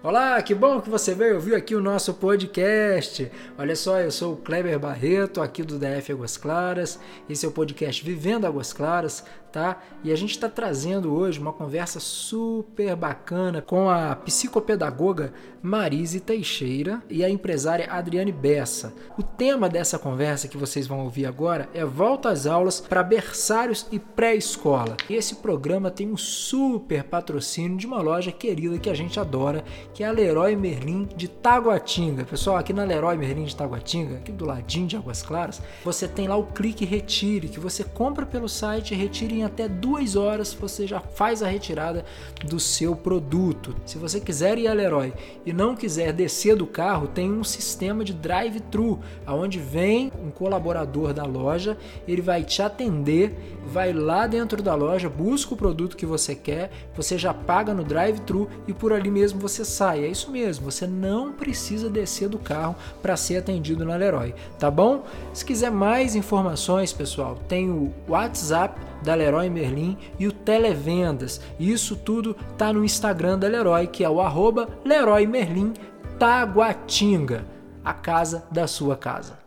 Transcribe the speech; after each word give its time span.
Olá, 0.00 0.40
que 0.40 0.54
bom 0.54 0.80
que 0.80 0.88
você 0.88 1.12
veio 1.12 1.34
ouvir 1.34 1.56
aqui 1.56 1.74
o 1.74 1.80
nosso 1.80 2.14
podcast. 2.14 3.28
Olha 3.58 3.74
só, 3.74 3.98
eu 3.98 4.12
sou 4.12 4.34
o 4.34 4.36
Kleber 4.36 4.78
Barreto, 4.78 5.40
aqui 5.40 5.64
do 5.64 5.76
DF 5.76 6.12
Águas 6.12 6.36
Claras. 6.36 7.00
Esse 7.28 7.44
é 7.44 7.48
o 7.48 7.52
podcast 7.52 8.04
Vivendo 8.04 8.46
Águas 8.46 8.72
Claras 8.72 9.24
tá? 9.50 9.80
E 10.04 10.12
a 10.12 10.16
gente 10.16 10.30
está 10.30 10.48
trazendo 10.48 11.14
hoje 11.14 11.40
uma 11.40 11.52
conversa 11.52 11.98
super 12.00 12.94
bacana 12.94 13.60
com 13.60 13.88
a 13.88 14.14
psicopedagoga 14.14 15.32
Marise 15.60 16.20
Teixeira 16.20 17.02
e 17.10 17.24
a 17.24 17.30
empresária 17.30 17.90
Adriane 17.90 18.30
Bessa. 18.30 18.94
O 19.18 19.22
tema 19.22 19.68
dessa 19.68 19.98
conversa 19.98 20.48
que 20.48 20.56
vocês 20.56 20.86
vão 20.86 21.00
ouvir 21.00 21.26
agora 21.26 21.68
é 21.74 21.84
Volta 21.84 22.30
às 22.30 22.46
Aulas 22.46 22.80
para 22.80 23.02
Berçários 23.02 23.86
e 23.90 23.98
Pré-Escola. 23.98 24.96
Esse 25.10 25.36
programa 25.36 25.90
tem 25.90 26.10
um 26.10 26.16
super 26.16 27.02
patrocínio 27.04 27.76
de 27.76 27.86
uma 27.86 28.00
loja 28.00 28.30
querida 28.30 28.78
que 28.78 28.90
a 28.90 28.94
gente 28.94 29.18
adora, 29.18 29.64
que 29.98 30.04
é 30.04 30.06
a 30.06 30.12
Leroy 30.12 30.54
Merlin 30.54 31.08
de 31.16 31.26
Taguatinga. 31.26 32.22
Pessoal, 32.22 32.56
aqui 32.56 32.72
na 32.72 32.84
Leroy 32.84 33.16
Merlin 33.16 33.46
de 33.46 33.56
Taguatinga, 33.56 34.18
aqui 34.18 34.30
do 34.30 34.44
ladinho 34.44 34.86
de 34.86 34.96
Águas 34.96 35.22
Claras, 35.22 35.60
você 35.84 36.06
tem 36.06 36.28
lá 36.28 36.36
o 36.36 36.46
Clique 36.46 36.84
Retire, 36.84 37.48
que 37.48 37.58
você 37.58 37.82
compra 37.82 38.24
pelo 38.24 38.48
site 38.48 38.94
e 38.94 38.96
retire 38.96 39.34
em 39.34 39.42
até 39.42 39.66
duas 39.66 40.14
horas 40.14 40.54
você 40.54 40.86
já 40.86 41.00
faz 41.00 41.42
a 41.42 41.48
retirada 41.48 42.04
do 42.44 42.60
seu 42.60 42.94
produto. 42.94 43.74
Se 43.84 43.98
você 43.98 44.20
quiser 44.20 44.56
ir 44.56 44.68
a 44.68 44.72
Leroy 44.72 45.12
e 45.44 45.52
não 45.52 45.74
quiser 45.74 46.12
descer 46.12 46.54
do 46.54 46.64
carro, 46.64 47.08
tem 47.08 47.32
um 47.32 47.42
sistema 47.42 48.04
de 48.04 48.14
drive-thru, 48.14 49.00
aonde 49.26 49.58
vem 49.58 50.12
um 50.24 50.30
colaborador 50.30 51.12
da 51.12 51.24
loja, 51.24 51.76
ele 52.06 52.22
vai 52.22 52.44
te 52.44 52.62
atender, 52.62 53.58
vai 53.66 53.92
lá 53.92 54.28
dentro 54.28 54.62
da 54.62 54.76
loja, 54.76 55.08
busca 55.08 55.54
o 55.54 55.56
produto 55.56 55.96
que 55.96 56.06
você 56.06 56.36
quer, 56.36 56.70
você 56.94 57.18
já 57.18 57.34
paga 57.34 57.74
no 57.74 57.82
drive-thru 57.82 58.48
e 58.68 58.72
por 58.72 58.92
ali 58.92 59.10
mesmo 59.10 59.40
você 59.40 59.64
sai. 59.64 59.87
É 59.96 60.08
isso 60.08 60.30
mesmo, 60.30 60.70
você 60.70 60.86
não 60.86 61.32
precisa 61.32 61.88
descer 61.88 62.28
do 62.28 62.38
carro 62.38 62.76
para 63.00 63.16
ser 63.16 63.38
atendido 63.38 63.84
na 63.84 63.96
Leroy, 63.96 64.34
tá 64.58 64.70
bom? 64.70 65.04
Se 65.32 65.44
quiser 65.44 65.70
mais 65.70 66.14
informações, 66.14 66.92
pessoal, 66.92 67.36
tem 67.48 67.70
o 67.70 67.92
WhatsApp 68.08 68.80
da 69.02 69.14
Leroy 69.14 69.48
Merlin 69.48 69.96
e 70.18 70.26
o 70.26 70.32
Televendas. 70.32 71.40
Isso 71.58 71.96
tudo 71.96 72.34
tá 72.56 72.72
no 72.72 72.84
Instagram 72.84 73.38
da 73.38 73.48
Leroy, 73.48 73.86
que 73.86 74.04
é 74.04 74.10
o 74.10 74.20
arroba 74.20 74.68
Leroy 74.84 75.26
Merlin 75.26 75.72
Taguatinga, 76.18 77.44
a 77.84 77.94
casa 77.94 78.44
da 78.50 78.66
sua 78.66 78.96
casa. 78.96 79.38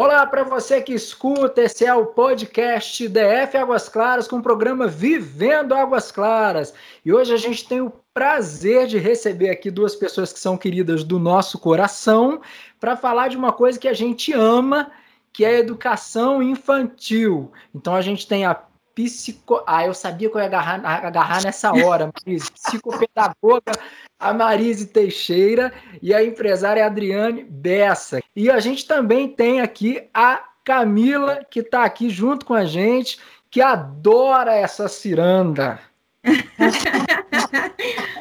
Olá 0.00 0.24
para 0.24 0.44
você 0.44 0.80
que 0.80 0.94
escuta, 0.94 1.60
esse 1.60 1.84
é 1.84 1.92
o 1.92 2.06
podcast 2.06 3.08
DF 3.08 3.56
Águas 3.56 3.88
Claras 3.88 4.28
com 4.28 4.36
o 4.36 4.42
programa 4.42 4.86
Vivendo 4.86 5.74
Águas 5.74 6.12
Claras. 6.12 6.72
E 7.04 7.12
hoje 7.12 7.34
a 7.34 7.36
gente 7.36 7.66
tem 7.66 7.80
o 7.80 7.92
prazer 8.14 8.86
de 8.86 8.96
receber 8.96 9.50
aqui 9.50 9.72
duas 9.72 9.96
pessoas 9.96 10.32
que 10.32 10.38
são 10.38 10.56
queridas 10.56 11.02
do 11.02 11.18
nosso 11.18 11.58
coração 11.58 12.40
para 12.78 12.96
falar 12.96 13.26
de 13.26 13.36
uma 13.36 13.52
coisa 13.52 13.76
que 13.76 13.88
a 13.88 13.92
gente 13.92 14.32
ama 14.32 14.92
que 15.32 15.44
é 15.44 15.58
educação 15.58 16.40
infantil. 16.40 17.50
Então 17.74 17.92
a 17.92 18.00
gente 18.00 18.24
tem 18.24 18.46
a 18.46 18.54
psico. 18.94 19.64
Ah, 19.66 19.84
eu 19.84 19.94
sabia 19.94 20.30
que 20.30 20.36
eu 20.36 20.40
ia 20.40 20.46
agarrar, 20.46 20.80
agarrar 20.84 21.42
nessa 21.42 21.72
hora, 21.72 22.08
Marise. 22.24 22.52
Psicopedagoga, 22.52 23.72
a 24.18 24.34
Marise 24.34 24.86
Teixeira 24.86 25.72
e 26.02 26.12
a 26.12 26.24
empresária 26.24 26.84
Adriane 26.84 27.44
Bessa. 27.44 28.20
E 28.34 28.50
a 28.50 28.58
gente 28.58 28.86
também 28.86 29.28
tem 29.28 29.60
aqui 29.60 30.08
a 30.12 30.44
Camila, 30.64 31.44
que 31.48 31.60
está 31.60 31.84
aqui 31.84 32.10
junto 32.10 32.44
com 32.44 32.54
a 32.54 32.64
gente, 32.64 33.18
que 33.50 33.62
adora 33.62 34.54
essa 34.54 34.88
ciranda. 34.88 35.78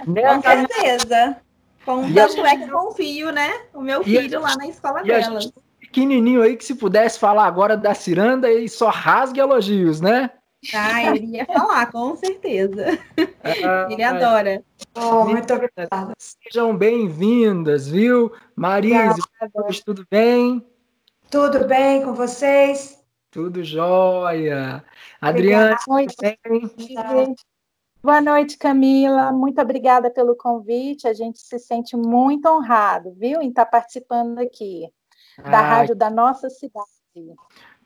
né, 0.08 0.22
com 0.36 0.42
certeza. 0.42 1.38
Com 1.84 2.14
tanto 2.14 2.46
é 2.46 2.58
que 2.58 2.70
confio, 2.70 3.32
né? 3.32 3.62
O 3.74 3.82
meu 3.82 4.04
filho 4.04 4.42
lá 4.42 4.56
na 4.56 4.68
escola 4.68 5.04
delas 5.04 5.52
pequenininho 5.88 6.42
aí 6.42 6.56
que 6.56 6.66
se 6.66 6.76
pudesse 6.76 7.18
falar 7.18 7.46
agora 7.46 7.76
da 7.76 7.94
ciranda 7.94 8.52
e 8.52 8.68
só 8.68 8.90
rasgue 8.90 9.40
elogios, 9.40 10.02
né? 10.02 10.30
Ah, 10.74 11.16
ele 11.16 11.38
ia 11.38 11.46
falar, 11.46 11.92
com 11.92 12.16
certeza. 12.16 12.86
Ah, 13.44 13.88
ele 13.90 14.04
adora. 14.04 14.64
Oh, 14.96 15.26
muito 15.26 15.54
obrigada. 15.54 16.14
Sejam 16.18 16.76
bem-vindas, 16.76 17.88
viu? 17.88 18.32
Marise, 18.56 19.22
tudo 19.86 20.06
bem? 20.10 20.66
Tudo 21.30 21.66
bem 21.68 22.04
com 22.04 22.14
vocês? 22.14 22.98
Tudo 23.30 23.64
jóia. 23.64 24.84
Adriana, 25.22 25.78
Boa 25.86 26.00
noite. 26.00 26.16
Boa 28.02 28.22
noite, 28.22 28.58
Camila. 28.58 29.32
Muito 29.32 29.62
obrigada 29.62 30.10
pelo 30.10 30.36
convite. 30.36 31.08
A 31.08 31.14
gente 31.14 31.40
se 31.40 31.60
sente 31.60 31.96
muito 31.96 32.48
honrado, 32.48 33.14
viu, 33.16 33.42
em 33.42 33.50
estar 33.50 33.66
participando 33.66 34.40
aqui 34.40 34.90
da 35.44 35.62
rádio 35.62 35.96
da 35.96 36.10
nossa 36.10 36.50
cidade. 36.50 36.88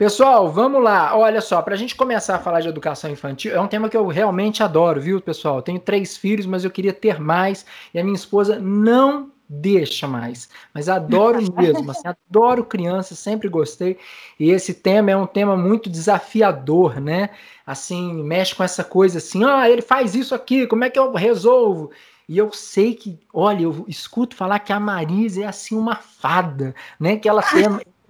Pessoal, 0.02 0.52
vamos 0.52 0.82
lá. 0.82 1.16
Olha 1.16 1.40
só, 1.42 1.62
para 1.62 1.76
a 1.76 1.78
gente 1.78 1.96
começar 1.96 2.36
a 2.36 2.40
falar 2.40 2.62
de 2.62 2.68
educação 2.68 3.12
infantil, 3.12 3.54
é 3.54 3.62
um 3.62 3.68
tema 3.68 3.88
que 3.88 3.96
eu 3.96 4.08
realmente 4.08 4.64
adoro, 4.64 5.00
viu, 5.00 5.22
pessoal? 5.22 5.58
Eu 5.58 5.62
tenho 5.62 5.80
três 5.80 6.18
filhos, 6.18 6.48
mas 6.48 6.64
eu 6.64 6.72
queria 6.72 6.92
ter 6.92 7.22
mais 7.22 7.68
e 7.94 8.00
a 8.00 8.04
minha 8.04 8.16
esposa 8.16 8.58
não 8.58 9.30
deixa 9.48 10.08
mais. 10.08 10.50
Mas 10.74 10.90
adoro 10.90 11.38
mesmo, 11.56 11.92
assim, 11.92 12.08
adoro 12.08 12.66
crianças, 12.66 13.20
sempre 13.20 13.48
gostei. 13.48 14.00
E 14.40 14.50
esse 14.50 14.74
tema 14.74 15.12
é 15.12 15.16
um 15.16 15.28
tema 15.28 15.56
muito 15.56 15.88
desafiador, 15.88 17.00
né? 17.00 17.30
Assim, 17.64 18.24
mexe 18.24 18.56
com 18.56 18.64
essa 18.64 18.84
coisa 18.84 19.20
assim, 19.20 19.44
ah, 19.44 19.70
ele 19.70 19.84
faz 19.84 20.16
isso 20.16 20.34
aqui, 20.34 20.66
como 20.66 20.84
é 20.84 20.90
que 20.90 20.98
eu 20.98 21.14
resolvo? 21.14 21.92
E 22.28 22.40
eu 22.40 22.52
sei 22.52 22.96
que, 22.96 23.20
olha, 23.32 23.66
eu 23.66 23.86
escuto 23.88 24.36
falar 24.36 24.58
que 24.58 24.74
a 24.74 24.80
Marisa 24.80 25.44
é 25.44 25.46
assim 25.46 25.76
uma 25.78 25.98
fada, 25.98 26.74
né? 27.00 27.18
Que 27.18 27.30
ela 27.30 27.44
tem 27.54 27.66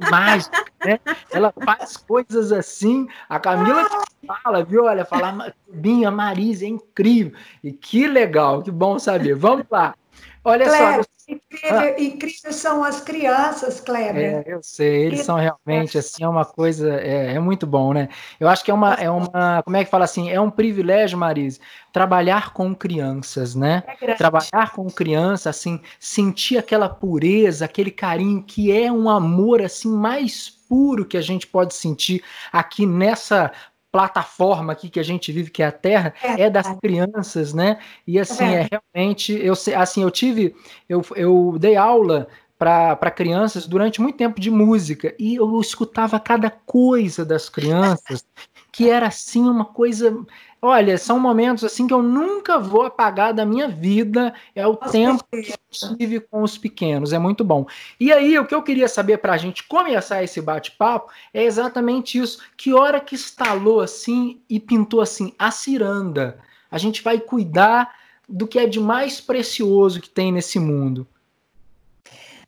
mágica, 0.09 0.65
né? 0.83 0.99
Ela 1.29 1.53
faz 1.63 1.97
coisas 1.97 2.51
assim. 2.51 3.07
A 3.29 3.39
Camila 3.39 3.87
fala, 4.25 4.63
viu? 4.63 4.85
Olha, 4.85 5.05
fala, 5.05 5.53
Binha, 5.67 6.11
Marisa 6.11 6.65
é 6.65 6.69
incrível. 6.69 7.37
E 7.63 7.71
que 7.71 8.07
legal, 8.07 8.61
que 8.61 8.71
bom 8.71 8.97
saber. 8.99 9.35
Vamos 9.35 9.65
lá. 9.69 9.95
Olha 10.43 10.65
Cléber, 10.65 11.03
só. 11.03 11.11
Incrível, 11.31 11.79
ah. 11.79 12.01
incrível 12.01 12.51
são 12.51 12.83
as 12.83 12.99
crianças, 12.99 13.79
Kleber. 13.79 14.43
É, 14.45 14.53
eu 14.53 14.59
sei, 14.61 15.05
eles 15.05 15.21
são 15.21 15.37
realmente 15.37 15.97
assim, 15.97 16.23
é 16.23 16.27
uma 16.27 16.43
coisa, 16.43 16.99
é, 16.99 17.35
é, 17.35 17.39
muito 17.39 17.65
bom, 17.65 17.93
né? 17.93 18.09
Eu 18.39 18.49
acho 18.49 18.65
que 18.65 18.71
é 18.71 18.73
uma, 18.73 18.95
é 18.95 19.09
uma, 19.09 19.61
como 19.63 19.77
é 19.77 19.85
que 19.85 19.89
fala 19.89 20.03
assim, 20.03 20.29
é 20.29 20.41
um 20.41 20.49
privilégio, 20.49 21.17
Marise, 21.17 21.59
trabalhar 21.93 22.53
com 22.53 22.75
crianças, 22.75 23.55
né? 23.55 23.83
É 24.01 24.13
trabalhar 24.15 24.71
com 24.75 24.89
criança, 24.89 25.49
assim, 25.49 25.79
sentir 25.99 26.57
aquela 26.57 26.89
pureza, 26.89 27.63
aquele 27.63 27.91
carinho 27.91 28.43
que 28.43 28.71
é 28.71 28.91
um 28.91 29.09
amor 29.09 29.61
assim 29.61 29.89
mais 29.89 30.49
puro 30.49 31.05
que 31.05 31.17
a 31.17 31.21
gente 31.21 31.45
pode 31.45 31.73
sentir 31.73 32.23
aqui 32.51 32.85
nessa 32.85 33.51
plataforma 33.91 34.71
aqui 34.73 34.89
que 34.89 34.99
a 34.99 35.03
gente 35.03 35.31
vive, 35.31 35.51
que 35.51 35.61
é 35.61 35.65
a 35.65 35.71
Terra, 35.71 36.13
é, 36.23 36.43
é 36.43 36.49
das 36.49 36.67
crianças, 36.79 37.53
né? 37.53 37.79
E 38.07 38.17
assim, 38.17 38.45
é, 38.45 38.61
é 38.61 38.67
realmente, 38.71 39.33
eu 39.33 39.53
assim, 39.75 40.03
eu 40.03 40.09
tive, 40.09 40.55
eu, 40.87 41.03
eu 41.15 41.57
dei 41.59 41.75
aula 41.75 42.27
para 42.57 43.09
crianças 43.09 43.65
durante 43.65 43.99
muito 43.99 44.17
tempo 44.17 44.39
de 44.39 44.51
música 44.51 45.15
e 45.17 45.35
eu 45.35 45.59
escutava 45.59 46.19
cada 46.19 46.51
coisa 46.51 47.25
das 47.25 47.49
crianças 47.49 48.23
que 48.71 48.89
era 48.89 49.07
assim 49.07 49.41
uma 49.41 49.65
coisa 49.65 50.25
Olha, 50.63 50.95
são 50.95 51.19
momentos 51.19 51.63
assim 51.63 51.87
que 51.87 51.93
eu 51.93 52.03
nunca 52.03 52.59
vou 52.59 52.83
apagar 52.83 53.33
da 53.33 53.43
minha 53.43 53.67
vida. 53.67 54.31
É 54.53 54.67
o 54.67 54.73
Nossa, 54.73 54.91
tempo 54.91 55.23
que 55.31 55.51
eu 55.51 55.97
tive 55.97 56.19
com 56.19 56.43
os 56.43 56.55
pequenos. 56.55 57.11
É 57.11 57.17
muito 57.17 57.43
bom. 57.43 57.65
E 57.99 58.13
aí, 58.13 58.37
o 58.37 58.45
que 58.45 58.53
eu 58.53 58.61
queria 58.61 58.87
saber 58.87 59.17
para 59.17 59.33
a 59.33 59.37
gente 59.37 59.67
começar 59.67 60.21
esse 60.21 60.39
bate-papo 60.39 61.11
é 61.33 61.43
exatamente 61.43 62.19
isso. 62.19 62.43
Que 62.55 62.75
hora 62.75 62.99
que 62.99 63.15
estalou 63.15 63.81
assim 63.81 64.39
e 64.47 64.59
pintou 64.59 65.01
assim 65.01 65.33
a 65.39 65.49
ciranda? 65.49 66.37
A 66.69 66.77
gente 66.77 67.01
vai 67.01 67.19
cuidar 67.19 67.91
do 68.29 68.45
que 68.45 68.59
é 68.59 68.67
de 68.67 68.79
mais 68.79 69.19
precioso 69.19 69.99
que 69.99 70.09
tem 70.09 70.31
nesse 70.31 70.59
mundo. 70.59 71.07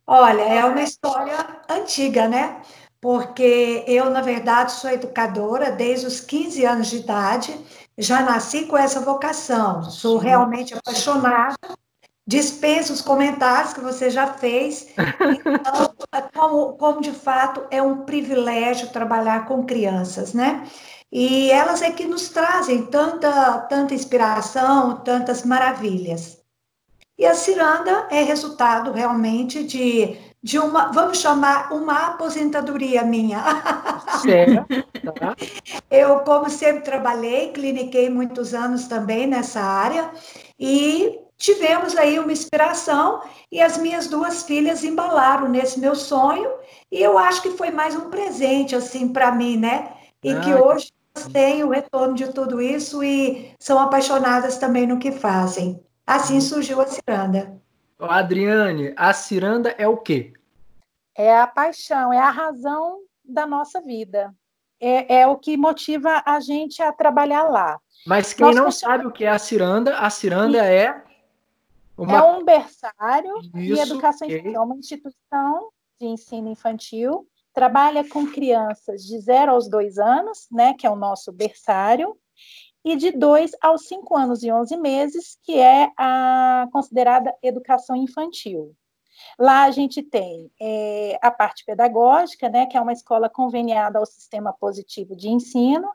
Olha, 0.05 0.41
é 0.41 0.63
uma 0.65 0.83
história 0.83 1.37
antiga, 1.67 2.27
né? 2.27 2.61
Porque 3.03 3.83
eu, 3.85 4.09
na 4.09 4.21
verdade, 4.21 4.71
sou 4.71 4.89
educadora 4.89 5.69
desde 5.69 6.07
os 6.07 6.21
15 6.21 6.65
anos 6.65 6.87
de 6.87 6.99
idade 6.99 7.53
já 7.97 8.21
nasci 8.21 8.63
com 8.65 8.77
essa 8.77 9.01
vocação, 9.01 9.83
sou 9.83 10.17
realmente 10.17 10.73
apaixonada. 10.73 11.53
Dispenso 12.25 12.93
os 12.93 13.01
comentários 13.01 13.73
que 13.73 13.81
você 13.81 14.09
já 14.09 14.27
fez. 14.27 14.87
Então, 15.45 16.29
como, 16.33 16.73
como 16.77 17.01
de 17.01 17.11
fato 17.11 17.65
é 17.69 17.81
um 17.81 18.05
privilégio 18.05 18.87
trabalhar 18.89 19.45
com 19.47 19.65
crianças, 19.65 20.33
né? 20.33 20.65
E 21.11 21.51
elas 21.51 21.81
é 21.81 21.91
que 21.91 22.05
nos 22.05 22.29
trazem 22.29 22.85
tanta, 22.85 23.59
tanta 23.69 23.93
inspiração, 23.93 25.01
tantas 25.03 25.43
maravilhas. 25.43 26.41
E 27.17 27.25
a 27.25 27.35
ciranda 27.35 28.07
é 28.09 28.23
resultado 28.23 28.91
realmente 28.91 29.63
de, 29.63 30.17
de 30.43 30.59
uma, 30.59 30.91
vamos 30.91 31.19
chamar, 31.19 31.71
uma 31.71 32.07
aposentadoria 32.07 33.01
minha. 33.03 33.41
Certo. 34.21 34.65
Tá. 35.17 35.35
Eu, 35.89 36.19
como 36.19 36.49
sempre, 36.49 36.83
trabalhei, 36.83 37.51
cliniquei 37.51 38.09
muitos 38.09 38.53
anos 38.53 38.85
também 38.87 39.25
nessa 39.25 39.61
área 39.61 40.11
e 40.59 41.17
tivemos 41.37 41.95
aí 41.95 42.19
uma 42.19 42.31
inspiração 42.31 43.21
e 43.49 43.61
as 43.61 43.77
minhas 43.77 44.07
duas 44.07 44.43
filhas 44.43 44.83
embalaram 44.83 45.47
nesse 45.47 45.79
meu 45.79 45.95
sonho 45.95 46.49
e 46.91 47.01
eu 47.01 47.17
acho 47.17 47.41
que 47.41 47.51
foi 47.51 47.71
mais 47.71 47.95
um 47.95 48.09
presente 48.09 48.75
assim 48.75 49.07
para 49.07 49.31
mim, 49.31 49.57
né? 49.57 49.93
E 50.21 50.31
ah, 50.31 50.39
que 50.41 50.53
hoje 50.53 50.91
elas 51.15 51.27
têm 51.29 51.63
o 51.63 51.69
retorno 51.69 52.15
de 52.15 52.31
tudo 52.33 52.61
isso 52.61 53.03
e 53.03 53.51
são 53.59 53.79
apaixonadas 53.79 54.57
também 54.57 54.85
no 54.85 54.99
que 54.99 55.11
fazem. 55.11 55.81
Assim 56.05 56.35
uhum. 56.35 56.41
surgiu 56.41 56.81
a 56.81 56.87
ciranda. 56.87 57.62
Adriane, 58.05 58.93
a 58.95 59.13
ciranda 59.13 59.69
é 59.77 59.87
o 59.87 59.97
quê? 59.97 60.33
É 61.15 61.37
a 61.37 61.47
paixão, 61.47 62.11
é 62.11 62.19
a 62.19 62.29
razão 62.29 62.99
da 63.23 63.45
nossa 63.45 63.81
vida. 63.81 64.33
É, 64.79 65.21
é 65.21 65.27
o 65.27 65.37
que 65.37 65.55
motiva 65.55 66.21
a 66.25 66.39
gente 66.39 66.81
a 66.81 66.91
trabalhar 66.91 67.43
lá. 67.43 67.79
Mas 68.05 68.33
quem 68.33 68.45
Nós 68.47 68.55
não 68.55 68.71
sabe 68.71 69.05
o 69.07 69.11
que 69.11 69.23
é 69.23 69.29
a 69.29 69.39
ciranda, 69.39 69.97
a 69.97 70.09
ciranda 70.09 70.65
é 70.65 71.03
uma... 71.97 72.17
É 72.17 72.21
um 72.21 72.43
berçário 72.43 73.37
Isso, 73.37 73.51
de 73.51 73.79
educação 73.79 74.27
okay. 74.27 74.39
infantil, 74.39 74.59
é 74.59 74.63
uma 74.63 74.75
instituição 74.75 75.69
de 75.99 76.07
ensino 76.07 76.49
infantil, 76.49 77.27
trabalha 77.53 78.07
com 78.07 78.27
crianças 78.27 79.03
de 79.03 79.17
0 79.19 79.51
aos 79.51 79.69
2 79.69 79.99
anos, 79.99 80.47
né, 80.51 80.73
que 80.73 80.85
é 80.85 80.89
o 80.89 80.95
nosso 80.95 81.31
berçário, 81.31 82.17
e 82.83 82.95
de 82.95 83.11
2 83.11 83.51
aos 83.61 83.87
5 83.87 84.15
anos 84.15 84.43
e 84.43 84.51
11 84.51 84.75
meses, 84.77 85.37
que 85.43 85.57
é 85.59 85.91
a 85.97 86.67
considerada 86.71 87.33
educação 87.41 87.95
infantil. 87.95 88.75
Lá 89.39 89.63
a 89.63 89.71
gente 89.71 90.01
tem 90.01 90.51
é, 90.59 91.17
a 91.21 91.31
parte 91.31 91.63
pedagógica, 91.65 92.49
né, 92.49 92.65
que 92.65 92.77
é 92.77 92.81
uma 92.81 92.93
escola 92.93 93.29
conveniada 93.29 93.99
ao 93.99 94.05
sistema 94.05 94.53
positivo 94.53 95.15
de 95.15 95.29
ensino, 95.29 95.87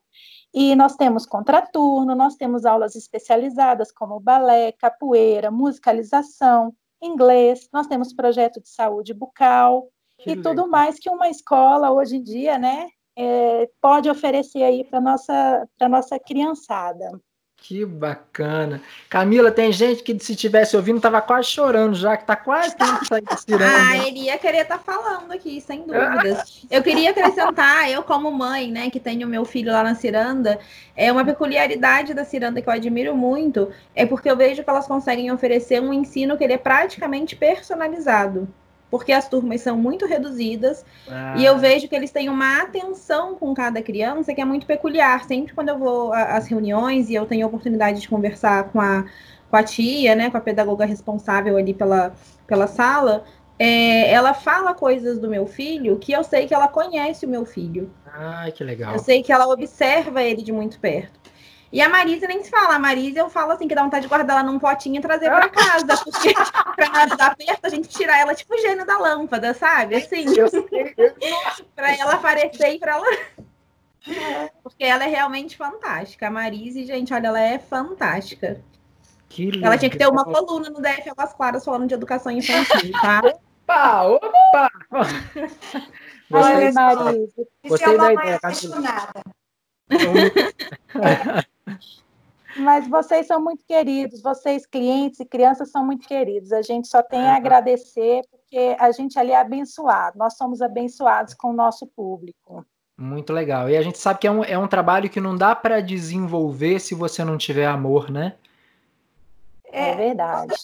e 0.52 0.75
nós 0.75 0.96
temos 0.96 1.26
contraturno, 1.26 2.14
nós 2.14 2.37
temos 2.37 2.64
aulas 2.64 2.96
especializadas 2.96 3.93
como 3.93 4.20
balé, 4.20 4.73
capoeira, 4.73 5.50
musicalização, 5.50 6.75
inglês, 7.02 7.69
nós 7.73 7.87
temos 7.87 8.12
projeto 8.12 8.61
de 8.61 8.69
saúde 8.69 9.12
bucal 9.12 9.88
que 10.19 10.31
e 10.31 10.35
legal. 10.35 10.55
tudo 10.55 10.69
mais 10.69 10.99
que 10.99 11.11
uma 11.11 11.29
escola 11.29 11.93
hoje 11.93 12.17
em 12.17 12.23
dia, 12.23 12.58
né, 12.58 12.88
é, 13.19 13.69
pode 13.81 14.09
oferecer 14.09 14.62
aí 14.62 14.85
para 14.85 15.00
nossa 15.00 15.69
para 15.76 15.88
nossa 15.88 16.19
criançada. 16.20 17.20
Que 17.61 17.85
bacana. 17.85 18.81
Camila, 19.11 19.50
tem 19.50 19.73
gente 19.73 20.05
que 20.05 20.17
se 20.20 20.37
tivesse 20.37 20.76
ouvindo 20.76 21.00
tava 21.00 21.20
quase 21.20 21.49
chorando 21.49 21.97
já, 21.97 22.17
que 22.17 22.25
tá 22.25 22.37
quase 22.37 22.76
tendo 22.76 23.00
que 23.00 23.06
sair 23.06 23.25
Ah, 23.61 24.06
ele 24.06 24.20
ia 24.20 24.38
querer 24.38 24.62
estar 24.62 24.79
tá 24.79 24.85
falando 24.85 25.32
aqui, 25.32 25.61
sem 25.61 25.81
dúvidas. 25.81 26.65
Eu 26.70 26.81
queria 26.85 27.11
acrescentar, 27.11 27.91
eu 27.91 28.05
como 28.05 28.31
mãe, 28.31 28.70
né, 28.70 28.88
que 28.91 29.00
tenho 29.00 29.26
meu 29.26 29.44
filho 29.44 29.73
lá 29.73 29.82
na 29.82 29.97
Ciranda, 29.97 30.61
é 30.97 31.11
uma 31.11 31.25
peculiaridade 31.25 32.14
da 32.14 32.25
Ciranda 32.25 32.62
que 32.62 32.69
eu 32.69 32.73
admiro 32.73 33.17
muito, 33.17 33.73
é 33.93 34.06
porque 34.06 34.31
eu 34.31 34.37
vejo 34.37 34.62
que 34.62 34.71
elas 34.71 34.87
conseguem 34.87 35.32
oferecer 35.32 35.82
um 35.82 35.93
ensino 35.93 36.38
que 36.38 36.44
ele 36.44 36.53
é 36.53 36.59
praticamente 36.59 37.35
personalizado 37.35 38.49
porque 38.90 39.12
as 39.12 39.29
turmas 39.29 39.61
são 39.61 39.76
muito 39.76 40.06
reduzidas 40.06 40.85
ah. 41.08 41.35
e 41.37 41.44
eu 41.44 41.55
ah. 41.55 41.58
vejo 41.58 41.88
que 41.88 41.94
eles 41.94 42.11
têm 42.11 42.29
uma 42.29 42.62
atenção 42.62 43.35
com 43.35 43.52
cada 43.55 43.82
criança 43.82 44.35
que 44.35 44.40
é 44.40 44.44
muito 44.44 44.67
peculiar. 44.67 45.25
Sempre 45.25 45.55
quando 45.55 45.69
eu 45.69 45.79
vou 45.79 46.12
às 46.12 46.46
reuniões 46.46 47.11
e 47.11 47.14
eu 47.14 47.26
tenho 47.26 47.44
a 47.44 47.49
oportunidade 47.49 48.00
de 48.00 48.08
conversar 48.08 48.64
com 48.70 48.81
a, 48.81 49.05
com 49.50 49.56
a 49.56 49.62
tia, 49.62 50.14
né, 50.14 50.31
com 50.31 50.37
a 50.37 50.40
pedagoga 50.40 50.85
responsável 50.85 51.56
ali 51.56 51.75
pela, 51.75 52.14
pela 52.46 52.67
sala, 52.67 53.25
é, 53.58 54.11
ela 54.11 54.32
fala 54.32 54.73
coisas 54.73 55.19
do 55.19 55.29
meu 55.29 55.46
filho 55.46 55.99
que 55.99 56.12
eu 56.12 56.23
sei 56.23 56.46
que 56.46 56.55
ela 56.55 56.69
conhece 56.69 57.26
o 57.26 57.29
meu 57.29 57.44
filho. 57.44 57.90
Ai, 58.06 58.52
que 58.52 58.62
legal. 58.62 58.93
Eu 58.93 58.99
sei 59.00 59.23
que 59.23 59.32
ela 59.32 59.49
observa 59.49 60.23
ele 60.23 60.43
de 60.43 60.52
muito 60.52 60.79
perto. 60.79 61.19
E 61.70 61.82
a 61.82 61.88
Marisa 61.88 62.26
nem 62.26 62.43
se 62.43 62.50
fala. 62.50 62.75
A 62.76 62.79
Marisa, 62.79 63.20
eu 63.20 63.29
falo 63.29 63.53
assim, 63.53 63.69
que 63.69 63.75
dá 63.75 63.82
vontade 63.82 64.03
de 64.03 64.09
guardar 64.09 64.38
ela 64.38 64.50
num 64.50 64.59
potinho 64.59 64.97
e 64.97 65.00
trazer 65.00 65.26
para 65.26 65.49
casa. 65.49 65.97
Porque 66.03 66.32
pra 66.76 66.88
nada 66.91 67.17
dar 67.17 67.37
perto, 67.37 67.65
a 67.65 67.69
gente 67.69 67.88
tirar 67.88 68.19
ela 68.19 68.35
tipo 68.35 68.55
o 68.55 68.59
gênio 68.59 68.87
da 68.87 68.99
lâmpada, 68.99 69.53
sabe? 69.53 69.97
Assim. 69.97 70.25
para 71.76 71.94
ela 71.97 72.15
aparecer 72.15 72.75
e 72.75 72.79
para 72.79 72.93
ela. 72.93 73.06
Porque 74.62 74.85
ela 74.85 75.05
é 75.05 75.09
realmente 75.09 75.56
fantástica. 75.56 76.29
A 76.29 76.31
Marise, 76.31 76.87
gente, 76.87 77.12
olha, 77.12 77.26
ela 77.26 77.41
é 77.41 77.59
fantástica. 77.59 78.62
Que 79.29 79.62
ela 79.62 79.76
tinha 79.76 79.91
que 79.91 79.99
ter 79.99 80.09
uma 80.09 80.25
coluna 80.25 80.71
no 80.71 80.81
DF 80.81 81.11
Águas 81.11 81.35
Claras 81.35 81.64
falando 81.64 81.87
de 81.87 81.93
educação 81.93 82.32
infantil, 82.32 82.93
tá? 82.93 83.21
Opa, 83.23 84.05
opa! 84.05 84.71
Olha, 86.32 86.73
Marise. 86.73 87.47
Gostei 87.67 87.94
é 87.94 87.99
da 87.99 88.12
ideia, 88.14 88.41
Mas 92.56 92.88
vocês 92.88 93.26
são 93.26 93.43
muito 93.43 93.65
queridos, 93.65 94.23
vocês, 94.23 94.65
clientes 94.65 95.20
e 95.20 95.25
crianças, 95.25 95.70
são 95.70 95.85
muito 95.85 96.06
queridos. 96.09 96.53
A 96.53 96.62
gente 96.62 96.88
só 96.88 97.03
tem 97.03 97.20
a 97.20 97.37
agradecer, 97.37 98.23
porque 98.31 98.76
a 98.79 98.91
gente 98.91 99.19
ali 99.19 99.32
é 99.32 99.41
abençoado, 99.41 100.19
nós 100.19 100.37
somos 100.37 100.62
abençoados 100.62 101.35
com 101.35 101.50
o 101.50 101.53
nosso 101.53 101.87
público. 101.87 102.65
Muito 102.97 103.32
legal. 103.32 103.70
E 103.70 103.76
a 103.76 103.82
gente 103.82 103.99
sabe 103.99 104.19
que 104.19 104.26
é 104.26 104.31
um, 104.31 104.43
é 104.43 104.59
um 104.59 104.67
trabalho 104.67 105.09
que 105.09 105.20
não 105.20 105.37
dá 105.37 105.55
para 105.55 105.81
desenvolver 105.81 106.81
se 106.81 106.94
você 106.94 107.25
não 107.25 107.38
tiver 107.38 107.67
amor, 107.67 108.11
né? 108.11 108.35
É, 109.71 109.91
é 109.91 109.97
verdade. 109.97 110.55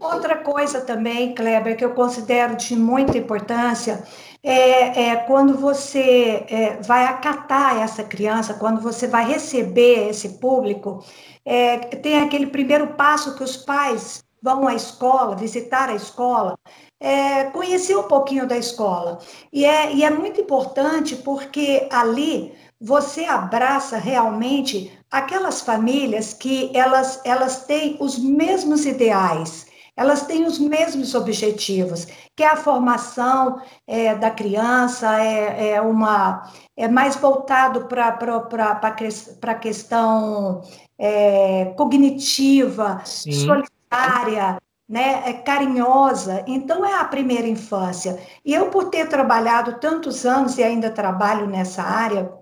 Outra 0.00 0.38
coisa 0.38 0.80
também, 0.80 1.34
Kleber, 1.34 1.76
que 1.76 1.84
eu 1.84 1.92
considero 1.92 2.56
de 2.56 2.74
muita 2.74 3.18
importância 3.18 4.02
é, 4.42 5.10
é 5.10 5.16
quando 5.16 5.58
você 5.58 6.46
é, 6.48 6.80
vai 6.80 7.04
acatar 7.04 7.76
essa 7.76 8.02
criança, 8.02 8.54
quando 8.54 8.80
você 8.80 9.06
vai 9.06 9.26
receber 9.26 10.08
esse 10.08 10.38
público, 10.38 11.04
é, 11.44 11.76
tem 11.78 12.20
aquele 12.20 12.46
primeiro 12.46 12.94
passo 12.94 13.36
que 13.36 13.44
os 13.44 13.54
pais 13.54 14.24
vão 14.40 14.66
à 14.66 14.74
escola, 14.74 15.36
visitar 15.36 15.90
a 15.90 15.94
escola, 15.94 16.58
é, 16.98 17.44
conhecer 17.50 17.94
um 17.94 18.04
pouquinho 18.04 18.46
da 18.46 18.56
escola. 18.56 19.18
E 19.52 19.66
é, 19.66 19.92
e 19.92 20.04
é 20.04 20.10
muito 20.10 20.40
importante 20.40 21.16
porque 21.16 21.86
ali 21.92 22.54
você 22.80 23.26
abraça 23.26 23.98
realmente 23.98 24.90
aquelas 25.10 25.60
famílias 25.60 26.32
que 26.32 26.70
elas, 26.74 27.20
elas 27.26 27.66
têm 27.66 27.98
os 28.00 28.18
mesmos 28.18 28.86
ideais 28.86 29.70
elas 29.96 30.26
têm 30.26 30.46
os 30.46 30.58
mesmos 30.58 31.14
objetivos, 31.14 32.06
que 32.34 32.42
é 32.42 32.48
a 32.48 32.56
formação 32.56 33.60
é, 33.86 34.14
da 34.14 34.30
criança, 34.30 35.22
é, 35.22 35.72
é, 35.72 35.80
uma 35.80 36.50
é 36.76 36.88
mais 36.88 37.16
voltado 37.16 37.86
para 37.86 38.08
a 39.42 39.54
questão 39.54 40.62
é, 40.98 41.66
cognitiva, 41.76 43.02
Sim. 43.04 43.32
solitária, 43.32 44.58
né, 44.88 45.22
é 45.26 45.32
carinhosa. 45.32 46.42
Então 46.46 46.84
é 46.84 46.94
a 46.98 47.04
primeira 47.04 47.46
infância. 47.46 48.18
E 48.44 48.54
eu, 48.54 48.70
por 48.70 48.90
ter 48.90 49.08
trabalhado 49.08 49.78
tantos 49.78 50.24
anos 50.24 50.58
e 50.58 50.62
ainda 50.62 50.90
trabalho 50.90 51.46
nessa 51.46 51.82
área, 51.82 52.32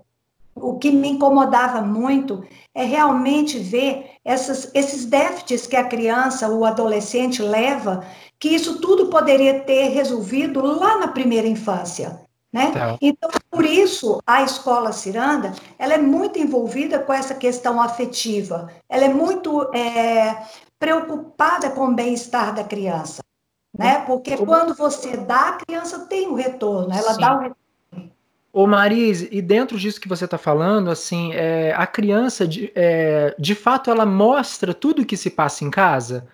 o 0.54 0.78
que 0.78 0.90
me 0.90 1.09
incomodava 1.09 1.80
muito 1.80 2.45
é 2.75 2.85
realmente 2.85 3.59
ver 3.59 4.12
essas, 4.25 4.71
esses 4.75 5.04
déficits 5.04 5.66
que 5.66 5.76
a 5.76 5.85
criança 5.85 6.49
ou 6.49 6.64
adolescente 6.64 7.42
leva, 7.42 8.04
que 8.38 8.49
isso 8.49 8.80
tudo 8.80 9.09
poderia 9.09 9.61
ter 9.61 9.88
resolvido 9.88 10.61
lá 10.62 10.99
na 10.99 11.09
primeira 11.09 11.47
infância. 11.47 12.21
Né? 12.52 12.73
Tá. 12.73 12.97
Então, 13.00 13.30
por 13.49 13.64
isso, 13.64 14.21
a 14.26 14.42
escola 14.42 14.90
Ciranda, 14.90 15.52
ela 15.78 15.95
é 15.95 15.99
muito 15.99 16.38
envolvida 16.38 16.99
com 16.99 17.12
essa 17.12 17.35
questão 17.35 17.80
afetiva, 17.80 18.69
ela 18.88 19.04
é 19.04 19.09
muito 19.09 19.73
é, 19.73 20.37
preocupada 20.76 21.71
com 21.71 21.87
o 21.87 21.95
bem-estar 21.95 22.52
da 22.52 22.64
criança, 22.64 23.23
né? 23.76 24.04
Porque 24.04 24.37
quando 24.37 24.75
você 24.75 25.16
dá, 25.16 25.50
a 25.50 25.59
criança 25.64 26.07
tem 26.07 26.26
o 26.26 26.35
retorno, 26.35 26.92
ela 26.92 27.14
Sim. 27.14 27.21
dá 27.21 27.37
o 27.37 27.38
retorno 27.38 27.60
Ô 28.52 28.66
Marise, 28.66 29.28
e 29.30 29.40
dentro 29.40 29.78
disso 29.78 30.00
que 30.00 30.09
você 30.09 30.25
está 30.25 30.37
falando, 30.37 30.90
assim, 30.90 31.33
é, 31.35 31.73
a 31.76 31.87
criança, 31.87 32.49
de, 32.49 32.73
é, 32.75 33.35
de 33.38 33.54
fato, 33.54 33.90
ela 33.90 34.04
mostra 34.04 34.75
tudo 34.75 35.02
o 35.02 35.07
que 35.07 35.16
se 35.16 35.30
passa 35.30 35.64
em 35.64 35.71
casa? 35.71 36.26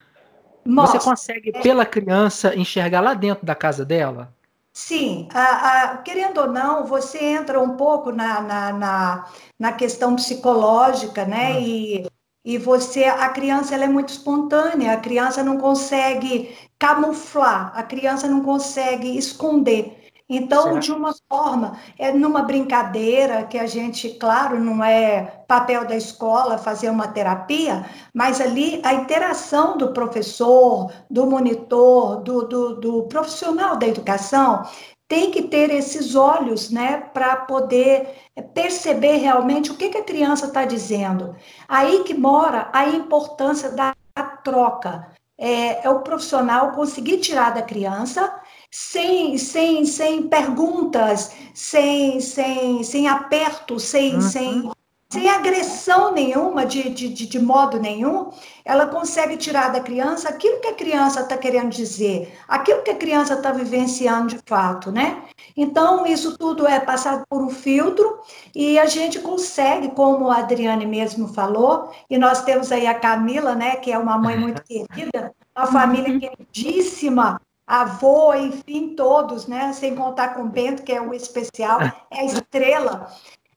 Mostra. 0.65 0.99
Você 0.99 1.09
consegue, 1.09 1.53
pela 1.53 1.85
criança, 1.85 2.57
enxergar 2.57 3.03
lá 3.03 3.13
dentro 3.13 3.45
da 3.45 3.55
casa 3.55 3.85
dela? 3.85 4.35
Sim, 4.73 5.29
a, 5.33 5.43
a, 5.43 5.97
querendo 5.99 6.39
ou 6.39 6.49
não, 6.49 6.85
você 6.85 7.23
entra 7.23 7.61
um 7.61 7.77
pouco 7.77 8.11
na, 8.11 8.41
na, 8.41 8.73
na, 8.73 9.27
na 9.59 9.73
questão 9.73 10.17
psicológica, 10.17 11.25
né? 11.25 11.53
Uhum. 11.53 11.61
E, 11.63 12.07
e 12.45 12.59
você, 12.59 13.05
a 13.05 13.29
criança, 13.29 13.75
ela 13.75 13.85
é 13.85 13.89
muito 13.89 14.11
espontânea, 14.11 14.93
a 14.93 15.01
criança 15.01 15.43
não 15.43 15.59
consegue 15.59 16.57
camuflar, 16.79 17.73
a 17.75 17.83
criança 17.83 18.27
não 18.27 18.43
consegue 18.43 19.17
esconder. 19.17 20.06
Então, 20.29 20.65
certo. 20.65 20.81
de 20.81 20.93
uma 20.93 21.15
forma, 21.29 21.79
é 21.97 22.11
numa 22.11 22.43
brincadeira 22.43 23.45
que 23.45 23.57
a 23.57 23.67
gente, 23.67 24.11
claro, 24.11 24.59
não 24.59 24.83
é 24.83 25.45
papel 25.47 25.87
da 25.87 25.95
escola 25.95 26.59
fazer 26.59 26.91
uma 26.91 27.07
terapia, 27.07 27.87
mas 28.13 28.41
ali 28.41 28.81
a 28.85 28.93
interação 28.93 29.79
do 29.79 29.93
professor, 29.93 30.93
do 31.09 31.27
monitor, 31.27 32.23
do, 32.23 32.43
do, 32.43 32.75
do 32.81 33.03
profissional 33.05 33.77
da 33.77 33.87
educação 33.87 34.65
tem 35.09 35.31
que 35.31 35.43
ter 35.43 35.71
esses 35.71 36.17
olhos, 36.17 36.71
né, 36.71 36.99
para 37.15 37.37
poder 37.37 38.09
perceber 38.53 39.19
realmente 39.19 39.71
o 39.71 39.77
que, 39.77 39.89
que 39.89 39.99
a 39.99 40.05
criança 40.05 40.47
está 40.47 40.65
dizendo. 40.65 41.37
Aí 41.69 42.03
que 42.03 42.15
mora 42.15 42.69
a 42.73 42.89
importância 42.89 43.71
da 43.71 43.95
troca. 44.43 45.13
É, 45.39 45.87
é 45.87 45.91
o 45.91 46.01
profissional 46.01 46.73
conseguir 46.73 47.19
tirar 47.19 47.53
da 47.53 47.63
criança 47.63 48.41
sem, 48.79 49.39
sem, 49.39 49.87
sem 49.87 50.29
perguntas, 50.29 51.33
sem, 51.55 52.21
sem, 52.21 52.83
sem 52.83 53.09
aperto, 53.09 53.81
sem, 53.81 54.17
uhum. 54.17 54.21
sem, 54.21 54.71
sem 55.11 55.31
agressão 55.31 56.13
nenhuma, 56.13 56.67
de, 56.67 56.91
de, 56.91 57.09
de, 57.09 57.39
modo 57.39 57.81
nenhum, 57.81 58.31
ela 58.67 58.87
consegue 58.87 59.39
tirar 59.39 59.73
da 59.73 59.81
criança 59.81 60.29
aquilo 60.29 60.61
que 60.61 60.69
a 60.69 60.75
criança 60.75 61.23
está 61.23 61.39
querendo 61.39 61.71
dizer, 61.71 62.39
aquilo 62.47 62.83
que 62.83 62.91
a 62.91 62.97
criança 62.97 63.33
está 63.33 63.51
vivenciando 63.51 64.35
de 64.35 64.41
fato, 64.45 64.93
né? 64.93 65.23
Então, 65.57 66.07
isso 66.07 66.37
tudo 66.37 66.67
é 66.67 66.79
passado 66.79 67.25
por 67.31 67.41
um 67.43 67.49
filtro 67.49 68.21
e 68.55 68.79
a 68.79 68.85
gente 68.85 69.21
consegue, 69.21 69.89
como 69.93 70.31
a 70.31 70.41
Adriane 70.41 70.85
mesmo 70.85 71.29
falou, 71.29 71.91
e 72.11 72.19
nós 72.19 72.45
temos 72.45 72.71
aí 72.71 72.87
a 72.87 72.93
Camila, 72.93 73.55
né, 73.55 73.77
que 73.77 73.91
é 73.91 73.97
uma 73.97 74.19
mãe 74.19 74.39
muito 74.39 74.63
querida, 74.63 75.33
uma 75.57 75.67
família 75.67 76.13
uhum. 76.13 76.21
queridíssima, 76.21 77.41
avô, 77.67 78.35
enfim, 78.35 78.95
todos, 78.95 79.47
né? 79.47 79.73
Sem 79.73 79.95
contar 79.95 80.35
com 80.35 80.43
o 80.43 80.49
Bento, 80.49 80.83
que 80.83 80.93
é 80.93 81.01
o 81.01 81.13
especial, 81.13 81.81
é 82.11 82.21
a 82.21 82.25
estrela. 82.25 83.11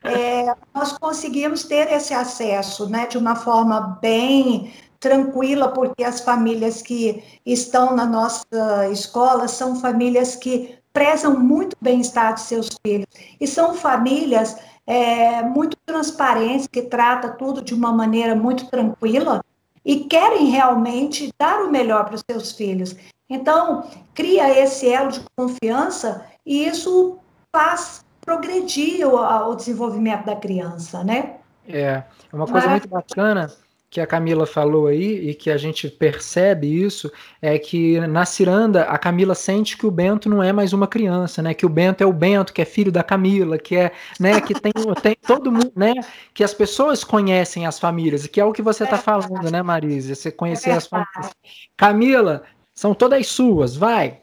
É, 0.04 0.56
nós 0.74 0.98
conseguimos 0.98 1.64
ter 1.64 1.92
esse 1.92 2.14
acesso, 2.14 2.90
né? 2.90 3.06
De 3.06 3.18
uma 3.18 3.36
forma 3.36 4.00
bem 4.02 4.74
tranquila, 5.00 5.70
porque 5.70 6.04
as 6.04 6.22
famílias 6.22 6.82
que 6.82 7.24
estão 7.46 7.96
na 7.96 8.06
nossa 8.06 8.90
escola 8.92 9.48
são 9.48 9.76
famílias 9.76 10.36
que 10.36 10.78
prezam 10.92 11.40
muito 11.40 11.74
o 11.74 11.84
bem-estar 11.84 12.34
de 12.34 12.42
seus 12.42 12.70
filhos 12.86 13.08
e 13.40 13.48
são 13.48 13.74
famílias 13.74 14.58
é, 14.86 15.42
muito 15.44 15.78
transparentes 15.86 16.68
que 16.68 16.82
tratam 16.82 17.38
tudo 17.38 17.62
de 17.62 17.74
uma 17.74 17.92
maneira 17.92 18.36
muito 18.36 18.66
tranquila 18.66 19.42
e 19.86 20.02
querem 20.06 20.48
realmente 20.48 21.32
dar 21.40 21.62
o 21.62 21.72
melhor 21.72 22.06
para 22.06 22.16
os 22.16 22.24
seus 22.30 22.52
filhos. 22.52 22.96
Então, 23.30 23.88
cria 24.14 24.60
esse 24.60 24.90
elo 24.92 25.12
de 25.12 25.22
confiança 25.38 26.26
e 26.46 26.66
isso 26.68 27.20
faz 27.52 28.04
progredir 28.22 29.08
o, 29.08 29.16
o 29.50 29.56
desenvolvimento 29.56 30.26
da 30.26 30.36
criança, 30.36 31.04
né? 31.04 31.36
É, 31.68 32.04
é 32.32 32.36
uma 32.36 32.48
coisa 32.48 32.68
Mas... 32.68 32.82
muito 32.82 32.90
bacana 32.90 33.52
que 33.90 34.00
a 34.00 34.06
Camila 34.06 34.46
falou 34.46 34.88
aí 34.88 35.30
e 35.30 35.34
que 35.34 35.50
a 35.50 35.58
gente 35.58 35.90
percebe 35.90 36.68
isso 36.68 37.12
é 37.42 37.58
que 37.58 38.00
na 38.02 38.24
ciranda 38.24 38.84
a 38.84 38.98
Camila 39.00 39.34
sente 39.34 39.76
que 39.76 39.86
o 39.86 39.92
Bento 39.92 40.30
não 40.30 40.44
é 40.44 40.54
mais 40.54 40.74
uma 40.74 40.88
criança, 40.88 41.42
né? 41.42 41.56
Que 41.56 41.66
o 41.66 41.70
Bento 41.70 42.04
é 42.04 42.06
o 42.06 42.14
Bento, 42.14 42.54
que 42.54 42.62
é 42.62 42.66
filho 42.66 42.92
da 42.92 43.02
Camila, 43.02 43.58
que 43.58 43.76
é, 43.76 43.92
né? 44.20 44.40
Que 44.42 44.54
tem, 44.54 44.72
tem 45.02 45.16
todo 45.26 45.52
mundo, 45.52 45.72
né? 45.76 45.94
Que 46.34 46.44
as 46.44 46.54
pessoas 46.54 47.04
conhecem 47.04 47.66
as 47.66 47.80
famílias, 47.80 48.28
que 48.28 48.40
é 48.40 48.46
o 48.46 48.54
que 48.54 48.62
você 48.62 48.84
está 48.84 48.98
falando, 48.98 49.52
né, 49.52 49.64
Marisa? 49.64 50.14
Você 50.14 50.32
conhecer 50.32 50.70
é 50.70 50.74
as 50.74 50.86
famílias. 50.86 51.32
Camila, 51.76 52.44
são 52.80 52.94
todas 52.94 53.28
suas, 53.28 53.76
vai. 53.76 54.22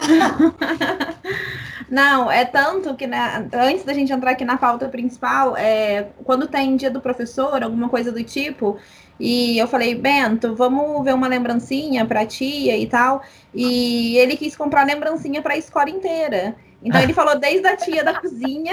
Não, 1.90 2.30
é 2.30 2.42
tanto 2.42 2.94
que 2.94 3.06
né, 3.06 3.46
antes 3.52 3.84
da 3.84 3.92
gente 3.92 4.10
entrar 4.10 4.30
aqui 4.30 4.46
na 4.46 4.56
pauta 4.56 4.88
principal, 4.88 5.54
é, 5.54 6.08
quando 6.24 6.46
tem 6.48 6.74
dia 6.74 6.90
do 6.90 7.02
professor, 7.02 7.62
alguma 7.62 7.86
coisa 7.90 8.10
do 8.10 8.24
tipo, 8.24 8.78
e 9.20 9.58
eu 9.58 9.68
falei, 9.68 9.94
Bento, 9.94 10.54
vamos 10.54 11.04
ver 11.04 11.12
uma 11.12 11.28
lembrancinha 11.28 12.06
pra 12.06 12.24
tia 12.24 12.78
e 12.78 12.86
tal. 12.86 13.22
E 13.52 14.16
ele 14.16 14.38
quis 14.38 14.56
comprar 14.56 14.86
lembrancinha 14.86 15.42
pra 15.42 15.58
escola 15.58 15.90
inteira. 15.90 16.56
Então 16.82 17.00
ele 17.00 17.12
falou 17.12 17.38
desde 17.38 17.66
a 17.66 17.76
tia 17.76 18.04
da 18.04 18.20
cozinha. 18.20 18.72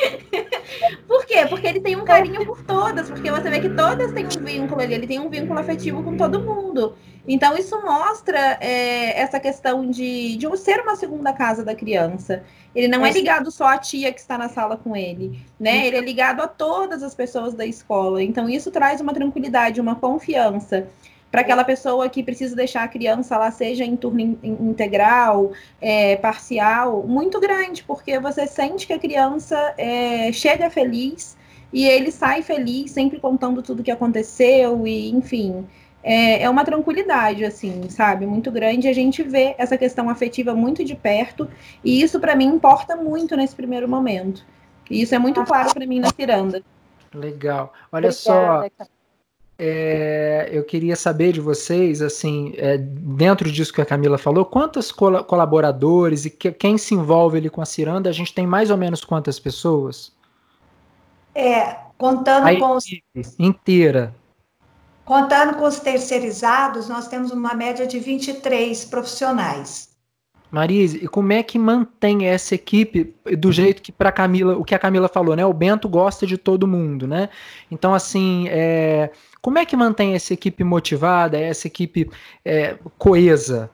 por 1.06 1.26
quê? 1.26 1.46
Porque 1.48 1.66
ele 1.66 1.80
tem 1.80 1.94
um 1.94 2.04
carinho 2.04 2.44
por 2.46 2.62
todas, 2.62 3.10
porque 3.10 3.30
você 3.30 3.50
vê 3.50 3.60
que 3.60 3.68
todas 3.68 4.12
têm 4.12 4.26
um 4.26 4.44
vínculo 4.44 4.80
ali, 4.80 4.94
ele 4.94 5.06
tem 5.06 5.18
um 5.18 5.28
vínculo 5.28 5.58
afetivo 5.58 6.02
com 6.02 6.16
todo 6.16 6.40
mundo. 6.40 6.94
Então 7.28 7.56
isso 7.56 7.80
mostra 7.82 8.58
é, 8.60 9.20
essa 9.20 9.38
questão 9.38 9.88
de, 9.88 10.36
de 10.36 10.56
ser 10.56 10.80
uma 10.80 10.96
segunda 10.96 11.32
casa 11.32 11.64
da 11.64 11.74
criança. 11.74 12.42
Ele 12.74 12.88
não 12.88 13.04
é 13.04 13.12
ligado 13.12 13.50
só 13.50 13.66
à 13.66 13.78
tia 13.78 14.12
que 14.12 14.18
está 14.18 14.38
na 14.38 14.48
sala 14.48 14.76
com 14.76 14.96
ele, 14.96 15.38
né? 15.60 15.86
Ele 15.86 15.96
é 15.98 16.00
ligado 16.00 16.40
a 16.40 16.48
todas 16.48 17.02
as 17.02 17.14
pessoas 17.14 17.52
da 17.54 17.66
escola. 17.66 18.22
Então 18.22 18.48
isso 18.48 18.70
traz 18.70 19.00
uma 19.00 19.12
tranquilidade, 19.12 19.80
uma 19.80 19.94
confiança 19.94 20.88
para 21.32 21.40
aquela 21.40 21.64
pessoa 21.64 22.10
que 22.10 22.22
precisa 22.22 22.54
deixar 22.54 22.84
a 22.84 22.88
criança 22.88 23.38
lá, 23.38 23.50
seja 23.50 23.84
em 23.84 23.96
turno 23.96 24.20
in, 24.20 24.38
integral, 24.42 25.52
é, 25.80 26.14
parcial, 26.16 27.04
muito 27.04 27.40
grande, 27.40 27.82
porque 27.82 28.20
você 28.20 28.46
sente 28.46 28.86
que 28.86 28.92
a 28.92 28.98
criança 28.98 29.74
é, 29.78 30.30
chega 30.30 30.68
feliz 30.68 31.34
e 31.72 31.88
ele 31.88 32.12
sai 32.12 32.42
feliz, 32.42 32.90
sempre 32.90 33.18
contando 33.18 33.62
tudo 33.62 33.82
que 33.82 33.90
aconteceu, 33.90 34.86
e 34.86 35.10
enfim. 35.10 35.66
É, 36.04 36.42
é 36.42 36.50
uma 36.50 36.64
tranquilidade, 36.64 37.44
assim, 37.44 37.88
sabe? 37.88 38.26
Muito 38.26 38.50
grande. 38.50 38.88
A 38.88 38.92
gente 38.92 39.22
vê 39.22 39.54
essa 39.56 39.78
questão 39.78 40.10
afetiva 40.10 40.52
muito 40.52 40.84
de 40.84 40.94
perto, 40.94 41.48
e 41.82 42.02
isso, 42.02 42.20
para 42.20 42.36
mim, 42.36 42.46
importa 42.46 42.94
muito 42.94 43.34
nesse 43.36 43.56
primeiro 43.56 43.88
momento. 43.88 44.44
E 44.90 45.00
isso 45.00 45.14
é 45.14 45.18
muito 45.18 45.42
claro 45.44 45.72
para 45.72 45.86
mim 45.86 45.98
na 45.98 46.10
ciranda. 46.10 46.62
Legal. 47.14 47.72
Olha 47.90 48.10
Obrigada, 48.10 48.12
só, 48.12 48.84
é, 49.58 50.48
eu 50.50 50.64
queria 50.64 50.96
saber 50.96 51.32
de 51.32 51.40
vocês, 51.40 52.02
assim, 52.02 52.52
é, 52.56 52.78
dentro 52.78 53.50
disso 53.50 53.72
que 53.72 53.80
a 53.80 53.86
Camila 53.86 54.18
falou, 54.18 54.44
quantos 54.44 54.90
col 54.90 55.22
colaboradores 55.24 56.24
e 56.24 56.30
que, 56.30 56.50
quem 56.52 56.76
se 56.78 56.94
envolve 56.94 57.38
ali 57.38 57.50
com 57.50 57.60
a 57.60 57.66
Ciranda, 57.66 58.08
a 58.08 58.12
gente 58.12 58.34
tem 58.34 58.46
mais 58.46 58.70
ou 58.70 58.76
menos 58.76 59.04
quantas 59.04 59.38
pessoas? 59.38 60.12
É, 61.34 61.76
contando 61.96 62.46
a 62.48 62.58
com 62.58 62.76
os... 62.76 62.84
inteira. 63.38 64.14
Contando 65.04 65.56
com 65.56 65.64
os 65.64 65.80
terceirizados, 65.80 66.88
nós 66.88 67.08
temos 67.08 67.30
uma 67.30 67.54
média 67.54 67.86
de 67.86 67.98
23 67.98 68.84
profissionais. 68.86 69.92
Marise, 70.50 70.98
e 71.02 71.08
como 71.08 71.32
é 71.32 71.42
que 71.42 71.58
mantém 71.58 72.26
essa 72.26 72.54
equipe 72.54 73.14
do 73.38 73.50
jeito 73.50 73.80
que 73.80 73.90
para 73.90 74.12
Camila, 74.12 74.54
o 74.58 74.62
que 74.62 74.74
a 74.74 74.78
Camila 74.78 75.08
falou, 75.08 75.34
né? 75.34 75.46
O 75.46 75.52
Bento 75.52 75.88
gosta 75.88 76.26
de 76.26 76.36
todo 76.36 76.68
mundo, 76.68 77.08
né? 77.08 77.30
Então, 77.70 77.94
assim, 77.94 78.46
é, 78.50 79.10
como 79.42 79.58
é 79.58 79.66
que 79.66 79.76
mantém 79.76 80.14
essa 80.14 80.32
equipe 80.32 80.62
motivada, 80.62 81.38
essa 81.38 81.66
equipe 81.66 82.08
é, 82.44 82.78
coesa? 82.96 83.68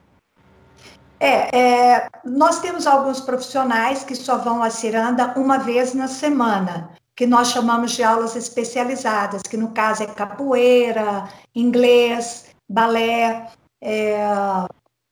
É, 1.21 1.59
é, 1.59 2.09
nós 2.25 2.61
temos 2.61 2.87
alguns 2.87 3.21
profissionais 3.21 4.03
que 4.03 4.15
só 4.15 4.39
vão 4.39 4.63
à 4.63 4.71
ciranda 4.71 5.35
uma 5.37 5.59
vez 5.59 5.93
na 5.93 6.09
semana, 6.09 6.91
que 7.15 7.27
nós 7.27 7.49
chamamos 7.49 7.93
de 7.93 8.03
aulas 8.03 8.35
especializadas, 8.35 9.43
que 9.43 9.57
no 9.57 9.73
caso 9.73 10.05
é 10.05 10.07
capoeira, 10.07 11.29
inglês, 11.55 12.47
balé, 12.69 13.49
é, 13.83 14.19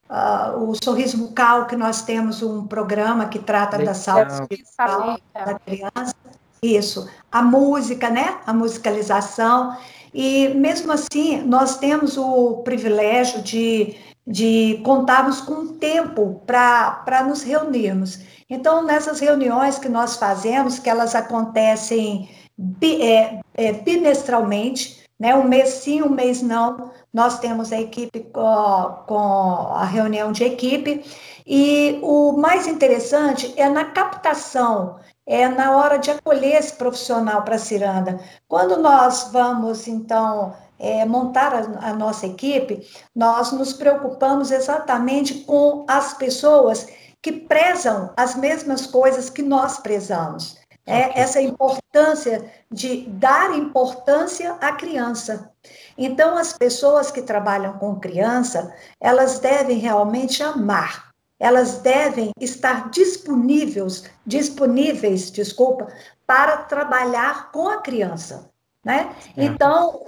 uh, 0.09 0.69
o 0.69 0.73
sorriso 0.81 1.17
bucal, 1.17 1.67
que 1.67 1.75
nós 1.75 2.01
temos 2.01 2.41
um 2.41 2.65
programa 2.65 3.27
que 3.27 3.39
trata 3.39 3.77
Legal. 3.77 3.93
da 3.93 3.99
saúde 3.99 4.63
da 5.33 5.59
criança. 5.59 6.15
Isso. 6.61 7.07
A 7.31 7.41
música, 7.41 8.09
né? 8.09 8.39
A 8.45 8.53
musicalização. 8.53 9.77
E 10.19 10.47
mesmo 10.55 10.91
assim, 10.91 11.43
nós 11.43 11.77
temos 11.77 12.17
o 12.17 12.63
privilégio 12.63 13.39
de, 13.43 13.95
de 14.25 14.81
contarmos 14.83 15.41
com 15.41 15.77
tempo 15.77 16.41
para 16.43 17.23
nos 17.23 17.43
reunirmos. 17.43 18.21
Então, 18.49 18.83
nessas 18.83 19.19
reuniões 19.19 19.77
que 19.77 19.87
nós 19.87 20.15
fazemos, 20.15 20.79
que 20.79 20.89
elas 20.89 21.13
acontecem 21.13 22.27
bi, 22.57 22.99
é, 22.99 23.39
é, 23.53 23.73
bimestralmente, 23.73 25.03
né? 25.19 25.35
Um 25.35 25.43
mês 25.43 25.69
sim, 25.69 26.01
um 26.01 26.09
mês 26.09 26.41
não. 26.41 26.91
Nós 27.13 27.37
temos 27.37 27.71
a 27.71 27.79
equipe 27.79 28.21
com, 28.33 29.03
com 29.05 29.19
a 29.75 29.85
reunião 29.85 30.31
de 30.31 30.43
equipe. 30.43 31.05
E 31.45 31.99
o 32.01 32.31
mais 32.31 32.65
interessante 32.65 33.53
é 33.55 33.69
na 33.69 33.85
captação 33.85 34.95
é 35.27 35.49
na 35.49 35.75
hora 35.75 35.99
de 35.99 36.09
acolher 36.09 36.55
esse 36.55 36.73
profissional 36.73 37.41
para 37.41 37.55
a 37.55 37.59
ciranda. 37.59 38.17
Quando 38.47 38.77
nós 38.77 39.29
vamos, 39.31 39.85
então, 39.85 40.55
é, 40.79 41.05
montar 41.05 41.53
a, 41.53 41.89
a, 41.89 41.93
nossa 41.93 42.25
equipe, 42.25 42.87
nós 43.13 43.51
nos 43.51 43.73
preocupamos 43.73 44.51
exatamente 44.51 45.41
com 45.41 45.85
as 45.87 46.13
pessoas 46.13 46.87
que 47.21 47.33
prezam 47.33 48.13
as 48.15 48.35
mesmas 48.35 48.87
coisas 48.87 49.29
que 49.29 49.41
nós 49.41 49.79
prezamos. 49.79 50.57
É, 50.85 51.19
essa 51.19 51.41
importância 51.41 52.49
de 52.71 53.05
dar 53.09 53.53
importância 53.53 54.53
à 54.61 54.71
criança. 54.71 55.51
Então, 55.97 56.37
as 56.37 56.53
pessoas 56.53 57.11
que 57.11 57.21
trabalham 57.21 57.73
com 57.73 57.99
criança, 57.99 58.73
elas 59.01 59.39
devem 59.39 59.79
realmente 59.79 60.41
amar 60.41 61.06
elas 61.39 61.79
devem 61.79 62.31
estar 62.39 62.89
disponíveis, 62.89 64.03
disponíveis, 64.25 65.31
desculpa, 65.31 65.87
para 66.25 66.57
trabalhar 66.57 67.51
com 67.51 67.69
a 67.69 67.77
criança, 67.77 68.49
né? 68.83 69.15
É. 69.35 69.45
Então, 69.45 70.03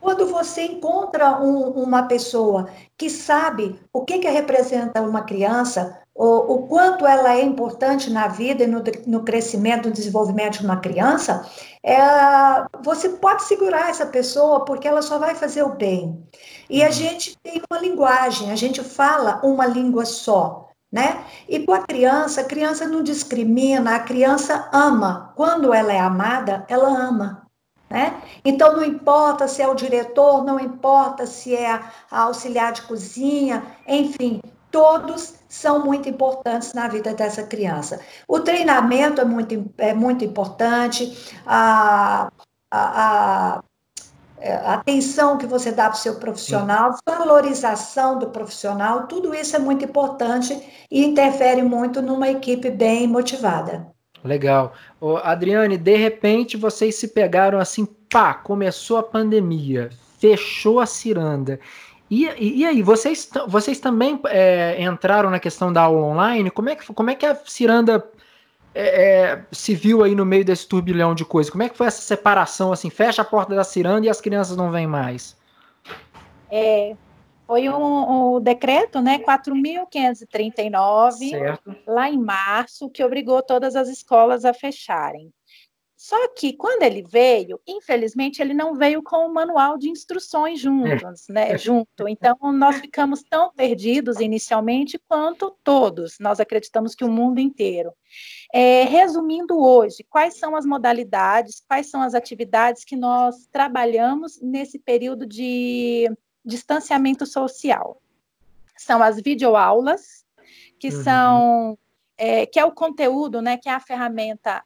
quando 0.00 0.26
você 0.26 0.62
encontra 0.62 1.38
um, 1.40 1.70
uma 1.70 2.04
pessoa 2.04 2.68
que 2.96 3.10
sabe 3.10 3.78
o 3.92 4.04
que, 4.04 4.18
que 4.18 4.28
representa 4.28 5.02
uma 5.02 5.22
criança, 5.22 6.00
o, 6.14 6.54
o 6.54 6.66
quanto 6.66 7.06
ela 7.06 7.34
é 7.34 7.42
importante 7.42 8.10
na 8.10 8.26
vida 8.26 8.64
e 8.64 8.66
no, 8.66 8.82
no 9.06 9.22
crescimento, 9.22 9.88
no 9.88 9.94
desenvolvimento 9.94 10.58
de 10.58 10.64
uma 10.64 10.78
criança, 10.78 11.46
é, 11.82 11.98
você 12.82 13.10
pode 13.10 13.42
segurar 13.44 13.90
essa 13.90 14.06
pessoa 14.06 14.64
porque 14.64 14.88
ela 14.88 15.02
só 15.02 15.18
vai 15.18 15.34
fazer 15.34 15.62
o 15.62 15.74
bem. 15.74 16.22
E 16.68 16.82
a 16.82 16.86
uhum. 16.86 16.92
gente 16.92 17.38
tem 17.42 17.62
uma 17.70 17.78
linguagem, 17.78 18.50
a 18.50 18.56
gente 18.56 18.82
fala 18.82 19.40
uma 19.44 19.66
língua 19.66 20.04
só. 20.06 20.69
Né? 20.90 21.24
E 21.48 21.60
com 21.60 21.72
a 21.72 21.82
criança, 21.82 22.40
a 22.40 22.44
criança 22.44 22.86
não 22.86 23.02
discrimina, 23.02 23.94
a 23.94 24.00
criança 24.00 24.68
ama. 24.72 25.32
Quando 25.36 25.72
ela 25.72 25.92
é 25.92 26.00
amada, 26.00 26.64
ela 26.68 26.88
ama. 26.88 27.46
Né? 27.88 28.20
Então, 28.44 28.76
não 28.76 28.84
importa 28.84 29.48
se 29.48 29.62
é 29.62 29.68
o 29.68 29.74
diretor, 29.74 30.44
não 30.44 30.58
importa 30.58 31.26
se 31.26 31.54
é 31.54 31.72
a 32.10 32.22
auxiliar 32.22 32.72
de 32.72 32.82
cozinha, 32.82 33.64
enfim, 33.86 34.40
todos 34.70 35.34
são 35.48 35.84
muito 35.84 36.08
importantes 36.08 36.72
na 36.72 36.86
vida 36.86 37.12
dessa 37.14 37.42
criança. 37.42 38.00
O 38.28 38.40
treinamento 38.40 39.20
é 39.20 39.24
muito, 39.24 39.72
é 39.78 39.92
muito 39.92 40.24
importante, 40.24 41.34
a, 41.44 42.30
a, 42.72 43.56
a, 43.56 43.62
a 44.42 44.74
atenção 44.74 45.36
que 45.38 45.46
você 45.46 45.70
dá 45.70 45.88
para 45.88 45.96
o 45.96 45.98
seu 45.98 46.16
profissional, 46.16 46.96
valorização 47.06 48.18
do 48.18 48.28
profissional, 48.30 49.06
tudo 49.06 49.34
isso 49.34 49.54
é 49.56 49.58
muito 49.58 49.84
importante 49.84 50.58
e 50.90 51.04
interfere 51.04 51.62
muito 51.62 52.00
numa 52.00 52.28
equipe 52.28 52.70
bem 52.70 53.06
motivada. 53.06 53.86
Legal. 54.22 54.72
Ô, 55.00 55.16
Adriane, 55.16 55.76
de 55.76 55.96
repente 55.96 56.56
vocês 56.56 56.94
se 56.94 57.08
pegaram 57.08 57.58
assim, 57.58 57.86
pá, 58.08 58.34
começou 58.34 58.98
a 58.98 59.02
pandemia, 59.02 59.90
fechou 60.18 60.80
a 60.80 60.86
ciranda. 60.86 61.58
E, 62.10 62.26
e, 62.26 62.58
e 62.58 62.66
aí, 62.66 62.82
vocês, 62.82 63.30
vocês 63.46 63.78
também 63.78 64.20
é, 64.26 64.82
entraram 64.82 65.30
na 65.30 65.38
questão 65.38 65.72
da 65.72 65.82
aula 65.82 66.04
online? 66.04 66.50
Como 66.50 66.68
é 66.68 66.74
que, 66.74 66.92
como 66.92 67.08
é 67.08 67.14
que 67.14 67.24
a 67.24 67.36
ciranda 67.46 68.04
é, 68.74 69.32
é, 69.32 69.44
se 69.50 69.74
viu 69.74 70.04
aí 70.04 70.14
no 70.14 70.24
meio 70.24 70.44
desse 70.44 70.66
turbilhão 70.66 71.14
de 71.14 71.24
coisas? 71.24 71.50
Como 71.50 71.62
é 71.62 71.68
que 71.68 71.76
foi 71.76 71.86
essa 71.86 72.02
separação, 72.02 72.72
assim, 72.72 72.90
fecha 72.90 73.22
a 73.22 73.24
porta 73.24 73.54
da 73.54 73.64
ciranda 73.64 74.06
e 74.06 74.10
as 74.10 74.20
crianças 74.20 74.56
não 74.56 74.70
vêm 74.70 74.86
mais? 74.86 75.36
É, 76.50 76.94
foi 77.46 77.68
um, 77.68 78.36
um 78.36 78.40
decreto, 78.40 79.00
né, 79.00 79.18
4.539, 79.18 81.58
lá 81.86 82.08
em 82.08 82.18
março, 82.18 82.88
que 82.88 83.02
obrigou 83.02 83.42
todas 83.42 83.74
as 83.74 83.88
escolas 83.88 84.44
a 84.44 84.54
fecharem. 84.54 85.32
Só 85.96 86.28
que 86.28 86.52
quando 86.54 86.82
ele 86.82 87.02
veio, 87.02 87.60
infelizmente, 87.68 88.40
ele 88.40 88.54
não 88.54 88.74
veio 88.74 89.02
com 89.02 89.26
o 89.26 89.34
manual 89.34 89.76
de 89.76 89.90
instruções 89.90 90.58
juntos, 90.58 91.28
é. 91.28 91.32
né? 91.32 91.58
Junto. 91.58 92.08
Então, 92.08 92.38
nós 92.54 92.80
ficamos 92.80 93.22
tão 93.22 93.52
perdidos 93.52 94.18
inicialmente 94.18 94.98
quanto 95.06 95.54
todos. 95.62 96.16
Nós 96.18 96.40
acreditamos 96.40 96.94
que 96.94 97.04
o 97.04 97.10
mundo 97.10 97.38
inteiro. 97.38 97.92
É, 98.52 98.84
resumindo 98.84 99.58
hoje, 99.58 100.04
quais 100.08 100.34
são 100.34 100.56
as 100.56 100.66
modalidades, 100.66 101.62
quais 101.68 101.88
são 101.88 102.02
as 102.02 102.14
atividades 102.14 102.84
que 102.84 102.96
nós 102.96 103.46
trabalhamos 103.52 104.40
nesse 104.40 104.78
período 104.78 105.24
de 105.24 106.10
distanciamento 106.44 107.24
social. 107.24 108.00
São 108.76 109.02
as 109.02 109.20
videoaulas, 109.20 110.24
que 110.78 110.88
uhum. 110.88 111.02
são 111.04 111.78
é, 112.18 112.44
que 112.44 112.58
é 112.58 112.64
o 112.64 112.72
conteúdo, 112.72 113.40
né, 113.40 113.56
que 113.56 113.68
é 113.68 113.72
a 113.72 113.80
ferramenta 113.80 114.64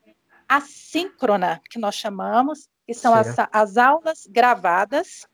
assíncrona 0.49 1.61
que 1.71 1.79
nós 1.79 1.95
chamamos, 1.95 2.69
que 2.87 2.95
são 2.95 3.14
as, 3.14 3.37
as 3.53 3.76
aulas 3.76 4.26
gravadas 4.26 5.26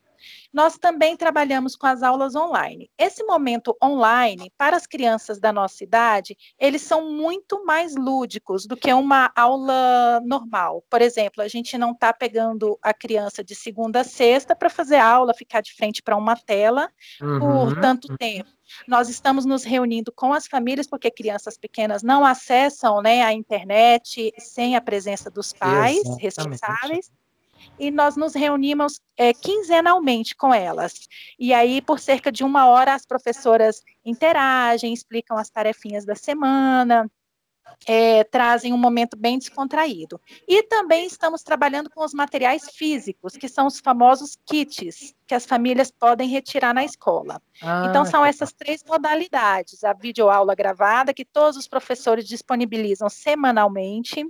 nós 0.52 0.78
também 0.78 1.16
trabalhamos 1.16 1.76
com 1.76 1.86
as 1.86 2.02
aulas 2.02 2.34
online. 2.34 2.90
Esse 2.98 3.22
momento 3.24 3.76
online, 3.82 4.52
para 4.56 4.76
as 4.76 4.86
crianças 4.86 5.38
da 5.38 5.52
nossa 5.52 5.82
idade, 5.84 6.36
eles 6.58 6.82
são 6.82 7.10
muito 7.10 7.64
mais 7.64 7.94
lúdicos 7.94 8.66
do 8.66 8.76
que 8.76 8.92
uma 8.92 9.30
aula 9.34 10.20
normal. 10.24 10.84
Por 10.88 11.00
exemplo, 11.02 11.42
a 11.42 11.48
gente 11.48 11.76
não 11.78 11.92
está 11.92 12.12
pegando 12.12 12.78
a 12.82 12.92
criança 12.92 13.42
de 13.44 13.54
segunda 13.54 14.00
a 14.00 14.04
sexta 14.04 14.54
para 14.54 14.70
fazer 14.70 14.96
aula, 14.96 15.34
ficar 15.34 15.60
de 15.60 15.74
frente 15.74 16.02
para 16.02 16.16
uma 16.16 16.36
tela 16.36 16.90
uhum. 17.20 17.38
por 17.38 17.80
tanto 17.80 18.16
tempo. 18.16 18.50
Nós 18.86 19.08
estamos 19.08 19.44
nos 19.44 19.64
reunindo 19.64 20.12
com 20.12 20.32
as 20.32 20.47
famílias, 20.47 20.86
porque 20.86 21.10
crianças 21.10 21.58
pequenas 21.58 22.02
não 22.02 22.25
acessam 22.25 23.02
né, 23.02 23.23
a 23.23 23.32
internet 23.32 24.32
sem 24.38 24.76
a 24.76 24.80
presença 24.80 25.30
dos 25.30 25.52
pais 25.52 25.99
Exatamente. 25.99 26.23
responsáveis 26.23 27.10
e 27.78 27.90
nós 27.90 28.16
nos 28.16 28.34
reunimos 28.34 29.00
é, 29.16 29.32
quinzenalmente 29.32 30.34
com 30.34 30.52
elas. 30.52 31.08
E 31.38 31.52
aí, 31.52 31.80
por 31.80 31.99
cerca 31.99 32.30
de 32.30 32.44
uma 32.44 32.66
hora, 32.66 32.94
as 32.94 33.06
professoras 33.06 33.82
interagem, 34.04 34.92
explicam 34.92 35.36
as 35.36 35.50
tarefinhas 35.50 36.04
da 36.04 36.14
semana, 36.14 37.10
é, 37.86 38.25
trazem 38.25 38.73
um 38.73 38.78
momento 38.78 39.16
bem 39.16 39.38
descontraído. 39.38 40.20
E 40.46 40.62
também 40.64 41.06
estamos 41.06 41.42
trabalhando 41.42 41.90
com 41.90 42.04
os 42.04 42.12
materiais 42.12 42.68
físicos, 42.70 43.36
que 43.36 43.49
são 43.49 43.66
os 43.66 43.80
famosos 43.80 44.36
kits, 44.46 45.14
que 45.26 45.34
as 45.34 45.46
famílias 45.46 45.90
podem 45.90 46.28
retirar 46.28 46.75
na 46.75 46.84
escola. 46.84 47.40
Ah, 47.62 47.86
então, 47.88 48.04
são 48.04 48.25
essas 48.25 48.52
três 48.52 48.84
modalidades: 48.86 49.84
a 49.84 49.92
videoaula 49.92 50.54
gravada, 50.54 51.14
que 51.14 51.25
todos 51.25 51.56
os 51.56 51.68
professores 51.68 52.26
disponibilizam 52.26 53.08
semanalmente, 53.08 54.26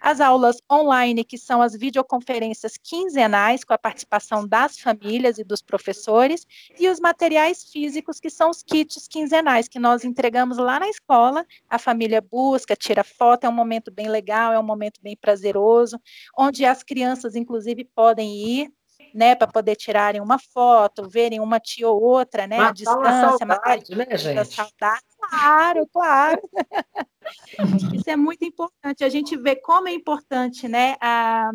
as 0.00 0.20
aulas 0.20 0.56
online, 0.70 1.24
que 1.24 1.38
são 1.38 1.62
as 1.62 1.74
videoconferências 1.76 2.76
quinzenais, 2.76 3.64
com 3.64 3.72
a 3.72 3.78
participação 3.78 4.46
das 4.46 4.78
famílias 4.78 5.38
e 5.38 5.44
dos 5.44 5.62
professores, 5.62 6.46
e 6.78 6.88
os 6.88 7.00
materiais 7.00 7.64
físicos, 7.64 8.20
que 8.20 8.30
são 8.30 8.50
os 8.50 8.62
kits 8.62 9.08
quinzenais, 9.08 9.68
que 9.68 9.78
nós 9.78 10.04
entregamos 10.04 10.58
lá 10.58 10.80
na 10.80 10.88
escola, 10.88 11.46
a 11.68 11.78
família 11.78 12.20
busca, 12.20 12.76
tira 12.76 13.04
foto, 13.04 13.44
é 13.44 13.48
um 13.48 13.52
momento 13.52 13.90
bem 13.90 14.08
legal, 14.08 14.52
é 14.52 14.58
um 14.58 14.62
momento 14.62 15.00
bem 15.02 15.16
prazeroso, 15.16 16.00
onde 16.36 16.64
as 16.64 16.82
crianças, 16.82 17.34
inclusive, 17.34 17.84
podem 17.84 18.36
ir 18.36 18.72
né, 19.14 19.34
para 19.34 19.46
poder 19.46 19.76
tirarem 19.76 20.20
uma 20.20 20.38
foto, 20.38 21.08
verem 21.08 21.40
uma 21.40 21.60
tia 21.60 21.88
ou 21.88 22.00
outra, 22.02 22.46
né, 22.46 22.56
Matar 22.56 22.70
a 22.70 22.72
distância, 22.72 23.46
saudade, 23.46 23.94
né, 23.94 24.16
gente? 24.16 24.54
Saudade. 24.54 25.02
Claro, 25.18 25.88
claro. 25.92 26.42
Isso 27.94 28.10
é 28.10 28.16
muito 28.16 28.44
importante. 28.44 29.04
A 29.04 29.08
gente 29.08 29.36
vê 29.36 29.56
como 29.56 29.88
é 29.88 29.92
importante, 29.92 30.68
né, 30.68 30.96
a, 31.00 31.50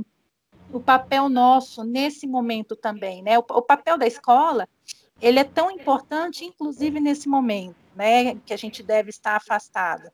o 0.72 0.80
papel 0.80 1.30
nosso 1.30 1.84
nesse 1.84 2.28
momento 2.28 2.76
também, 2.76 3.22
né? 3.22 3.38
O, 3.38 3.46
o 3.50 3.62
papel 3.62 3.98
da 3.98 4.08
escola, 4.08 4.68
ele 5.22 5.40
é 5.40 5.44
tão 5.44 5.72
importante, 5.72 6.46
inclusive 6.46 7.00
nesse 7.00 7.28
momento, 7.28 7.76
né, 7.96 8.36
que 8.46 8.54
a 8.54 8.58
gente 8.58 8.84
deve 8.84 9.10
estar 9.10 9.36
afastado. 9.36 10.12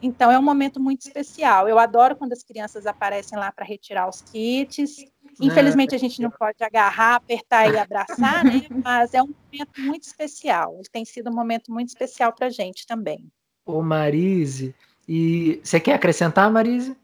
Então, 0.00 0.30
é 0.30 0.38
um 0.38 0.42
momento 0.42 0.78
muito 0.78 1.02
especial. 1.02 1.68
Eu 1.68 1.78
adoro 1.78 2.14
quando 2.14 2.32
as 2.32 2.44
crianças 2.44 2.86
aparecem 2.86 3.36
lá 3.36 3.50
para 3.50 3.64
retirar 3.64 4.08
os 4.08 4.22
kits. 4.22 5.04
Infelizmente, 5.40 5.94
a 5.94 5.98
gente 5.98 6.20
não 6.20 6.30
pode 6.30 6.62
agarrar, 6.62 7.16
apertar 7.16 7.72
e 7.72 7.78
abraçar, 7.78 8.44
né? 8.44 8.66
Mas 8.84 9.14
é 9.14 9.22
um 9.22 9.28
momento 9.28 9.80
muito 9.80 10.02
especial. 10.04 10.74
Ele 10.74 10.88
tem 10.90 11.04
sido 11.04 11.30
um 11.30 11.34
momento 11.34 11.72
muito 11.72 11.88
especial 11.88 12.32
para 12.32 12.46
a 12.46 12.50
gente 12.50 12.86
também. 12.86 13.24
Ô, 13.64 13.82
Marise, 13.82 14.74
e 15.08 15.60
você 15.62 15.78
quer 15.78 15.94
acrescentar, 15.94 16.50
Marise? 16.50 16.96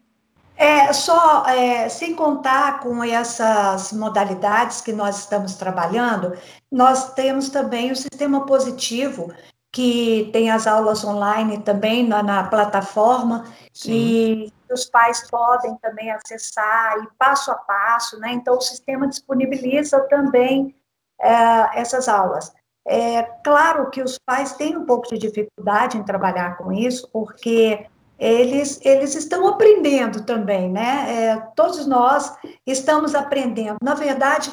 É, 0.57 0.93
só, 0.93 1.45
é, 1.47 1.89
sem 1.89 2.15
contar 2.15 2.79
com 2.79 3.03
essas 3.03 3.91
modalidades 3.91 4.79
que 4.79 4.93
nós 4.93 5.19
estamos 5.19 5.55
trabalhando, 5.55 6.33
nós 6.71 7.13
temos 7.13 7.49
também 7.49 7.91
o 7.91 7.95
sistema 7.95 8.45
positivo, 8.45 9.33
que 9.71 10.29
tem 10.31 10.49
as 10.49 10.65
aulas 10.65 11.03
online 11.03 11.59
também 11.59 12.07
na, 12.07 12.23
na 12.23 12.43
plataforma, 12.45 13.45
Sim. 13.73 13.91
e 13.91 14.53
os 14.73 14.85
pais 14.85 15.29
podem 15.29 15.75
também 15.77 16.11
acessar 16.11 16.97
e 17.03 17.07
passo 17.17 17.51
a 17.51 17.55
passo, 17.55 18.19
né? 18.19 18.31
Então, 18.31 18.57
o 18.57 18.61
sistema 18.61 19.07
disponibiliza 19.07 19.99
também 20.01 20.75
é, 21.21 21.79
essas 21.79 22.07
aulas. 22.07 22.53
É 22.87 23.23
claro 23.43 23.89
que 23.89 24.01
os 24.01 24.19
pais 24.19 24.53
têm 24.53 24.77
um 24.77 24.85
pouco 24.85 25.07
de 25.07 25.17
dificuldade 25.17 25.97
em 25.97 26.03
trabalhar 26.03 26.57
com 26.57 26.71
isso, 26.71 27.09
porque 27.11 27.87
eles, 28.17 28.79
eles 28.85 29.15
estão 29.15 29.47
aprendendo 29.47 30.23
também, 30.23 30.71
né? 30.71 31.05
É, 31.09 31.37
todos 31.55 31.85
nós 31.87 32.35
estamos 32.65 33.15
aprendendo. 33.15 33.77
Na 33.81 33.95
verdade, 33.95 34.51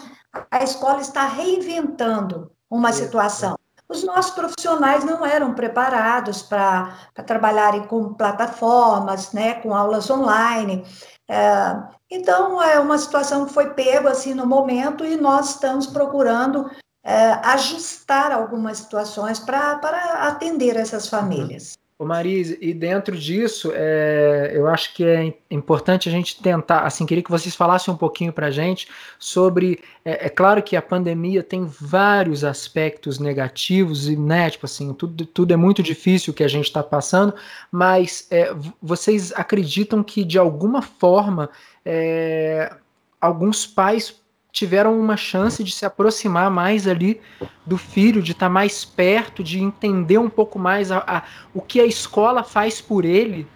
a 0.51 0.65
escola 0.65 1.01
está 1.01 1.27
reinventando 1.27 2.51
uma 2.71 2.93
situação 2.93 3.57
os 3.93 4.03
nossos 4.03 4.33
profissionais 4.33 5.05
não 5.05 5.25
eram 5.25 5.55
preparados 5.55 6.43
para 6.43 6.97
trabalharem 7.27 7.87
com 7.87 8.15
plataformas, 8.15 9.33
né, 9.33 9.55
com 9.55 9.75
aulas 9.75 10.11
online. 10.11 10.85
É, 11.29 11.77
então, 12.11 12.61
é 12.63 12.81
uma 12.81 12.99
situação 12.99 13.47
que 13.47 13.53
foi 13.53 13.71
pego 13.71 14.09
assim 14.09 14.35
no 14.35 14.47
momento 14.47 15.05
e 15.05 15.17
nós 15.17 15.51
estamos 15.51 15.87
procurando 15.87 16.71
é, 17.05 17.33
ajustar 17.45 18.33
algumas 18.33 18.79
situações 18.79 19.39
para 19.39 19.79
atender 20.27 20.77
essas 20.77 21.09
famílias. 21.09 21.75
Ô 22.03 22.05
Marise, 22.05 22.59
e 22.61 22.75
dentro 22.75 23.17
disso, 23.17 23.71
é, 23.73 24.51
eu 24.53 24.67
acho 24.67 24.93
que 24.93 25.05
é 25.05 25.33
importante 25.49 26.09
a 26.09 26.13
gente 26.13 26.43
tentar, 26.43 26.81
assim, 26.81 27.07
queria 27.07 27.23
que 27.23 27.31
vocês 27.31 27.55
falassem 27.55 27.95
um 27.95 27.97
pouquinho 27.97 28.33
para 28.33 28.49
a 28.49 28.51
gente 28.51 28.89
sobre, 29.21 29.79
é, 30.05 30.27
é, 30.27 30.29
claro 30.29 30.61
que 30.65 30.75
a 30.75 30.83
pandemia 30.83 31.45
tem 31.45 31.65
vários 31.65 32.43
aspectos 32.43 33.21
negativos 33.21 34.09
e, 34.09 34.17
né, 34.17 34.51
tipo 34.51 34.67
assim, 34.67 34.93
tudo, 34.95 35.25
tudo 35.25 35.55
é 35.55 35.57
muito 35.57 35.81
difícil 35.81 36.35
que 36.35 36.43
a 36.43 36.49
gente 36.49 36.65
está 36.65 36.83
passando, 36.83 37.35
mas 37.71 38.27
é, 38.33 38.53
vocês 38.83 39.33
acreditam 39.37 40.03
que 40.03 40.25
de 40.25 40.41
alguma 40.41 40.83
forma 40.83 41.51
é, 41.87 42.75
alguns 43.21 43.65
pais 43.65 44.21
tiveram 44.53 45.01
uma 45.01 45.17
chance 45.17 45.65
de 45.65 45.73
se 45.73 45.87
aproximar 45.87 46.51
mais 46.51 46.87
ali 46.87 47.21
do 47.65 47.79
filho, 47.79 48.23
de 48.23 48.33
estar 48.33 48.47
tá 48.47 48.51
mais 48.51 48.85
perto, 48.85 49.43
de 49.43 49.59
entender 49.59 50.19
um 50.19 50.29
pouco 50.29 50.59
mais 50.59 50.93
a, 50.93 51.03
a, 51.07 51.23
o 51.55 51.61
que 51.63 51.81
a 51.81 51.87
escola 51.87 52.45
faz 52.45 52.81
por 52.81 53.05
ele. 53.07 53.49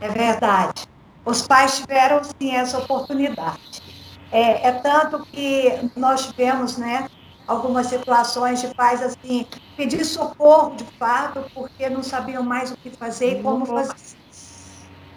É 0.00 0.08
verdade. 0.08 0.86
Os 1.24 1.42
pais 1.42 1.78
tiveram 1.78 2.22
sim 2.22 2.54
essa 2.54 2.78
oportunidade. 2.78 3.82
É, 4.30 4.68
é 4.68 4.72
tanto 4.72 5.26
que 5.26 5.90
nós 5.96 6.28
tivemos, 6.28 6.78
né, 6.78 7.08
algumas 7.46 7.88
situações 7.88 8.60
de 8.60 8.72
pais 8.74 9.02
assim 9.02 9.44
pedir 9.76 10.04
socorro 10.04 10.76
de 10.76 10.84
fato 10.84 11.44
porque 11.52 11.88
não 11.90 12.02
sabiam 12.02 12.44
mais 12.44 12.70
o 12.70 12.76
que 12.76 12.90
fazer 12.90 13.40
e 13.40 13.42
como 13.42 13.66
fazer. 13.66 13.94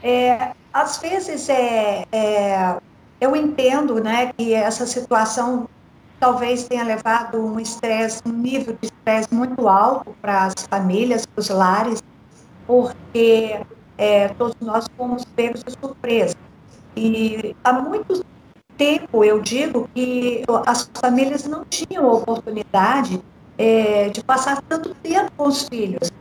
É, 0.01 0.53
às 0.73 0.97
vezes 0.97 1.47
é, 1.47 2.05
é 2.11 2.77
eu 3.23 3.35
entendo 3.35 4.03
né, 4.03 4.33
que 4.33 4.53
essa 4.53 4.85
situação 4.85 5.67
talvez 6.19 6.67
tenha 6.67 6.83
levado 6.83 7.37
um 7.37 7.59
estresse, 7.59 8.21
um 8.25 8.33
nível 8.33 8.77
de 8.81 8.87
estresse 8.87 9.33
muito 9.33 9.67
alto 9.67 10.15
para 10.21 10.45
as 10.45 10.53
famílias, 10.69 11.25
para 11.25 11.39
os 11.39 11.49
lares, 11.49 12.03
porque 12.67 13.61
é, 13.97 14.27
todos 14.29 14.55
nós 14.61 14.85
fomos 14.97 15.23
pegos 15.25 15.63
de 15.63 15.71
surpresa. 15.71 16.35
E 16.95 17.55
há 17.63 17.73
muito 17.73 18.25
tempo 18.77 19.23
eu 19.23 19.41
digo 19.41 19.89
que 19.93 20.43
as 20.65 20.89
famílias 20.93 21.45
não 21.45 21.63
tinham 21.65 22.11
oportunidade 22.11 23.21
é, 23.57 24.09
de 24.09 24.23
passar 24.23 24.61
tanto 24.63 24.93
tempo 24.95 25.31
com 25.37 25.47
os 25.47 25.67
filhos. 25.67 26.11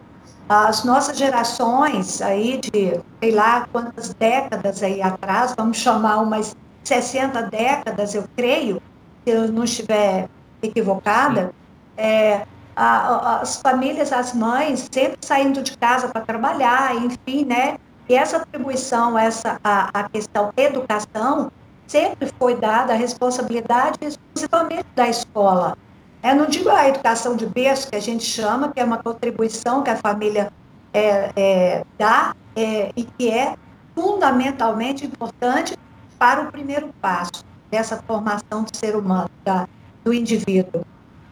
As 0.48 0.84
nossas 0.84 1.16
gerações 1.16 2.20
aí 2.20 2.60
de, 2.60 3.00
sei 3.20 3.32
lá, 3.32 3.66
quantas 3.72 4.12
décadas 4.14 4.82
aí 4.82 5.00
atrás, 5.00 5.54
vamos 5.56 5.78
chamar 5.78 6.18
umas 6.18 6.54
60 6.84 7.42
décadas, 7.42 8.14
eu 8.14 8.24
creio, 8.36 8.82
se 9.24 9.32
eu 9.32 9.50
não 9.52 9.64
estiver 9.64 10.28
equivocada, 10.62 11.52
é, 11.96 12.46
a, 12.74 13.40
as 13.40 13.60
famílias, 13.60 14.12
as 14.12 14.32
mães, 14.32 14.88
sempre 14.90 15.18
saindo 15.20 15.62
de 15.62 15.76
casa 15.76 16.08
para 16.08 16.22
trabalhar, 16.22 16.96
enfim, 16.96 17.44
né? 17.44 17.78
E 18.08 18.14
essa 18.14 18.38
atribuição, 18.38 19.18
essa 19.18 19.60
a, 19.62 19.90
a 19.92 20.08
questão 20.08 20.52
educação, 20.56 21.50
sempre 21.86 22.30
foi 22.38 22.56
dada 22.56 22.92
a 22.92 22.96
responsabilidade 22.96 23.98
exclusivamente 24.00 24.86
da 24.94 25.08
escola. 25.08 25.76
É, 26.22 26.34
não 26.34 26.46
digo 26.46 26.70
a 26.70 26.88
educação 26.88 27.36
de 27.36 27.46
berço, 27.46 27.90
que 27.90 27.96
a 27.96 28.00
gente 28.00 28.24
chama, 28.24 28.72
que 28.72 28.80
é 28.80 28.84
uma 28.84 28.98
contribuição 28.98 29.82
que 29.82 29.90
a 29.90 29.96
família 29.96 30.52
é, 30.92 31.32
é, 31.34 31.84
dá 31.98 32.34
é, 32.54 32.92
e 32.96 33.04
que 33.04 33.28
é 33.28 33.56
fundamentalmente 33.94 35.04
importante 35.04 35.76
para 36.22 36.40
o 36.40 36.52
primeiro 36.52 36.94
passo 37.00 37.44
dessa 37.68 38.00
formação 38.06 38.62
do 38.62 38.76
ser 38.76 38.94
humano, 38.94 39.28
da, 39.44 39.66
do 40.04 40.14
indivíduo. 40.14 40.84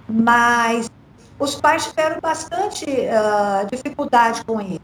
Mas 0.09 0.90
os 1.38 1.55
pais 1.55 1.87
tiveram 1.87 2.20
bastante 2.20 2.87
uh, 2.87 3.64
dificuldade 3.70 4.44
com 4.44 4.61
isso. 4.61 4.81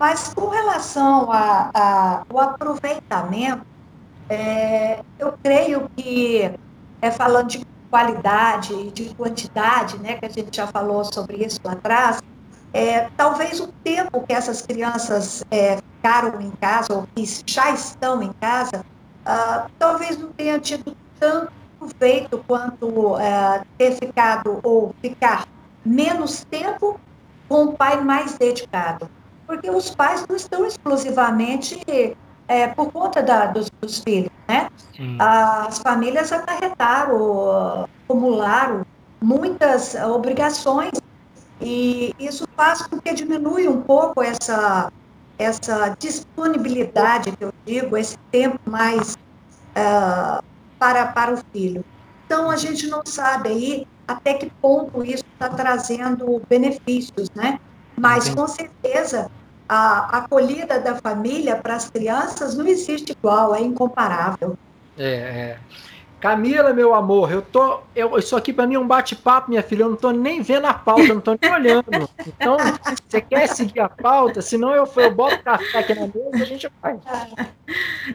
Mas 0.00 0.32
com 0.32 0.48
relação 0.48 1.28
ao 1.30 2.40
aproveitamento, 2.40 3.60
é, 4.30 5.02
eu 5.18 5.34
creio 5.42 5.86
que, 5.98 6.50
é, 7.02 7.10
falando 7.10 7.48
de 7.48 7.66
qualidade 7.90 8.72
e 8.72 8.90
de 8.90 9.14
quantidade, 9.14 9.98
né, 9.98 10.14
que 10.14 10.24
a 10.24 10.30
gente 10.30 10.56
já 10.56 10.66
falou 10.66 11.04
sobre 11.04 11.44
isso 11.44 11.60
lá 11.62 11.72
atrás, 11.72 12.22
é, 12.72 13.10
talvez 13.18 13.60
o 13.60 13.66
tempo 13.84 14.22
que 14.26 14.32
essas 14.32 14.62
crianças 14.62 15.44
é, 15.50 15.76
ficaram 15.76 16.40
em 16.40 16.50
casa, 16.52 16.94
ou 16.94 17.06
que 17.14 17.22
já 17.46 17.70
estão 17.70 18.22
em 18.22 18.32
casa, 18.40 18.82
uh, 19.26 19.70
talvez 19.78 20.18
não 20.18 20.30
tenha 20.32 20.58
tido 20.58 20.96
tanto 21.18 21.52
feito 21.98 22.42
quanto 22.46 22.86
uh, 22.86 23.18
ter 23.76 23.92
ficado 23.92 24.60
ou 24.62 24.94
ficar 25.00 25.46
menos 25.84 26.44
tempo 26.44 27.00
com 27.48 27.64
o 27.64 27.72
pai 27.72 28.02
mais 28.02 28.38
dedicado. 28.38 29.08
Porque 29.46 29.68
os 29.68 29.94
pais 29.94 30.24
não 30.28 30.36
estão 30.36 30.64
exclusivamente 30.64 32.16
é, 32.48 32.68
por 32.68 32.92
conta 32.92 33.22
da, 33.22 33.46
dos, 33.46 33.70
dos, 33.80 33.98
filhos, 33.98 34.30
né? 34.48 34.68
Sim. 34.96 35.16
As 35.18 35.78
famílias 35.78 36.32
acarretaram, 36.32 37.88
acumularam 38.04 38.86
muitas 39.20 39.94
obrigações 39.94 40.92
e 41.60 42.14
isso 42.18 42.46
faz 42.56 42.82
com 42.82 43.00
que 43.00 43.14
diminui 43.14 43.68
um 43.68 43.82
pouco 43.82 44.22
essa 44.22 44.90
essa 45.42 45.96
disponibilidade 45.98 47.32
que 47.32 47.44
eu 47.44 47.52
digo, 47.64 47.96
esse 47.96 48.16
tempo 48.30 48.58
mais 48.64 49.14
uh, 49.76 50.42
para, 50.78 51.06
para 51.06 51.34
o 51.34 51.36
filho. 51.52 51.84
Então, 52.26 52.50
a 52.50 52.56
gente 52.56 52.86
não 52.86 53.02
sabe 53.04 53.48
aí 53.48 53.86
até 54.06 54.34
que 54.34 54.50
ponto 54.60 55.04
isso 55.04 55.24
está 55.32 55.48
trazendo 55.48 56.42
benefícios, 56.48 57.30
né? 57.34 57.60
Mas, 57.96 58.28
com 58.28 58.46
certeza, 58.48 59.30
a 59.68 60.18
acolhida 60.18 60.80
da 60.80 60.96
família 60.96 61.56
para 61.56 61.76
as 61.76 61.88
crianças 61.90 62.56
não 62.56 62.66
existe 62.66 63.12
igual, 63.12 63.54
é 63.54 63.60
incomparável. 63.60 64.56
É, 64.98 65.14
é. 65.14 65.58
Camila, 66.22 66.72
meu 66.72 66.94
amor, 66.94 67.32
eu 67.32 67.42
tô. 67.42 67.80
Eu, 67.96 68.16
isso 68.16 68.36
aqui 68.36 68.52
para 68.52 68.64
mim 68.64 68.76
é 68.76 68.78
um 68.78 68.86
bate-papo, 68.86 69.50
minha 69.50 69.60
filha. 69.60 69.82
Eu 69.82 69.88
não 69.88 69.96
tô 69.96 70.12
nem 70.12 70.40
vendo 70.40 70.68
a 70.68 70.72
pauta, 70.72 71.12
não 71.12 71.20
tô 71.20 71.36
nem 71.42 71.52
olhando. 71.52 71.84
Então, 72.24 72.56
você 73.08 73.20
quer 73.20 73.48
seguir 73.48 73.80
a 73.80 73.88
pauta? 73.88 74.40
Senão 74.40 74.72
eu, 74.72 74.88
eu 74.94 75.10
boto 75.12 75.42
café 75.42 75.78
aqui 75.80 75.94
na 75.96 76.02
mesa 76.02 76.44
a 76.44 76.46
gente 76.46 76.70
vai. 76.80 76.96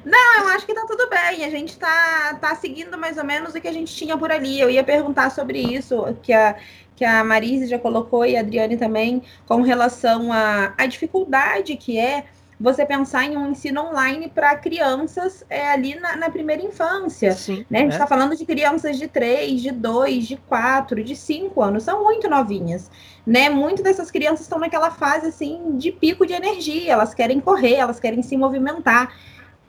Não, 0.05 0.39
eu 0.39 0.47
acho 0.47 0.65
que 0.65 0.73
tá 0.73 0.85
tudo 0.87 1.09
bem. 1.09 1.43
A 1.43 1.49
gente 1.49 1.77
tá, 1.77 2.37
tá 2.39 2.55
seguindo 2.55 2.97
mais 2.97 3.17
ou 3.17 3.25
menos 3.25 3.53
o 3.53 3.59
que 3.59 3.67
a 3.67 3.73
gente 3.73 3.93
tinha 3.93 4.17
por 4.17 4.31
ali. 4.31 4.57
Eu 4.57 4.69
ia 4.69 4.85
perguntar 4.85 5.29
sobre 5.29 5.59
isso, 5.59 6.15
que 6.23 6.31
a, 6.31 6.55
que 6.95 7.03
a 7.03 7.25
Marise 7.25 7.67
já 7.67 7.77
colocou 7.77 8.25
e 8.25 8.37
a 8.37 8.39
Adriane 8.39 8.77
também, 8.77 9.21
com 9.45 9.61
relação 9.61 10.31
à 10.31 10.85
dificuldade 10.85 11.75
que 11.75 11.99
é 11.99 12.23
você 12.59 12.85
pensar 12.85 13.25
em 13.25 13.37
um 13.37 13.51
ensino 13.51 13.81
online 13.81 14.29
para 14.29 14.55
crianças 14.55 15.45
é, 15.49 15.69
ali 15.69 15.95
na, 15.95 16.15
na, 16.15 16.29
primeira 16.29 16.61
infância. 16.63 17.33
Sim, 17.33 17.65
né? 17.69 17.79
A 17.79 17.81
gente 17.83 17.91
está 17.91 18.05
é. 18.05 18.07
falando 18.07 18.35
de 18.35 18.45
crianças 18.45 18.97
de 18.97 19.07
3, 19.07 19.61
de 19.61 19.71
2, 19.71 20.27
de 20.27 20.37
4, 20.37 21.03
de 21.03 21.15
5 21.15 21.61
anos, 21.61 21.83
são 21.83 22.03
muito 22.03 22.27
novinhas. 22.27 22.89
Né? 23.25 23.49
Muitas 23.49 23.83
dessas 23.83 24.09
crianças 24.09 24.41
estão 24.41 24.57
naquela 24.57 24.89
fase 24.89 25.27
assim 25.27 25.77
de 25.77 25.91
pico 25.91 26.25
de 26.25 26.33
energia, 26.33 26.93
elas 26.93 27.13
querem 27.13 27.39
correr, 27.39 27.75
elas 27.75 27.99
querem 27.99 28.23
se 28.23 28.35
movimentar. 28.35 29.13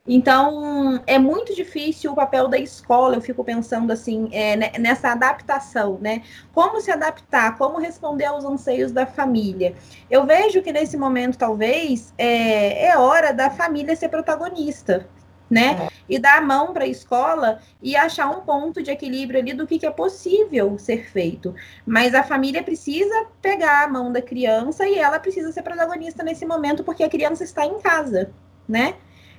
Então, 0.08 1.02
é 1.06 1.18
muito 1.18 1.54
difícil 1.54 2.12
o 2.12 2.14
papel 2.14 2.48
da 2.48 2.58
escola, 2.58 3.16
eu 3.16 3.20
fico 3.20 3.44
pensando 3.44 3.92
assim, 3.92 4.30
é, 4.32 4.56
né, 4.56 4.72
nessa 4.78 5.12
adaptação, 5.12 5.98
né? 6.00 6.22
Como 6.54 6.80
se 6.80 6.90
adaptar, 6.90 7.58
como 7.58 7.78
responder 7.78 8.24
aos 8.24 8.42
anseios 8.42 8.90
da 8.90 9.04
família. 9.04 9.74
Eu 10.10 10.24
vejo 10.24 10.62
que 10.62 10.72
nesse 10.72 10.96
momento, 10.96 11.36
talvez, 11.36 12.14
é, 12.16 12.86
é 12.86 12.96
hora 12.96 13.34
da 13.34 13.50
família 13.50 13.94
ser 13.94 14.08
protagonista, 14.08 15.06
né? 15.50 15.76
É. 15.78 15.88
E 16.08 16.18
dar 16.18 16.38
a 16.38 16.40
mão 16.40 16.72
para 16.72 16.84
a 16.84 16.88
escola 16.88 17.60
e 17.82 17.94
achar 17.94 18.30
um 18.30 18.40
ponto 18.40 18.82
de 18.82 18.90
equilíbrio 18.90 19.40
ali 19.40 19.52
do 19.52 19.66
que, 19.66 19.78
que, 19.78 19.86
é 19.86 19.90
possível 19.90 20.78
ser 20.78 21.10
feito. 21.10 21.54
Mas 21.84 22.14
a 22.14 22.22
família 22.22 22.62
precisa 22.62 23.26
pegar 23.42 23.84
a 23.84 23.88
mão 23.88 24.10
da 24.10 24.22
criança 24.22 24.88
e 24.88 24.98
ela 24.98 25.20
precisa 25.20 25.52
ser 25.52 25.60
protagonista 25.60 26.22
nesse 26.22 26.46
momento, 26.46 26.82
porque 26.82 27.02
a 27.02 27.10
criança 27.10 27.44
está 27.44 27.66
em 27.66 27.78
casa, 27.78 28.30
né? 28.66 28.94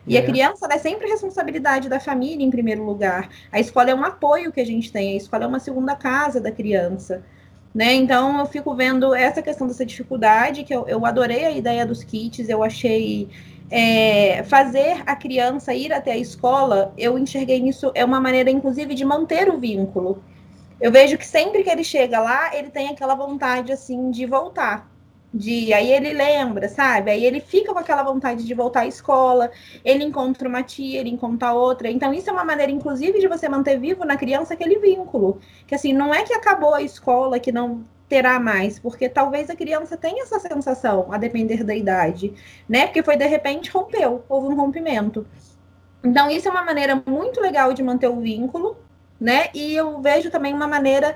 E 0.07 0.17
é. 0.17 0.19
a 0.19 0.25
criança 0.25 0.67
é 0.71 0.77
sempre 0.77 1.07
responsabilidade 1.07 1.89
da 1.89 1.99
família 1.99 2.45
em 2.45 2.49
primeiro 2.49 2.83
lugar. 2.83 3.29
A 3.51 3.59
escola 3.59 3.91
é 3.91 3.95
um 3.95 4.03
apoio 4.03 4.51
que 4.51 4.59
a 4.59 4.65
gente 4.65 4.91
tem, 4.91 5.13
a 5.13 5.17
escola 5.17 5.43
é 5.43 5.47
uma 5.47 5.59
segunda 5.59 5.95
casa 5.95 6.39
da 6.39 6.51
criança. 6.51 7.23
Né? 7.73 7.93
Então 7.93 8.39
eu 8.39 8.45
fico 8.45 8.73
vendo 8.73 9.13
essa 9.13 9.41
questão 9.41 9.67
dessa 9.67 9.85
dificuldade, 9.85 10.63
que 10.63 10.73
eu, 10.73 10.87
eu 10.87 11.05
adorei 11.05 11.45
a 11.45 11.51
ideia 11.51 11.85
dos 11.85 12.03
kits, 12.03 12.49
eu 12.49 12.63
achei 12.63 13.29
é, 13.69 14.43
fazer 14.43 15.03
a 15.05 15.15
criança 15.15 15.73
ir 15.73 15.93
até 15.93 16.13
a 16.13 16.17
escola, 16.17 16.91
eu 16.97 17.17
enxerguei 17.17 17.59
nisso, 17.59 17.91
é 17.93 18.03
uma 18.03 18.19
maneira, 18.19 18.49
inclusive, 18.49 18.95
de 18.95 19.05
manter 19.05 19.49
o 19.49 19.59
vínculo. 19.59 20.23
Eu 20.81 20.91
vejo 20.91 21.17
que 21.17 21.27
sempre 21.27 21.63
que 21.63 21.69
ele 21.69 21.83
chega 21.83 22.19
lá, 22.19 22.55
ele 22.55 22.69
tem 22.69 22.87
aquela 22.87 23.13
vontade 23.13 23.71
assim 23.71 24.09
de 24.09 24.25
voltar 24.25 24.89
de 25.33 25.73
aí 25.73 25.91
ele 25.91 26.13
lembra, 26.13 26.67
sabe? 26.67 27.11
Aí 27.11 27.23
ele 27.23 27.39
fica 27.39 27.71
com 27.71 27.79
aquela 27.79 28.03
vontade 28.03 28.45
de 28.45 28.53
voltar 28.53 28.81
à 28.81 28.87
escola, 28.87 29.51
ele 29.85 30.03
encontra 30.03 30.49
uma 30.49 30.63
tia, 30.63 30.99
ele 30.99 31.09
encontra 31.09 31.53
outra. 31.53 31.89
Então 31.89 32.13
isso 32.13 32.29
é 32.29 32.33
uma 32.33 32.45
maneira 32.45 32.71
inclusive 32.71 33.19
de 33.19 33.27
você 33.27 33.47
manter 33.47 33.79
vivo 33.79 34.05
na 34.05 34.17
criança 34.17 34.53
aquele 34.53 34.79
vínculo, 34.79 35.39
que 35.67 35.75
assim, 35.75 35.93
não 35.93 36.13
é 36.13 36.23
que 36.23 36.33
acabou 36.33 36.73
a 36.73 36.81
escola, 36.81 37.39
que 37.39 37.51
não 37.51 37.83
terá 38.09 38.39
mais, 38.39 38.79
porque 38.79 39.07
talvez 39.07 39.49
a 39.51 39.55
criança 39.55 39.95
tenha 39.95 40.23
essa 40.23 40.39
sensação, 40.39 41.07
a 41.11 41.17
depender 41.17 41.63
da 41.63 41.75
idade, 41.75 42.33
né? 42.67 42.87
Porque 42.87 43.03
foi 43.03 43.15
de 43.15 43.27
repente 43.27 43.69
rompeu, 43.69 44.25
houve 44.27 44.47
um 44.47 44.55
rompimento. 44.55 45.27
Então, 46.03 46.29
isso 46.31 46.47
é 46.47 46.51
uma 46.51 46.63
maneira 46.63 47.01
muito 47.05 47.39
legal 47.39 47.73
de 47.73 47.83
manter 47.83 48.07
o 48.07 48.19
vínculo, 48.19 48.77
né? 49.19 49.49
E 49.53 49.75
eu 49.75 50.01
vejo 50.01 50.31
também 50.31 50.53
uma 50.53 50.67
maneira 50.67 51.15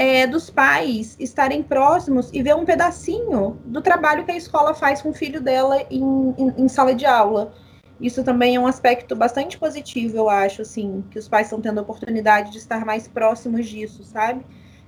é, 0.00 0.26
dos 0.26 0.48
pais 0.48 1.14
estarem 1.20 1.62
próximos 1.62 2.30
e 2.32 2.42
ver 2.42 2.56
um 2.56 2.64
pedacinho 2.64 3.58
do 3.66 3.82
trabalho 3.82 4.24
que 4.24 4.32
a 4.32 4.36
escola 4.36 4.72
faz 4.72 5.02
com 5.02 5.10
o 5.10 5.12
filho 5.12 5.42
dela 5.42 5.76
em, 5.90 6.34
em, 6.38 6.54
em 6.56 6.68
sala 6.68 6.94
de 6.94 7.04
aula. 7.04 7.52
Isso 8.00 8.24
também 8.24 8.56
é 8.56 8.58
um 8.58 8.66
aspecto 8.66 9.14
bastante 9.14 9.58
positivo, 9.58 10.16
eu 10.16 10.30
acho, 10.30 10.62
assim, 10.62 11.04
que 11.10 11.18
os 11.18 11.28
pais 11.28 11.48
estão 11.48 11.60
tendo 11.60 11.80
a 11.80 11.82
oportunidade 11.82 12.50
de 12.50 12.56
estar 12.56 12.82
mais 12.86 13.06
próximos 13.06 13.68
disso, 13.68 14.02
sabe? 14.02 14.40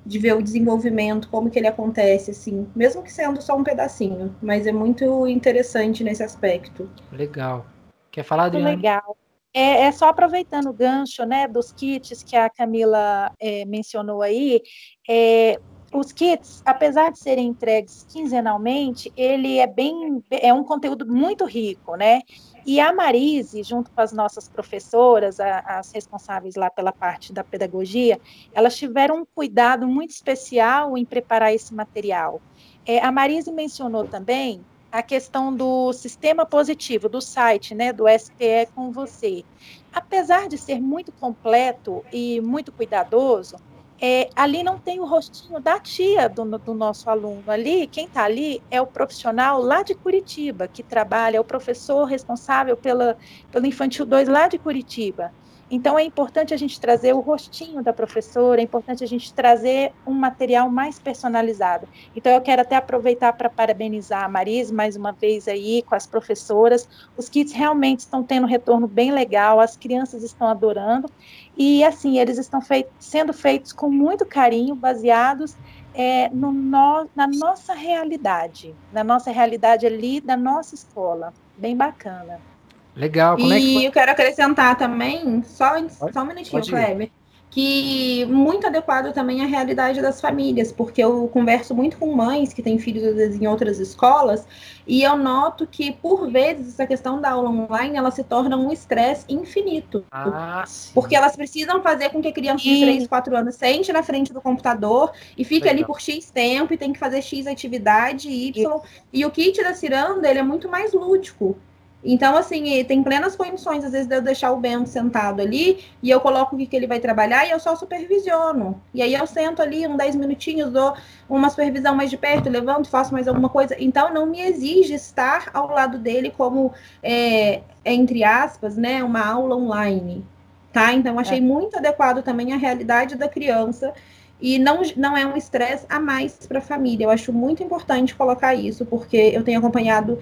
De 0.05 0.19
ver 0.19 0.35
o 0.35 0.43
desenvolvimento, 0.43 1.29
como 1.29 1.51
que 1.51 1.59
ele 1.59 1.69
acontece, 1.69 2.31
assim, 2.31 2.67
mesmo 2.75 3.03
que 3.03 3.13
sendo 3.13 3.43
só 3.43 3.55
um 3.55 3.63
pedacinho, 3.63 4.35
mas 4.41 4.67
é 4.67 4.73
muito 4.73 5.27
interessante 5.27 6.03
nesse 6.03 6.23
aspecto. 6.23 6.89
Legal. 7.13 7.67
Quer 8.11 8.23
falar, 8.23 8.45
Adriana? 8.45 8.71
Legal. 8.71 9.19
É, 9.55 9.85
é, 9.85 9.93
só 9.93 10.09
aproveitando 10.09 10.69
o 10.69 10.73
gancho 10.73 11.25
né, 11.27 11.47
dos 11.47 11.73
kits 11.73 12.23
que 12.23 12.35
a 12.35 12.49
Camila 12.49 13.31
é, 13.39 13.65
mencionou 13.67 14.23
aí, 14.23 14.63
é, 15.09 15.61
os 15.93 16.11
kits, 16.11 16.63
apesar 16.65 17.13
de 17.13 17.19
serem 17.19 17.49
entregues 17.49 18.07
quinzenalmente, 18.11 19.13
ele 19.15 19.59
é 19.59 19.67
bem 19.67 20.23
é 20.31 20.53
um 20.53 20.65
conteúdo 20.65 21.07
muito 21.07 21.45
rico, 21.45 21.97
né? 21.97 22.23
E 22.65 22.81
a 22.81 22.93
Marise, 22.95 23.63
junto 23.63 23.91
com 23.91 24.01
as 24.01 24.11
nossas 24.11 24.49
professoras, 24.49 25.39
a, 25.39 25.59
as 25.59 25.93
responsáveis 25.93 26.55
lá 26.55 26.71
pela 26.71 26.93
parte 26.93 27.33
da 27.33 27.45
pedagogia, 27.45 28.19
elas 28.55 28.77
tiveram 28.77 29.19
um 29.19 29.27
cuidado 29.27 29.87
muito 29.87 30.11
especial 30.11 30.97
em 30.97 31.05
preparar 31.05 31.53
esse 31.53 31.75
material. 31.75 32.41
É, 32.87 32.99
a 33.01 33.13
Marise 33.13 33.53
mencionou 33.53 34.09
também 34.09 34.65
a 34.93 35.03
questão 35.03 35.57
do 35.57 35.91
sistema 35.95 36.45
positivo 36.45 37.09
do 37.09 37.21
site, 37.21 37.75
né, 37.75 37.95
do 37.95 38.05
SPE 38.07 38.69
com 38.75 38.93
você. 38.93 39.43
Apesar 39.91 40.49
de 40.49 40.59
ser 40.59 40.81
muito 40.81 41.11
completo 41.13 42.05
e 42.13 42.43
muito 42.43 42.71
cuidadoso, 42.71 43.57
é, 43.99 44.29
ali 44.37 44.63
não 44.63 44.79
tem 44.79 45.01
o 45.01 45.07
rostinho 45.07 45.61
da 45.61 45.79
tia 45.79 46.29
do, 46.29 46.45
do 46.59 46.75
nosso 46.75 47.09
aluno. 47.09 47.43
Ali, 47.47 47.87
quem 47.87 48.07
está 48.07 48.25
ali 48.25 48.63
é 48.71 48.83
o 48.83 48.87
profissional 48.87 49.63
lá 49.63 49.83
de 49.83 49.95
Curitiba, 49.95 50.69
que 50.69 50.83
trabalha, 50.83 51.39
é 51.39 51.41
o 51.41 51.45
professor 51.45 52.05
responsável 52.05 52.77
pela, 52.77 53.17
pelo 53.51 53.65
Infantil 53.65 54.05
2 54.05 54.29
lá 54.29 54.47
de 54.47 54.59
Curitiba. 54.59 55.33
Então, 55.75 55.99
é 55.99 56.05
importante 56.05 56.53
a 56.53 56.57
gente 56.59 56.79
trazer 56.79 57.15
o 57.15 57.21
rostinho 57.21 57.83
da 57.83 57.95
professora, 57.95 58.61
é 58.61 58.65
importante 58.65 59.03
a 59.03 59.07
gente 59.07 59.33
trazer 59.33 59.91
um 60.07 60.13
material 60.13 60.69
mais 60.69 60.99
personalizado. 60.99 61.89
Então, 62.15 62.31
eu 62.31 62.43
quero 62.43 62.61
até 62.61 62.77
aproveitar 62.77 63.33
para 63.33 63.49
parabenizar 63.49 64.23
a 64.23 64.29
Maris 64.29 64.71
mais 64.71 64.97
uma 64.97 65.13
vez 65.13 65.49
aí 65.49 65.81
com 65.81 65.95
as 65.95 66.07
professoras. 66.07 66.87
Os 67.17 67.31
kits 67.31 67.55
realmente 67.55 68.01
estão 68.01 68.23
tendo 68.23 68.45
um 68.45 68.47
retorno 68.47 68.87
bem 68.87 69.11
legal, 69.13 69.61
as 69.61 69.75
crianças 69.75 70.23
estão 70.23 70.47
adorando. 70.47 71.09
E, 71.57 71.83
assim, 71.85 72.19
eles 72.19 72.37
estão 72.37 72.61
sendo 72.99 73.33
feitos 73.33 73.73
com 73.73 73.89
muito 73.89 74.27
carinho, 74.27 74.75
baseados 74.75 75.57
é, 75.95 76.29
no, 76.29 76.53
no, 76.53 77.09
na 77.17 77.27
nossa 77.27 77.73
realidade, 77.73 78.75
na 78.93 79.03
nossa 79.03 79.31
realidade 79.31 79.87
ali 79.87 80.21
da 80.21 80.37
nossa 80.37 80.75
escola. 80.75 81.33
Bem 81.57 81.75
bacana. 81.75 82.52
Legal. 82.95 83.37
Como 83.37 83.53
e 83.53 83.57
é 83.57 83.61
que 83.61 83.85
eu 83.87 83.93
quero 83.93 84.13
acrescentar 84.13 84.77
também, 84.77 85.43
só, 85.45 85.75
só 85.89 86.23
um 86.23 86.27
minutinho, 86.27 86.63
Kleber, 86.63 87.11
que 87.53 88.25
muito 88.27 88.67
adequado 88.67 89.13
também 89.13 89.43
à 89.43 89.47
realidade 89.47 90.01
das 90.01 90.23
famílias, 90.23 90.73
porque 90.73 91.05
eu 91.05 91.29
converso 91.29 91.75
muito 91.75 91.99
com 91.99 92.15
mães 92.15 92.51
que 92.53 92.63
têm 92.63 92.79
filhos 92.79 93.05
às 93.05 93.15
vezes, 93.15 93.41
em 93.41 93.47
outras 93.47 93.79
escolas, 93.79 94.47
e 94.87 95.03
eu 95.03 95.17
noto 95.17 95.67
que, 95.67 95.93
por 95.93 96.31
vezes, 96.31 96.69
essa 96.69 96.87
questão 96.87 97.21
da 97.21 97.33
aula 97.33 97.51
online, 97.51 97.97
ela 97.97 98.11
se 98.11 98.25
torna 98.25 98.57
um 98.57 98.73
estresse 98.73 99.27
infinito. 99.29 100.03
Ah, 100.11 100.65
porque 100.95 101.15
elas 101.15 101.37
precisam 101.37 101.83
fazer 101.83 102.09
com 102.09 102.23
que 102.23 102.29
a 102.29 102.33
criança 102.33 102.65
de 102.65 102.81
3, 102.81 103.07
4 103.07 103.37
anos 103.37 103.55
sente 103.55 103.93
na 103.93 104.03
frente 104.03 104.33
do 104.33 104.41
computador 104.41 105.13
e 105.37 105.45
fique 105.45 105.67
Legal. 105.67 105.75
ali 105.75 105.85
por 105.85 106.01
X 106.01 106.31
tempo 106.31 106.73
e 106.73 106.79
tem 106.79 106.91
que 106.91 106.99
fazer 106.99 107.21
X 107.21 107.47
atividade, 107.47 108.31
Y. 108.31 108.81
E, 109.13 109.21
e 109.21 109.27
o 109.27 109.31
kit 109.31 109.63
da 109.63 109.75
Ciranda, 109.75 110.29
ele 110.29 110.39
é 110.39 110.43
muito 110.43 110.71
mais 110.71 110.95
lúdico. 110.95 111.57
Então, 112.05 112.37
assim, 112.37 112.83
tem 112.85 113.03
plenas 113.03 113.37
condições, 113.37 113.85
às 113.85 113.93
vezes, 113.93 114.09
de 114.09 114.17
eu 114.17 114.21
deixar 114.21 114.51
o 114.51 114.57
Bento 114.57 114.89
sentado 114.89 115.41
ali 115.41 115.85
e 116.03 116.11
eu 116.11 116.21
coloco 116.21 116.55
o 116.55 116.59
que, 116.59 116.67
que 116.67 116.75
ele 116.75 116.87
vai 116.87 116.99
trabalhar 116.99 117.47
e 117.47 117.51
eu 117.51 117.61
só 117.61 117.77
supervisiono. 117.77 118.81
E 118.93 119.01
aí 119.01 119.15
eu 119.15 119.27
sento 119.27 119.63
ali 119.63 119.87
uns 119.87 119.97
10 119.97 120.17
minutinhos, 120.17 120.71
dou 120.73 120.95
uma 121.29 121.49
supervisão 121.49 121.95
mais 121.95 122.11
de 122.11 122.17
perto, 122.17 122.51
levanto, 122.51 122.89
faço 122.89 123.13
mais 123.13 123.29
alguma 123.29 123.49
coisa. 123.49 123.77
Então, 123.79 124.13
não 124.13 124.27
me 124.27 124.41
exige 124.41 124.95
estar 124.95 125.51
ao 125.55 125.69
lado 125.69 125.97
dele 125.97 126.33
como, 126.37 126.73
é, 127.03 127.63
entre 127.85 128.25
aspas, 128.25 128.77
né, 128.77 129.05
uma 129.05 129.25
aula 129.25 129.55
online. 129.55 130.27
Tá? 130.73 130.93
Então, 130.93 131.19
achei 131.19 131.39
é. 131.39 131.41
muito 131.41 131.77
adequado 131.77 132.23
também 132.23 132.53
a 132.53 132.57
realidade 132.57 133.15
da 133.15 133.29
criança 133.29 133.93
e 134.41 134.59
não, 134.59 134.83
não 134.97 135.17
é 135.17 135.25
um 135.25 135.37
estresse 135.37 135.87
a 135.89 136.01
mais 136.01 136.35
para 136.49 136.59
a 136.59 136.63
família. 136.63 137.05
Eu 137.05 137.11
acho 137.11 137.33
muito 137.33 137.63
importante 137.63 138.13
colocar 138.13 138.55
isso, 138.57 138.85
porque 138.85 139.17
eu 139.17 139.45
tenho 139.45 139.61
acompanhado 139.61 140.19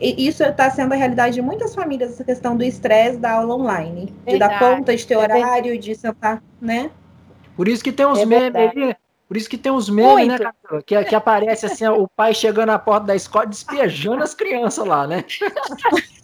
e 0.00 0.26
isso 0.26 0.42
está 0.42 0.70
sendo 0.70 0.92
a 0.92 0.96
realidade 0.96 1.34
de 1.34 1.42
muitas 1.42 1.74
famílias, 1.74 2.12
essa 2.12 2.24
questão 2.24 2.56
do 2.56 2.64
estresse 2.64 3.18
da 3.18 3.32
aula 3.32 3.54
online. 3.54 4.12
Verdade, 4.24 4.32
de 4.32 4.38
dar 4.38 4.58
conta, 4.58 4.96
de 4.96 5.06
ter 5.06 5.14
é 5.14 5.18
horário, 5.18 5.44
verdade. 5.44 5.78
de 5.78 5.94
sentar, 5.94 6.42
né? 6.60 6.90
Por 7.56 7.68
isso 7.68 7.82
que 7.82 7.92
tem 7.92 8.04
uns 8.04 8.18
é 8.18 8.26
memes 8.26 8.56
aí, 8.56 8.96
por 9.28 9.36
isso 9.36 9.48
que 9.48 9.56
tem 9.56 9.72
uns 9.72 9.88
memes, 9.88 10.28
né, 10.28 10.38
Camila? 10.38 10.82
Que, 10.84 11.04
que 11.04 11.14
aparece 11.14 11.66
assim, 11.66 11.86
o 11.86 12.08
pai 12.08 12.34
chegando 12.34 12.66
na 12.66 12.78
porta 12.78 13.06
da 13.06 13.16
escola, 13.16 13.46
despejando 13.46 14.22
as 14.22 14.34
crianças 14.34 14.86
lá, 14.86 15.06
né? 15.06 15.24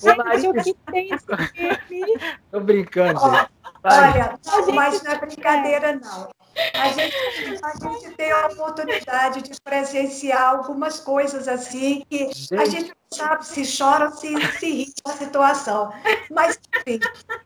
Gente, 0.00 0.48
o 0.48 0.54
que 0.62 0.74
tem 0.92 1.08
esse 1.12 1.26
meme? 1.58 2.20
Tô 2.52 2.60
brincando, 2.60 3.18
gente. 3.18 3.48
Olha, 3.82 4.38
mas 4.74 5.02
não 5.02 5.12
é 5.12 5.18
brincadeira, 5.18 5.92
não. 5.96 6.28
A 6.74 6.88
gente, 6.88 7.16
a 7.62 7.88
gente 7.88 8.16
tem 8.16 8.32
a 8.32 8.46
oportunidade 8.46 9.42
de 9.42 9.60
presenciar 9.60 10.42
algumas 10.42 11.00
coisas 11.00 11.48
assim 11.48 12.04
que 12.08 12.30
a 12.52 12.64
gente 12.64 12.88
não 12.88 13.18
sabe 13.18 13.46
se 13.46 13.78
chora 13.78 14.06
ou 14.06 14.12
se, 14.12 14.34
se 14.58 14.70
ri 14.70 14.92
da 15.04 15.12
situação. 15.12 15.92
Mas, 16.30 16.58
enfim, 16.74 17.00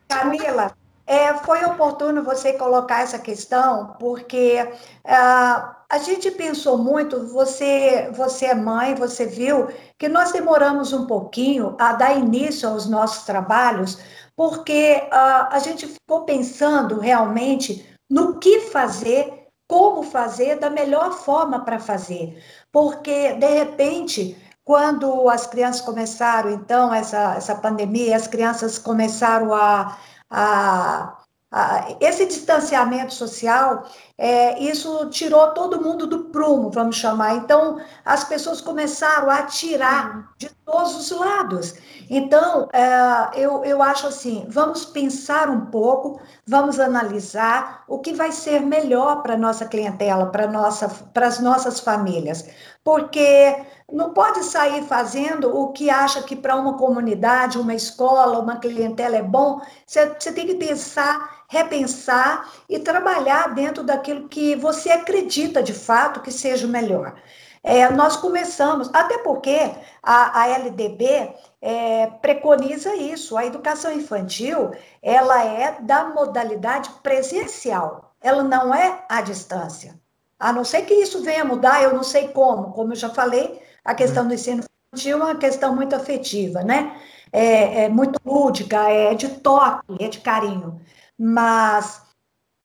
Camila, 0.08 0.74
é, 1.06 1.34
foi 1.34 1.64
oportuno 1.64 2.22
você 2.22 2.54
colocar 2.54 3.02
essa 3.02 3.18
questão, 3.18 3.94
porque 3.98 4.62
uh, 5.04 5.74
a 5.90 5.98
gente 5.98 6.30
pensou 6.30 6.78
muito, 6.78 7.26
você, 7.28 8.10
você 8.14 8.46
é 8.46 8.54
mãe, 8.54 8.94
você 8.94 9.26
viu 9.26 9.68
que 9.98 10.08
nós 10.08 10.32
demoramos 10.32 10.92
um 10.92 11.06
pouquinho 11.06 11.76
a 11.78 11.92
dar 11.92 12.16
início 12.16 12.68
aos 12.68 12.88
nossos 12.88 13.24
trabalhos, 13.24 13.98
porque 14.34 15.02
uh, 15.06 15.48
a 15.50 15.58
gente 15.58 15.86
ficou 15.86 16.24
pensando 16.24 16.98
realmente 16.98 17.93
no 18.14 18.38
que 18.38 18.60
fazer, 18.60 19.48
como 19.66 20.04
fazer, 20.04 20.60
da 20.60 20.70
melhor 20.70 21.10
forma 21.12 21.64
para 21.64 21.80
fazer. 21.80 22.40
Porque, 22.70 23.32
de 23.32 23.48
repente, 23.48 24.36
quando 24.62 25.28
as 25.28 25.48
crianças 25.48 25.80
começaram, 25.80 26.50
então, 26.50 26.94
essa, 26.94 27.34
essa 27.34 27.56
pandemia, 27.56 28.14
as 28.14 28.28
crianças 28.28 28.78
começaram 28.78 29.52
a, 29.52 29.98
a, 30.30 31.18
a 31.50 31.96
esse 32.00 32.24
distanciamento 32.26 33.12
social, 33.12 33.84
é, 34.16 34.62
isso 34.62 35.10
tirou 35.10 35.48
todo 35.48 35.80
mundo 35.80 36.06
do 36.06 36.26
prumo, 36.26 36.70
vamos 36.70 36.96
chamar. 36.96 37.34
Então, 37.34 37.80
as 38.04 38.22
pessoas 38.22 38.60
começaram 38.60 39.28
a 39.28 39.38
atirar 39.38 40.32
de 40.38 40.48
todos 40.64 40.96
os 40.96 41.18
lados. 41.18 41.74
Então, 42.08 42.68
é, 42.72 43.30
eu, 43.34 43.64
eu 43.64 43.82
acho 43.82 44.06
assim: 44.06 44.46
vamos 44.48 44.84
pensar 44.84 45.50
um 45.50 45.66
pouco, 45.66 46.20
vamos 46.46 46.78
analisar 46.78 47.84
o 47.88 47.98
que 47.98 48.12
vai 48.12 48.30
ser 48.30 48.60
melhor 48.60 49.22
para 49.22 49.34
a 49.34 49.38
nossa 49.38 49.66
clientela, 49.66 50.26
para 50.26 50.46
nossa, 50.46 50.90
as 51.14 51.40
nossas 51.40 51.80
famílias. 51.80 52.48
Porque 52.84 53.64
não 53.90 54.12
pode 54.12 54.44
sair 54.44 54.84
fazendo 54.84 55.56
o 55.56 55.72
que 55.72 55.90
acha 55.90 56.22
que 56.22 56.36
para 56.36 56.54
uma 56.54 56.76
comunidade, 56.76 57.58
uma 57.58 57.74
escola, 57.74 58.38
uma 58.38 58.58
clientela 58.58 59.16
é 59.16 59.22
bom. 59.22 59.60
Você, 59.86 60.14
você 60.18 60.32
tem 60.32 60.46
que 60.46 60.54
pensar 60.54 61.43
repensar 61.48 62.50
e 62.68 62.78
trabalhar 62.78 63.54
dentro 63.54 63.82
daquilo 63.82 64.28
que 64.28 64.56
você 64.56 64.90
acredita 64.90 65.62
de 65.62 65.72
fato 65.72 66.20
que 66.20 66.32
seja 66.32 66.66
o 66.66 66.70
melhor. 66.70 67.14
É, 67.62 67.88
nós 67.90 68.16
começamos, 68.16 68.90
até 68.92 69.18
porque 69.18 69.70
a, 70.02 70.42
a 70.42 70.48
LDB 70.48 71.32
é, 71.62 72.06
preconiza 72.20 72.94
isso, 72.94 73.38
a 73.38 73.46
educação 73.46 73.90
infantil, 73.90 74.72
ela 75.02 75.42
é 75.42 75.80
da 75.80 76.04
modalidade 76.10 76.90
presencial, 77.02 78.12
ela 78.20 78.42
não 78.42 78.74
é 78.74 79.02
à 79.08 79.22
distância. 79.22 79.98
A 80.38 80.52
não 80.52 80.62
ser 80.62 80.82
que 80.82 80.92
isso 80.92 81.22
venha 81.22 81.42
mudar, 81.42 81.82
eu 81.82 81.94
não 81.94 82.02
sei 82.02 82.28
como, 82.28 82.72
como 82.72 82.92
eu 82.92 82.96
já 82.96 83.08
falei, 83.08 83.62
a 83.82 83.94
questão 83.94 84.28
do 84.28 84.34
ensino 84.34 84.62
infantil 84.92 85.18
é 85.22 85.24
uma 85.24 85.36
questão 85.36 85.74
muito 85.74 85.96
afetiva, 85.96 86.62
né? 86.62 87.00
É, 87.32 87.84
é 87.84 87.88
muito 87.88 88.20
lúdica, 88.26 88.90
é 88.90 89.14
de 89.14 89.28
toque, 89.28 89.96
é 90.04 90.08
de 90.08 90.20
carinho 90.20 90.80
mas 91.18 92.02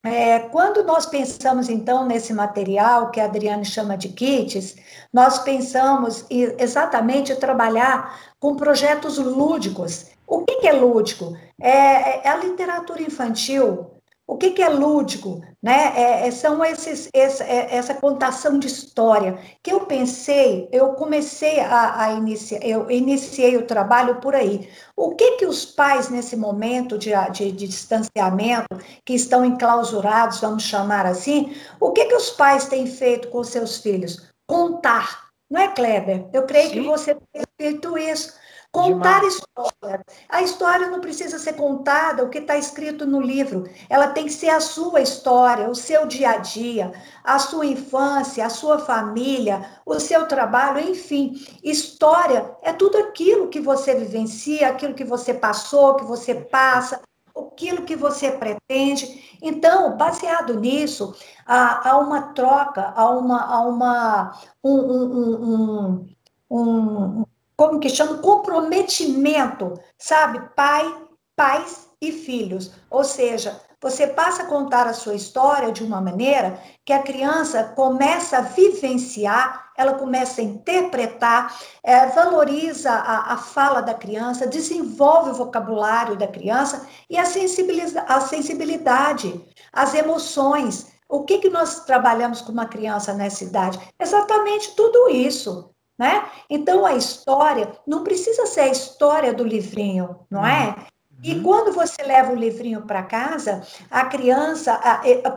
É, 0.02 0.38
quando 0.48 0.82
nós 0.82 1.04
pensamos, 1.04 1.68
então, 1.68 2.06
nesse 2.06 2.32
material 2.32 3.10
que 3.10 3.20
a 3.20 3.26
Adriane 3.26 3.66
chama 3.66 3.98
de 3.98 4.08
kits, 4.08 4.76
nós 5.12 5.40
pensamos 5.40 6.24
exatamente 6.30 7.36
trabalhar 7.36 8.32
com 8.38 8.56
projetos 8.56 9.18
lúdicos. 9.18 10.06
O 10.26 10.42
que, 10.42 10.60
que 10.60 10.68
é 10.68 10.72
lúdico? 10.72 11.36
É, 11.60 12.26
é 12.26 12.28
a 12.30 12.36
literatura 12.36 13.02
infantil, 13.02 13.99
o 14.30 14.36
que, 14.36 14.52
que 14.52 14.62
é 14.62 14.68
lúdico? 14.68 15.42
Né? 15.60 15.92
É, 15.96 16.28
é 16.28 16.30
são 16.30 16.64
esses, 16.64 17.08
essa, 17.12 17.42
é, 17.42 17.74
essa 17.74 17.94
contação 17.94 18.60
de 18.60 18.68
história 18.68 19.36
que 19.60 19.72
eu 19.72 19.80
pensei, 19.80 20.68
eu 20.70 20.90
comecei 20.90 21.58
a, 21.58 22.00
a 22.00 22.12
iniciar, 22.12 22.60
eu 22.62 22.88
iniciei 22.88 23.56
o 23.56 23.66
trabalho 23.66 24.20
por 24.20 24.36
aí. 24.36 24.70
O 24.96 25.16
que 25.16 25.32
que 25.32 25.46
os 25.46 25.64
pais 25.66 26.08
nesse 26.10 26.36
momento 26.36 26.96
de, 26.96 27.10
de, 27.32 27.50
de 27.50 27.66
distanciamento, 27.66 28.68
que 29.04 29.14
estão 29.14 29.44
enclausurados, 29.44 30.40
vamos 30.40 30.62
chamar 30.62 31.06
assim, 31.06 31.52
o 31.80 31.90
que 31.90 32.04
que 32.04 32.14
os 32.14 32.30
pais 32.30 32.68
têm 32.68 32.86
feito 32.86 33.28
com 33.30 33.42
seus 33.42 33.78
filhos? 33.78 34.30
Contar, 34.48 35.26
não 35.50 35.60
é, 35.60 35.66
Kleber? 35.66 36.28
Eu 36.32 36.44
creio 36.44 36.70
Sim. 36.70 36.74
que 36.74 36.88
você 36.88 37.16
tem 37.32 37.42
feito 37.60 37.98
isso. 37.98 38.38
Contar 38.72 39.24
história. 39.24 40.04
A 40.28 40.42
história 40.42 40.88
não 40.88 41.00
precisa 41.00 41.40
ser 41.40 41.54
contada, 41.54 42.22
o 42.22 42.30
que 42.30 42.38
está 42.38 42.56
escrito 42.56 43.04
no 43.04 43.20
livro. 43.20 43.64
Ela 43.88 44.08
tem 44.08 44.26
que 44.26 44.32
ser 44.32 44.50
a 44.50 44.60
sua 44.60 45.00
história, 45.00 45.68
o 45.68 45.74
seu 45.74 46.06
dia 46.06 46.30
a 46.30 46.36
dia, 46.36 46.92
a 47.24 47.38
sua 47.40 47.66
infância, 47.66 48.46
a 48.46 48.50
sua 48.50 48.78
família, 48.78 49.68
o 49.84 49.98
seu 49.98 50.26
trabalho, 50.28 50.88
enfim. 50.88 51.34
História 51.64 52.56
é 52.62 52.72
tudo 52.72 52.96
aquilo 52.98 53.48
que 53.48 53.60
você 53.60 53.92
vivencia, 53.94 54.68
aquilo 54.68 54.94
que 54.94 55.04
você 55.04 55.34
passou, 55.34 55.96
que 55.96 56.04
você 56.04 56.32
passa, 56.34 57.00
aquilo 57.36 57.82
que 57.82 57.96
você 57.96 58.30
pretende. 58.30 59.38
Então, 59.42 59.96
baseado 59.96 60.54
nisso, 60.60 61.12
há, 61.44 61.90
há 61.90 61.98
uma 61.98 62.22
troca, 62.34 62.92
há 62.94 63.10
uma, 63.10 63.44
há 63.46 63.60
uma 63.62 64.40
um, 64.62 64.78
um, 64.78 66.06
um, 66.48 67.20
um 67.20 67.24
como 67.60 67.78
que 67.78 67.90
chama, 67.90 68.16
comprometimento, 68.16 69.78
sabe? 69.98 70.40
Pai, 70.56 70.96
pais 71.36 71.90
e 72.00 72.10
filhos. 72.10 72.72
Ou 72.88 73.04
seja, 73.04 73.60
você 73.78 74.06
passa 74.06 74.44
a 74.44 74.46
contar 74.46 74.86
a 74.86 74.94
sua 74.94 75.14
história 75.14 75.70
de 75.70 75.84
uma 75.84 76.00
maneira 76.00 76.58
que 76.86 76.92
a 76.94 77.02
criança 77.02 77.64
começa 77.76 78.38
a 78.38 78.40
vivenciar, 78.40 79.72
ela 79.76 79.92
começa 79.92 80.40
a 80.40 80.44
interpretar, 80.44 81.54
é, 81.82 82.06
valoriza 82.06 82.92
a, 82.92 83.34
a, 83.34 83.36
fala 83.36 83.82
da 83.82 83.92
criança, 83.92 84.46
desenvolve 84.46 85.28
o 85.28 85.34
vocabulário 85.34 86.16
da 86.16 86.26
criança 86.26 86.88
e 87.10 87.18
a, 87.18 87.24
a 87.24 88.20
sensibilidade, 88.22 89.38
as 89.70 89.92
emoções. 89.92 90.86
O 91.06 91.24
que, 91.24 91.36
que 91.36 91.50
nós 91.50 91.84
trabalhamos 91.84 92.40
com 92.40 92.52
uma 92.52 92.64
criança 92.64 93.12
nessa 93.12 93.44
idade? 93.44 93.78
Exatamente 94.00 94.74
tudo 94.74 95.10
isso. 95.10 95.74
Né? 96.00 96.24
Então 96.48 96.86
a 96.86 96.94
história 96.94 97.72
não 97.86 98.02
precisa 98.02 98.46
ser 98.46 98.60
a 98.60 98.68
história 98.68 99.34
do 99.34 99.44
livrinho, 99.44 100.20
não 100.30 100.46
é? 100.46 100.68
Uhum. 100.68 100.74
E 101.22 101.40
quando 101.42 101.74
você 101.74 102.02
leva 102.02 102.32
o 102.32 102.36
livrinho 102.36 102.86
para 102.86 103.02
casa, 103.02 103.60
a 103.90 104.06
criança, 104.06 104.80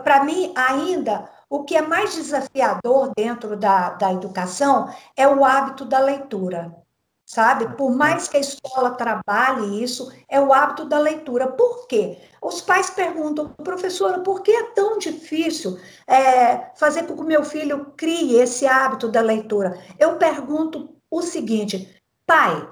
para 0.02 0.24
mim 0.24 0.54
ainda, 0.56 1.28
o 1.50 1.64
que 1.64 1.76
é 1.76 1.82
mais 1.82 2.14
desafiador 2.14 3.12
dentro 3.14 3.58
da, 3.58 3.90
da 3.90 4.10
educação 4.10 4.88
é 5.14 5.28
o 5.28 5.44
hábito 5.44 5.84
da 5.84 5.98
leitura 5.98 6.74
sabe? 7.34 7.66
Por 7.76 7.90
mais 7.90 8.28
que 8.28 8.36
a 8.36 8.40
escola 8.40 8.92
trabalhe 8.92 9.82
isso, 9.82 10.12
é 10.28 10.40
o 10.40 10.52
hábito 10.52 10.84
da 10.84 10.98
leitura. 10.98 11.48
Por 11.48 11.88
quê? 11.88 12.18
Os 12.40 12.60
pais 12.60 12.90
perguntam, 12.90 13.48
professora, 13.48 14.20
por 14.20 14.40
que 14.40 14.52
é 14.52 14.62
tão 14.70 14.98
difícil 14.98 15.76
é, 16.06 16.70
fazer 16.76 17.02
com 17.02 17.16
que 17.16 17.22
o 17.22 17.26
meu 17.26 17.42
filho 17.42 17.92
crie 17.96 18.38
esse 18.38 18.68
hábito 18.68 19.08
da 19.08 19.20
leitura? 19.20 19.76
Eu 19.98 20.16
pergunto 20.16 20.94
o 21.10 21.22
seguinte, 21.22 22.00
pai, 22.24 22.68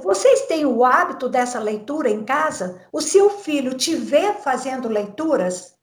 vocês 0.00 0.42
têm 0.42 0.64
o 0.64 0.84
hábito 0.84 1.28
dessa 1.28 1.58
leitura 1.58 2.08
em 2.08 2.24
casa? 2.24 2.80
O 2.92 3.00
seu 3.00 3.28
filho 3.28 3.74
te 3.76 3.96
vê 3.96 4.34
fazendo 4.34 4.88
leituras? 4.88 5.74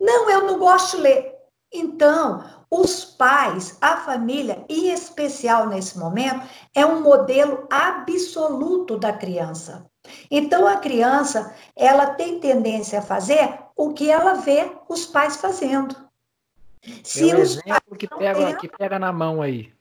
Não, 0.00 0.28
eu 0.28 0.48
não 0.48 0.58
gosto 0.58 0.96
de 0.96 1.02
ler. 1.04 1.39
Então, 1.72 2.44
os 2.70 3.04
pais, 3.04 3.76
a 3.80 3.96
família, 3.98 4.64
em 4.68 4.92
especial 4.92 5.68
nesse 5.68 5.98
momento, 5.98 6.46
é 6.74 6.84
um 6.84 7.00
modelo 7.00 7.66
absoluto 7.70 8.96
da 8.96 9.12
criança. 9.12 9.86
Então 10.30 10.66
a 10.66 10.76
criança, 10.76 11.54
ela 11.76 12.06
tem 12.06 12.40
tendência 12.40 13.00
a 13.00 13.02
fazer 13.02 13.58
o 13.76 13.92
que 13.92 14.10
ela 14.10 14.34
vê 14.34 14.70
os 14.88 15.06
pais 15.06 15.36
fazendo. 15.36 15.94
Se 17.04 17.30
é 17.30 17.34
o 17.34 17.40
exemplo 17.40 17.96
que 17.96 18.08
pega, 18.08 18.56
que 18.56 18.68
pega 18.68 18.98
na 18.98 19.12
mão 19.12 19.42
aí. 19.42 19.72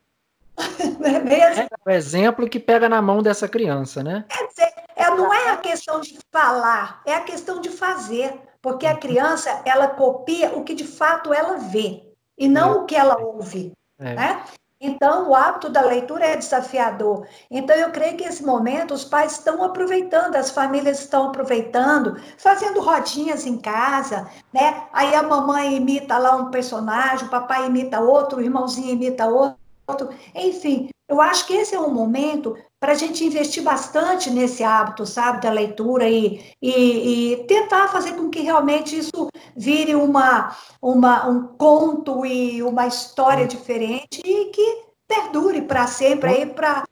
Não 0.99 1.07
é 1.07 1.19
mesmo? 1.19 1.63
É 1.63 1.67
o 1.85 1.89
exemplo 1.89 2.49
que 2.49 2.59
pega 2.59 2.89
na 2.89 3.01
mão 3.01 3.23
dessa 3.23 3.47
criança, 3.47 4.03
né? 4.03 4.25
Quer 4.29 4.47
dizer, 4.47 4.68
é, 4.99 5.09
não 5.09 5.33
é 5.33 5.49
a 5.49 5.57
questão 5.57 6.01
de 6.01 6.17
falar, 6.31 7.01
é 7.05 7.15
a 7.15 7.21
questão 7.21 7.59
de 7.59 7.69
fazer. 7.69 8.39
Porque 8.61 8.85
a 8.85 8.97
criança, 8.97 9.61
ela 9.63 9.87
copia 9.87 10.53
o 10.55 10.63
que 10.63 10.75
de 10.75 10.85
fato 10.85 11.33
ela 11.33 11.57
vê 11.57 12.03
e 12.37 12.47
não 12.47 12.73
é. 12.73 12.75
o 12.75 12.85
que 12.85 12.95
ela 12.95 13.17
ouve. 13.17 13.71
É. 13.97 14.13
Né? 14.13 14.43
Então, 14.81 15.29
o 15.29 15.35
hábito 15.35 15.69
da 15.69 15.81
leitura 15.81 16.25
é 16.25 16.37
desafiador. 16.37 17.27
Então, 17.51 17.75
eu 17.75 17.91
creio 17.91 18.15
que 18.15 18.23
esse 18.23 18.45
momento 18.45 18.93
os 18.93 19.03
pais 19.03 19.33
estão 19.33 19.61
aproveitando, 19.61 20.35
as 20.35 20.51
famílias 20.51 20.99
estão 20.99 21.27
aproveitando, 21.27 22.17
fazendo 22.37 22.79
rodinhas 22.79 23.45
em 23.45 23.57
casa, 23.57 24.29
né? 24.53 24.87
Aí 24.93 25.13
a 25.13 25.23
mamãe 25.23 25.75
imita 25.75 26.17
lá 26.17 26.37
um 26.37 26.49
personagem, 26.49 27.27
o 27.27 27.29
papai 27.29 27.65
imita 27.65 27.99
outro, 27.99 28.39
o 28.39 28.41
irmãozinho 28.41 28.93
imita 28.93 29.27
outro. 29.27 30.09
Enfim, 30.33 30.89
eu 31.09 31.19
acho 31.19 31.45
que 31.45 31.53
esse 31.53 31.75
é 31.75 31.79
um 31.79 31.93
momento 31.93 32.55
para 32.79 32.93
a 32.93 32.95
gente 32.95 33.25
investir 33.25 33.61
bastante 33.61 34.29
nesse 34.29 34.63
hábito, 34.63 35.05
sabe, 35.05 35.41
da 35.41 35.51
leitura 35.51 36.07
e, 36.07 36.53
e, 36.61 37.33
e, 37.33 37.43
tentar 37.45 37.89
fazer 37.89 38.13
com 38.13 38.29
que 38.29 38.39
realmente 38.39 38.97
isso 38.97 39.29
vire 39.55 39.95
uma, 39.95 40.55
uma, 40.81 41.27
um 41.27 41.47
conto 41.57 42.25
e 42.25 42.63
uma 42.63 42.87
história 42.87 43.45
diferente 43.45 44.21
e 44.23 44.45
que 44.45 44.83
perdure 45.07 45.61
para 45.63 45.87
sempre 45.87 46.29
aí 46.29 46.45
para 46.45 46.85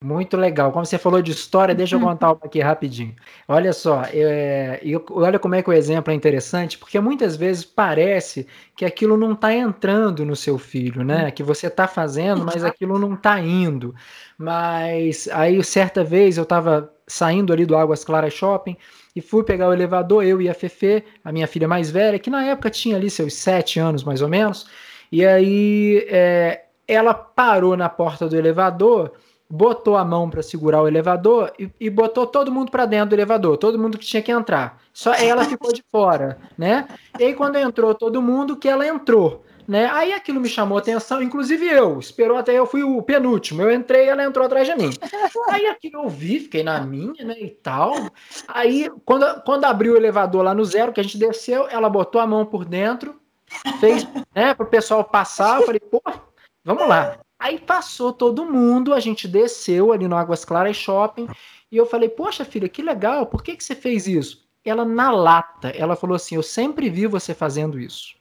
muito 0.00 0.36
legal. 0.36 0.72
Como 0.72 0.84
você 0.84 0.98
falou 0.98 1.22
de 1.22 1.32
história, 1.32 1.74
deixa 1.74 1.96
eu 1.96 2.00
uhum. 2.00 2.06
contar 2.06 2.32
uma 2.32 2.40
aqui 2.44 2.60
rapidinho. 2.60 3.14
Olha 3.48 3.72
só, 3.72 4.02
é, 4.12 4.80
eu, 4.82 5.04
olha 5.10 5.38
como 5.38 5.54
é 5.54 5.62
que 5.62 5.70
o 5.70 5.72
exemplo 5.72 6.12
é 6.12 6.14
interessante, 6.16 6.78
porque 6.78 7.00
muitas 7.00 7.36
vezes 7.36 7.64
parece 7.64 8.46
que 8.76 8.84
aquilo 8.84 9.16
não 9.16 9.32
está 9.32 9.54
entrando 9.54 10.24
no 10.24 10.36
seu 10.36 10.58
filho, 10.58 11.02
né? 11.02 11.24
Uhum. 11.24 11.30
Que 11.30 11.42
você 11.42 11.66
está 11.68 11.88
fazendo, 11.88 12.44
mas 12.44 12.62
aquilo 12.62 12.98
não 12.98 13.14
está 13.14 13.40
indo. 13.40 13.94
Mas 14.38 15.28
aí, 15.32 15.62
certa 15.64 16.04
vez, 16.04 16.36
eu 16.36 16.42
estava 16.42 16.92
saindo 17.06 17.52
ali 17.52 17.64
do 17.64 17.76
Águas 17.76 18.04
Claras 18.04 18.34
Shopping 18.34 18.76
e 19.14 19.20
fui 19.20 19.44
pegar 19.44 19.68
o 19.68 19.72
elevador, 19.72 20.24
eu 20.24 20.42
e 20.42 20.48
a 20.48 20.54
Fefe, 20.54 21.02
a 21.24 21.32
minha 21.32 21.46
filha 21.46 21.66
mais 21.66 21.90
velha, 21.90 22.18
que 22.18 22.28
na 22.28 22.44
época 22.44 22.68
tinha 22.68 22.96
ali 22.96 23.08
seus 23.08 23.34
sete 23.34 23.78
anos 23.78 24.04
mais 24.04 24.20
ou 24.20 24.28
menos, 24.28 24.66
e 25.10 25.24
aí 25.24 26.06
é, 26.10 26.64
ela 26.86 27.14
parou 27.14 27.76
na 27.76 27.88
porta 27.88 28.28
do 28.28 28.36
elevador 28.36 29.12
botou 29.48 29.96
a 29.96 30.04
mão 30.04 30.28
para 30.28 30.42
segurar 30.42 30.82
o 30.82 30.88
elevador 30.88 31.52
e, 31.58 31.70
e 31.80 31.88
botou 31.88 32.26
todo 32.26 32.52
mundo 32.52 32.70
para 32.70 32.86
dentro 32.86 33.10
do 33.10 33.14
elevador, 33.14 33.56
todo 33.56 33.78
mundo 33.78 33.98
que 33.98 34.06
tinha 34.06 34.22
que 34.22 34.32
entrar. 34.32 34.80
Só 34.92 35.14
ela 35.14 35.44
ficou 35.44 35.72
de 35.72 35.84
fora, 35.90 36.38
né? 36.58 36.88
E 37.18 37.24
aí 37.24 37.34
quando 37.34 37.56
entrou 37.56 37.94
todo 37.94 38.20
mundo, 38.20 38.56
que 38.56 38.68
ela 38.68 38.86
entrou, 38.86 39.44
né? 39.66 39.88
Aí 39.92 40.12
aquilo 40.12 40.40
me 40.40 40.48
chamou 40.48 40.78
atenção, 40.78 41.22
inclusive 41.22 41.66
eu, 41.66 41.98
esperou 41.98 42.36
até 42.36 42.52
eu 42.52 42.66
fui 42.66 42.82
o 42.82 43.00
penúltimo, 43.02 43.62
eu 43.62 43.72
entrei, 43.72 44.08
ela 44.08 44.24
entrou 44.24 44.44
atrás 44.44 44.66
de 44.66 44.74
mim. 44.74 44.90
Aí 45.48 45.66
aquilo 45.66 46.02
eu 46.02 46.08
vi, 46.08 46.40
fiquei 46.40 46.62
na 46.62 46.80
minha, 46.80 47.24
né, 47.24 47.34
e 47.38 47.50
tal. 47.50 47.94
Aí 48.48 48.90
quando, 49.04 49.42
quando 49.42 49.64
abriu 49.64 49.94
o 49.94 49.96
elevador 49.96 50.42
lá 50.42 50.54
no 50.54 50.64
zero, 50.64 50.92
que 50.92 51.00
a 51.00 51.04
gente 51.04 51.18
desceu, 51.18 51.68
ela 51.68 51.88
botou 51.88 52.20
a 52.20 52.26
mão 52.26 52.44
por 52.44 52.64
dentro, 52.64 53.20
fez, 53.80 54.06
né, 54.34 54.54
pro 54.54 54.66
pessoal 54.66 55.04
passar, 55.04 55.60
eu 55.60 55.66
falei, 55.66 55.80
pô, 55.80 56.02
vamos 56.64 56.88
lá. 56.88 57.18
Aí 57.38 57.58
passou 57.58 58.12
todo 58.12 58.44
mundo, 58.44 58.94
a 58.94 59.00
gente 59.00 59.28
desceu 59.28 59.92
ali 59.92 60.08
no 60.08 60.16
Águas 60.16 60.44
Claras 60.44 60.76
Shopping 60.76 61.28
e 61.70 61.76
eu 61.76 61.86
falei: 61.86 62.08
Poxa, 62.08 62.44
filha, 62.44 62.68
que 62.68 62.82
legal, 62.82 63.26
por 63.26 63.42
que, 63.42 63.56
que 63.56 63.64
você 63.64 63.74
fez 63.74 64.06
isso? 64.06 64.46
Ela, 64.64 64.84
na 64.84 65.10
lata, 65.10 65.68
ela 65.70 65.94
falou 65.94 66.16
assim: 66.16 66.34
Eu 66.34 66.42
sempre 66.42 66.88
vi 66.88 67.06
você 67.06 67.34
fazendo 67.34 67.78
isso. 67.78 68.16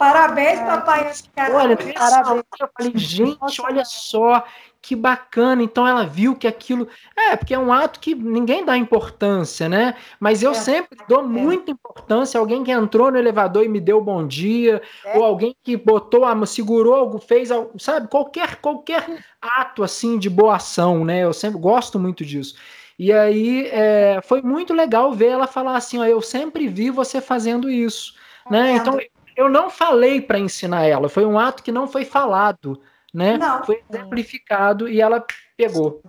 Parabéns, 0.00 0.58
papai. 0.60 1.12
Olha, 1.52 1.76
parabéns. 1.76 2.44
Eu 2.58 2.70
falei, 2.74 2.92
gente, 2.96 3.60
olha 3.60 3.84
só 3.84 4.42
que 4.82 4.96
bacana. 4.96 5.62
Então 5.62 5.86
ela 5.86 6.04
viu 6.04 6.34
que 6.34 6.46
aquilo. 6.46 6.88
É, 7.16 7.36
porque 7.36 7.54
é 7.54 7.58
um 7.58 7.72
ato 7.72 8.00
que 8.00 8.14
ninguém 8.14 8.64
dá 8.64 8.76
importância, 8.76 9.68
né? 9.68 9.94
Mas 10.18 10.42
eu 10.42 10.52
é. 10.52 10.54
sempre 10.54 10.98
dou 11.08 11.20
é. 11.20 11.22
muita 11.22 11.70
importância. 11.70 12.38
Alguém 12.38 12.64
que 12.64 12.70
entrou 12.70 13.10
no 13.10 13.18
elevador 13.18 13.64
e 13.64 13.68
me 13.68 13.80
deu 13.80 14.00
bom 14.00 14.26
dia, 14.26 14.80
é. 15.04 15.18
ou 15.18 15.24
alguém 15.24 15.54
que 15.62 15.76
botou, 15.76 16.24
a, 16.24 16.46
segurou 16.46 16.94
algo, 16.94 17.18
fez, 17.18 17.50
sabe? 17.78 18.08
Qualquer, 18.08 18.56
qualquer 18.56 19.24
ato 19.40 19.82
assim 19.82 20.18
de 20.18 20.30
boa 20.30 20.56
ação, 20.56 21.04
né? 21.04 21.24
Eu 21.24 21.32
sempre 21.32 21.60
gosto 21.60 21.98
muito 21.98 22.24
disso. 22.24 22.56
E 22.98 23.12
aí 23.12 23.66
é, 23.68 24.20
foi 24.22 24.42
muito 24.42 24.74
legal 24.74 25.12
ver 25.12 25.28
ela 25.28 25.46
falar 25.46 25.76
assim: 25.76 25.98
ó, 25.98 26.04
eu 26.04 26.20
sempre 26.20 26.68
vi 26.68 26.90
você 26.90 27.20
fazendo 27.20 27.70
isso. 27.70 28.14
Né? 28.50 28.72
Então 28.72 28.98
eu 29.36 29.48
não 29.48 29.70
falei 29.70 30.20
para 30.20 30.38
ensinar 30.38 30.84
ela, 30.84 31.08
foi 31.08 31.24
um 31.24 31.38
ato 31.38 31.62
que 31.62 31.72
não 31.72 31.88
foi 31.88 32.04
falado, 32.04 32.80
né? 33.12 33.36
Não. 33.36 33.64
Foi 33.64 33.82
exemplificado 33.88 34.88
e 34.88 35.00
ela 35.00 35.24
pegou. 35.56 36.02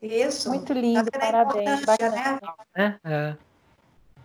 Isso. 0.00 0.48
Muito 0.48 0.72
lindo, 0.72 1.10
parabéns. 1.10 1.84
Né? 1.86 2.38
É, 2.74 2.94
é. 3.04 3.36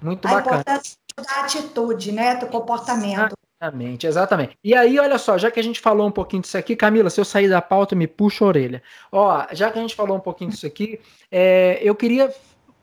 Muito 0.01 0.27
a 0.27 0.31
bacana. 0.31 0.61
importância 0.61 0.97
da 1.17 1.41
atitude, 1.41 2.11
né? 2.11 2.35
Do 2.35 2.47
comportamento. 2.47 3.35
Exatamente, 3.61 4.07
exatamente. 4.07 4.57
E 4.63 4.73
aí, 4.73 4.97
olha 4.97 5.19
só, 5.19 5.37
já 5.37 5.51
que 5.51 5.59
a 5.59 5.63
gente 5.63 5.79
falou 5.79 6.07
um 6.07 6.11
pouquinho 6.11 6.41
disso 6.41 6.57
aqui, 6.57 6.75
Camila, 6.75 7.11
se 7.11 7.21
eu 7.21 7.25
sair 7.25 7.47
da 7.47 7.61
pauta, 7.61 7.95
me 7.95 8.07
puxa 8.07 8.43
a 8.43 8.47
orelha. 8.47 8.81
Ó, 9.11 9.45
já 9.51 9.69
que 9.69 9.77
a 9.77 9.81
gente 9.81 9.95
falou 9.95 10.17
um 10.17 10.21
pouquinho 10.21 10.49
disso 10.49 10.65
aqui, 10.65 10.99
é, 11.29 11.79
eu 11.81 11.93
queria, 11.93 12.33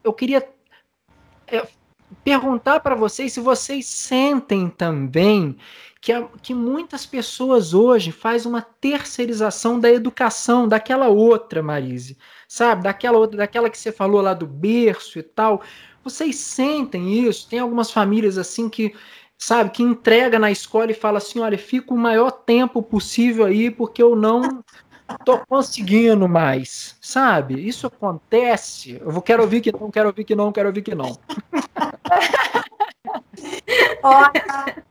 eu 0.05 0.13
queria 0.13 0.49
é, 1.49 1.67
perguntar 2.23 2.79
para 2.79 2.95
vocês 2.95 3.33
se 3.33 3.41
vocês 3.41 3.87
sentem 3.87 4.69
também 4.69 5.57
que, 6.01 6.13
a, 6.13 6.27
que 6.43 6.55
muitas 6.55 7.05
pessoas 7.05 7.75
hoje 7.75 8.13
faz 8.13 8.47
uma 8.47 8.63
terceirização 8.63 9.81
da 9.81 9.91
educação 9.91 10.69
daquela 10.69 11.09
outra, 11.09 11.63
Marise, 11.63 12.17
sabe? 12.47 12.85
Daquela 12.85 13.19
outra, 13.19 13.39
daquela 13.39 13.71
que 13.71 13.79
você 13.79 13.91
falou 13.91 14.21
lá 14.21 14.35
do 14.35 14.47
berço 14.47 15.19
e 15.19 15.23
tal. 15.23 15.63
Vocês 16.05 16.37
sentem 16.37 17.27
isso? 17.27 17.49
Tem 17.49 17.59
algumas 17.59 17.91
famílias 17.91 18.39
assim 18.39 18.69
que 18.69 18.95
sabe, 19.37 19.71
que 19.71 19.83
entrega 19.83 20.39
na 20.39 20.51
escola 20.51 20.91
e 20.91 20.95
fala 20.95 21.19
assim, 21.19 21.39
olha, 21.39 21.57
fica 21.57 21.95
o 21.95 21.99
maior 21.99 22.31
tempo 22.31 22.83
possível 22.83 23.45
aí 23.45 23.71
porque 23.71 24.03
eu 24.03 24.17
não 24.17 24.65
tô 25.25 25.39
conseguindo 25.47 26.29
mais, 26.29 26.97
sabe? 27.01 27.67
Isso 27.67 27.87
acontece. 27.87 29.01
Eu 29.01 29.23
quero 29.23 29.43
ouvir 29.43 29.61
que 29.61 29.73
não, 29.73 29.91
quero 29.91 30.09
ouvir 30.09 30.25
que 30.25 30.35
não, 30.35 30.53
quero 30.53 30.69
ouvir 30.69 30.83
que 30.83 30.95
não. 30.95 31.19
Olha, 34.03 34.85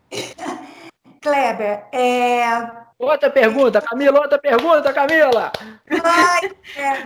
Kleber, 1.21 1.85
é... 1.91 2.87
Outra 2.99 3.29
pergunta, 3.29 3.79
Camila, 3.81 4.21
outra 4.21 4.39
pergunta, 4.39 4.91
Camila. 4.91 5.51
Ai, 6.03 6.51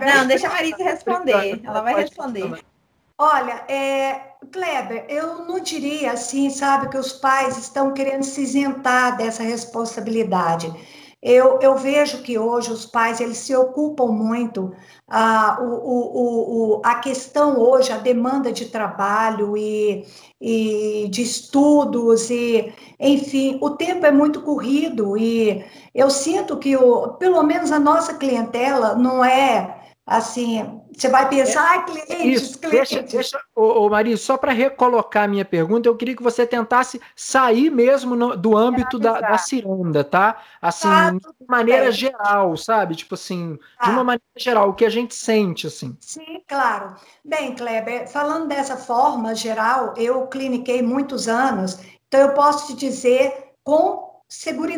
Não, 0.00 0.26
deixa 0.26 0.48
a 0.48 0.50
Marisa 0.50 0.82
responder. 0.82 1.60
Ela 1.62 1.82
vai 1.82 1.94
responder. 1.94 2.64
Olha, 3.18 3.62
é, 3.68 4.20
Kleber, 4.50 5.04
eu 5.08 5.44
não 5.44 5.60
diria 5.60 6.12
assim, 6.12 6.50
sabe, 6.50 6.88
que 6.88 6.96
os 6.96 7.12
pais 7.12 7.56
estão 7.58 7.92
querendo 7.92 8.24
se 8.24 8.42
isentar 8.42 9.16
dessa 9.16 9.42
responsabilidade. 9.42 10.72
Eu, 11.22 11.60
eu 11.60 11.76
vejo 11.76 12.22
que 12.22 12.36
hoje 12.36 12.72
os 12.72 12.84
pais 12.84 13.20
eles 13.20 13.38
se 13.38 13.54
ocupam 13.54 14.08
muito 14.08 14.72
ah, 15.08 15.58
o, 15.60 15.66
o, 15.66 16.78
o, 16.78 16.82
a 16.84 16.96
questão 16.96 17.60
hoje, 17.60 17.92
a 17.92 17.98
demanda 17.98 18.52
de 18.52 18.66
trabalho 18.66 19.56
e, 19.56 20.04
e 20.40 21.08
de 21.08 21.22
estudos, 21.22 22.28
e 22.28 22.72
enfim, 22.98 23.58
o 23.60 23.70
tempo 23.70 24.04
é 24.04 24.10
muito 24.10 24.42
corrido 24.42 25.16
e 25.16 25.64
eu 25.94 26.10
sinto 26.10 26.58
que 26.58 26.76
o, 26.76 27.10
pelo 27.14 27.42
menos 27.44 27.70
a 27.70 27.78
nossa 27.78 28.14
clientela 28.14 28.96
não 28.96 29.24
é 29.24 29.80
assim, 30.04 30.81
você 30.94 31.08
vai 31.08 31.28
pensar, 31.28 31.74
ah, 31.74 31.82
clientes, 31.82 32.42
Isso, 32.42 32.58
clientes. 32.58 32.90
Deixa, 32.90 33.02
deixa 33.02 33.40
ô, 33.54 33.86
ô 33.86 33.90
Maria, 33.90 34.16
só 34.16 34.36
para 34.36 34.52
recolocar 34.52 35.24
a 35.24 35.28
minha 35.28 35.44
pergunta, 35.44 35.88
eu 35.88 35.96
queria 35.96 36.16
que 36.16 36.22
você 36.22 36.46
tentasse 36.46 37.00
sair 37.16 37.70
mesmo 37.70 38.14
no, 38.14 38.36
do 38.36 38.56
âmbito 38.56 38.98
da, 38.98 39.20
da 39.20 39.38
ciranda, 39.38 40.04
tá? 40.04 40.42
Assim, 40.60 40.88
ah, 40.88 41.10
de 41.12 41.46
maneira 41.48 41.84
bem. 41.84 41.92
geral, 41.92 42.56
sabe? 42.56 42.96
Tipo 42.96 43.14
assim, 43.14 43.58
ah. 43.78 43.86
de 43.86 43.90
uma 43.90 44.04
maneira 44.04 44.22
geral, 44.36 44.68
o 44.68 44.74
que 44.74 44.84
a 44.84 44.90
gente 44.90 45.14
sente, 45.14 45.66
assim. 45.66 45.96
Sim, 46.00 46.42
claro. 46.46 46.94
Bem, 47.24 47.54
Kleber, 47.54 48.08
falando 48.08 48.48
dessa 48.48 48.76
forma 48.76 49.34
geral, 49.34 49.94
eu 49.96 50.26
cliniquei 50.26 50.82
muitos 50.82 51.28
anos, 51.28 51.78
então 52.06 52.20
eu 52.20 52.34
posso 52.34 52.68
te 52.68 52.74
dizer 52.74 53.52
com 53.64 54.20
segurança. 54.28 54.72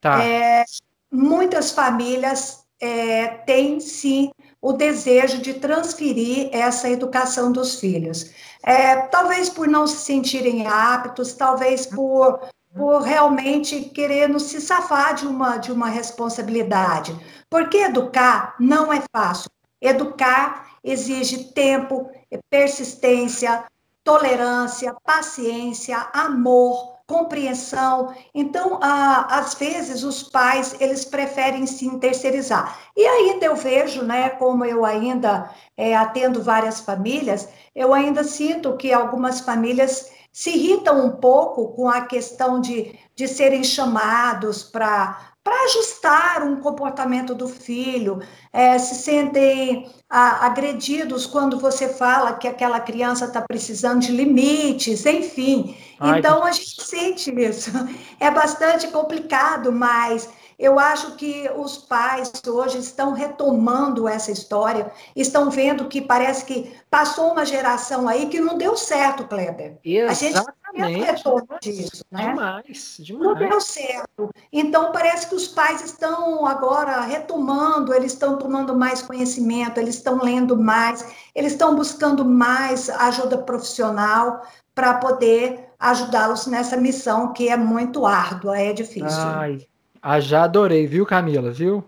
Tá. 0.00 0.22
É, 0.22 0.64
muitas 1.10 1.70
famílias 1.70 2.64
é, 2.80 3.28
têm 3.46 3.80
sim 3.80 4.30
o 4.66 4.72
desejo 4.72 5.38
de 5.38 5.54
transferir 5.54 6.50
essa 6.50 6.90
educação 6.90 7.52
dos 7.52 7.78
filhos. 7.78 8.32
É, 8.64 8.96
talvez 8.96 9.48
por 9.48 9.68
não 9.68 9.86
se 9.86 9.98
sentirem 9.98 10.66
aptos, 10.66 11.34
talvez 11.34 11.86
por, 11.86 12.40
por 12.74 13.00
realmente 13.02 13.82
querendo 13.82 14.40
se 14.40 14.60
safar 14.60 15.14
de 15.14 15.24
uma, 15.24 15.56
de 15.58 15.70
uma 15.70 15.88
responsabilidade. 15.88 17.16
Porque 17.48 17.76
educar 17.76 18.56
não 18.58 18.92
é 18.92 19.00
fácil. 19.14 19.48
Educar 19.80 20.66
exige 20.82 21.44
tempo, 21.52 22.10
persistência, 22.50 23.62
tolerância, 24.02 24.96
paciência, 25.04 26.08
amor, 26.12 26.95
compreensão. 27.06 28.12
Então, 28.34 28.78
ah, 28.82 29.38
às 29.38 29.54
vezes, 29.54 30.02
os 30.02 30.22
pais, 30.22 30.74
eles 30.80 31.04
preferem 31.04 31.66
se 31.66 31.88
terceirizar. 31.98 32.78
E 32.96 33.06
ainda 33.06 33.46
eu 33.46 33.54
vejo, 33.56 34.02
né, 34.02 34.30
como 34.30 34.64
eu 34.64 34.84
ainda 34.84 35.50
é, 35.76 35.96
atendo 35.96 36.42
várias 36.42 36.80
famílias, 36.80 37.48
eu 37.74 37.94
ainda 37.94 38.24
sinto 38.24 38.76
que 38.76 38.92
algumas 38.92 39.40
famílias 39.40 40.10
se 40.32 40.50
irritam 40.50 41.06
um 41.06 41.12
pouco 41.12 41.68
com 41.68 41.88
a 41.88 42.02
questão 42.02 42.60
de, 42.60 42.98
de 43.14 43.26
serem 43.26 43.64
chamados 43.64 44.62
para 44.62 45.35
para 45.46 45.64
ajustar 45.66 46.42
um 46.42 46.56
comportamento 46.56 47.32
do 47.32 47.46
filho, 47.46 48.20
é, 48.52 48.76
se 48.80 48.96
sentem 48.96 49.88
a, 50.10 50.44
agredidos 50.44 51.24
quando 51.24 51.56
você 51.60 51.88
fala 51.88 52.32
que 52.32 52.48
aquela 52.48 52.80
criança 52.80 53.26
está 53.26 53.40
precisando 53.40 54.00
de 54.00 54.10
limites, 54.10 55.06
enfim. 55.06 55.76
Ai, 56.00 56.18
então 56.18 56.42
a 56.42 56.50
gente 56.50 56.82
sente 56.82 57.30
isso. 57.30 57.70
É 58.18 58.30
bastante 58.30 58.88
complicado, 58.88 59.70
mas 59.70 60.28
eu 60.58 60.78
acho 60.78 61.16
que 61.16 61.50
os 61.56 61.76
pais 61.76 62.32
hoje 62.46 62.78
estão 62.78 63.12
retomando 63.12 64.08
essa 64.08 64.32
história, 64.32 64.90
estão 65.14 65.50
vendo 65.50 65.86
que 65.86 66.00
parece 66.00 66.44
que 66.44 66.74
passou 66.90 67.32
uma 67.32 67.44
geração 67.44 68.08
aí 68.08 68.26
que 68.26 68.40
não 68.40 68.56
deu 68.56 68.76
certo, 68.76 69.24
Kleber. 69.24 69.78
Exatamente. 69.84 70.56
A 70.78 70.88
gente 70.88 71.04
retorno 71.04 71.48
disso, 71.60 72.04
né? 72.10 72.28
Demais, 72.28 72.96
demais. 72.98 73.24
Não 73.24 73.34
deu 73.34 73.60
certo. 73.60 74.30
Então 74.52 74.92
parece 74.92 75.28
que 75.28 75.34
os 75.34 75.48
pais 75.48 75.82
estão 75.82 76.46
agora 76.46 77.00
retomando, 77.02 77.94
eles 77.94 78.12
estão 78.12 78.38
tomando 78.38 78.74
mais 78.74 79.02
conhecimento, 79.02 79.78
eles 79.78 79.96
estão 79.96 80.18
lendo 80.22 80.56
mais, 80.56 81.06
eles 81.34 81.52
estão 81.52 81.74
buscando 81.74 82.24
mais 82.24 82.88
ajuda 82.88 83.38
profissional 83.38 84.42
para 84.74 84.94
poder 84.94 85.70
ajudá-los 85.78 86.46
nessa 86.46 86.76
missão 86.76 87.32
que 87.32 87.48
é 87.48 87.56
muito 87.56 88.06
árdua, 88.06 88.58
é 88.58 88.72
difícil. 88.72 89.20
Ai, 89.22 89.66
ah, 90.14 90.20
já 90.20 90.44
adorei, 90.44 90.86
viu, 90.86 91.04
Camila, 91.04 91.50
viu? 91.50 91.82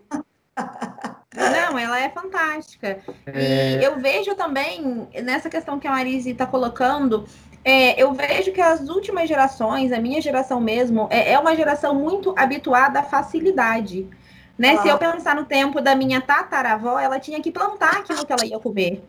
Não, 1.36 1.78
ela 1.78 2.00
é 2.00 2.08
fantástica. 2.08 2.98
É... 3.26 3.78
E 3.78 3.84
eu 3.84 4.00
vejo 4.00 4.34
também, 4.34 5.06
nessa 5.22 5.48
questão 5.48 5.78
que 5.78 5.86
a 5.86 5.92
Marise 5.92 6.30
está 6.30 6.44
colocando, 6.44 7.24
é, 7.64 8.02
eu 8.02 8.12
vejo 8.12 8.50
que 8.50 8.60
as 8.60 8.88
últimas 8.88 9.28
gerações, 9.28 9.92
a 9.92 10.00
minha 10.00 10.20
geração 10.20 10.60
mesmo, 10.60 11.06
é, 11.10 11.32
é 11.32 11.38
uma 11.38 11.54
geração 11.54 11.94
muito 11.94 12.34
habituada 12.36 12.98
à 12.98 13.02
facilidade. 13.04 14.04
Né? 14.58 14.74
Ah. 14.76 14.82
Se 14.82 14.88
eu 14.88 14.98
pensar 14.98 15.36
no 15.36 15.44
tempo 15.44 15.80
da 15.80 15.94
minha 15.94 16.20
tataravó, 16.20 16.98
ela 16.98 17.20
tinha 17.20 17.40
que 17.40 17.52
plantar 17.52 17.98
aquilo 17.98 18.26
que 18.26 18.32
ela 18.32 18.44
ia 18.44 18.58
comer. 18.58 19.00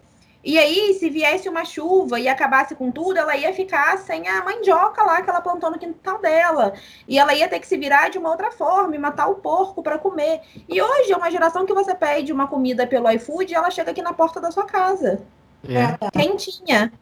E 0.42 0.58
aí, 0.58 0.94
se 0.94 1.10
viesse 1.10 1.50
uma 1.50 1.66
chuva 1.66 2.18
e 2.18 2.28
acabasse 2.28 2.74
com 2.74 2.90
tudo, 2.90 3.18
ela 3.18 3.36
ia 3.36 3.54
ficar 3.54 3.98
sem 3.98 4.26
a 4.28 4.44
mandioca 4.44 5.04
lá 5.04 5.22
que 5.22 5.30
ela 5.30 5.42
plantou 5.42 5.70
no 5.70 5.78
quintal 5.78 6.20
dela. 6.20 6.74
E 7.08 7.20
ela 7.20 7.34
ia 7.34 7.48
ter 7.50 7.60
que 7.60 7.68
se 7.68 7.78
virar 7.78 8.10
de 8.10 8.18
uma 8.18 8.30
outra 8.30 8.50
forma 8.50 8.96
e 8.96 9.00
matar 9.00 9.28
o 9.28 9.36
porco 9.36 9.84
para 9.84 9.98
comer. 9.98 10.42
E 10.68 10.82
hoje 10.82 11.12
é 11.12 11.18
uma 11.18 11.30
geração 11.30 11.66
que 11.66 11.74
você 11.74 11.94
pede 11.94 12.32
uma 12.32 12.48
comida 12.48 12.88
pelo 12.88 13.12
iFood 13.12 13.52
e 13.52 13.56
ela 13.56 13.70
chega 13.70 13.92
aqui 13.92 14.02
na 14.02 14.14
porta 14.14 14.40
da 14.40 14.50
sua 14.50 14.64
casa. 14.66 15.22
É. 15.68 16.10
Quentinha. 16.18 16.94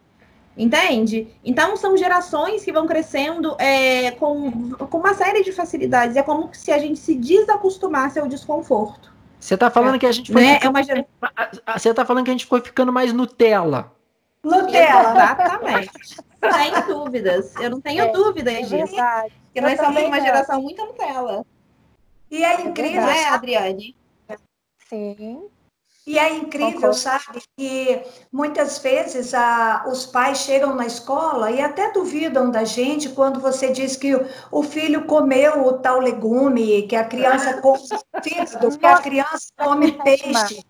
Entende? 0.57 1.27
Então 1.45 1.77
são 1.77 1.95
gerações 1.95 2.65
que 2.65 2.71
vão 2.71 2.87
crescendo 2.87 3.55
é, 3.59 4.09
com, 4.11 4.71
com 4.71 4.97
uma 4.97 5.13
série 5.13 5.43
de 5.43 5.51
facilidades. 5.51 6.17
É 6.17 6.23
como 6.23 6.49
se 6.53 6.71
a 6.71 6.79
gente 6.79 6.97
se 6.97 7.13
desacostumasse 7.13 8.19
ao 8.19 8.27
desconforto. 8.27 9.15
Você 9.39 9.53
está 9.53 9.69
falando 9.69 9.95
é, 9.95 9.99
que 9.99 10.05
a 10.05 10.11
gente 10.11 10.31
foi. 10.31 10.41
Né? 10.41 10.55
Ficando... 10.55 10.77
É 10.77 11.05
uma... 11.21 11.77
Você 11.77 11.89
está 11.89 12.05
falando 12.05 12.25
que 12.25 12.31
a 12.31 12.33
gente 12.33 12.45
foi 12.45 12.61
ficando 12.61 12.91
mais 12.91 13.13
Nutella. 13.13 13.91
Nutella. 14.43 15.11
Exatamente. 15.11 15.91
Sem 16.53 16.87
dúvidas. 16.87 17.55
Eu 17.55 17.69
não 17.69 17.81
tenho 17.81 18.03
é, 18.03 18.11
dúvidas 18.11 18.53
é 18.53 18.61
disso. 18.61 18.95
Verdade. 18.95 19.33
Porque 19.45 19.61
nós 19.61 19.77
somos 19.77 20.03
uma 20.03 20.21
geração 20.21 20.61
muito 20.61 20.85
Nutella. 20.85 21.45
E 22.29 22.43
é 22.43 22.61
incrível. 22.61 23.01
Não 23.01 23.09
é, 23.09 23.25
Adriane? 23.29 23.95
Sim. 24.89 25.49
E 26.07 26.17
é 26.17 26.37
incrível, 26.37 26.93
sabe, 26.93 27.43
que 27.57 28.01
muitas 28.31 28.79
vezes 28.79 29.33
a, 29.33 29.83
os 29.89 30.05
pais 30.05 30.37
chegam 30.37 30.73
na 30.73 30.85
escola 30.85 31.51
e 31.51 31.59
até 31.59 31.91
duvidam 31.91 32.49
da 32.49 32.63
gente 32.63 33.09
quando 33.09 33.41
você 33.41 33.73
diz 33.73 33.97
que 33.97 34.15
o, 34.15 34.25
o 34.49 34.63
filho 34.63 35.03
comeu 35.03 35.67
o 35.67 35.73
tal 35.79 35.99
legume, 35.99 36.83
que 36.83 36.95
a 36.95 37.03
criança 37.03 37.61
come 37.61 37.83
fígado, 38.23 38.77
que 38.79 38.85
a 38.85 39.01
criança 39.01 39.47
come 39.57 39.91
peixe. 40.01 40.63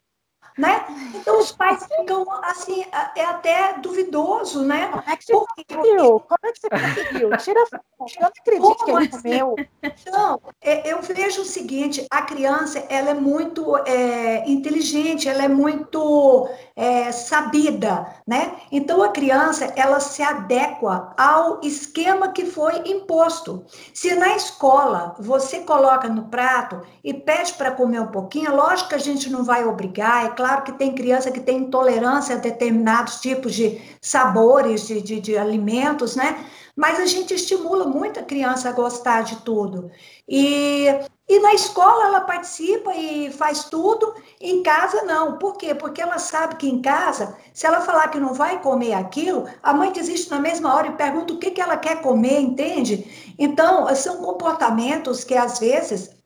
Né? 0.58 0.86
Então 1.14 1.40
os 1.40 1.52
pais 1.52 1.86
ficam 1.86 2.26
assim, 2.44 2.84
é 3.16 3.26
até 3.26 3.78
duvidoso, 3.80 4.64
né? 4.64 4.88
Como 4.88 5.04
é 5.08 5.16
que 5.16 5.26
você 5.26 5.34
Porque... 5.34 5.76
conseguiu? 5.76 6.20
Como 6.20 6.40
é 6.44 6.52
que 6.52 6.60
você 6.60 6.70
conseguiu? 6.70 7.38
Tira. 7.38 7.60
Eu 8.00 8.08
não 8.22 8.28
acredito 8.28 8.86
que 8.86 8.92
ele 8.92 9.08
comeu. 9.10 9.56
Então, 9.84 10.42
eu 10.86 11.02
vejo 11.02 11.42
o 11.42 11.46
seguinte, 11.46 12.06
a 12.12 12.22
criança, 12.22 12.80
ela 12.90 13.12
é 13.12 13.14
muito 13.14 13.78
é, 13.86 14.48
inteligente, 14.50 15.28
ela 15.28 15.44
é 15.44 15.48
muito 15.48 16.50
é, 16.76 17.12
sabida, 17.12 18.08
né? 18.26 18.56
Então 18.72 19.02
a 19.04 19.10
criança, 19.10 19.74
ela 19.76 20.00
se 20.00 20.22
adequa 20.22 21.14
ao 21.18 21.60
esquema 21.64 22.32
que 22.32 22.46
foi 22.46 22.78
imposto. 22.86 23.66
Se 23.94 24.16
na 24.16 24.36
escola 24.36 25.16
você 25.20 25.60
coloca 25.60 26.08
no 26.08 26.26
prato 26.26 26.82
e 27.04 27.14
pede 27.14 27.54
para 27.54 27.72
comer 27.72 28.02
um 28.02 28.08
pouquinho, 28.08 28.56
lógico 28.56 28.90
que 28.90 28.96
a 28.96 29.00
gente 29.00 29.30
não 29.30 29.44
vai 29.44 29.66
obrigar, 29.66 30.26
é 30.26 30.30
claro 30.30 30.47
que 30.64 30.72
tem 30.74 30.96
criança 30.96 31.32
que 31.32 31.40
tem 31.40 31.60
intolerância 31.60 32.36
a 32.36 32.40
determinados 32.40 33.20
tipos 33.22 33.54
de 33.54 33.82
sabores, 34.02 34.88
de, 34.88 35.02
de, 35.02 35.20
de 35.20 35.38
alimentos, 35.38 36.16
né? 36.16 36.46
Mas 36.76 37.00
a 37.00 37.08
gente 37.08 37.34
estimula 37.34 37.86
muito 37.86 38.20
a 38.20 38.24
criança 38.24 38.70
a 38.70 38.72
gostar 38.72 39.24
de 39.24 39.38
tudo. 39.38 39.90
E, 40.30 40.86
e 41.28 41.40
na 41.40 41.54
escola 41.56 42.06
ela 42.06 42.22
participa 42.22 42.94
e 42.96 43.32
faz 43.32 43.64
tudo, 43.64 44.14
em 44.40 44.62
casa 44.62 45.04
não. 45.04 45.40
Por 45.40 45.58
quê? 45.58 45.74
Porque 45.74 46.02
ela 46.02 46.20
sabe 46.20 46.56
que 46.56 46.70
em 46.70 46.80
casa, 46.80 47.36
se 47.52 47.66
ela 47.66 47.82
falar 47.82 48.10
que 48.10 48.20
não 48.20 48.34
vai 48.34 48.62
comer 48.62 48.94
aquilo, 48.94 49.46
a 49.64 49.74
mãe 49.74 49.92
desiste 49.92 50.30
na 50.30 50.40
mesma 50.40 50.76
hora 50.76 50.90
e 50.90 50.92
pergunta 50.96 51.34
o 51.34 51.40
que, 51.40 51.50
que 51.50 51.62
ela 51.62 51.78
quer 51.78 52.02
comer, 52.02 52.40
entende? 52.42 53.34
Então, 53.40 53.94
são 53.96 54.18
comportamentos 54.18 55.24
que 55.24 55.36
às 55.36 55.58
vezes 55.58 56.17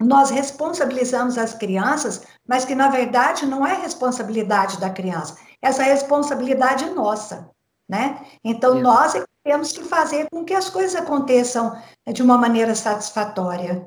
nós 0.00 0.30
responsabilizamos 0.30 1.38
as 1.38 1.54
crianças, 1.54 2.22
mas 2.46 2.64
que 2.64 2.74
na 2.74 2.88
verdade 2.88 3.46
não 3.46 3.66
é 3.66 3.74
responsabilidade 3.74 4.78
da 4.78 4.90
criança, 4.90 5.36
essa 5.60 5.82
responsabilidade 5.82 6.84
é 6.84 6.90
nossa, 6.90 7.50
né? 7.88 8.24
Então 8.44 8.80
nós 8.80 9.14
é 9.14 9.24
temos 9.46 9.70
que 9.70 9.84
fazer 9.84 10.26
com 10.28 10.44
que 10.44 10.52
as 10.52 10.68
coisas 10.68 10.96
aconteçam 10.96 11.80
de 12.12 12.20
uma 12.20 12.36
maneira 12.36 12.74
satisfatória. 12.74 13.86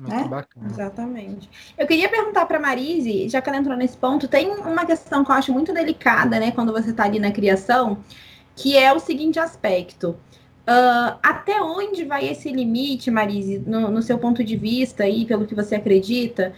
Muito 0.00 0.14
né? 0.14 0.24
bacana. 0.24 0.66
Exatamente. 0.66 1.50
Eu 1.76 1.86
queria 1.86 2.08
perguntar 2.08 2.46
para 2.46 2.58
Marise, 2.58 3.28
já 3.28 3.42
que 3.42 3.50
ela 3.50 3.58
entrou 3.58 3.76
nesse 3.76 3.96
ponto, 3.96 4.26
tem 4.26 4.50
uma 4.50 4.86
questão 4.86 5.24
que 5.24 5.30
eu 5.30 5.34
acho 5.34 5.52
muito 5.52 5.74
delicada, 5.74 6.40
né, 6.40 6.50
quando 6.50 6.72
você 6.72 6.90
está 6.90 7.04
ali 7.04 7.20
na 7.20 7.30
criação, 7.30 7.98
que 8.56 8.76
é 8.76 8.92
o 8.92 8.98
seguinte 8.98 9.38
aspecto. 9.38 10.16
Uh, 10.62 11.18
até 11.20 11.60
onde 11.60 12.04
vai 12.04 12.28
esse 12.28 12.48
limite, 12.50 13.10
Marise, 13.10 13.58
no, 13.66 13.90
no, 13.90 14.00
seu 14.00 14.16
ponto 14.16 14.44
de 14.44 14.56
vista 14.56 15.08
e 15.08 15.26
pelo 15.26 15.44
que 15.44 15.56
você 15.56 15.74
acredita, 15.74 16.52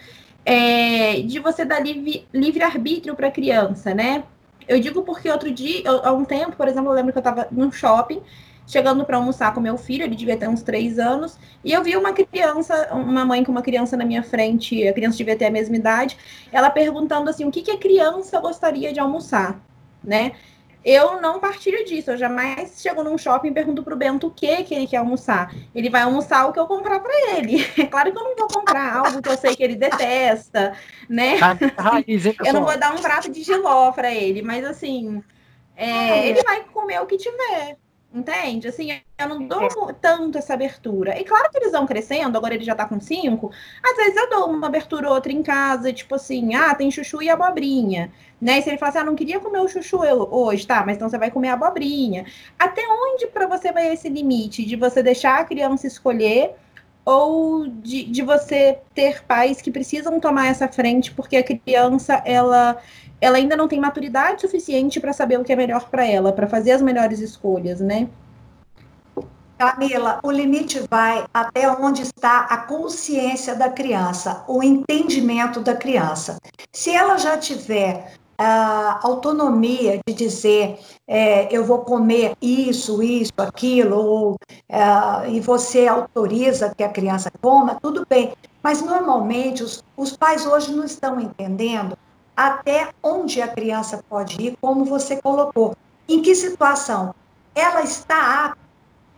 é, 0.44 1.22
de 1.22 1.38
você 1.38 1.64
dar 1.64 1.80
livre, 1.80 2.26
livre 2.32 2.62
arbítrio 2.62 3.16
para 3.16 3.28
a 3.28 3.30
criança, 3.30 3.94
né? 3.94 4.24
Eu 4.68 4.78
digo 4.78 5.02
porque 5.02 5.30
outro 5.30 5.50
dia, 5.50 5.82
eu, 5.84 6.04
há 6.04 6.12
um 6.12 6.24
tempo, 6.24 6.54
por 6.54 6.68
exemplo, 6.68 6.90
eu 6.90 6.94
lembro 6.94 7.12
que 7.12 7.18
eu 7.18 7.20
estava 7.20 7.48
no 7.50 7.72
shopping, 7.72 8.20
chegando 8.66 9.04
para 9.04 9.16
almoçar 9.16 9.54
com 9.54 9.60
meu 9.60 9.76
filho, 9.78 10.04
ele 10.04 10.16
devia 10.16 10.36
ter 10.36 10.48
uns 10.48 10.62
três 10.62 10.98
anos, 10.98 11.38
e 11.64 11.72
eu 11.72 11.82
vi 11.82 11.96
uma 11.96 12.12
criança, 12.12 12.90
uma 12.92 13.24
mãe 13.24 13.42
com 13.42 13.52
uma 13.52 13.62
criança 13.62 13.96
na 13.96 14.04
minha 14.04 14.22
frente, 14.22 14.86
a 14.86 14.92
criança 14.92 15.16
devia 15.16 15.36
ter 15.36 15.46
a 15.46 15.50
mesma 15.50 15.76
idade, 15.76 16.16
ela 16.52 16.70
perguntando 16.70 17.28
assim, 17.30 17.44
o 17.44 17.50
que, 17.50 17.62
que 17.62 17.70
a 17.70 17.78
criança 17.78 18.40
gostaria 18.40 18.92
de 18.92 19.00
almoçar, 19.00 19.60
né? 20.02 20.32
Eu 20.84 21.20
não 21.20 21.40
partilho 21.40 21.84
disso. 21.84 22.10
Eu 22.10 22.18
jamais 22.18 22.80
chego 22.80 23.02
num 23.02 23.16
shopping 23.16 23.48
e 23.48 23.54
pergunto 23.54 23.82
pro 23.82 23.96
Bento 23.96 24.26
o 24.26 24.30
que 24.30 24.62
que 24.64 24.74
ele 24.74 24.86
quer 24.86 24.98
almoçar. 24.98 25.54
Ele 25.74 25.88
vai 25.88 26.02
almoçar 26.02 26.46
o 26.46 26.52
que 26.52 26.58
eu 26.58 26.66
comprar 26.66 27.00
para 27.00 27.36
ele. 27.36 27.64
É 27.84 27.86
claro 27.86 28.12
que 28.12 28.18
eu 28.18 28.24
não 28.24 28.36
vou 28.36 28.48
comprar 28.48 28.96
algo 28.96 29.22
que 29.22 29.28
eu 29.28 29.36
sei 29.36 29.54
que 29.54 29.62
ele 29.62 29.76
detesta, 29.76 30.74
né? 31.08 31.36
eu 32.44 32.52
não 32.52 32.64
vou 32.64 32.78
dar 32.78 32.94
um 32.94 33.00
prato 33.00 33.30
de 33.30 33.42
giló 33.42 33.92
para 33.92 34.12
ele, 34.12 34.42
mas 34.42 34.64
assim, 34.64 35.22
é, 35.76 36.28
ele 36.28 36.42
vai 36.42 36.62
comer 36.64 37.00
o 37.00 37.06
que 37.06 37.16
tiver. 37.16 37.76
Entende? 38.14 38.68
Assim, 38.68 38.90
eu 39.18 39.28
não 39.28 39.44
dou 39.44 39.68
tanto 40.00 40.38
essa 40.38 40.54
abertura. 40.54 41.18
E 41.20 41.24
claro 41.24 41.50
que 41.50 41.58
eles 41.58 41.72
vão 41.72 41.84
crescendo, 41.84 42.38
agora 42.38 42.54
ele 42.54 42.62
já 42.64 42.72
tá 42.72 42.86
com 42.86 43.00
cinco. 43.00 43.50
Às 43.82 43.96
vezes 43.96 44.16
eu 44.16 44.30
dou 44.30 44.50
uma 44.50 44.68
abertura 44.68 45.08
ou 45.08 45.14
outra 45.14 45.32
em 45.32 45.42
casa, 45.42 45.92
tipo 45.92 46.14
assim, 46.14 46.54
ah, 46.54 46.72
tem 46.76 46.92
chuchu 46.92 47.20
e 47.20 47.28
abobrinha. 47.28 48.12
Né? 48.40 48.60
E 48.60 48.62
se 48.62 48.70
ele 48.70 48.78
falar 48.78 48.90
assim, 48.90 48.98
ah, 48.98 49.04
não 49.04 49.16
queria 49.16 49.40
comer 49.40 49.58
o 49.58 49.66
chuchu 49.66 49.98
hoje, 50.30 50.64
tá, 50.64 50.84
mas 50.86 50.94
então 50.94 51.08
você 51.08 51.18
vai 51.18 51.28
comer 51.28 51.48
a 51.48 51.54
abobrinha. 51.54 52.24
Até 52.56 52.82
onde 52.88 53.26
para 53.26 53.48
você 53.48 53.72
vai 53.72 53.92
esse 53.92 54.08
limite 54.08 54.64
de 54.64 54.76
você 54.76 55.02
deixar 55.02 55.40
a 55.40 55.44
criança 55.44 55.88
escolher 55.88 56.54
ou 57.04 57.66
de, 57.66 58.04
de 58.04 58.22
você 58.22 58.78
ter 58.94 59.24
pais 59.24 59.60
que 59.60 59.72
precisam 59.72 60.20
tomar 60.20 60.46
essa 60.46 60.68
frente 60.68 61.10
porque 61.10 61.36
a 61.36 61.42
criança, 61.42 62.22
ela 62.24 62.80
ela 63.20 63.36
ainda 63.36 63.56
não 63.56 63.68
tem 63.68 63.80
maturidade 63.80 64.40
suficiente 64.40 65.00
para 65.00 65.12
saber 65.12 65.38
o 65.38 65.44
que 65.44 65.52
é 65.52 65.56
melhor 65.56 65.88
para 65.88 66.06
ela, 66.06 66.32
para 66.32 66.46
fazer 66.46 66.72
as 66.72 66.82
melhores 66.82 67.20
escolhas, 67.20 67.80
né? 67.80 68.08
Camila, 69.56 70.20
o 70.22 70.30
limite 70.30 70.82
vai 70.90 71.24
até 71.32 71.70
onde 71.70 72.02
está 72.02 72.40
a 72.40 72.58
consciência 72.58 73.54
da 73.54 73.70
criança, 73.70 74.44
o 74.48 74.62
entendimento 74.62 75.60
da 75.60 75.74
criança. 75.74 76.38
Se 76.72 76.90
ela 76.90 77.16
já 77.16 77.38
tiver 77.38 78.14
a 78.36 78.98
autonomia 79.06 80.00
de 80.06 80.12
dizer 80.12 80.78
é, 81.06 81.54
eu 81.56 81.64
vou 81.64 81.78
comer 81.78 82.34
isso, 82.42 83.02
isso, 83.02 83.32
aquilo, 83.38 83.96
ou, 83.96 84.36
é, 84.68 85.30
e 85.30 85.40
você 85.40 85.86
autoriza 85.86 86.74
que 86.74 86.82
a 86.82 86.88
criança 86.88 87.30
coma, 87.40 87.78
tudo 87.80 88.04
bem. 88.08 88.32
Mas 88.62 88.82
normalmente 88.82 89.62
os, 89.62 89.84
os 89.96 90.16
pais 90.16 90.46
hoje 90.46 90.74
não 90.74 90.84
estão 90.84 91.20
entendendo 91.20 91.96
até 92.36 92.90
onde 93.02 93.40
a 93.40 93.48
criança 93.48 94.02
pode 94.08 94.40
ir, 94.40 94.56
como 94.60 94.84
você 94.84 95.20
colocou. 95.20 95.76
Em 96.08 96.20
que 96.20 96.34
situação? 96.34 97.14
Ela 97.54 97.82
está 97.82 98.46
apta, 98.46 98.58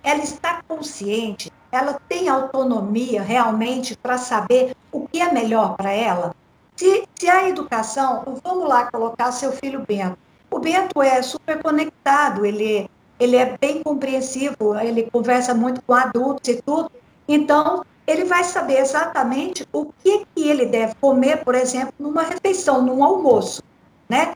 ela 0.02 0.22
está 0.22 0.62
consciente, 0.68 1.50
ela 1.72 1.98
tem 2.08 2.28
autonomia 2.28 3.22
realmente 3.22 3.96
para 3.96 4.18
saber 4.18 4.76
o 4.92 5.06
que 5.08 5.20
é 5.20 5.32
melhor 5.32 5.76
para 5.76 5.90
ela? 5.90 6.34
Se, 6.76 7.08
se 7.14 7.28
a 7.28 7.48
educação, 7.48 8.38
vamos 8.44 8.68
lá 8.68 8.90
colocar 8.90 9.32
seu 9.32 9.50
filho 9.52 9.84
Bento. 9.86 10.18
O 10.50 10.58
Bento 10.58 11.02
é 11.02 11.20
super 11.22 11.62
conectado, 11.62 12.46
ele, 12.46 12.88
ele 13.18 13.36
é 13.36 13.56
bem 13.58 13.82
compreensivo, 13.82 14.78
ele 14.78 15.10
conversa 15.10 15.54
muito 15.54 15.82
com 15.82 15.94
adultos 15.94 16.48
e 16.48 16.62
tudo. 16.62 16.90
Então, 17.26 17.84
ele 18.06 18.24
vai 18.24 18.44
saber 18.44 18.78
exatamente 18.78 19.66
o 19.72 19.86
que, 19.86 20.24
que 20.34 20.48
ele 20.48 20.66
deve 20.66 20.94
comer, 20.96 21.44
por 21.44 21.54
exemplo, 21.54 21.92
numa 21.98 22.22
refeição, 22.22 22.82
num 22.82 23.02
almoço, 23.02 23.62
né? 24.08 24.34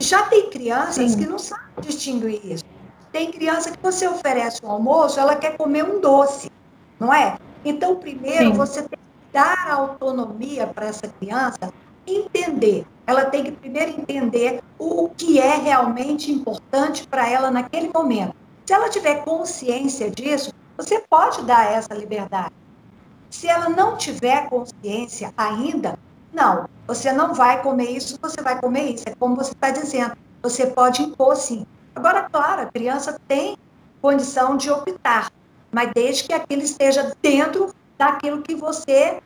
Já 0.00 0.22
tem 0.24 0.50
crianças 0.50 1.12
Sim. 1.12 1.18
que 1.18 1.26
não 1.26 1.38
sabem 1.38 1.64
distinguir 1.80 2.44
isso. 2.44 2.64
Tem 3.12 3.30
criança 3.30 3.70
que 3.70 3.78
você 3.80 4.08
oferece 4.08 4.60
um 4.64 4.70
almoço, 4.70 5.20
ela 5.20 5.36
quer 5.36 5.56
comer 5.56 5.84
um 5.84 6.00
doce, 6.00 6.50
não 6.98 7.14
é? 7.14 7.38
Então, 7.64 7.96
primeiro, 7.96 8.46
Sim. 8.46 8.52
você 8.52 8.82
tem 8.82 8.98
que 8.98 9.32
dar 9.32 9.70
autonomia 9.70 10.66
para 10.66 10.86
essa 10.86 11.06
criança 11.06 11.72
entender. 12.06 12.84
Ela 13.06 13.26
tem 13.26 13.44
que 13.44 13.52
primeiro 13.52 13.92
entender 13.92 14.60
o 14.78 15.08
que 15.08 15.38
é 15.38 15.56
realmente 15.56 16.32
importante 16.32 17.06
para 17.06 17.28
ela 17.28 17.50
naquele 17.50 17.90
momento. 17.94 18.34
Se 18.66 18.72
ela 18.72 18.88
tiver 18.88 19.24
consciência 19.24 20.10
disso, 20.10 20.52
você 20.76 20.98
pode 21.08 21.42
dar 21.42 21.70
essa 21.72 21.94
liberdade. 21.94 22.52
Se 23.34 23.48
ela 23.48 23.68
não 23.68 23.96
tiver 23.96 24.48
consciência 24.48 25.34
ainda, 25.36 25.98
não, 26.32 26.68
você 26.86 27.10
não 27.12 27.34
vai 27.34 27.60
comer 27.60 27.90
isso, 27.90 28.16
você 28.22 28.40
vai 28.40 28.60
comer 28.60 28.92
isso. 28.92 29.02
É 29.08 29.14
como 29.16 29.34
você 29.34 29.50
está 29.50 29.72
dizendo, 29.72 30.16
você 30.40 30.68
pode 30.68 31.02
impor 31.02 31.34
sim. 31.34 31.66
Agora, 31.96 32.28
claro, 32.30 32.62
a 32.62 32.66
criança 32.66 33.20
tem 33.26 33.58
condição 34.00 34.56
de 34.56 34.70
optar, 34.70 35.32
mas 35.72 35.90
desde 35.92 36.22
que 36.22 36.32
aquilo 36.32 36.62
esteja 36.62 37.12
dentro 37.20 37.74
daquilo 37.98 38.40
que 38.40 38.54
você 38.54 39.18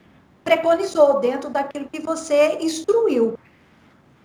preconizou, 0.43 1.21
dentro 1.21 1.51
daquilo 1.51 1.87
que 1.87 2.01
você 2.01 2.57
instruiu. 2.63 3.39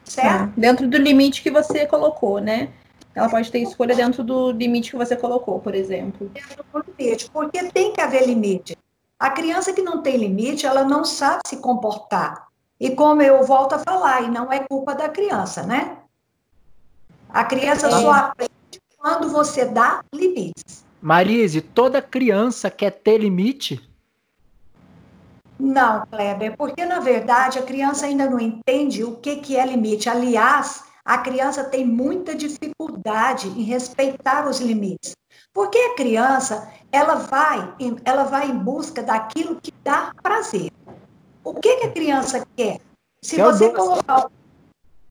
Certo? 0.05 0.43
É, 0.57 0.61
dentro 0.61 0.87
do 0.87 0.97
limite 0.97 1.43
que 1.43 1.51
você 1.51 1.85
colocou, 1.85 2.39
né? 2.39 2.69
Ela 3.13 3.27
pode 3.27 3.51
ter 3.51 3.59
escolha 3.59 3.93
dentro 3.93 4.23
do 4.23 4.51
limite 4.53 4.91
que 4.91 4.97
você 4.97 5.17
colocou, 5.17 5.59
por 5.59 5.75
exemplo. 5.75 6.31
Dentro 6.33 6.63
do 6.71 6.85
limite, 6.97 7.29
porque 7.29 7.61
tem 7.65 7.91
que 7.91 7.99
haver 7.99 8.25
limite. 8.25 8.77
A 9.19 9.29
criança 9.29 9.73
que 9.73 9.81
não 9.81 10.01
tem 10.01 10.17
limite, 10.17 10.65
ela 10.65 10.83
não 10.83 11.05
sabe 11.05 11.41
se 11.47 11.57
comportar. 11.57 12.47
E 12.79 12.91
como 12.91 13.21
eu 13.21 13.43
volto 13.43 13.73
a 13.73 13.79
falar, 13.79 14.23
e 14.23 14.29
não 14.29 14.51
é 14.51 14.59
culpa 14.59 14.93
da 14.93 15.07
criança, 15.07 15.63
né? 15.63 15.97
A 17.29 17.43
criança 17.43 17.87
é. 17.87 17.91
só 17.91 18.11
aprende 18.11 18.51
quando 18.97 19.29
você 19.29 19.65
dá 19.65 20.03
limites. 20.13 20.83
Marise, 21.01 21.61
toda 21.61 22.01
criança 22.01 22.69
quer 22.69 22.91
ter 22.91 23.17
limite? 23.17 23.81
Não, 25.59 26.05
Kleber, 26.07 26.55
porque 26.57 26.85
na 26.85 26.99
verdade 26.99 27.59
a 27.59 27.63
criança 27.63 28.05
ainda 28.05 28.29
não 28.29 28.39
entende 28.39 29.03
o 29.03 29.15
que, 29.15 29.37
que 29.37 29.57
é 29.57 29.65
limite. 29.65 30.09
Aliás, 30.09 30.83
a 31.05 31.17
criança 31.17 31.63
tem 31.63 31.85
muita 31.85 32.35
dificuldade 32.35 33.47
em 33.47 33.63
respeitar 33.63 34.47
os 34.47 34.59
limites. 34.59 35.13
Porque 35.53 35.77
a 35.77 35.95
criança, 35.95 36.67
ela 36.91 37.15
vai, 37.15 37.75
ela 38.03 38.23
vai 38.23 38.49
em 38.49 38.57
busca 38.57 39.03
daquilo 39.03 39.59
que 39.61 39.71
dá 39.83 40.11
prazer. 40.21 40.71
O 41.43 41.53
que, 41.53 41.75
que 41.77 41.85
a 41.85 41.91
criança 41.91 42.45
quer? 42.55 42.79
Se 43.21 43.41
você 43.41 43.69
colocar 43.71 44.27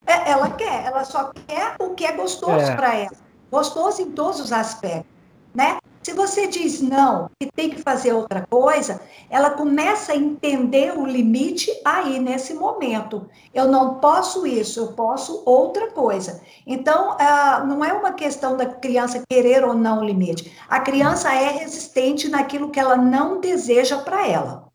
É, 0.04 0.30
ela 0.30 0.50
quer, 0.50 0.84
ela 0.84 1.04
só 1.04 1.32
quer 1.46 1.76
o 1.78 1.94
que 1.94 2.04
é 2.04 2.12
gostoso 2.12 2.66
é. 2.66 2.74
para 2.74 2.94
ela. 2.94 3.16
Gostoso 3.50 4.02
em 4.02 4.10
todos 4.10 4.40
os 4.40 4.52
aspectos, 4.52 5.06
né? 5.54 5.78
Se 6.02 6.12
você 6.12 6.48
diz 6.48 6.80
não, 6.80 7.30
que 7.38 7.50
tem 7.52 7.70
que 7.70 7.80
fazer 7.80 8.12
outra 8.12 8.44
coisa, 8.50 9.00
ela 9.30 9.50
começa 9.50 10.12
a 10.12 10.16
entender 10.16 10.98
o 10.98 11.06
limite 11.06 11.70
aí 11.84 12.18
nesse 12.18 12.54
momento. 12.54 13.28
Eu 13.54 13.68
não 13.68 14.00
posso 14.00 14.44
isso, 14.44 14.80
eu 14.80 14.92
posso 14.94 15.42
outra 15.46 15.92
coisa. 15.92 16.42
Então, 16.66 17.16
ah, 17.20 17.64
não 17.64 17.84
é 17.84 17.92
uma 17.92 18.12
questão 18.12 18.56
da 18.56 18.66
criança 18.66 19.22
querer 19.28 19.64
ou 19.64 19.74
não 19.74 20.00
o 20.00 20.04
limite. 20.04 20.52
A 20.68 20.80
criança 20.80 21.32
é 21.32 21.50
resistente 21.50 22.28
naquilo 22.28 22.70
que 22.70 22.80
ela 22.80 22.96
não 22.96 23.40
deseja 23.40 23.98
para 23.98 24.26
ela. 24.26 24.68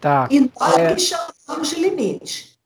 Tá. 0.00 0.28
E 0.30 0.40
nós 0.40 0.76
é... 0.78 0.94
que 0.94 1.00
chamamos 1.00 1.68
de 1.68 1.76
limite. 1.76 2.58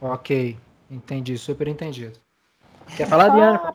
Ok, 0.00 0.56
entendi, 0.90 1.38
super 1.38 1.68
entendido. 1.68 2.18
Quer 2.96 3.06
falar, 3.06 3.28
Diana? 3.28 3.72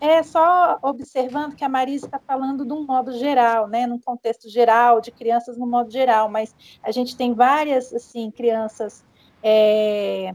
É 0.00 0.22
só 0.22 0.78
observando 0.82 1.56
que 1.56 1.64
a 1.64 1.68
Marisa 1.68 2.06
está 2.06 2.18
falando 2.18 2.64
de 2.64 2.72
um 2.72 2.84
modo 2.84 3.12
geral, 3.18 3.66
né, 3.66 3.86
num 3.86 3.98
contexto 3.98 4.48
geral, 4.48 5.00
de 5.00 5.10
crianças 5.10 5.56
no 5.56 5.66
modo 5.66 5.90
geral, 5.90 6.28
mas 6.28 6.54
a 6.82 6.90
gente 6.92 7.16
tem 7.16 7.34
várias, 7.34 7.92
assim, 7.92 8.30
crianças 8.30 9.04
é, 9.42 10.34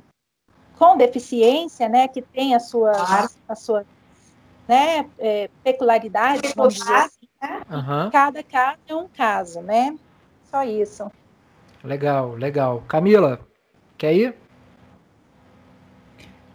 com 0.78 0.98
deficiência, 0.98 1.88
né, 1.88 2.08
que 2.08 2.22
tem 2.22 2.56
a 2.56 2.60
sua, 2.60 2.92
a 3.48 3.56
sua 3.56 3.86
né, 4.68 5.10
é, 5.18 5.50
peculiaridade, 5.64 6.54
vamos 6.56 6.76
dizer 6.76 6.94
assim, 6.94 7.28
né? 7.42 7.62
Uhum. 7.70 8.10
cada 8.10 8.44
caso 8.44 8.78
é 8.88 8.96
um 8.96 9.08
caso, 9.08 9.62
né, 9.62 9.98
só 10.50 10.64
isso. 10.64 11.10
Legal, 11.84 12.36
legal. 12.36 12.82
Camila, 12.88 13.40
quer 13.98 14.14
ir? 14.14 14.36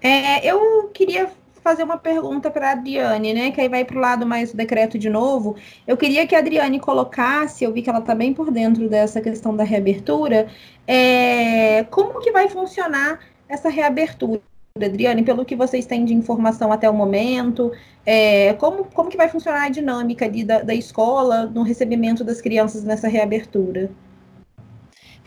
É, 0.01 0.47
eu 0.47 0.89
queria 0.89 1.31
fazer 1.69 1.83
uma 1.83 1.99
pergunta 1.99 2.51
para 2.51 2.69
a 2.69 2.73
Adriane, 2.73 3.35
né? 3.35 3.51
Que 3.51 3.61
aí 3.61 3.69
vai 3.69 3.85
para 3.85 3.99
o 3.99 4.01
lado 4.01 4.25
mais 4.25 4.55
decreto 4.55 4.99
de 4.99 5.11
novo. 5.11 5.55
Eu 5.87 5.99
queria 5.99 6.27
que 6.27 6.35
a 6.35 6.39
Adriane 6.39 6.81
colocasse, 6.81 7.63
eu 7.63 7.73
vi 7.73 7.83
que 7.83 7.91
ela 7.91 7.99
está 7.99 8.15
bem 8.15 8.33
por 8.33 8.51
dentro 8.51 8.89
dessa 8.89 9.21
questão 9.21 9.55
da 9.55 9.65
reabertura, 9.65 10.49
é, 10.87 11.85
como 11.91 12.21
que 12.21 12.33
vai 12.33 12.49
funcionar 12.49 13.21
essa 13.47 13.69
reabertura? 13.69 14.41
Adriane, 14.83 15.25
pelo 15.25 15.45
que 15.45 15.57
vocês 15.57 15.85
têm 15.85 16.05
de 16.05 16.15
informação 16.15 16.73
até 16.73 16.89
o 16.89 16.95
momento, 16.95 17.73
é, 18.07 18.55
como, 18.55 18.85
como 18.85 19.11
que 19.11 19.17
vai 19.17 19.29
funcionar 19.29 19.65
a 19.65 19.69
dinâmica 19.69 20.25
ali 20.25 20.45
da, 20.45 20.63
da 20.63 20.75
escola 20.75 21.47
no 21.47 21.63
recebimento 21.63 22.23
das 22.23 22.41
crianças 22.41 22.85
nessa 22.85 23.09
reabertura? 23.09 23.91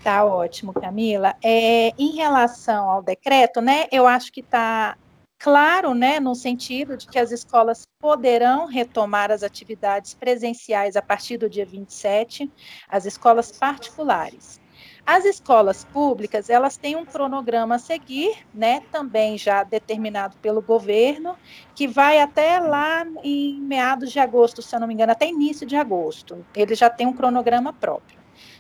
Tá 0.04 0.26
ótimo, 0.26 0.74
Camila. 0.74 1.36
É, 1.44 1.92
em 2.00 2.16
relação 2.16 2.90
ao 2.90 3.04
decreto, 3.04 3.62
né, 3.62 3.86
eu 3.92 4.08
acho 4.08 4.32
que 4.32 4.40
está 4.40 4.96
Claro, 5.44 5.96
né, 5.96 6.20
no 6.20 6.36
sentido 6.36 6.96
de 6.96 7.08
que 7.08 7.18
as 7.18 7.32
escolas 7.32 7.88
poderão 8.00 8.68
retomar 8.68 9.32
as 9.32 9.42
atividades 9.42 10.14
presenciais 10.14 10.96
a 10.96 11.02
partir 11.02 11.38
do 11.38 11.50
dia 11.50 11.66
27, 11.66 12.52
as 12.88 13.08
escolas 13.08 13.52
particulares. 13.52 14.62
As 15.04 15.26
escolas 15.26 15.84
públicas, 15.84 16.48
elas 16.48 16.78
têm 16.78 16.96
um 16.96 17.04
cronograma 17.04 17.74
a 17.74 17.80
seguir, 17.80 18.46
né, 18.54 18.82
também 18.92 19.36
já 19.36 19.64
determinado 19.64 20.38
pelo 20.38 20.62
governo, 20.62 21.36
que 21.74 21.88
vai 21.88 22.22
até 22.22 22.60
lá 22.60 23.04
em 23.24 23.60
meados 23.60 24.12
de 24.12 24.20
agosto, 24.20 24.62
se 24.62 24.76
eu 24.76 24.80
não 24.80 24.88
me 24.88 24.94
engano, 24.94 25.12
até 25.12 25.28
início 25.28 25.66
de 25.66 25.76
agosto. 25.76 26.46
Ele 26.56 26.76
já 26.76 26.88
tem 26.88 27.08
um 27.08 27.14
cronograma 27.14 27.74
próprio. 27.74 28.20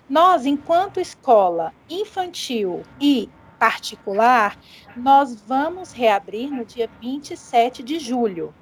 Nós, 0.09 0.47
enquanto 0.47 0.99
escola 0.99 1.73
infantil 1.87 2.81
e 2.99 3.29
particular, 3.61 4.57
nós 4.95 5.35
vamos 5.45 5.91
reabrir 5.91 6.49
no 6.51 6.65
dia 6.65 6.89
27 6.99 7.83
de 7.83 7.99
julho. 7.99 8.57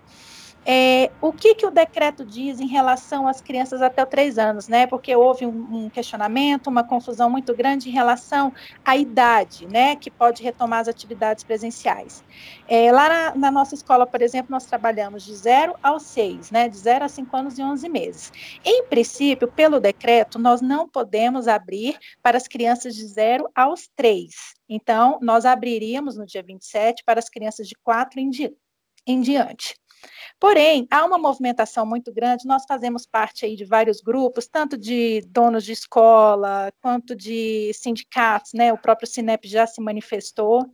É, 0.72 1.10
o 1.20 1.34
que, 1.34 1.56
que 1.56 1.66
o 1.66 1.72
decreto 1.72 2.24
diz 2.24 2.60
em 2.60 2.68
relação 2.68 3.28
às 3.28 3.42
crianças 3.42 3.82
até 3.82 4.04
os 4.04 4.10
três 4.10 4.38
anos, 4.38 4.68
né? 4.68 4.86
Porque 4.86 5.16
houve 5.16 5.44
um, 5.44 5.86
um, 5.86 5.90
questionamento, 5.90 6.68
uma 6.68 6.84
confusão 6.84 7.28
muito 7.28 7.56
grande 7.56 7.90
em 7.90 7.92
relação 7.92 8.54
à 8.86 8.96
idade, 8.96 9.66
né? 9.66 9.96
Que 9.96 10.12
pode 10.12 10.44
retomar 10.44 10.82
as 10.82 10.88
atividades 10.88 11.44
presenciais. 11.44 12.24
É, 12.68 12.92
lá 12.92 13.10
na, 13.10 13.36
na, 13.36 13.50
nossa 13.50 13.74
escola, 13.74 14.06
por 14.06 14.22
exemplo, 14.22 14.52
nós 14.52 14.68
trabalhamos 14.68 15.24
de 15.24 15.36
0 15.36 15.74
aos 15.82 16.04
6, 16.04 16.52
né? 16.52 16.70
De 16.70 16.78
0 16.78 17.04
a 17.04 17.10
5 17.10 17.36
anos 17.36 17.58
e 17.58 17.64
11 17.64 17.90
meses. 17.90 18.32
Em 18.64 18.84
princípio, 18.84 19.48
pelo 19.48 19.80
decreto, 19.80 20.38
nós 20.38 20.62
não 20.62 20.88
podemos 20.88 21.48
abrir 21.48 21.98
para 22.22 22.38
as 22.38 22.48
crianças 22.48 22.94
de 22.94 23.08
0 23.08 23.50
aos 23.56 23.90
3. 23.96 24.36
Então, 24.70 25.18
nós 25.20 25.46
abriríamos 25.48 26.16
no 26.16 26.28
dia 26.28 26.44
27 26.44 27.04
para 27.04 27.18
as 27.18 27.28
crianças 27.28 27.68
de 27.68 27.74
4 27.84 28.20
em, 28.20 28.30
em 29.08 29.20
diante. 29.20 29.79
Porém, 30.39 30.88
há 30.89 31.06
uma 31.06 31.18
movimentação 31.18 31.86
muito 31.86 32.14
grande, 32.14 32.47
nós 32.47 32.64
fazemos 32.68 33.06
parte 33.06 33.45
aí 33.45 33.56
de 33.56 33.66
vários 33.66 34.00
grupos, 34.00 34.47
tanto 34.47 34.78
de 34.78 35.22
donos 35.28 35.66
de 35.66 35.74
escola, 35.74 36.72
quanto 36.82 37.14
de 37.16 37.72
sindicatos, 37.74 38.54
né? 38.54 38.72
O 38.72 38.78
próprio 38.78 39.08
Sinep 39.08 39.45
já 39.47 39.68
se 39.68 39.82
manifestou. 39.82 40.66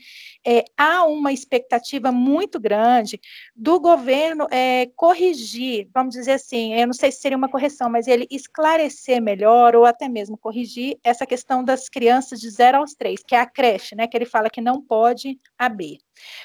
É, 0.45 0.63
há 0.77 1.03
uma 1.05 1.33
expectativa 1.33 2.11
muito 2.11 2.59
grande 2.59 3.19
do 3.55 3.79
governo 3.79 4.47
é, 4.51 4.87
corrigir, 4.95 5.89
vamos 5.93 6.13
dizer 6.13 6.33
assim, 6.33 6.75
eu 6.75 6.85
não 6.85 6.93
sei 6.93 7.11
se 7.11 7.21
seria 7.21 7.37
uma 7.37 7.49
correção, 7.49 7.89
mas 7.89 8.07
ele 8.07 8.27
esclarecer 8.29 9.21
melhor, 9.21 9.75
ou 9.75 9.85
até 9.85 10.07
mesmo 10.07 10.37
corrigir 10.37 10.99
essa 11.03 11.25
questão 11.25 11.63
das 11.63 11.89
crianças 11.89 12.39
de 12.39 12.49
0 12.49 12.77
aos 12.77 12.93
3, 12.93 13.21
que 13.25 13.35
é 13.35 13.39
a 13.39 13.45
creche, 13.45 13.95
né? 13.95 14.07
Que 14.07 14.15
ele 14.15 14.25
fala 14.25 14.49
que 14.49 14.61
não 14.61 14.81
pode 14.81 15.39
abrir. 15.57 15.97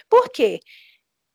Por 0.08 0.30
quê? 0.30 0.60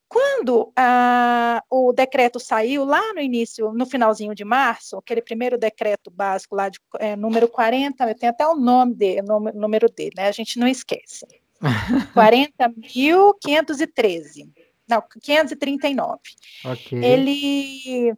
Quando 0.08 0.72
ah, 0.76 1.64
o 1.70 1.92
decreto 1.92 2.40
saiu 2.40 2.86
lá 2.86 3.14
no 3.14 3.20
início, 3.20 3.74
no 3.74 3.86
finalzinho 3.86 4.34
de 4.36 4.46
março, 4.46 4.98
aquele 4.98 5.22
primeiro 5.22 5.58
decreto 5.58 6.12
básico 6.12 6.56
lá 6.56 6.70
de 6.70 6.80
é, 7.00 7.16
número 7.16 7.48
40, 7.48 8.08
eu 8.08 8.16
tenho 8.16 8.32
até 8.32 8.48
o 8.48 8.56
nome 8.56 8.96
dele, 8.96 9.22
o 9.30 9.40
número 9.40 9.90
dele, 9.90 10.14
né? 10.16 10.28
A 10.28 10.32
gente 10.32 10.60
não 10.60 10.68
esquece. 10.68 11.26
40.513. 12.14 14.50
Não, 14.88 15.04
539. 15.22 16.20
Okay. 16.64 17.04
Ele 17.04 18.16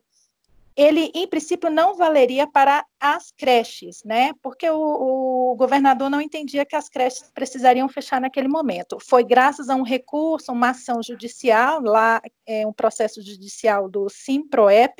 ele, 0.77 1.11
em 1.15 1.27
princípio, 1.27 1.71
não 1.71 1.95
valeria 1.95 2.45
para 2.45 2.85
as 2.99 3.31
creches, 3.31 4.03
né? 4.05 4.31
Porque 4.43 4.69
o, 4.69 5.51
o, 5.51 5.55
governador 5.55 6.07
não 6.07 6.21
entendia 6.21 6.65
que 6.65 6.75
as 6.75 6.87
creches 6.87 7.31
precisariam 7.33 7.89
fechar 7.89 8.21
naquele 8.21 8.47
momento. 8.47 8.99
Foi 9.01 9.23
graças 9.23 9.69
a 9.69 9.75
um 9.75 9.81
recurso, 9.81 10.51
uma 10.51 10.69
ação 10.69 11.01
judicial, 11.01 11.81
lá 11.81 12.21
é 12.45 12.65
um 12.67 12.71
processo 12.71 13.23
judicial 13.23 13.89
do 13.89 14.07
Simproep, 14.07 14.95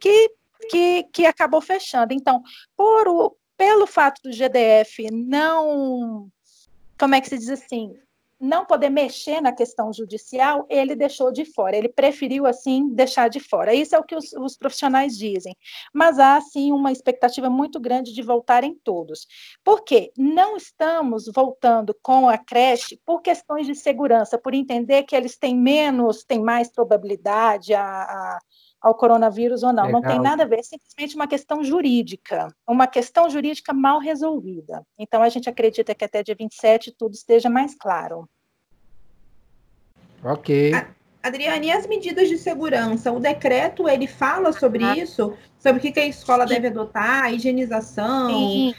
que, 0.00 0.30
que, 0.70 1.04
que 1.12 1.26
acabou 1.26 1.60
fechando. 1.60 2.14
Então, 2.14 2.40
por 2.76 3.08
o, 3.08 3.36
pelo 3.56 3.88
fato 3.88 4.22
do 4.22 4.30
GDF 4.30 5.10
não 5.10 6.30
como 6.98 7.14
é 7.14 7.20
que 7.20 7.28
se 7.28 7.38
diz 7.38 7.48
assim, 7.48 7.94
não 8.40 8.64
poder 8.64 8.88
mexer 8.90 9.40
na 9.40 9.52
questão 9.52 9.92
judicial, 9.92 10.66
ele 10.68 10.94
deixou 10.94 11.32
de 11.32 11.44
fora, 11.44 11.76
ele 11.76 11.88
preferiu, 11.88 12.46
assim, 12.46 12.88
deixar 12.94 13.28
de 13.28 13.40
fora. 13.40 13.74
Isso 13.74 13.94
é 13.94 13.98
o 13.98 14.04
que 14.04 14.14
os, 14.14 14.32
os, 14.32 14.56
profissionais 14.56 15.16
dizem. 15.16 15.56
Mas 15.92 16.18
há, 16.18 16.40
sim, 16.40 16.72
uma 16.72 16.92
expectativa 16.92 17.50
muito 17.50 17.80
grande 17.80 18.12
de 18.12 18.22
voltarem 18.22 18.78
todos. 18.84 19.26
Por 19.64 19.82
quê? 19.82 20.12
Não 20.16 20.56
estamos 20.56 21.24
voltando 21.34 21.96
com 22.02 22.28
a 22.28 22.38
creche 22.38 23.00
por 23.04 23.20
questões 23.20 23.66
de 23.66 23.74
segurança, 23.74 24.38
por 24.38 24.54
entender 24.54 25.02
que 25.02 25.16
eles 25.16 25.36
têm 25.36 25.56
menos, 25.56 26.24
têm 26.24 26.40
mais 26.40 26.70
probabilidade 26.70 27.74
a, 27.74 27.84
a 27.84 28.38
ao 28.80 28.94
coronavírus 28.94 29.62
ou 29.62 29.72
não. 29.72 29.86
Legal. 29.86 30.00
Não 30.00 30.08
tem 30.08 30.20
nada 30.20 30.44
a 30.44 30.46
ver, 30.46 30.60
é 30.60 30.62
simplesmente 30.62 31.14
uma 31.16 31.26
questão 31.26 31.62
jurídica, 31.64 32.48
uma 32.66 32.86
questão 32.86 33.28
jurídica 33.28 33.72
mal 33.72 33.98
resolvida. 33.98 34.84
Então, 34.98 35.22
a 35.22 35.28
gente 35.28 35.48
acredita 35.48 35.94
que 35.94 36.04
até 36.04 36.22
dia 36.22 36.36
27 36.38 36.94
tudo 36.96 37.14
esteja 37.14 37.50
mais 37.50 37.74
claro. 37.74 38.28
Ok. 40.22 40.72
Adriane, 41.22 41.66
e 41.66 41.72
as 41.72 41.86
medidas 41.86 42.28
de 42.28 42.38
segurança? 42.38 43.12
O 43.12 43.20
decreto, 43.20 43.88
ele 43.88 44.06
fala 44.06 44.52
sobre 44.52 44.84
ah. 44.84 44.96
isso? 44.96 45.34
Sobre 45.58 45.78
o 45.78 45.92
que 45.92 45.98
a 45.98 46.06
escola 46.06 46.46
Sim. 46.46 46.54
deve 46.54 46.68
adotar, 46.68 47.24
a 47.24 47.32
higienização? 47.32 48.30
Sim. 48.30 48.74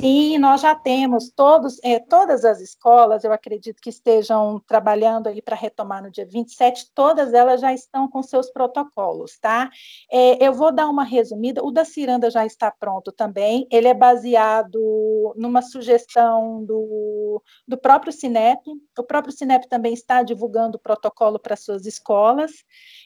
Sim, 0.00 0.38
nós 0.38 0.62
já 0.62 0.74
temos 0.74 1.30
todos, 1.30 1.78
é, 1.84 1.98
todas 1.98 2.42
as 2.42 2.58
escolas, 2.58 3.22
eu 3.22 3.34
acredito 3.34 3.82
que 3.82 3.90
estejam 3.90 4.58
trabalhando 4.66 5.26
aí 5.26 5.42
para 5.42 5.54
retomar 5.54 6.02
no 6.02 6.10
dia 6.10 6.24
27, 6.24 6.90
todas 6.94 7.34
elas 7.34 7.60
já 7.60 7.70
estão 7.74 8.08
com 8.08 8.22
seus 8.22 8.50
protocolos, 8.50 9.38
tá? 9.38 9.68
É, 10.10 10.42
eu 10.42 10.54
vou 10.54 10.72
dar 10.72 10.88
uma 10.88 11.04
resumida, 11.04 11.62
o 11.62 11.70
da 11.70 11.84
Ciranda 11.84 12.30
já 12.30 12.46
está 12.46 12.70
pronto 12.70 13.12
também, 13.12 13.68
ele 13.70 13.88
é 13.88 13.92
baseado 13.92 15.34
numa 15.36 15.60
sugestão 15.60 16.64
do, 16.64 17.42
do 17.68 17.76
próprio 17.76 18.10
Cinep, 18.10 18.62
o 18.98 19.02
próprio 19.02 19.34
Cinep 19.34 19.68
também 19.68 19.92
está 19.92 20.22
divulgando 20.22 20.78
o 20.78 20.80
protocolo 20.80 21.38
para 21.38 21.56
suas 21.56 21.84
escolas, 21.84 22.52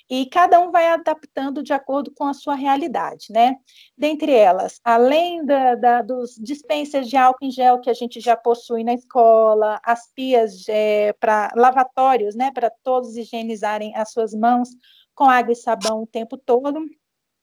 e 0.08 0.26
cada 0.26 0.60
um 0.60 0.70
vai 0.70 0.88
adaptando 0.88 1.62
de 1.62 1.72
acordo 1.72 2.10
com 2.10 2.24
a 2.24 2.34
sua 2.34 2.54
realidade, 2.54 3.28
né? 3.30 3.56
Dentre 3.96 4.32
elas, 4.32 4.80
além 4.84 5.44
da, 5.44 5.74
da, 5.74 6.02
dos 6.02 6.34
dispensers 6.36 7.08
de 7.08 7.16
álcool 7.16 7.46
em 7.46 7.50
gel 7.50 7.80
que 7.80 7.88
a 7.88 7.94
gente 7.94 8.20
já 8.20 8.36
possui 8.36 8.84
na 8.84 8.94
escola, 8.94 9.80
as 9.82 10.12
pias 10.12 10.68
é, 10.68 11.12
para 11.14 11.50
lavatórios, 11.56 12.34
né, 12.34 12.50
para 12.52 12.70
todos 12.82 13.16
higienizarem 13.16 13.94
as 13.96 14.12
suas 14.12 14.34
mãos 14.34 14.68
com 15.14 15.24
água 15.24 15.52
e 15.52 15.56
sabão 15.56 16.02
o 16.02 16.06
tempo 16.06 16.36
todo, 16.36 16.84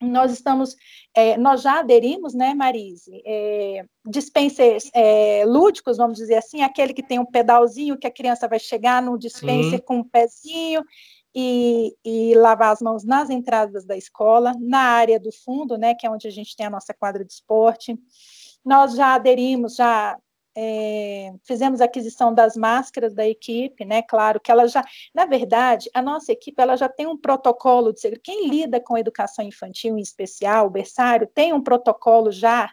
nós 0.02 0.32
estamos, 0.32 0.76
é, 1.16 1.38
nós 1.38 1.62
já 1.62 1.80
aderimos, 1.80 2.34
né, 2.34 2.54
Marise, 2.56 3.22
é, 3.26 3.86
dispensers 4.06 4.90
é, 4.94 5.44
lúdicos, 5.46 5.98
vamos 5.98 6.18
dizer 6.18 6.36
assim, 6.36 6.64
aquele 6.64 6.94
que 6.94 7.04
tem 7.04 7.20
um 7.20 7.26
pedalzinho 7.26 7.98
que 7.98 8.08
a 8.08 8.12
criança 8.12 8.48
vai 8.48 8.60
chegar 8.60 9.02
no 9.02 9.18
dispenser 9.18 9.80
Sim. 9.80 9.86
com 9.86 9.98
um 9.98 10.04
pezinho 10.04 10.84
e, 11.34 11.96
e, 12.04 12.36
lavar 12.36 12.74
as 12.74 12.82
mãos 12.82 13.04
nas 13.04 13.30
entradas 13.30 13.86
da 13.86 13.96
escola, 13.96 14.54
na 14.60 14.80
área 14.80 15.20
do 15.20 15.32
fundo, 15.32 15.78
né, 15.78 15.96
que 15.96 16.06
é 16.06 16.10
onde 16.10 16.28
a 16.28 16.32
gente 16.32 16.56
tem 16.56 16.66
a 16.66 16.70
nossa 16.70 16.94
quadra 16.94 17.24
de 17.24 17.32
esporte. 17.32 17.98
Nós 18.64 18.96
já 18.96 19.16
aderimos, 19.16 19.76
já 19.76 20.18
é, 20.56 21.34
fizemos 21.44 21.80
aquisição 21.80 22.34
das 22.34 22.56
máscaras 22.56 23.14
da 23.14 23.26
equipe, 23.26 23.86
né? 23.86 24.02
Claro 24.02 24.40
que 24.40 24.52
ela 24.52 24.68
já, 24.68 24.84
na 25.14 25.26
verdade, 25.26 25.90
a 25.94 26.02
nossa 26.02 26.32
equipe 26.32 26.62
ela 26.62 26.76
já 26.76 26.90
tem 26.90 27.08
um 27.08 27.18
protocolo 27.18 27.94
de. 27.94 28.12
Quem 28.20 28.50
lida 28.50 28.80
com 28.80 28.98
educação 28.98 29.46
infantil 29.46 29.98
em 29.98 30.02
especial, 30.02 30.68
o 30.68 30.70
berçário, 30.70 31.28
tem 31.34 31.54
um 31.54 31.64
protocolo 31.64 32.32
já, 32.32 32.70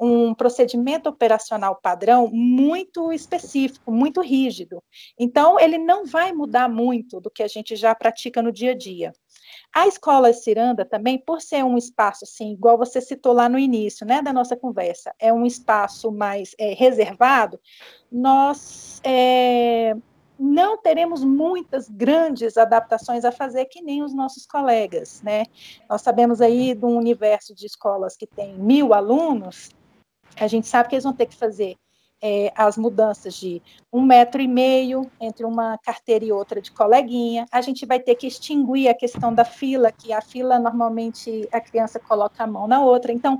um 0.00 0.34
procedimento 0.34 1.08
operacional 1.08 1.76
padrão 1.76 2.28
muito 2.32 3.12
específico, 3.12 3.90
muito 3.90 4.20
rígido. 4.20 4.82
Então, 5.18 5.58
ele 5.58 5.78
não 5.78 6.04
vai 6.06 6.32
mudar 6.32 6.68
muito 6.68 7.20
do 7.20 7.30
que 7.30 7.42
a 7.42 7.48
gente 7.48 7.74
já 7.74 7.94
pratica 7.94 8.40
no 8.40 8.52
dia 8.52 8.72
a 8.72 8.76
dia. 8.76 9.12
A 9.74 9.86
escola 9.86 10.32
Ciranda 10.32 10.84
também, 10.84 11.18
por 11.18 11.40
ser 11.40 11.64
um 11.64 11.76
espaço, 11.76 12.24
assim, 12.24 12.52
igual 12.52 12.78
você 12.78 13.00
citou 13.00 13.32
lá 13.32 13.48
no 13.48 13.58
início, 13.58 14.06
né, 14.06 14.22
da 14.22 14.32
nossa 14.32 14.56
conversa, 14.56 15.14
é 15.18 15.32
um 15.32 15.44
espaço 15.44 16.10
mais 16.10 16.54
é, 16.58 16.74
reservado, 16.74 17.60
nós 18.10 19.00
é, 19.04 19.94
não 20.38 20.78
teremos 20.78 21.24
muitas 21.24 21.88
grandes 21.88 22.56
adaptações 22.56 23.24
a 23.24 23.32
fazer 23.32 23.66
que 23.66 23.82
nem 23.82 24.02
os 24.02 24.14
nossos 24.14 24.46
colegas, 24.46 25.20
né? 25.22 25.44
Nós 25.88 26.02
sabemos 26.02 26.40
aí 26.40 26.74
de 26.74 26.84
um 26.84 26.96
universo 26.96 27.54
de 27.54 27.66
escolas 27.66 28.16
que 28.16 28.26
tem 28.26 28.56
mil 28.56 28.94
alunos, 28.94 29.70
a 30.40 30.46
gente 30.46 30.66
sabe 30.66 30.88
que 30.88 30.94
eles 30.94 31.04
vão 31.04 31.12
ter 31.12 31.26
que 31.26 31.36
fazer 31.36 31.76
é, 32.20 32.52
as 32.56 32.76
mudanças 32.76 33.34
de 33.34 33.62
um 33.92 34.02
metro 34.02 34.42
e 34.42 34.48
meio 34.48 35.08
entre 35.20 35.44
uma 35.44 35.78
carteira 35.78 36.24
e 36.24 36.32
outra 36.32 36.60
de 36.60 36.72
coleguinha. 36.72 37.46
A 37.50 37.60
gente 37.60 37.86
vai 37.86 38.00
ter 38.00 38.14
que 38.14 38.26
extinguir 38.26 38.88
a 38.88 38.94
questão 38.94 39.32
da 39.32 39.44
fila, 39.44 39.92
que 39.92 40.12
a 40.12 40.20
fila 40.20 40.58
normalmente 40.58 41.48
a 41.52 41.60
criança 41.60 41.98
coloca 41.98 42.42
a 42.42 42.46
mão 42.46 42.66
na 42.66 42.80
outra. 42.80 43.12
Então, 43.12 43.38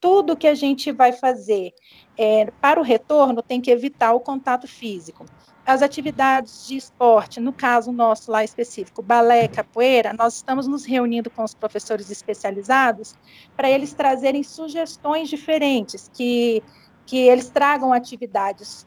tudo 0.00 0.36
que 0.36 0.46
a 0.46 0.54
gente 0.54 0.90
vai 0.92 1.12
fazer 1.12 1.72
é, 2.16 2.50
para 2.60 2.80
o 2.80 2.84
retorno 2.84 3.42
tem 3.42 3.60
que 3.60 3.70
evitar 3.70 4.12
o 4.14 4.20
contato 4.20 4.66
físico. 4.66 5.26
As 5.70 5.82
atividades 5.82 6.66
de 6.66 6.76
esporte, 6.76 7.38
no 7.38 7.52
caso 7.52 7.92
nosso 7.92 8.28
lá 8.28 8.42
específico, 8.42 9.00
balé, 9.02 9.46
capoeira, 9.46 10.12
nós 10.12 10.34
estamos 10.34 10.66
nos 10.66 10.84
reunindo 10.84 11.30
com 11.30 11.44
os 11.44 11.54
professores 11.54 12.10
especializados 12.10 13.14
para 13.56 13.70
eles 13.70 13.94
trazerem 13.94 14.42
sugestões 14.42 15.28
diferentes 15.28 16.10
que 16.12 16.60
que 17.06 17.18
eles 17.18 17.50
tragam 17.50 17.92
atividades 17.92 18.84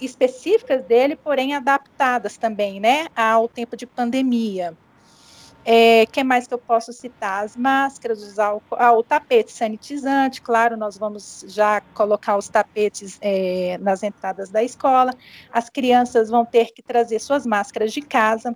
específicas 0.00 0.84
dele, 0.84 1.16
porém 1.16 1.54
adaptadas 1.54 2.36
também, 2.36 2.78
né, 2.78 3.08
ao 3.16 3.48
tempo 3.48 3.76
de 3.76 3.84
pandemia. 3.84 4.76
É, 5.68 6.06
que 6.06 6.22
mais 6.22 6.46
que 6.46 6.54
eu 6.54 6.58
posso 6.58 6.92
citar? 6.92 7.44
As 7.44 7.56
máscaras, 7.56 8.22
usar 8.22 8.54
o, 8.54 8.62
ah, 8.70 8.92
o 8.92 9.02
tapete 9.02 9.50
sanitizante, 9.50 10.40
claro, 10.40 10.76
nós 10.76 10.96
vamos 10.96 11.44
já 11.48 11.80
colocar 11.92 12.36
os 12.36 12.48
tapetes 12.48 13.18
é, 13.20 13.76
nas 13.78 14.04
entradas 14.04 14.48
da 14.48 14.62
escola. 14.62 15.12
As 15.50 15.68
crianças 15.68 16.30
vão 16.30 16.44
ter 16.44 16.72
que 16.72 16.80
trazer 16.80 17.18
suas 17.18 17.44
máscaras 17.44 17.92
de 17.92 18.00
casa. 18.00 18.54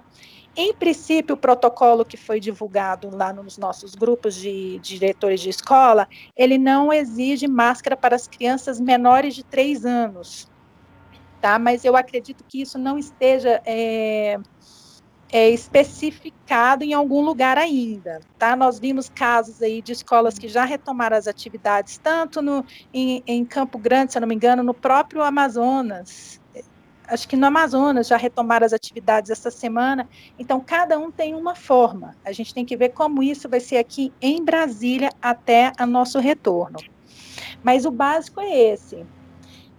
Em 0.56 0.72
princípio, 0.72 1.34
o 1.34 1.38
protocolo 1.38 2.04
que 2.04 2.16
foi 2.16 2.38
divulgado 2.38 3.11
lá 3.11 3.32
nos 3.32 3.58
nossos 3.58 3.96
grupos 3.96 4.36
de, 4.36 4.78
de 4.78 4.98
diretores 4.98 5.40
de 5.40 5.50
escola, 5.50 6.08
ele 6.36 6.58
não 6.58 6.92
exige 6.92 7.48
máscara 7.48 7.96
para 7.96 8.14
as 8.14 8.28
crianças 8.28 8.78
menores 8.78 9.34
de 9.34 9.42
três 9.42 9.84
anos, 9.84 10.48
tá? 11.40 11.58
Mas 11.58 11.84
eu 11.84 11.96
acredito 11.96 12.44
que 12.46 12.62
isso 12.62 12.78
não 12.78 12.96
esteja 12.96 13.61
é, 13.64 14.38
é, 15.33 15.49
especificado 15.51 16.85
em 16.85 16.93
algum 16.93 17.22
lugar 17.22 17.57
ainda, 17.57 18.20
tá? 18.39 18.57
Nós 18.57 18.78
vimos 18.78 19.09
casos 19.09 19.62
aí 19.62 19.81
de 19.81 19.93
escolas 19.93 20.39
que 20.39 20.49
já 20.49 20.64
retomaram 20.64 21.16
as 21.16 21.26
atividades, 21.26 21.99
tanto 21.99 22.43
no, 22.43 22.64
em, 22.93 23.22
em 23.26 23.45
Campo 23.45 23.78
Grande, 23.78 24.12
se 24.12 24.18
eu 24.18 24.20
não 24.20 24.28
me 24.28 24.35
engano, 24.35 24.62
no 24.62 24.74
próprio 24.74 25.22
Amazonas, 25.22 26.41
acho 27.11 27.28
que 27.28 27.37
no 27.37 27.47
Amazonas 27.47 28.07
já 28.07 28.16
retomaram 28.16 28.64
as 28.64 28.72
atividades 28.72 29.31
essa 29.31 29.51
semana, 29.51 30.09
então 30.39 30.61
cada 30.61 30.99
um 30.99 31.11
tem 31.11 31.35
uma 31.35 31.55
forma. 31.55 32.16
A 32.24 32.33
gente 32.33 32.55
tem 32.55 32.64
que 32.64 32.76
ver 32.76 32.91
como 32.91 33.22
isso 33.22 33.49
vai 33.49 33.61
ser 33.61 33.78
aqui 33.78 34.12
em 34.20 34.45
Brasília 34.45 35.11
até 35.20 35.72
a 35.76 35.87
nosso 35.87 36.18
retorno. 36.18 36.78
Mas 37.62 37.85
o 37.85 37.91
básico 37.91 38.41
é 38.41 38.72
esse. 38.72 39.05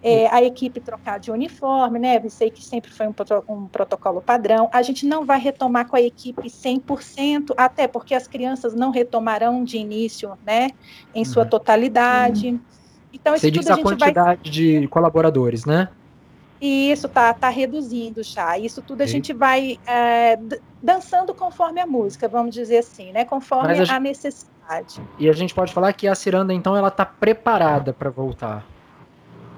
É, 0.04 0.28
a 0.30 0.44
equipe 0.44 0.80
trocar 0.80 1.20
de 1.20 1.30
uniforme, 1.30 2.00
né? 2.00 2.20
Eu 2.24 2.30
sei 2.30 2.50
que 2.50 2.64
sempre 2.64 2.92
foi 2.92 3.08
um, 3.08 3.14
um, 3.48 3.68
protocolo 3.68 4.20
padrão. 4.20 4.68
A 4.74 4.82
gente 4.82 5.06
não 5.06 5.26
vai 5.26 5.40
retomar 5.40 5.88
com 5.88 5.96
a 5.96 6.02
equipe 6.02 6.50
100%, 6.50 7.54
até 7.56 7.88
porque 7.88 8.16
as 8.16 8.28
crianças 8.28 8.74
não 8.74 8.90
retomarão 8.90 9.64
de 9.64 9.78
início, 9.78 10.32
né? 10.44 10.72
Em 11.14 11.24
sua 11.24 11.44
uhum. 11.44 11.50
totalidade. 11.50 12.60
Então, 13.14 13.36
isso 13.36 13.42
Você 13.42 13.52
tudo 13.52 13.60
diz 13.60 13.70
a, 13.70 13.76
a 13.76 13.82
quantidade 13.82 14.42
vai... 14.44 14.52
de 14.52 14.88
colaboradores, 14.88 15.66
né? 15.66 15.90
E 16.62 16.92
isso 16.92 17.10
tá, 17.10 17.34
tá 17.34 17.50
reduzindo 17.50 18.22
já. 18.22 18.58
Isso 18.58 18.84
tudo 18.84 19.02
a 19.02 19.08
Sim. 19.08 19.14
gente 19.14 19.34
vai 19.34 19.80
é, 19.88 20.38
dançando 20.82 21.34
conforme 21.34 21.82
a 21.82 21.88
música, 21.88 22.28
vamos 22.28 22.54
dizer 22.54 22.78
assim, 22.78 23.12
né? 23.12 23.26
Conforme 23.26 23.80
a, 23.80 23.96
a, 23.96 24.00
necessidade. 24.00 25.02
E 25.18 25.28
a 25.28 25.34
gente 25.34 25.56
pode 25.56 25.74
falar 25.74 25.92
que 25.94 26.08
a 26.08 26.14
ciranda, 26.14 26.54
então, 26.54 26.78
ela 26.78 26.90
está 26.90 27.04
preparada 27.04 27.92
para 27.92 28.12
voltar. 28.12 28.64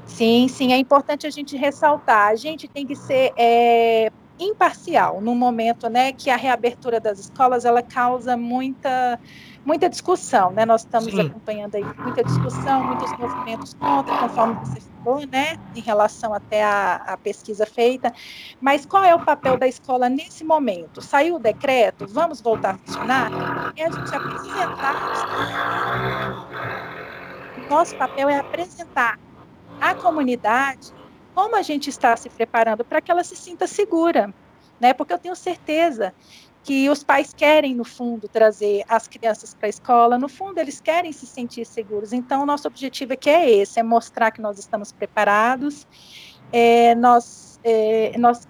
Sim, 0.05 0.47
sim, 0.47 0.73
é 0.73 0.77
importante 0.77 1.25
a 1.25 1.29
gente 1.29 1.55
ressaltar. 1.55 2.29
A 2.29 2.35
gente 2.35 2.67
tem 2.67 2.85
que 2.85 2.95
ser 2.95 3.31
é, 3.37 4.11
imparcial 4.39 5.21
no 5.21 5.35
momento, 5.35 5.89
né, 5.89 6.11
que 6.11 6.29
a 6.29 6.35
reabertura 6.35 6.99
das 6.99 7.19
escolas 7.19 7.65
ela 7.65 7.81
causa 7.81 8.35
muita 8.35 9.19
muita 9.65 9.89
discussão, 9.89 10.51
né? 10.51 10.65
Nós 10.65 10.81
estamos 10.81 11.13
Sim. 11.13 11.21
acompanhando 11.21 11.75
aí 11.75 11.83
muita 11.99 12.21
discussão, 12.23 12.83
muitos 12.83 13.09
movimentos 13.17 13.73
contra, 13.73 14.17
conforme 14.17 14.55
você 14.55 14.81
falou, 14.81 15.25
né? 15.27 15.55
Em 15.73 15.79
relação 15.79 16.33
até 16.33 16.63
à, 16.63 17.17
pesquisa 17.23 17.65
feita. 17.65 18.11
Mas 18.59 18.85
qual 18.85 19.03
é 19.05 19.15
o 19.15 19.23
papel 19.23 19.57
da 19.57 19.67
escola 19.67 20.09
nesse 20.09 20.43
momento? 20.43 21.01
Saiu 21.01 21.35
o 21.35 21.39
decreto, 21.39 22.05
vamos 22.07 22.41
voltar 22.41 22.71
a 22.71 22.77
funcionar? 22.77 23.31
É 23.77 23.85
a 23.85 23.91
gente 23.91 24.13
apresentar. 24.13 25.01
Nosso 27.69 27.95
papel 27.95 28.27
é 28.27 28.37
apresentar 28.37 29.17
à 29.83 29.95
comunidade 29.95 30.93
como 31.33 31.55
a 31.55 31.61
gente 31.61 31.89
está 31.89 32.15
se 32.15 32.29
preparando 32.29 32.85
para 32.85 33.01
que 33.01 33.11
ela 33.11 33.23
se 33.23 33.35
sinta 33.35 33.65
segura, 33.65 34.33
né? 34.79 34.93
Porque 34.93 35.13
eu 35.13 35.17
tenho 35.17 35.35
certeza 35.35 36.13
que 36.63 36.89
os 36.89 37.03
pais 37.03 37.33
querem, 37.33 37.75
no 37.75 37.83
fundo, 37.83 38.27
trazer 38.27 38.83
as 38.87 39.07
crianças 39.07 39.53
para 39.53 39.67
a 39.67 39.69
escola, 39.69 40.17
no 40.17 40.29
fundo, 40.29 40.59
eles 40.59 40.79
querem 40.79 41.11
se 41.11 41.25
sentir 41.25 41.65
seguros. 41.65 42.13
Então, 42.13 42.43
o 42.43 42.45
nosso 42.45 42.67
objetivo 42.67 43.13
aqui 43.13 43.29
é 43.29 43.49
esse: 43.49 43.79
é 43.79 43.83
mostrar 43.83 44.31
que 44.31 44.41
nós 44.41 44.57
estamos 44.57 44.91
preparados, 44.91 45.85
é, 46.51 46.95
nós, 46.95 47.59
é, 47.63 48.17
nós 48.17 48.47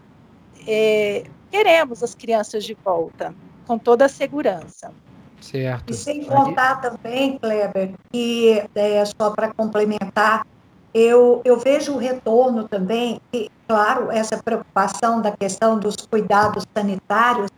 é, 0.68 1.24
queremos 1.50 2.04
as 2.04 2.14
crianças 2.14 2.64
de 2.64 2.78
volta, 2.84 3.34
com 3.66 3.78
toda 3.78 4.06
a 4.06 4.10
segurança. 4.10 4.94
Certo. 5.42 5.92
E 5.92 5.94
sem 5.94 6.24
contar 6.24 6.80
também, 6.80 7.38
Kleber, 7.38 7.94
que 8.12 8.64
é, 8.76 9.04
só 9.06 9.32
para 9.32 9.54
complementar, 9.54 10.46
eu, 10.94 11.42
eu 11.44 11.58
vejo 11.58 11.94
o 11.94 11.98
retorno 11.98 12.68
também, 12.68 13.20
e, 13.34 13.50
claro, 13.68 14.12
essa 14.12 14.38
preocupação 14.38 15.22
da 15.22 15.32
questão 15.32 15.80
dos 15.80 15.96
cuidados 15.96 16.66
sanitários, 16.76 17.50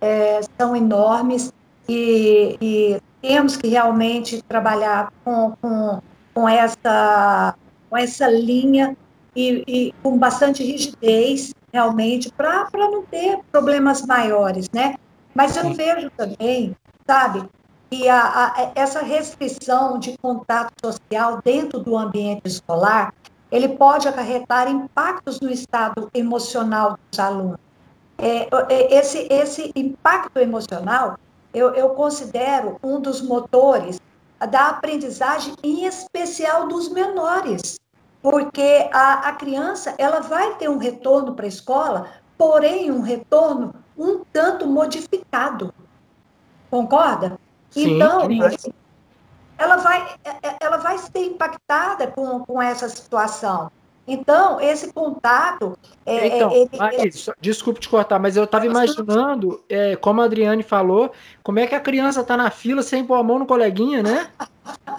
é, 0.00 0.40
são 0.58 0.74
enormes 0.74 1.52
e, 1.88 2.56
e, 2.60 3.00
temos 3.20 3.56
que 3.56 3.68
realmente 3.68 4.42
trabalhar 4.42 5.12
com, 5.22 5.52
com, 5.60 6.00
com, 6.32 6.48
essa, 6.48 7.54
com 7.88 7.96
essa 7.96 8.26
linha 8.28 8.96
e, 9.36 9.62
e 9.68 9.94
com 10.02 10.18
bastante 10.18 10.64
rigidez, 10.64 11.52
realmente, 11.72 12.32
para 12.32 12.66
não 12.74 13.02
ter 13.02 13.40
problemas 13.52 14.04
maiores, 14.06 14.68
né? 14.72 14.96
Mas 15.34 15.56
eu 15.56 15.72
vejo 15.74 16.10
também, 16.16 16.74
sabe, 17.06 17.44
que 17.90 18.08
a, 18.08 18.22
a, 18.22 18.72
essa 18.74 19.02
restrição 19.02 19.98
de 19.98 20.16
contato 20.18 20.72
social 20.82 21.40
dentro 21.42 21.80
do 21.80 21.96
ambiente 21.96 22.42
escolar, 22.46 23.12
ele 23.50 23.68
pode 23.68 24.06
acarretar 24.06 24.70
impactos 24.70 25.40
no 25.40 25.50
estado 25.50 26.08
emocional 26.14 26.96
dos 27.10 27.18
alunos. 27.18 27.58
É, 28.16 28.48
é, 28.68 28.94
esse, 28.94 29.26
esse 29.28 29.72
impacto 29.74 30.38
emocional, 30.38 31.18
eu, 31.52 31.74
eu 31.74 31.90
considero 31.90 32.78
um 32.82 33.00
dos 33.00 33.20
motores 33.20 34.00
da 34.38 34.68
aprendizagem, 34.68 35.54
em 35.62 35.84
especial 35.84 36.68
dos 36.68 36.88
menores, 36.88 37.80
porque 38.22 38.88
a, 38.92 39.28
a 39.28 39.32
criança 39.32 39.94
ela 39.98 40.20
vai 40.20 40.54
ter 40.54 40.70
um 40.70 40.78
retorno 40.78 41.34
para 41.34 41.44
a 41.44 41.48
escola, 41.48 42.10
porém 42.38 42.90
um 42.90 43.00
retorno 43.00 43.74
um 43.98 44.22
tanto 44.32 44.66
modificado. 44.66 45.74
Concorda? 46.70 47.38
Sim, 47.70 47.94
então, 47.94 48.28
sim. 48.58 48.72
ela 49.56 49.76
vai, 49.76 50.14
ela 50.60 50.76
vai 50.78 50.98
ser 50.98 51.24
impactada 51.24 52.08
com, 52.08 52.40
com 52.40 52.60
essa 52.60 52.88
situação. 52.88 53.70
Então, 54.06 54.60
esse 54.60 54.92
contato. 54.92 55.78
É, 56.04 56.26
então, 56.26 56.50
ele, 56.50 56.68
ele... 56.94 57.12
desculpe 57.40 57.78
te 57.78 57.88
cortar, 57.88 58.18
mas 58.18 58.36
eu 58.36 58.44
estava 58.44 58.66
imaginando, 58.66 59.62
é, 59.68 59.94
como 59.94 60.20
a 60.20 60.24
Adriane 60.24 60.64
falou, 60.64 61.12
como 61.44 61.60
é 61.60 61.66
que 61.66 61.74
a 61.76 61.80
criança 61.80 62.22
está 62.22 62.36
na 62.36 62.50
fila 62.50 62.82
sem 62.82 63.04
pôr 63.04 63.14
a 63.14 63.22
mão 63.22 63.38
no 63.38 63.46
coleguinha, 63.46 64.02
né? 64.02 64.28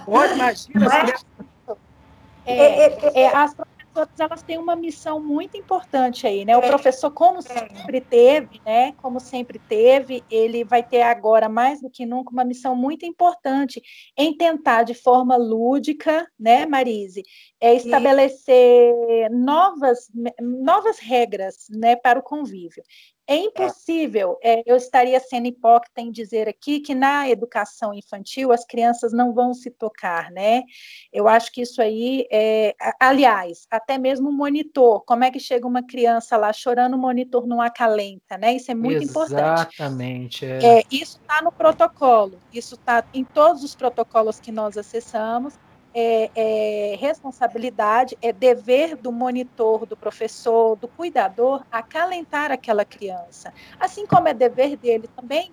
Pode, 0.06 0.34
imagina. 0.34 0.88
Mas... 0.88 1.26
É, 2.46 2.86
é, 2.86 3.22
é, 3.22 3.36
as 3.36 3.54
professoras 3.92 4.20
elas 4.20 4.44
têm 4.44 4.58
uma 4.58 4.76
missão 4.76 5.20
muito 5.20 5.58
importante 5.58 6.26
aí, 6.26 6.46
né? 6.46 6.56
O 6.58 6.62
é. 6.62 6.68
professor, 6.68 7.12
como 7.12 7.40
é. 7.40 7.42
sempre 7.42 8.02
teve, 8.02 8.62
né? 8.66 8.94
Como 8.94 9.20
sempre 9.20 9.60
teve, 9.60 10.24
ele 10.30 10.64
vai 10.64 10.84
ter 10.84 11.02
agora 11.02 11.50
mais 11.50 11.82
do 11.82 11.90
que 11.90 12.06
nunca 12.06 12.32
uma 12.32 12.44
missão 12.44 12.76
muito 12.76 13.06
importante 13.06 13.82
em 14.18 14.36
tentar 14.36 14.84
de 14.84 14.94
forma 14.94 15.36
lúdica, 15.36 16.28
né, 16.40 16.66
Marise, 16.66 17.24
é 17.60 17.74
estabelecer 17.76 18.94
novas 19.32 20.10
novas 20.42 21.00
regras, 21.00 21.68
né, 21.70 21.96
para 21.96 22.20
o 22.20 22.24
convívio. 22.24 22.84
É 23.32 23.36
impossível, 23.38 24.38
é, 24.44 24.62
eu 24.66 24.76
estaria 24.76 25.18
sendo 25.22 25.48
hipócrita 25.48 26.02
em 26.02 26.12
dizer 26.12 26.50
aqui 26.50 26.82
que 26.82 26.94
na 26.94 27.30
educação 27.30 27.94
infantil 27.94 28.52
as 28.52 28.66
crianças 28.66 29.14
não 29.14 29.34
vão 29.34 29.54
se 29.54 29.72
tocar, 29.72 30.30
né? 30.32 30.64
Eu 31.14 31.30
acho 31.30 31.50
que 31.50 31.62
isso 31.62 31.82
aí, 31.82 32.28
é, 32.30 32.76
aliás, 33.00 33.66
até 33.72 33.98
mesmo 33.98 34.28
o 34.28 34.34
monitor, 34.34 35.06
como 35.06 35.24
é 35.24 35.32
que 35.32 35.40
chega 35.40 35.66
uma 35.66 35.82
criança 35.82 36.36
lá 36.36 36.52
chorando, 36.52 36.96
o 36.96 37.00
monitor 37.00 37.48
não 37.48 37.62
acalenta, 37.62 38.38
né? 38.38 38.54
Isso 38.54 38.70
é 38.70 38.76
muito 38.76 39.02
Exatamente, 39.02 39.10
importante. 39.10 39.76
Exatamente. 39.80 40.46
É. 40.46 40.80
é. 40.80 40.84
isso 40.92 41.18
está 41.22 41.42
no 41.42 41.54
protocolo, 41.54 42.38
isso 42.52 42.76
está 42.76 43.02
em 43.14 43.24
todos 43.24 43.64
os 43.64 43.74
protocolos 43.74 44.42
que 44.42 44.52
nós 44.52 44.78
acessamos, 44.78 45.58
é, 45.94 46.32
é, 46.36 46.96
responsabilidade, 46.96 48.18
é 48.22 48.32
dever 48.32 48.96
do 48.96 49.12
monitor, 49.12 49.86
do 49.86 49.98
professor, 49.98 50.76
do 50.76 50.88
cuidador 50.88 51.64
acalentar 51.72 52.52
aquela 52.52 52.86
criança. 52.86 53.54
Assim 53.80 54.06
como 54.06 54.28
é 54.28 54.34
dever 54.34 54.78
dele 54.78 55.10
também 55.16 55.52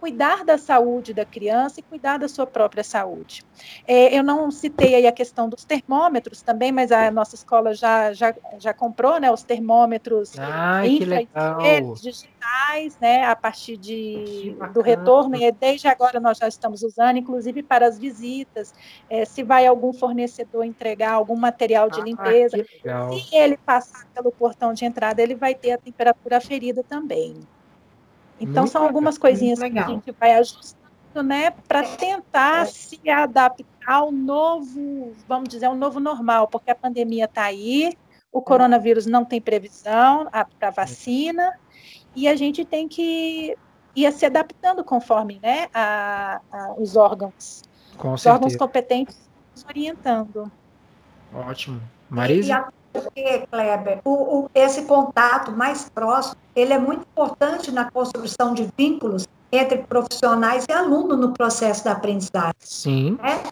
cuidar 0.00 0.44
da 0.44 0.56
saúde 0.56 1.12
da 1.12 1.26
criança 1.26 1.80
e 1.80 1.82
cuidar 1.82 2.18
da 2.18 2.26
sua 2.26 2.46
própria 2.46 2.82
saúde. 2.82 3.44
É, 3.86 4.16
eu 4.16 4.22
não 4.22 4.50
citei 4.50 4.94
aí 4.94 5.06
a 5.06 5.12
questão 5.12 5.48
dos 5.48 5.64
termômetros 5.64 6.40
também, 6.40 6.72
mas 6.72 6.90
a 6.90 7.10
nossa 7.10 7.34
escola 7.34 7.74
já, 7.74 8.12
já, 8.14 8.34
já 8.58 8.72
comprou 8.72 9.20
né, 9.20 9.30
os 9.30 9.42
termômetros 9.42 10.32
digitais, 12.00 12.98
né, 12.98 13.24
a 13.26 13.36
partir 13.36 13.76
de, 13.76 14.56
do 14.72 14.80
retorno, 14.80 15.36
e 15.36 15.52
desde 15.52 15.86
agora 15.86 16.18
nós 16.18 16.38
já 16.38 16.48
estamos 16.48 16.82
usando, 16.82 17.18
inclusive 17.18 17.62
para 17.62 17.86
as 17.86 17.98
visitas, 17.98 18.72
é, 19.10 19.26
se 19.26 19.42
vai 19.42 19.66
algum 19.66 19.92
fornecedor 19.92 20.64
entregar 20.64 21.12
algum 21.12 21.36
material 21.36 21.90
de 21.90 22.00
ah, 22.00 22.04
limpeza, 22.04 22.56
se 22.56 23.36
ele 23.36 23.58
passar 23.58 24.06
pelo 24.14 24.32
portão 24.32 24.72
de 24.72 24.86
entrada, 24.86 25.20
ele 25.20 25.34
vai 25.34 25.54
ter 25.54 25.72
a 25.72 25.78
temperatura 25.78 26.38
aferida 26.38 26.82
também. 26.82 27.34
Então, 28.40 28.62
muito 28.62 28.72
são 28.72 28.82
algumas 28.82 29.16
legal, 29.16 29.30
coisinhas 29.30 29.58
que 29.58 29.78
a 29.78 29.86
gente 29.86 30.12
vai 30.18 30.34
ajustando, 30.34 30.80
né, 31.22 31.50
para 31.68 31.82
tentar 31.82 32.62
é. 32.62 32.64
se 32.66 33.10
adaptar 33.10 33.66
ao 33.86 34.10
novo, 34.10 35.12
vamos 35.28 35.48
dizer, 35.48 35.66
ao 35.66 35.74
novo 35.74 36.00
normal, 36.00 36.48
porque 36.48 36.70
a 36.70 36.74
pandemia 36.74 37.26
está 37.26 37.44
aí, 37.44 37.92
o 38.32 38.38
é. 38.38 38.42
coronavírus 38.42 39.06
não 39.06 39.24
tem 39.24 39.40
previsão 39.40 40.28
para 40.58 40.70
vacina, 40.70 41.52
e 42.14 42.26
a 42.28 42.34
gente 42.34 42.64
tem 42.64 42.88
que 42.88 43.56
ir 43.94 44.12
se 44.12 44.24
adaptando 44.24 44.82
conforme 44.82 45.38
né, 45.42 45.68
a, 45.74 46.40
a 46.50 46.74
os 46.78 46.96
órgãos. 46.96 47.62
Com 47.98 48.12
os 48.12 48.24
órgãos 48.24 48.56
competentes 48.56 49.28
nos 49.54 49.64
orientando. 49.64 50.50
Ótimo. 51.34 51.80
Marisa? 52.08 52.72
Porque, 52.92 53.46
Kleber, 53.50 54.00
o, 54.04 54.10
o, 54.10 54.50
esse 54.54 54.82
contato 54.82 55.52
mais 55.52 55.88
próximo, 55.88 56.36
ele 56.54 56.72
é 56.72 56.78
muito 56.78 57.02
importante 57.02 57.70
na 57.70 57.90
construção 57.90 58.54
de 58.54 58.68
vínculos 58.76 59.28
entre 59.52 59.78
profissionais 59.78 60.64
e 60.68 60.72
aluno 60.72 61.16
no 61.16 61.32
processo 61.32 61.84
da 61.84 61.92
aprendizagem. 61.92 62.54
Sim. 62.58 63.18
Né? 63.22 63.42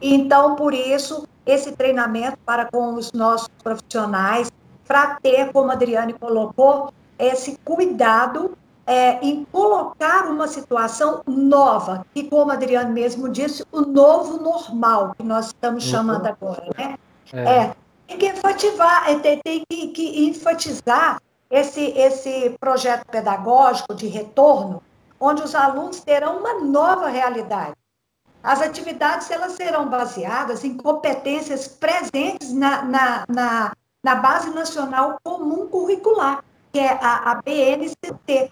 Então, 0.00 0.56
por 0.56 0.74
isso, 0.74 1.26
esse 1.46 1.72
treinamento 1.72 2.38
para 2.44 2.64
com 2.66 2.94
os 2.94 3.12
nossos 3.12 3.48
profissionais, 3.62 4.50
para 4.86 5.16
ter, 5.22 5.52
como 5.52 5.70
a 5.70 5.74
Adriane 5.74 6.12
colocou, 6.12 6.92
esse 7.18 7.56
cuidado 7.64 8.56
é, 8.84 9.24
em 9.24 9.44
colocar 9.44 10.26
uma 10.26 10.48
situação 10.48 11.22
nova, 11.26 12.04
que, 12.12 12.24
como 12.24 12.50
a 12.50 12.54
Adriane 12.54 12.92
mesmo 12.92 13.28
disse, 13.28 13.64
o 13.70 13.82
novo 13.82 14.42
normal, 14.42 15.14
que 15.16 15.22
nós 15.22 15.46
estamos 15.46 15.84
chamando 15.84 16.26
agora, 16.26 16.64
né? 16.76 16.96
É. 17.32 17.40
é 17.40 17.74
tem 18.12 18.18
que 18.18 18.26
enfatizar, 18.26 19.10
é, 19.10 19.18
tem, 19.18 19.40
tem 19.42 19.64
que, 19.68 19.88
que, 19.88 20.26
enfatizar 20.26 21.20
esse, 21.50 21.80
esse 21.96 22.56
projeto 22.60 23.06
pedagógico 23.06 23.94
de 23.94 24.06
retorno, 24.06 24.82
onde 25.20 25.42
os 25.42 25.54
alunos 25.54 26.00
terão 26.00 26.38
uma 26.38 26.60
nova 26.60 27.08
realidade. 27.08 27.74
As 28.42 28.60
atividades 28.60 29.30
elas 29.30 29.52
serão 29.52 29.88
baseadas 29.88 30.64
em 30.64 30.76
competências 30.76 31.68
presentes 31.68 32.52
na, 32.52 32.82
na, 32.82 33.24
na, 33.28 33.72
na 34.02 34.14
Base 34.16 34.50
Nacional 34.50 35.18
Comum 35.22 35.68
Curricular, 35.68 36.44
que 36.72 36.80
é 36.80 36.98
a, 37.00 37.30
a 37.30 37.34
BNCC, 37.36 38.50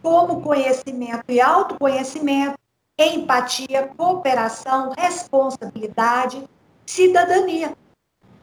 como 0.00 0.42
conhecimento 0.42 1.24
e 1.28 1.40
autoconhecimento, 1.40 2.56
empatia, 2.98 3.90
cooperação, 3.96 4.92
responsabilidade, 4.96 6.44
cidadania. 6.86 7.76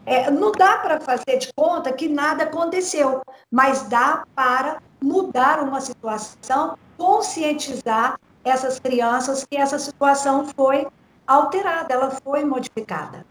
É, 0.10 0.32
não 0.32 0.52
dá 0.52 0.78
para 0.78 1.00
fazer 1.00 1.38
de 1.38 1.54
conta 1.56 1.94
que 1.94 2.10
nada 2.10 2.46
aconteceu, 2.46 3.22
mas 3.52 3.84
dá 3.84 4.24
para 4.34 4.82
mudar 5.00 5.60
uma 5.60 5.80
situação, 5.80 6.76
conscientizar 6.98 8.20
essas 8.44 8.80
crianças 8.80 9.46
que 9.48 9.56
essa 9.56 9.78
situação 9.78 10.48
foi 10.56 10.88
alterada, 11.28 11.94
ela 11.94 12.10
foi 12.24 12.44
modificada. 12.44 13.24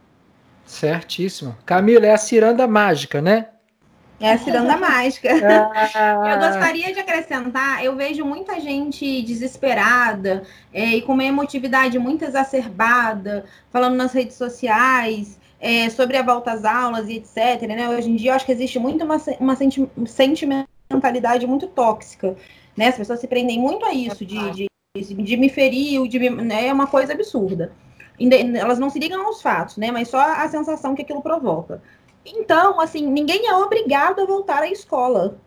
Certíssimo. 0.65 1.57
Camila, 1.67 2.07
é 2.07 2.13
a 2.13 2.17
ciranda 2.17 2.69
mágica, 2.69 3.21
né? 3.21 3.49
É 4.21 4.35
a 4.35 4.39
ciranda 4.39 4.77
mágica. 4.79 5.31
Ah. 5.97 6.31
Eu 6.31 6.39
gostaria 6.39 6.95
de 6.95 7.01
acrescentar, 7.01 7.85
eu 7.85 7.97
vejo 7.97 8.25
muita 8.25 8.61
gente 8.61 9.21
desesperada 9.23 10.45
é, 10.73 10.85
e 10.91 11.03
com 11.03 11.15
uma 11.15 11.25
emotividade 11.25 11.99
muito 11.99 12.25
exacerbada, 12.25 13.47
falando 13.73 13.97
nas 13.97 14.13
redes 14.13 14.37
sociais, 14.37 15.41
é, 15.61 15.91
sobre 15.91 16.17
a 16.17 16.23
volta 16.23 16.53
às 16.53 16.65
aulas 16.65 17.09
e 17.09 17.17
etc. 17.17 17.63
Né? 17.69 17.89
Hoje 17.89 18.11
em 18.11 18.17
dia, 18.17 18.31
eu 18.31 18.35
acho 18.35 18.47
que 18.47 18.53
existe 18.53 18.79
muito 18.79 19.05
uma, 19.05 19.17
uma 19.41 19.57
sentimentalidade 20.07 21.47
muito 21.47 21.67
tóxica. 21.67 22.37
Né? 22.77 22.89
As 22.89 22.97
pessoas 22.97 23.21
se 23.21 23.29
prendem 23.29 23.59
muito 23.59 23.85
a 23.85 23.93
isso, 23.93 24.25
de, 24.25 24.51
de, 24.53 24.69
de 25.15 25.37
me 25.37 25.49
ferir, 25.49 26.07
de 26.09 26.19
me, 26.19 26.31
né? 26.31 26.69
é 26.69 26.73
uma 26.73 26.87
coisa 26.87 27.13
absurda. 27.13 27.73
Elas 28.57 28.79
não 28.79 28.91
se 28.91 28.99
ligam 28.99 29.27
aos 29.27 29.43
fatos, 29.43 29.77
né? 29.77 29.91
mas 29.91 30.09
só 30.09 30.21
a 30.21 30.49
sensação 30.49 30.95
que 30.95 31.03
aquilo 31.03 31.23
provoca. 31.23 31.83
Então, 32.25 32.81
assim, 32.81 33.07
ninguém 33.07 33.47
é 33.47 33.55
obrigado 33.55 34.21
a 34.21 34.27
voltar 34.27 34.63
à 34.63 34.71
escola 34.71 35.39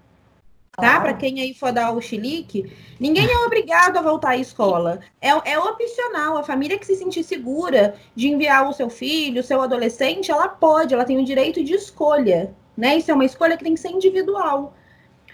tá? 0.76 1.00
Para 1.00 1.14
quem 1.14 1.42
aí 1.42 1.54
for 1.54 1.72
dar 1.72 1.92
o 1.92 2.02
chilique, 2.02 2.72
ninguém 3.00 3.30
é 3.30 3.38
obrigado 3.46 3.98
a 3.98 4.02
voltar 4.02 4.32
à 4.32 4.38
escola. 4.38 5.00
É, 5.20 5.30
é 5.30 5.60
opcional. 5.60 6.38
A 6.38 6.44
família 6.44 6.78
que 6.78 6.86
se 6.86 6.96
sentir 6.96 7.24
segura 7.24 7.96
de 8.16 8.30
enviar 8.30 8.68
o 8.68 8.74
seu 8.74 8.90
filho, 8.90 9.42
o 9.42 9.44
seu 9.44 9.62
adolescente, 9.62 10.32
ela 10.32 10.48
pode, 10.48 10.94
ela 10.94 11.06
tem 11.06 11.18
o 11.18 11.26
direito 11.26 11.64
de 11.64 11.74
escolha, 11.74 12.56
né? 12.78 12.98
Isso 12.98 13.12
é 13.12 13.14
uma 13.14 13.26
escolha 13.26 13.58
que 13.58 13.64
tem 13.64 13.74
que 13.74 13.80
ser 13.80 13.90
individual. 13.90 14.74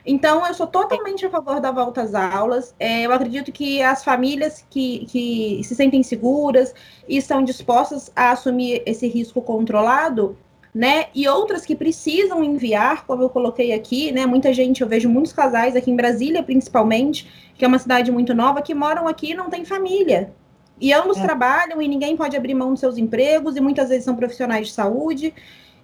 Então, 0.09 0.47
eu 0.47 0.53
sou 0.53 0.65
totalmente 0.65 1.25
a 1.25 1.29
favor 1.29 1.59
da 1.59 1.69
volta 1.69 2.01
às 2.01 2.15
aulas. 2.15 2.73
É, 2.79 3.01
eu 3.01 3.11
acredito 3.11 3.51
que 3.51 3.81
as 3.81 4.05
famílias 4.05 4.65
que, 4.69 5.05
que 5.07 5.61
se 5.65 5.75
sentem 5.75 6.01
seguras 6.01 6.73
e 7.09 7.17
estão 7.17 7.43
dispostas 7.43 8.09
a 8.15 8.31
assumir 8.31 8.81
esse 8.85 9.05
risco 9.05 9.41
controlado, 9.41 10.37
né? 10.77 11.07
E 11.15 11.27
outras 11.27 11.65
que 11.65 11.75
precisam 11.75 12.43
enviar, 12.43 13.03
como 13.07 13.23
eu 13.23 13.29
coloquei 13.29 13.73
aqui, 13.73 14.11
né? 14.11 14.27
Muita 14.27 14.53
gente, 14.53 14.81
eu 14.81 14.87
vejo 14.87 15.09
muitos 15.09 15.33
casais 15.33 15.75
aqui 15.75 15.89
em 15.89 15.95
Brasília, 15.95 16.43
principalmente, 16.43 17.27
que 17.57 17.65
é 17.65 17.67
uma 17.67 17.79
cidade 17.79 18.11
muito 18.11 18.31
nova, 18.35 18.61
que 18.61 18.75
moram 18.75 19.07
aqui 19.07 19.31
e 19.31 19.33
não 19.33 19.49
têm 19.49 19.65
família. 19.65 20.31
E 20.79 20.93
ambos 20.93 21.17
é. 21.17 21.23
trabalham 21.23 21.81
e 21.81 21.87
ninguém 21.87 22.15
pode 22.15 22.37
abrir 22.37 22.53
mão 22.53 22.69
dos 22.69 22.79
seus 22.79 22.95
empregos, 22.99 23.55
e 23.55 23.59
muitas 23.59 23.89
vezes 23.89 24.05
são 24.05 24.15
profissionais 24.15 24.67
de 24.67 24.73
saúde. 24.73 25.33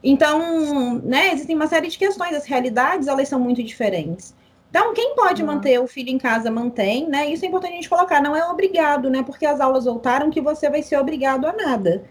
Então, 0.04 1.02
né, 1.04 1.34
existem 1.34 1.56
uma 1.56 1.66
série 1.66 1.88
de 1.88 1.98
questões, 1.98 2.36
as 2.36 2.46
realidades, 2.46 3.08
elas 3.08 3.28
são 3.28 3.40
muito 3.40 3.64
diferentes. 3.64 4.36
Então, 4.70 4.94
quem 4.94 5.16
pode 5.16 5.42
uhum. 5.42 5.48
manter 5.48 5.80
o 5.80 5.88
filho 5.88 6.10
em 6.10 6.20
casa, 6.20 6.52
mantém, 6.52 7.10
né? 7.10 7.28
Isso 7.32 7.46
é 7.46 7.48
importante 7.48 7.74
a 7.74 7.76
gente 7.76 7.90
colocar, 7.90 8.22
não 8.22 8.36
é 8.36 8.46
obrigado, 8.46 9.10
né? 9.10 9.24
Porque 9.24 9.46
as 9.46 9.60
aulas 9.60 9.86
voltaram 9.86 10.30
que 10.30 10.42
você 10.42 10.70
vai 10.70 10.84
ser 10.84 10.98
obrigado 10.98 11.46
a 11.46 11.54
nada, 11.54 12.04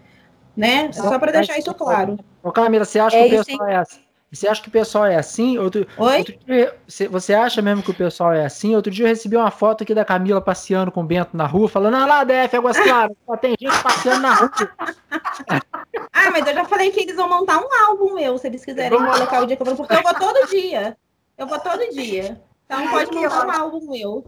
né? 0.55 0.91
Só 0.91 1.17
para 1.19 1.31
deixar 1.31 1.57
isso 1.57 1.73
claro. 1.73 2.17
Ô, 2.41 2.51
Camila, 2.51 2.85
você 2.85 2.99
acha 2.99 3.17
é 3.17 3.27
que 3.27 3.35
o 3.35 3.45
pessoal 3.45 3.67
é 3.67 3.75
assim? 3.75 4.03
Você 4.33 4.47
acha 4.47 4.61
que 4.63 4.67
o 4.67 4.71
pessoal 4.71 5.05
é 5.05 5.15
assim? 5.15 5.59
Outro, 5.59 5.85
Oi? 5.95 6.17
Outro 6.17 6.35
dia, 6.43 6.75
você 7.11 7.35
acha 7.35 7.61
mesmo 7.61 7.83
que 7.83 7.91
o 7.91 7.93
pessoal 7.93 8.33
é 8.33 8.43
assim? 8.43 8.75
Outro 8.75 8.91
dia 8.91 9.05
eu 9.05 9.09
recebi 9.09 9.37
uma 9.37 9.51
foto 9.51 9.83
aqui 9.83 9.93
da 9.93 10.03
Camila 10.03 10.41
passeando 10.41 10.91
com 10.91 11.01
o 11.01 11.05
Bento 11.05 11.37
na 11.37 11.45
rua, 11.45 11.69
falando, 11.69 11.97
ah 11.97 12.05
lá, 12.05 12.23
DF, 12.23 12.57
Águas 12.57 12.79
Claras, 12.79 13.15
só 13.27 13.37
tem 13.37 13.51
gente 13.59 13.83
passeando 13.83 14.21
na 14.21 14.33
rua. 14.33 14.49
ah, 16.11 16.31
mas 16.31 16.47
eu 16.47 16.53
já 16.55 16.65
falei 16.65 16.89
que 16.89 17.01
eles 17.01 17.15
vão 17.15 17.29
montar 17.29 17.59
um 17.59 17.69
álbum 17.87 18.15
meu, 18.15 18.35
se 18.39 18.47
eles 18.47 18.65
quiserem 18.65 18.97
colocar 18.97 19.43
o 19.43 19.45
dia 19.45 19.55
que 19.55 19.61
eu 19.61 19.65
vou, 19.67 19.75
porque 19.75 19.93
eu 19.93 20.01
vou 20.01 20.13
todo 20.15 20.49
dia. 20.49 20.97
Eu 21.37 21.45
vou 21.45 21.59
todo 21.59 21.89
dia. 21.91 22.41
Então 22.65 22.87
pode 22.87 23.11
montar 23.13 23.45
um 23.45 23.51
álbum 23.51 23.91
meu. 23.91 24.25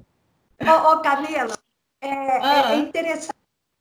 Ô, 0.62 0.94
ô 0.94 1.00
Camila, 1.00 1.58
é, 2.02 2.10
ah. 2.44 2.74
é 2.74 2.76
interessante 2.76 3.35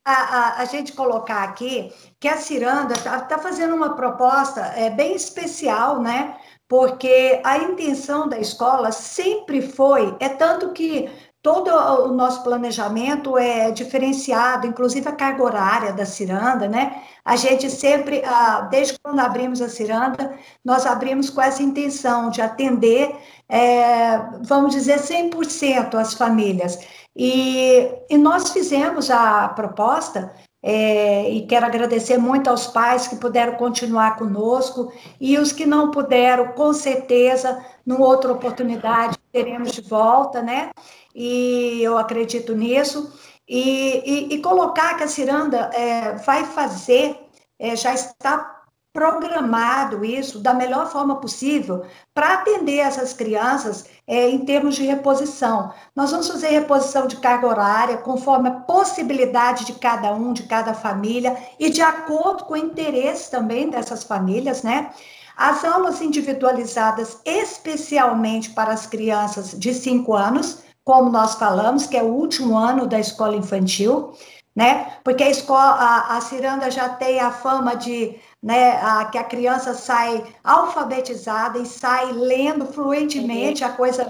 a, 0.04 0.12
a, 0.12 0.62
a, 0.62 0.64
gente 0.66 0.92
colocar 0.92 1.42
aqui 1.44 1.92
que 2.20 2.28
a 2.28 2.36
Ciranda 2.36 2.92
está 2.92 3.20
tá 3.20 3.38
fazendo 3.38 3.74
uma 3.74 3.96
proposta 3.96 4.60
é, 4.76 4.90
bem 4.90 5.14
especial, 5.14 6.00
né? 6.00 6.36
Porque 6.68 7.40
a 7.44 7.58
intenção 7.58 8.28
da 8.28 8.38
escola 8.38 8.92
sempre 8.92 9.62
foi, 9.62 10.16
é 10.20 10.28
tanto 10.28 10.72
que 10.72 11.10
todo 11.44 11.68
o 11.68 12.08
nosso 12.08 12.42
planejamento 12.42 13.36
é 13.36 13.70
diferenciado, 13.70 14.66
inclusive 14.66 15.06
a 15.06 15.12
carga 15.12 15.42
horária 15.42 15.92
da 15.92 16.06
ciranda, 16.06 16.66
né? 16.66 17.02
A 17.22 17.36
gente 17.36 17.68
sempre, 17.70 18.22
desde 18.70 18.98
quando 18.98 19.20
abrimos 19.20 19.60
a 19.60 19.68
ciranda, 19.68 20.38
nós 20.64 20.86
abrimos 20.86 21.28
com 21.28 21.42
essa 21.42 21.62
intenção 21.62 22.30
de 22.30 22.40
atender, 22.40 23.14
é, 23.48 24.18
vamos 24.42 24.74
dizer, 24.74 24.98
100% 24.98 25.94
as 25.94 26.14
famílias. 26.14 26.78
E, 27.16 27.88
e 28.10 28.18
nós 28.18 28.50
fizemos 28.50 29.10
a 29.10 29.48
proposta, 29.48 30.32
é, 30.62 31.30
e 31.30 31.46
quero 31.46 31.66
agradecer 31.66 32.16
muito 32.16 32.48
aos 32.48 32.66
pais 32.66 33.06
que 33.06 33.16
puderam 33.16 33.54
continuar 33.54 34.16
conosco, 34.16 34.92
e 35.20 35.38
os 35.38 35.52
que 35.52 35.66
não 35.66 35.90
puderam, 35.90 36.52
com 36.52 36.72
certeza, 36.72 37.64
numa 37.84 38.06
outra 38.06 38.32
oportunidade, 38.32 39.18
teremos 39.30 39.72
de 39.72 39.82
volta, 39.82 40.40
né? 40.42 40.70
E 41.14 41.80
eu 41.82 41.98
acredito 41.98 42.54
nisso. 42.54 43.12
E, 43.46 44.30
e, 44.32 44.34
e 44.34 44.42
colocar 44.42 44.96
que 44.96 45.04
a 45.04 45.08
Ciranda 45.08 45.70
é, 45.74 46.14
vai 46.14 46.44
fazer, 46.44 47.20
é, 47.58 47.76
já 47.76 47.92
está 47.92 48.53
programado 48.94 50.04
isso 50.04 50.38
da 50.38 50.54
melhor 50.54 50.86
forma 50.86 51.16
possível 51.16 51.84
para 52.14 52.34
atender 52.34 52.78
essas 52.78 53.12
crianças 53.12 53.86
é, 54.06 54.30
em 54.30 54.44
termos 54.44 54.76
de 54.76 54.84
reposição. 54.84 55.72
Nós 55.96 56.12
vamos 56.12 56.28
fazer 56.28 56.50
reposição 56.50 57.08
de 57.08 57.16
carga 57.16 57.48
horária 57.48 57.96
conforme 57.96 58.48
a 58.48 58.52
possibilidade 58.52 59.64
de 59.64 59.72
cada 59.72 60.14
um, 60.14 60.32
de 60.32 60.44
cada 60.44 60.74
família 60.74 61.36
e 61.58 61.70
de 61.70 61.82
acordo 61.82 62.44
com 62.44 62.54
o 62.54 62.56
interesse 62.56 63.32
também 63.32 63.68
dessas 63.68 64.04
famílias, 64.04 64.62
né? 64.62 64.90
As 65.36 65.64
aulas 65.64 66.00
individualizadas 66.00 67.18
especialmente 67.24 68.50
para 68.50 68.72
as 68.72 68.86
crianças 68.86 69.58
de 69.58 69.74
5 69.74 70.14
anos, 70.14 70.62
como 70.84 71.10
nós 71.10 71.34
falamos, 71.34 71.86
que 71.86 71.96
é 71.96 72.02
o 72.02 72.14
último 72.14 72.56
ano 72.56 72.86
da 72.86 73.00
escola 73.00 73.34
infantil, 73.34 74.12
né? 74.54 74.98
Porque 75.02 75.24
a 75.24 75.30
escola, 75.30 75.72
a, 75.72 76.16
a 76.16 76.20
Ciranda 76.20 76.70
já 76.70 76.88
tem 76.88 77.18
a 77.18 77.32
fama 77.32 77.74
de 77.74 78.16
né, 78.44 78.72
a, 78.72 79.06
que 79.06 79.16
a 79.16 79.24
criança 79.24 79.72
sai 79.72 80.22
alfabetizada 80.44 81.58
e 81.58 81.64
sai 81.64 82.12
lendo 82.12 82.66
fluentemente 82.66 83.64
a 83.64 83.72
coisa 83.72 84.06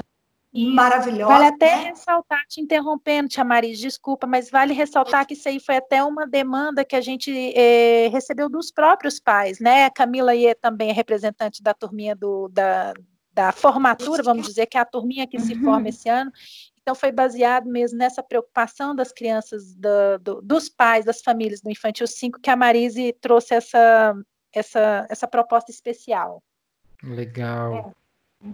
maravilhosa. 0.53 1.32
Vale 1.32 1.47
até 1.47 1.76
né? 1.76 1.82
ressaltar, 1.91 2.45
te 2.49 2.61
interrompendo, 2.61 3.28
Tia 3.28 3.45
Maris, 3.45 3.78
desculpa, 3.78 4.26
mas 4.26 4.51
vale 4.51 4.74
ressaltar 4.74 5.24
que 5.24 5.35
isso 5.35 5.49
aí 5.49 5.61
foi 5.61 5.76
até 5.76 6.03
uma 6.03 6.26
demanda 6.26 6.85
que 6.85 6.97
a 6.97 7.01
gente 7.01 7.30
eh, 7.55 8.09
recebeu 8.11 8.49
dos 8.49 8.72
próprios 8.72 9.20
pais, 9.20 9.61
né? 9.61 9.85
A 9.85 9.91
Camila 9.91 10.37
é 10.37 10.53
também 10.53 10.91
é 10.91 10.93
representante 10.93 11.62
da 11.62 11.72
turminha 11.72 12.16
do, 12.16 12.49
da, 12.49 12.93
da 13.32 13.53
formatura, 13.53 14.20
vamos 14.24 14.49
dizer, 14.49 14.66
que 14.66 14.76
é 14.76 14.80
a 14.80 14.85
turminha 14.85 15.28
que 15.28 15.39
se 15.39 15.55
forma 15.55 15.82
uhum. 15.82 15.87
esse 15.87 16.09
ano, 16.09 16.32
então, 16.85 16.95
foi 16.95 17.11
baseado 17.11 17.64
mesmo 17.66 17.97
nessa 17.97 18.22
preocupação 18.22 18.95
das 18.95 19.11
crianças, 19.11 19.74
do, 19.74 20.18
do, 20.20 20.43
dos 20.43 20.68
pais, 20.68 21.07
das 21.07 21.22
famílias 21.22 21.62
do 21.62 21.70
Infantil 21.70 22.07
5, 22.07 22.39
que 22.43 22.51
a 22.51 22.57
Marise 22.57 23.16
trouxe 23.22 23.55
essa, 23.55 24.14
essa, 24.55 25.07
essa 25.09 25.26
proposta 25.26 25.70
especial. 25.70 26.43
Legal. 27.03 27.95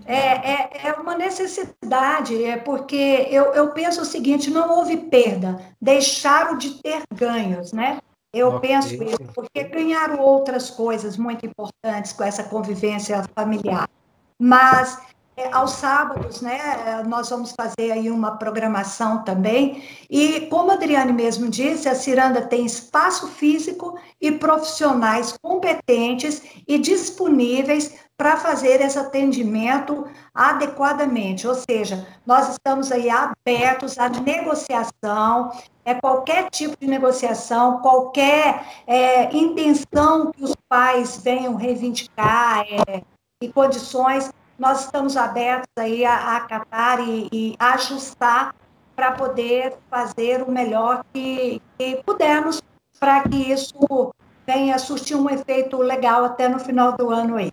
É, 0.07 0.53
é, 0.53 0.87
é 0.87 0.93
uma 0.93 1.16
necessidade, 1.16 2.45
é 2.45 2.57
porque 2.57 3.26
eu, 3.28 3.53
eu 3.53 3.72
penso 3.72 4.03
o 4.03 4.05
seguinte: 4.05 4.49
não 4.49 4.78
houve 4.78 4.97
perda, 4.97 5.61
deixaram 5.83 6.57
de 6.57 6.81
ter 6.81 7.03
ganhos, 7.12 7.72
né? 7.72 7.99
Eu 8.33 8.55
okay. 8.55 8.70
penso 8.70 9.03
isso, 9.03 9.18
porque 9.35 9.64
ganharam 9.64 10.20
outras 10.20 10.70
coisas 10.70 11.16
muito 11.16 11.45
importantes 11.45 12.12
com 12.12 12.22
essa 12.22 12.45
convivência 12.45 13.24
familiar. 13.35 13.91
Mas 14.39 14.97
é, 15.37 15.49
aos 15.53 15.72
sábados, 15.72 16.41
né, 16.41 17.03
nós 17.07 17.31
vamos 17.31 17.53
fazer 17.53 17.93
aí 17.93 18.11
uma 18.11 18.37
programação 18.37 19.24
também. 19.24 19.83
E 20.11 20.47
como 20.47 20.70
a 20.70 20.74
Adriane 20.74 21.12
mesmo 21.12 21.49
disse, 21.49 21.89
a 21.89 21.95
Ciranda 21.95 22.43
tem 22.43 22.66
espaço 22.66 23.28
físico 23.28 23.99
e 24.20 24.33
profissionais 24.33 25.35
competentes 25.41 26.43
e 26.66 26.78
disponíveis 26.78 27.95
para 28.20 28.37
fazer 28.37 28.83
esse 28.83 28.99
atendimento 28.99 30.07
adequadamente. 30.35 31.49
Ou 31.49 31.55
seja, 31.55 32.07
nós 32.26 32.51
estamos 32.51 32.93
aí 32.93 33.09
abertos 33.09 33.99
à 33.99 34.11
negociação, 34.11 35.51
é 35.87 35.95
qualquer 35.95 36.51
tipo 36.51 36.76
de 36.78 36.87
negociação, 36.87 37.81
qualquer 37.81 38.62
é, 38.87 39.35
intenção 39.35 40.31
que 40.33 40.45
os 40.45 40.55
pais 40.68 41.18
venham 41.24 41.55
reivindicar 41.55 42.66
é, 42.68 43.03
e 43.43 43.51
condições 43.51 44.31
nós 44.61 44.84
estamos 44.84 45.16
abertos 45.16 45.70
aí 45.78 46.04
a, 46.04 46.36
acatar 46.36 47.00
e, 47.00 47.28
e 47.32 47.56
ajustar 47.58 48.54
para 48.94 49.12
poder 49.12 49.72
fazer 49.90 50.42
o 50.42 50.50
melhor 50.50 51.02
que, 51.14 51.62
que 51.78 52.02
pudermos 52.04 52.61
para 52.98 53.22
que 53.22 53.50
isso 53.50 54.14
venha 54.46 54.78
surtir 54.78 55.16
um 55.16 55.30
efeito 55.30 55.78
legal 55.78 56.26
até 56.26 56.46
no 56.46 56.58
final 56.58 56.94
do 56.94 57.08
ano 57.08 57.36
aí. 57.36 57.50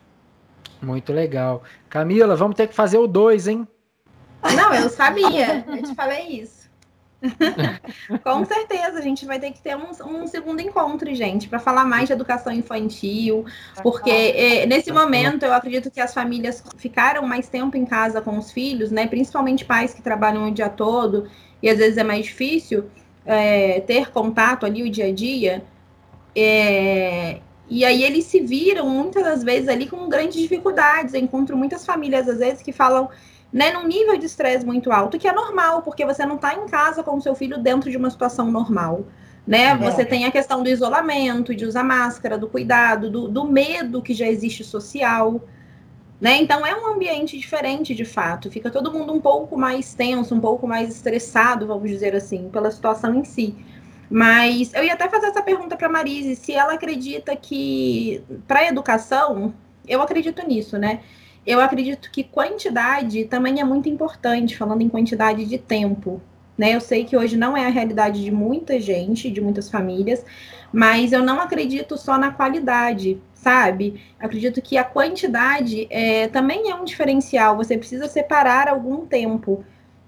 Muito 0.81 1.13
legal. 1.13 1.63
Camila, 1.89 2.35
vamos 2.35 2.57
ter 2.57 2.67
que 2.67 2.75
fazer 2.75 2.97
o 2.97 3.07
2, 3.07 3.47
hein? 3.47 3.67
Não, 4.53 4.73
eu 4.73 4.89
sabia. 4.89 5.65
Eu 5.65 5.83
te 5.83 5.95
falei 5.95 6.41
isso. 6.41 6.56
Com 8.23 8.45
certeza, 8.45 8.99
a 8.99 9.01
gente 9.01 9.25
vai 9.25 9.39
ter 9.39 9.51
que 9.51 9.61
ter 9.61 9.75
um, 9.75 9.89
um 10.05 10.27
segundo 10.27 10.61
encontro, 10.61 11.13
gente, 11.15 11.49
para 11.49 11.59
falar 11.59 11.83
mais 11.83 12.07
de 12.07 12.13
educação 12.13 12.53
infantil, 12.53 13.45
porque 13.81 14.09
é, 14.09 14.65
nesse 14.65 14.91
momento 14.91 15.43
eu 15.43 15.53
acredito 15.53 15.89
que 15.89 15.99
as 15.99 16.13
famílias 16.13 16.63
ficaram 16.77 17.25
mais 17.27 17.47
tempo 17.47 17.75
em 17.75 17.85
casa 17.85 18.21
com 18.21 18.37
os 18.37 18.51
filhos, 18.51 18.91
né? 18.91 19.07
Principalmente 19.07 19.65
pais 19.65 19.93
que 19.93 20.01
trabalham 20.01 20.47
o 20.47 20.51
dia 20.51 20.69
todo 20.69 21.27
e 21.61 21.69
às 21.69 21.77
vezes 21.77 21.97
é 21.97 22.03
mais 22.03 22.25
difícil 22.25 22.85
é, 23.25 23.81
ter 23.81 24.11
contato 24.11 24.65
ali 24.65 24.83
o 24.83 24.89
dia 24.89 25.07
a 25.07 25.13
dia. 25.13 25.63
É, 26.35 27.39
e 27.69 27.83
aí 27.83 28.03
eles 28.03 28.25
se 28.25 28.39
viram 28.39 28.87
muitas 28.87 29.23
das 29.23 29.43
vezes 29.43 29.67
ali 29.67 29.87
com 29.87 30.07
grandes 30.07 30.39
dificuldades. 30.39 31.13
Eu 31.13 31.19
encontro 31.19 31.57
muitas 31.57 31.85
famílias 31.85 32.29
às 32.29 32.37
vezes 32.37 32.61
que 32.61 32.71
falam 32.71 33.09
né, 33.51 33.71
num 33.71 33.87
nível 33.87 34.17
de 34.17 34.25
estresse 34.25 34.65
muito 34.65 34.91
alto, 34.91 35.17
que 35.17 35.27
é 35.27 35.33
normal, 35.33 35.81
porque 35.81 36.05
você 36.05 36.25
não 36.25 36.35
está 36.35 36.53
em 36.53 36.65
casa 36.67 37.03
com 37.03 37.15
o 37.17 37.21
seu 37.21 37.33
filho 37.33 37.57
dentro 37.57 37.89
de 37.89 37.97
uma 37.97 38.09
situação 38.09 38.51
normal. 38.51 39.05
Né? 39.45 39.67
É. 39.67 39.77
Você 39.77 40.03
tem 40.03 40.25
a 40.25 40.31
questão 40.31 40.61
do 40.61 40.69
isolamento, 40.69 41.55
de 41.55 41.65
usar 41.65 41.83
máscara, 41.83 42.37
do 42.37 42.47
cuidado, 42.47 43.09
do, 43.09 43.27
do 43.29 43.45
medo 43.45 44.01
que 44.01 44.13
já 44.13 44.27
existe 44.27 44.63
social. 44.63 45.41
Né? 46.19 46.37
Então 46.41 46.65
é 46.65 46.75
um 46.75 46.87
ambiente 46.87 47.37
diferente 47.37 47.95
de 47.95 48.03
fato. 48.03 48.51
Fica 48.51 48.69
todo 48.69 48.91
mundo 48.91 49.13
um 49.13 49.21
pouco 49.21 49.57
mais 49.57 49.93
tenso, 49.93 50.35
um 50.35 50.41
pouco 50.41 50.67
mais 50.67 50.89
estressado, 50.89 51.65
vamos 51.65 51.89
dizer 51.89 52.13
assim, 52.13 52.49
pela 52.49 52.69
situação 52.69 53.15
em 53.15 53.23
si. 53.23 53.55
Mas 54.09 54.73
eu 54.73 54.83
ia 54.83 54.93
até 54.93 55.07
fazer 55.07 55.27
essa 55.27 55.41
pergunta 55.41 55.75
para 55.75 55.89
Marise, 55.89 56.35
se 56.35 56.53
ela 56.53 56.73
acredita 56.73 57.35
que 57.35 58.23
para 58.47 58.59
a 58.59 58.67
educação, 58.67 59.53
eu 59.87 60.01
acredito 60.01 60.45
nisso, 60.45 60.77
né? 60.77 61.01
Eu 61.47 61.61
acredito 61.61 62.11
que 62.11 62.25
quantidade 62.25 63.23
também 63.23 63.61
é 63.61 63.63
muito 63.63 63.87
importante, 63.87 64.57
falando 64.57 64.81
em 64.81 64.89
quantidade 64.89 65.45
de 65.45 65.57
tempo. 65.57 66.21
Né? 66.57 66.75
Eu 66.75 66.81
sei 66.81 67.05
que 67.05 67.15
hoje 67.15 67.37
não 67.37 67.55
é 67.55 67.65
a 67.65 67.69
realidade 67.69 68.21
de 68.21 68.31
muita 68.31 68.77
gente, 68.81 69.31
de 69.31 69.39
muitas 69.39 69.69
famílias, 69.69 70.25
mas 70.73 71.13
eu 71.13 71.23
não 71.23 71.39
acredito 71.39 71.97
só 71.97 72.17
na 72.17 72.31
qualidade, 72.31 73.17
sabe? 73.33 74.01
Acredito 74.19 74.61
que 74.61 74.77
a 74.77 74.83
quantidade 74.83 75.87
é, 75.89 76.27
também 76.27 76.69
é 76.69 76.75
um 76.75 76.83
diferencial. 76.83 77.55
Você 77.55 77.77
precisa 77.77 78.09
separar 78.09 78.67
algum 78.67 79.05
tempo 79.05 79.63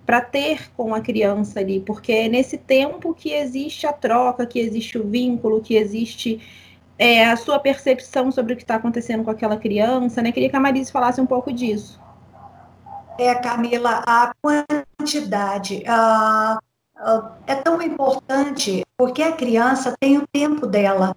para 0.05 0.19
ter 0.19 0.71
com 0.75 0.93
a 0.93 0.99
criança 0.99 1.61
ali, 1.61 1.79
porque 1.79 2.11
é 2.11 2.27
nesse 2.27 2.57
tempo 2.57 3.13
que 3.13 3.31
existe 3.31 3.87
a 3.87 3.93
troca, 3.93 4.45
que 4.45 4.59
existe 4.59 4.97
o 4.97 5.07
vínculo, 5.07 5.61
que 5.61 5.75
existe 5.75 6.41
é, 6.99 7.25
a 7.25 7.37
sua 7.37 7.57
percepção 7.57 8.29
sobre 8.29 8.53
o 8.53 8.55
que 8.57 8.63
está 8.63 8.75
acontecendo 8.75 9.23
com 9.23 9.31
aquela 9.31 9.55
criança, 9.55 10.21
né? 10.21 10.33
Queria 10.33 10.49
que 10.49 10.55
a 10.57 10.59
Marise 10.59 10.91
falasse 10.91 11.21
um 11.21 11.25
pouco 11.25 11.51
disso. 11.53 11.97
é, 13.17 13.33
Camila, 13.35 14.03
a 14.05 14.31
quantidade. 14.41 15.83
Uh, 15.87 16.57
uh, 17.01 17.31
é 17.47 17.55
tão 17.55 17.81
importante 17.81 18.83
porque 18.97 19.23
a 19.23 19.31
criança 19.31 19.95
tem 19.97 20.17
o 20.17 20.27
tempo 20.27 20.67
dela. 20.67 21.15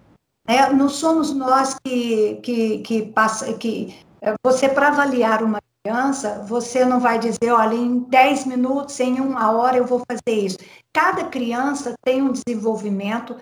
Né? 0.49 0.69
Não 0.71 0.89
somos 0.89 1.35
nós 1.35 1.77
que, 1.85 2.37
que, 2.43 2.79
que 2.79 3.03
passa, 3.07 3.53
que 3.55 3.97
eh, 4.21 4.35
você 4.45 4.69
para 4.69 4.89
avaliar 4.89 5.43
uma 5.43 5.61
criança, 5.85 6.45
você 6.47 6.85
não 6.85 7.01
vai 7.01 7.19
dizer, 7.19 7.51
olha, 7.51 7.75
em 7.75 8.01
10 8.01 8.47
minutos, 8.47 8.99
em 9.01 9.21
uma 9.21 9.53
hora 9.53 9.77
eu 9.77 9.85
vou 9.85 10.03
fazer 10.09 10.39
isso. 10.39 10.59
Cada 10.93 11.25
criança 11.25 11.95
tem 12.05 12.23
um 12.23 12.33
desenvolvimento 12.33 13.37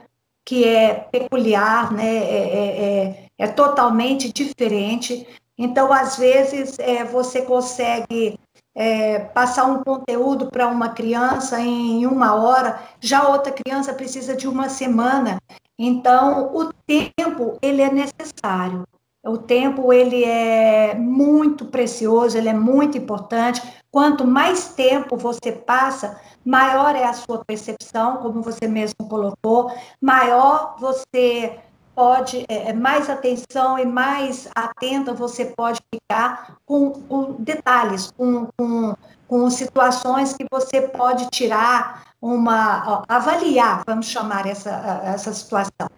que 0.50 0.64
é 0.64 0.94
peculiar, 1.12 1.92
né? 1.92 2.04
é, 2.04 2.18
é, 2.18 2.82
é, 2.82 3.24
é 3.38 3.46
totalmente 3.46 4.32
diferente. 4.32 5.24
Então, 5.56 5.92
às 5.92 6.16
vezes, 6.16 6.76
é, 6.80 7.04
você 7.04 7.42
consegue 7.42 8.36
é, 8.74 9.20
passar 9.20 9.66
um 9.66 9.84
conteúdo 9.84 10.46
para 10.46 10.66
uma 10.66 10.88
criança 10.88 11.60
em 11.60 12.04
uma 12.04 12.34
hora, 12.34 12.80
já 12.98 13.28
outra 13.28 13.52
criança 13.52 13.94
precisa 13.94 14.34
de 14.34 14.48
uma 14.48 14.68
semana. 14.68 15.38
Então, 15.78 16.52
o 16.52 16.72
tempo, 16.84 17.56
ele 17.62 17.80
é 17.80 17.92
necessário. 17.92 18.82
O 19.24 19.38
tempo, 19.38 19.92
ele 19.92 20.24
é 20.24 20.96
muito 20.96 21.66
precioso, 21.66 22.36
ele 22.36 22.48
é 22.48 22.54
muito 22.54 22.98
importante. 22.98 23.62
Quanto 23.88 24.26
mais 24.26 24.70
tempo 24.70 25.16
você 25.16 25.52
passa, 25.52 26.20
maior 26.44 26.94
é 26.96 27.04
a 27.04 27.12
sua 27.12 27.44
percepção, 27.44 28.18
como 28.18 28.42
você 28.42 28.66
mesmo 28.66 29.08
colocou, 29.08 29.72
maior 30.00 30.76
você 30.78 31.58
pode, 31.94 32.44
é, 32.48 32.70
é, 32.70 32.72
mais 32.72 33.10
atenção 33.10 33.78
e 33.78 33.84
mais 33.84 34.48
atenta 34.54 35.12
você 35.12 35.46
pode 35.46 35.80
ficar 35.94 36.56
com, 36.64 36.92
com 36.92 37.32
detalhes, 37.38 38.10
com, 38.12 38.48
com, 38.56 38.94
com, 39.28 39.50
situações 39.50 40.32
que 40.32 40.46
você 40.50 40.82
pode 40.82 41.28
tirar 41.30 42.14
uma, 42.20 43.04
avaliar, 43.08 43.82
vamos 43.86 44.06
chamar 44.06 44.46
essa, 44.46 44.70
essa 45.04 45.32
situação. 45.32 45.90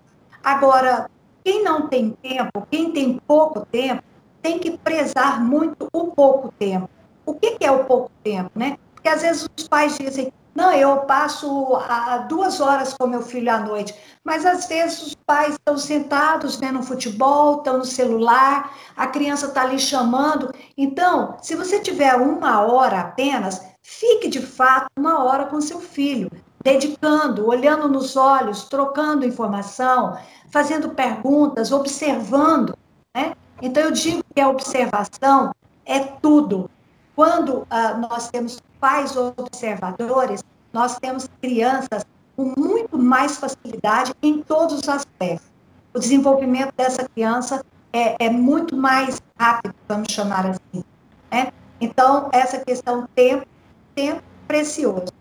Agora, 0.42 1.08
quem 1.44 1.62
não 1.62 1.88
tem 1.88 2.10
tempo, 2.10 2.66
quem 2.70 2.90
tem 2.90 3.20
pouco 3.26 3.64
tempo, 3.66 4.02
tem 4.40 4.58
que 4.58 4.76
prezar 4.76 5.40
muito 5.40 5.88
o 5.92 6.08
pouco 6.08 6.52
tempo. 6.58 6.88
O 7.24 7.34
que, 7.34 7.52
que 7.52 7.64
é 7.64 7.70
o 7.70 7.84
pouco 7.84 8.10
tempo, 8.24 8.50
né? 8.56 8.76
Porque 9.02 9.08
às 9.08 9.22
vezes 9.22 9.48
os 9.58 9.66
pais 9.66 9.98
dizem, 9.98 10.32
não, 10.54 10.70
eu 10.72 10.98
passo 10.98 11.74
a, 11.88 12.18
duas 12.18 12.60
horas 12.60 12.94
com 12.94 13.08
meu 13.08 13.20
filho 13.20 13.50
à 13.50 13.58
noite, 13.58 13.92
mas 14.22 14.46
às 14.46 14.66
vezes 14.68 15.02
os 15.02 15.14
pais 15.26 15.54
estão 15.54 15.76
sentados 15.76 16.54
vendo 16.54 16.80
futebol, 16.84 17.56
estão 17.56 17.78
no 17.78 17.84
celular, 17.84 18.72
a 18.96 19.08
criança 19.08 19.46
está 19.46 19.62
ali 19.62 19.76
chamando. 19.76 20.54
Então, 20.78 21.36
se 21.42 21.56
você 21.56 21.80
tiver 21.80 22.14
uma 22.14 22.60
hora 22.60 23.00
apenas, 23.00 23.60
fique 23.82 24.28
de 24.28 24.40
fato 24.40 24.86
uma 24.96 25.24
hora 25.24 25.46
com 25.46 25.60
seu 25.60 25.80
filho, 25.80 26.30
dedicando, 26.62 27.48
olhando 27.48 27.88
nos 27.88 28.16
olhos, 28.16 28.62
trocando 28.62 29.26
informação, 29.26 30.16
fazendo 30.48 30.90
perguntas, 30.90 31.72
observando. 31.72 32.78
Né? 33.16 33.34
Então, 33.60 33.82
eu 33.82 33.90
digo 33.90 34.22
que 34.32 34.40
a 34.40 34.48
observação 34.48 35.50
é 35.84 35.98
tudo. 35.98 36.70
Quando 37.14 37.66
ah, 37.70 37.94
nós 37.94 38.30
temos 38.30 38.60
pais 38.80 39.16
observadores, 39.16 40.42
nós 40.72 40.98
temos 40.98 41.28
crianças 41.40 42.04
com 42.36 42.54
muito 42.56 42.98
mais 42.98 43.36
facilidade 43.36 44.14
em 44.22 44.42
todos 44.42 44.80
os 44.80 44.88
aspectos. 44.88 45.50
O 45.94 45.98
desenvolvimento 45.98 46.72
dessa 46.76 47.06
criança 47.08 47.62
é, 47.92 48.26
é 48.26 48.30
muito 48.30 48.74
mais 48.74 49.20
rápido, 49.38 49.74
vamos 49.86 50.10
chamar 50.10 50.46
assim. 50.46 50.82
Né? 51.30 51.52
Então, 51.80 52.30
essa 52.32 52.58
questão 52.58 53.06
tempo, 53.14 53.46
tempo 53.94 54.22
precioso. 54.48 55.12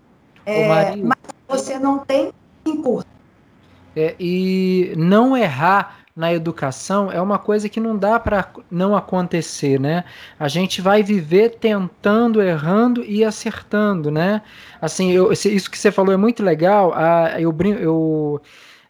É, 0.46 0.96
mas 0.96 1.18
você 1.48 1.78
não 1.78 2.00
tem, 2.00 2.32
encurta. 2.66 3.10
É, 3.96 4.16
e 4.20 4.94
não 4.96 5.36
errar 5.36 6.01
na 6.16 6.34
educação 6.34 7.12
é 7.12 7.22
uma 7.22 7.40
coisa 7.40 7.70
que 7.70 7.80
não 7.80 7.98
dá 7.98 8.20
para 8.20 8.48
não 8.70 8.96
acontecer, 8.96 9.80
né? 9.80 10.04
A 10.40 10.48
gente 10.48 10.82
vai 10.82 11.02
viver 11.02 11.58
tentando, 11.60 12.42
errando 12.42 13.04
e 13.04 13.24
acertando, 13.24 14.12
né? 14.12 14.42
Assim, 14.82 15.12
eu, 15.12 15.32
isso 15.32 15.72
que 15.72 15.78
você 15.78 15.92
falou 15.92 16.14
é 16.14 16.18
muito 16.18 16.44
legal. 16.44 16.94
A, 16.94 17.40
eu, 17.40 17.56
eu 17.80 18.42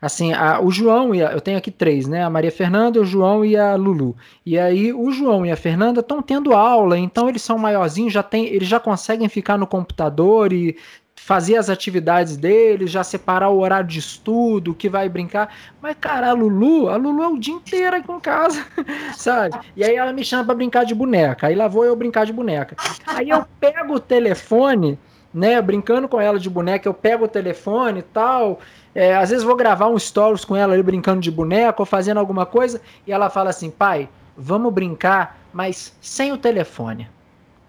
assim, 0.02 0.34
a, 0.34 0.60
o 0.60 0.72
João 0.72 1.14
e 1.14 1.24
a, 1.24 1.32
eu 1.32 1.42
tenho 1.42 1.58
aqui 1.60 1.70
três, 1.70 2.08
né? 2.08 2.24
A 2.24 2.30
Maria 2.30 2.52
Fernanda, 2.52 3.00
o 3.00 3.06
João 3.06 3.46
e 3.46 3.56
a 3.56 3.76
Lulu. 3.76 4.16
E 4.44 4.58
aí 4.58 4.92
o 4.92 5.12
João 5.12 5.46
e 5.46 5.52
a 5.52 5.56
Fernanda 5.56 6.00
estão 6.00 6.22
tendo 6.24 6.54
aula, 6.54 6.98
então 6.98 7.30
eles 7.30 7.44
são 7.44 7.58
maiorzinhos, 7.58 8.12
já 8.12 8.24
tem, 8.24 8.48
eles 8.48 8.68
já 8.68 8.80
conseguem 8.80 9.30
ficar 9.30 9.58
no 9.58 9.68
computador 9.68 10.52
e 10.52 10.76
fazer 11.24 11.56
as 11.56 11.70
atividades 11.70 12.36
dele, 12.36 12.88
já 12.88 13.04
separar 13.04 13.50
o 13.50 13.60
horário 13.60 13.88
de 13.88 14.00
estudo, 14.00 14.74
que 14.74 14.90
vai 14.90 15.08
brincar. 15.08 15.54
Mas, 15.80 15.96
cara, 16.02 16.32
a 16.32 16.34
Lulu, 16.34 16.90
a 16.90 16.96
Lulu 16.96 17.22
é 17.22 17.28
o 17.28 17.38
dia 17.38 17.54
inteiro 17.54 17.96
aqui 17.96 18.12
em 18.12 18.20
casa, 18.20 18.66
sabe? 19.16 19.56
E 19.76 19.84
aí 19.84 19.96
ela 19.96 20.12
me 20.12 20.26
chama 20.26 20.46
para 20.46 20.56
brincar 20.56 20.84
de 20.84 20.96
boneca. 20.96 21.46
Aí 21.46 21.54
lá 21.54 21.68
vou 21.68 21.86
eu 21.86 21.96
brincar 21.96 22.26
de 22.26 22.34
boneca. 22.34 22.76
Aí 23.06 23.30
eu 23.30 23.46
pego 23.60 23.94
o 23.94 24.00
telefone, 24.00 24.98
né, 25.32 25.62
brincando 25.62 26.08
com 26.08 26.20
ela 26.20 26.40
de 26.40 26.50
boneca, 26.50 26.90
eu 26.90 26.94
pego 26.94 27.26
o 27.26 27.28
telefone 27.28 28.00
e 28.00 28.04
tal. 28.04 28.60
É, 28.94 29.16
às 29.16 29.30
vezes 29.30 29.44
vou 29.44 29.56
gravar 29.56 29.90
um 29.90 30.00
stories 30.00 30.44
com 30.44 30.56
ela 30.56 30.74
ali 30.74 30.82
brincando 30.82 31.22
de 31.22 31.30
boneca 31.30 31.84
ou 31.84 31.86
fazendo 31.86 32.18
alguma 32.18 32.48
coisa, 32.48 32.82
e 33.06 33.12
ela 33.12 33.30
fala 33.30 33.52
assim, 33.52 33.70
pai, 33.70 34.10
vamos 34.36 34.74
brincar, 34.74 35.40
mas 35.54 35.96
sem 36.02 36.32
o 36.32 36.38
telefone. 36.38 37.08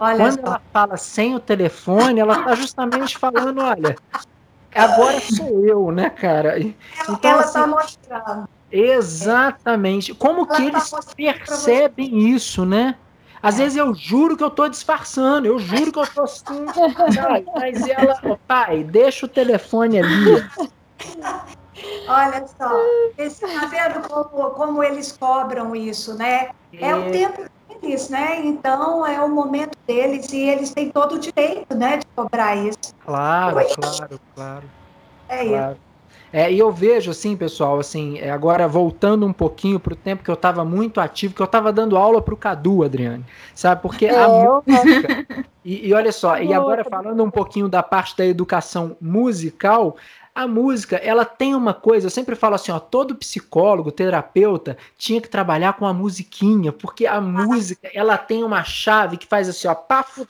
Olha 0.02 0.16
Quando 0.16 0.40
só. 0.40 0.46
ela 0.46 0.62
fala 0.72 0.96
sem 0.96 1.36
o 1.36 1.38
telefone, 1.38 2.18
ela 2.18 2.40
está 2.40 2.56
justamente 2.56 3.16
falando, 3.16 3.60
olha, 3.60 3.94
agora 4.74 5.20
sou 5.20 5.64
eu, 5.64 5.92
né, 5.92 6.10
cara? 6.10 6.58
Então, 6.58 7.30
ela 7.30 7.42
está 7.42 7.60
assim, 7.60 7.70
mostrando. 7.70 8.48
Exatamente. 8.72 10.12
Como 10.12 10.40
ela 10.40 10.56
que 10.56 10.62
eles 10.64 10.90
tá 10.90 10.98
percebem 11.14 12.30
isso, 12.34 12.66
né? 12.66 12.96
Às 13.40 13.60
é. 13.60 13.62
vezes 13.62 13.78
eu 13.78 13.94
juro 13.94 14.36
que 14.36 14.42
eu 14.42 14.50
tô 14.50 14.68
disfarçando, 14.68 15.46
eu 15.46 15.60
juro 15.60 15.92
que 15.92 16.00
eu 16.00 16.06
tô 16.08 16.22
assim, 16.24 16.66
mas 17.54 17.86
ela, 17.86 18.18
oh, 18.24 18.36
pai, 18.38 18.82
deixa 18.82 19.26
o 19.26 19.28
telefone 19.28 20.00
ali. 20.00 20.50
Olha 22.08 22.44
só, 22.58 22.80
está 23.16 23.66
vendo 23.66 24.08
como, 24.08 24.50
como 24.50 24.82
eles 24.82 25.12
cobram 25.12 25.76
isso, 25.76 26.14
né? 26.14 26.50
É, 26.72 26.88
é 26.88 26.96
o 26.96 27.12
tempo 27.12 27.52
deles, 27.82 28.08
né? 28.08 28.40
Então 28.44 29.04
é 29.06 29.20
o 29.20 29.28
momento 29.28 29.76
deles 29.86 30.32
e 30.32 30.48
eles 30.48 30.70
têm 30.70 30.90
todo 30.90 31.16
o 31.16 31.18
direito, 31.18 31.74
né, 31.76 31.98
de 31.98 32.06
cobrar 32.14 32.56
isso. 32.56 32.94
Claro, 33.04 33.56
claro, 33.56 34.20
claro. 34.34 34.64
É 35.28 35.44
claro. 35.44 35.72
isso. 35.72 35.92
É, 36.32 36.50
e 36.50 36.58
eu 36.58 36.72
vejo 36.72 37.10
assim, 37.10 37.36
pessoal, 37.36 37.78
assim, 37.78 38.18
é, 38.18 38.30
agora 38.30 38.66
voltando 38.66 39.26
um 39.26 39.34
pouquinho 39.34 39.78
para 39.78 39.92
o 39.92 39.96
tempo 39.96 40.24
que 40.24 40.30
eu 40.30 40.34
estava 40.34 40.64
muito 40.64 40.98
ativo, 40.98 41.34
que 41.34 41.42
eu 41.42 41.46
estava 41.46 41.70
dando 41.70 41.94
aula 41.94 42.22
para 42.22 42.32
o 42.32 42.36
Cadu, 42.38 42.82
Adriane, 42.82 43.22
sabe? 43.54 43.82
Porque 43.82 44.06
é, 44.06 44.18
a 44.18 44.28
música. 44.28 45.26
E, 45.62 45.88
e 45.88 45.92
olha 45.92 46.10
só, 46.10 46.38
e 46.40 46.54
agora 46.54 46.84
falando 46.84 47.22
um 47.22 47.30
pouquinho 47.30 47.68
da 47.68 47.82
parte 47.82 48.16
da 48.16 48.24
educação 48.24 48.96
musical, 48.98 49.96
a 50.34 50.46
música, 50.46 50.96
ela 50.96 51.24
tem 51.24 51.54
uma 51.54 51.74
coisa, 51.74 52.06
eu 52.06 52.10
sempre 52.10 52.34
falo 52.34 52.54
assim, 52.54 52.72
ó, 52.72 52.78
todo 52.78 53.14
psicólogo, 53.14 53.92
terapeuta 53.92 54.78
tinha 54.96 55.20
que 55.20 55.28
trabalhar 55.28 55.74
com 55.74 55.86
a 55.86 55.92
musiquinha, 55.92 56.72
porque 56.72 57.06
a 57.06 57.16
ah. 57.16 57.20
música, 57.20 57.90
ela 57.92 58.16
tem 58.16 58.42
uma 58.42 58.64
chave 58.64 59.18
que 59.18 59.26
faz 59.26 59.48
assim, 59.48 59.68
ó, 59.68 59.74
pafo 59.74 60.26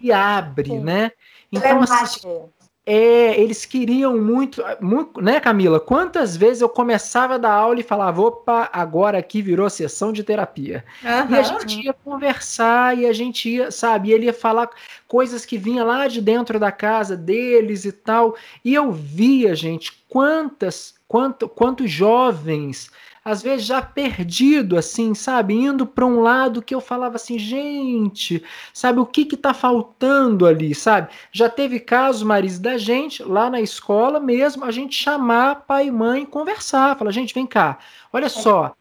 e 0.00 0.10
abre, 0.10 0.70
Sim. 0.70 0.80
né? 0.80 1.12
Então, 1.50 1.80
é 1.80 2.02
assim, 2.02 2.48
é, 2.84 3.40
eles 3.40 3.64
queriam 3.64 4.18
muito, 4.18 4.62
muito, 4.80 5.20
né, 5.20 5.38
Camila? 5.38 5.78
Quantas 5.78 6.36
vezes 6.36 6.62
eu 6.62 6.68
começava 6.68 7.34
a 7.34 7.38
dar 7.38 7.52
aula 7.52 7.78
e 7.78 7.84
falava, 7.84 8.20
opa, 8.20 8.68
agora 8.72 9.18
aqui 9.18 9.40
virou 9.40 9.70
sessão 9.70 10.12
de 10.12 10.24
terapia. 10.24 10.84
Uhum. 11.02 11.34
E 11.34 11.38
a 11.38 11.42
gente 11.42 11.80
ia 11.80 11.92
conversar 11.92 12.98
e 12.98 13.06
a 13.06 13.12
gente 13.12 13.48
ia, 13.48 13.70
sabe, 13.70 14.08
e 14.08 14.12
ele 14.12 14.26
ia 14.26 14.34
falar 14.34 14.68
coisas 15.06 15.46
que 15.46 15.56
vinha 15.56 15.84
lá 15.84 16.08
de 16.08 16.20
dentro 16.20 16.58
da 16.58 16.72
casa 16.72 17.16
deles 17.16 17.84
e 17.84 17.92
tal. 17.92 18.34
E 18.64 18.74
eu 18.74 18.90
via, 18.90 19.54
gente, 19.54 20.04
quantas, 20.08 20.94
quanto, 21.06 21.48
quantos 21.48 21.88
jovens 21.88 22.90
às 23.24 23.42
vezes 23.42 23.66
já 23.66 23.80
perdido, 23.80 24.76
assim, 24.76 25.14
sabe? 25.14 25.54
Indo 25.54 25.86
para 25.86 26.04
um 26.04 26.20
lado 26.20 26.62
que 26.62 26.74
eu 26.74 26.80
falava 26.80 27.16
assim, 27.16 27.38
gente, 27.38 28.42
sabe? 28.74 28.98
O 28.98 29.06
que 29.06 29.24
que 29.24 29.36
tá 29.36 29.54
faltando 29.54 30.46
ali, 30.46 30.74
sabe? 30.74 31.10
Já 31.30 31.48
teve 31.48 31.78
casos, 31.78 32.22
Maris, 32.22 32.58
da 32.58 32.76
gente 32.76 33.22
lá 33.22 33.48
na 33.48 33.60
escola 33.60 34.18
mesmo, 34.18 34.64
a 34.64 34.70
gente 34.70 34.96
chamar 34.96 35.66
pai 35.66 35.86
e 35.86 35.90
mãe 35.90 36.22
e 36.22 36.26
conversar. 36.26 36.98
Falar, 36.98 37.12
gente, 37.12 37.34
vem 37.34 37.46
cá, 37.46 37.78
olha 38.12 38.28
só. 38.28 38.74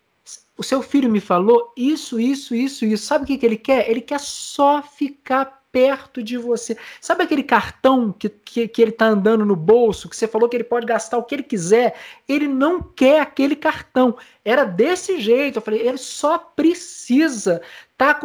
O 0.58 0.64
seu 0.64 0.82
filho 0.82 1.10
me 1.10 1.20
falou 1.20 1.74
isso, 1.76 2.20
isso, 2.20 2.54
isso, 2.54 2.86
isso. 2.86 3.06
Sabe 3.06 3.24
o 3.24 3.28
que, 3.28 3.38
que 3.38 3.46
ele 3.46 3.58
quer? 3.58 3.90
Ele 3.90 4.02
quer 4.02 4.20
só 4.20 4.82
ficar 4.82 5.61
perto 5.72 6.22
de 6.22 6.38
você. 6.38 6.78
Sabe 7.00 7.24
aquele 7.24 7.44
cartão 7.44 8.12
que, 8.12 8.30
que, 8.30 8.68
que 8.68 8.82
ele 8.82 8.92
está 8.92 9.06
andando 9.08 9.46
no 9.46 9.56
bolso, 9.56 10.10
que 10.10 10.16
você 10.16 10.28
falou 10.28 10.50
que 10.50 10.58
ele 10.58 10.64
pode 10.64 10.86
gastar 10.86 11.18
o 11.18 11.24
que 11.24 11.36
ele 11.36 11.44
quiser? 11.44 11.96
Ele 12.28 12.48
não 12.48 12.82
quer 12.82 13.22
aquele 13.22 13.56
cartão. 13.56 14.18
Era 14.44 14.64
desse 14.64 15.20
jeito. 15.20 15.58
Eu 15.58 15.62
falei, 15.62 15.88
ele 15.88 15.98
só 15.98 16.38
precisa. 16.38 17.62
Tá, 17.98 18.20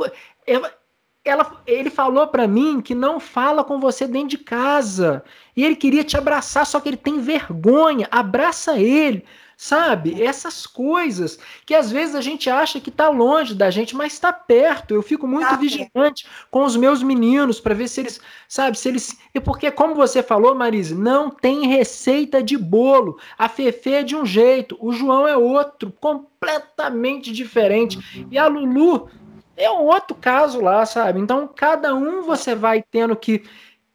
é, 0.47 0.60
ela, 1.27 1.60
ele 1.66 1.90
falou 1.90 2.28
para 2.28 2.47
mim 2.47 2.81
que 2.81 2.94
não 2.94 3.18
fala 3.18 3.64
com 3.64 3.81
você 3.81 4.06
dentro 4.06 4.28
de 4.28 4.39
casa. 4.39 5.24
E 5.56 5.64
ele 5.64 5.74
queria 5.74 6.05
te 6.05 6.16
abraçar, 6.16 6.64
só 6.64 6.78
que 6.78 6.89
ele 6.89 6.97
tem 6.97 7.20
vergonha. 7.20 8.06
Abraça 8.10 8.78
ele, 8.78 9.24
sabe? 9.56 10.22
Essas 10.22 10.66
coisas 10.66 11.38
que 11.64 11.74
às 11.74 11.90
vezes 11.90 12.14
a 12.14 12.20
gente 12.20 12.50
acha 12.50 12.78
que 12.78 12.90
tá 12.90 13.08
longe 13.08 13.54
da 13.54 13.70
gente, 13.70 13.96
mas 13.96 14.12
está 14.12 14.32
perto. 14.32 14.94
Eu 14.94 15.02
fico 15.02 15.26
muito 15.26 15.48
tá 15.48 15.56
vigilante 15.56 16.24
perto. 16.24 16.46
com 16.50 16.64
os 16.64 16.76
meus 16.76 17.02
meninos 17.02 17.58
para 17.58 17.74
ver 17.74 17.88
se 17.88 18.00
eles, 18.00 18.20
sabe, 18.46 18.78
se 18.78 18.88
eles. 18.88 19.16
E 19.34 19.40
porque, 19.40 19.70
como 19.70 19.94
você 19.94 20.22
falou, 20.22 20.54
Marise, 20.54 20.94
não 20.94 21.30
tem 21.30 21.66
receita 21.68 22.42
de 22.42 22.58
bolo. 22.58 23.18
A 23.38 23.48
Fefe 23.48 23.94
é 23.94 24.02
de 24.02 24.14
um 24.14 24.26
jeito, 24.26 24.76
o 24.78 24.92
João 24.92 25.26
é 25.26 25.36
outro, 25.36 25.90
completamente 26.00 27.32
diferente. 27.32 27.98
E 28.30 28.38
a 28.38 28.46
Lulu 28.46 29.08
é 29.56 29.70
um 29.70 29.84
outro 29.84 30.14
caso 30.14 30.60
lá, 30.60 30.84
sabe? 30.84 31.18
Então, 31.18 31.48
cada 31.48 31.94
um 31.94 32.22
você 32.22 32.54
vai 32.54 32.82
tendo 32.82 33.16
que, 33.16 33.42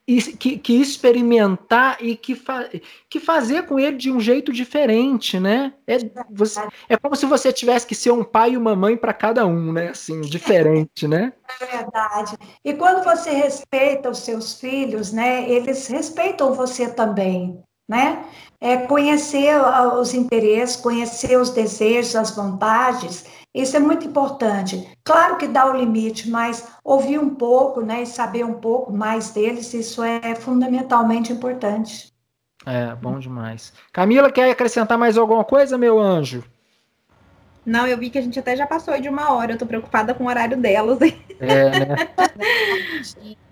que, 0.05 0.57
que 0.57 0.73
experimentar 0.81 1.97
e 2.01 2.15
que, 2.15 2.35
fa 2.35 2.69
que 3.09 3.19
fazer 3.19 3.65
com 3.65 3.79
ele 3.79 3.97
de 3.97 4.11
um 4.11 4.19
jeito 4.19 4.51
diferente, 4.51 5.39
né? 5.39 5.73
É, 5.87 5.97
você, 6.29 6.59
é 6.89 6.97
como 6.97 7.15
se 7.15 7.25
você 7.25 7.53
tivesse 7.53 7.85
que 7.85 7.95
ser 7.95 8.11
um 8.11 8.23
pai 8.23 8.51
e 8.51 8.57
uma 8.57 8.75
mãe 8.75 8.97
para 8.97 9.13
cada 9.13 9.45
um, 9.45 9.71
né? 9.71 9.89
Assim, 9.89 10.21
diferente, 10.21 11.07
né? 11.07 11.33
É 11.61 11.65
verdade. 11.65 12.37
E 12.65 12.73
quando 12.73 13.03
você 13.03 13.29
respeita 13.31 14.09
os 14.09 14.19
seus 14.19 14.59
filhos, 14.59 15.11
né? 15.11 15.49
Eles 15.49 15.87
respeitam 15.87 16.53
você 16.53 16.89
também, 16.89 17.61
né? 17.87 18.25
É 18.59 18.77
conhecer 18.77 19.55
os 19.99 20.13
interesses, 20.13 20.75
conhecer 20.75 21.37
os 21.37 21.51
desejos, 21.51 22.15
as 22.15 22.35
vontades 22.35 23.25
isso 23.53 23.75
é 23.75 23.79
muito 23.79 24.07
importante. 24.07 24.87
Claro 25.03 25.37
que 25.37 25.47
dá 25.47 25.65
o 25.65 25.75
limite, 25.75 26.29
mas 26.29 26.67
ouvir 26.83 27.19
um 27.19 27.35
pouco, 27.35 27.81
né, 27.81 28.03
e 28.03 28.05
saber 28.05 28.45
um 28.45 28.53
pouco 28.53 28.93
mais 28.93 29.31
deles, 29.31 29.73
isso 29.73 30.01
é 30.03 30.35
fundamentalmente 30.35 31.33
importante. 31.33 32.11
É, 32.65 32.95
bom 32.95 33.19
demais. 33.19 33.73
Camila, 33.91 34.31
quer 34.31 34.51
acrescentar 34.51 34.97
mais 34.97 35.17
alguma 35.17 35.43
coisa, 35.43 35.77
meu 35.77 35.99
anjo? 35.99 36.43
Não, 37.65 37.85
eu 37.85 37.97
vi 37.97 38.09
que 38.09 38.17
a 38.17 38.21
gente 38.21 38.39
até 38.39 38.55
já 38.55 38.65
passou 38.65 38.99
de 38.99 39.09
uma 39.09 39.33
hora, 39.33 39.53
eu 39.53 39.57
tô 39.57 39.65
preocupada 39.65 40.13
com 40.13 40.23
o 40.23 40.27
horário 40.27 40.57
delas. 40.57 40.99
É, 41.39 41.69
né? 41.71 41.95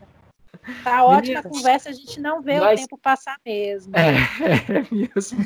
Tá 0.84 1.04
ótima 1.04 1.40
a 1.40 1.44
conversa, 1.44 1.90
a 1.90 1.94
gente 1.94 2.20
não 2.20 2.42
vê 2.42 2.60
nós... 2.60 2.80
o 2.80 2.84
tempo 2.84 2.98
passar 2.98 3.38
mesmo. 3.46 3.94
É, 3.96 4.16
é 4.74 4.86
mesmo. 4.92 5.46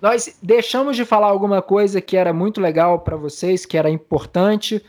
Nós 0.00 0.38
deixamos 0.42 0.96
de 0.96 1.04
falar 1.04 1.28
alguma 1.28 1.62
coisa 1.62 2.00
que 2.00 2.16
era 2.16 2.32
muito 2.32 2.60
legal 2.60 3.00
para 3.00 3.16
vocês, 3.16 3.64
que 3.64 3.76
era 3.76 3.90
importante. 3.90 4.84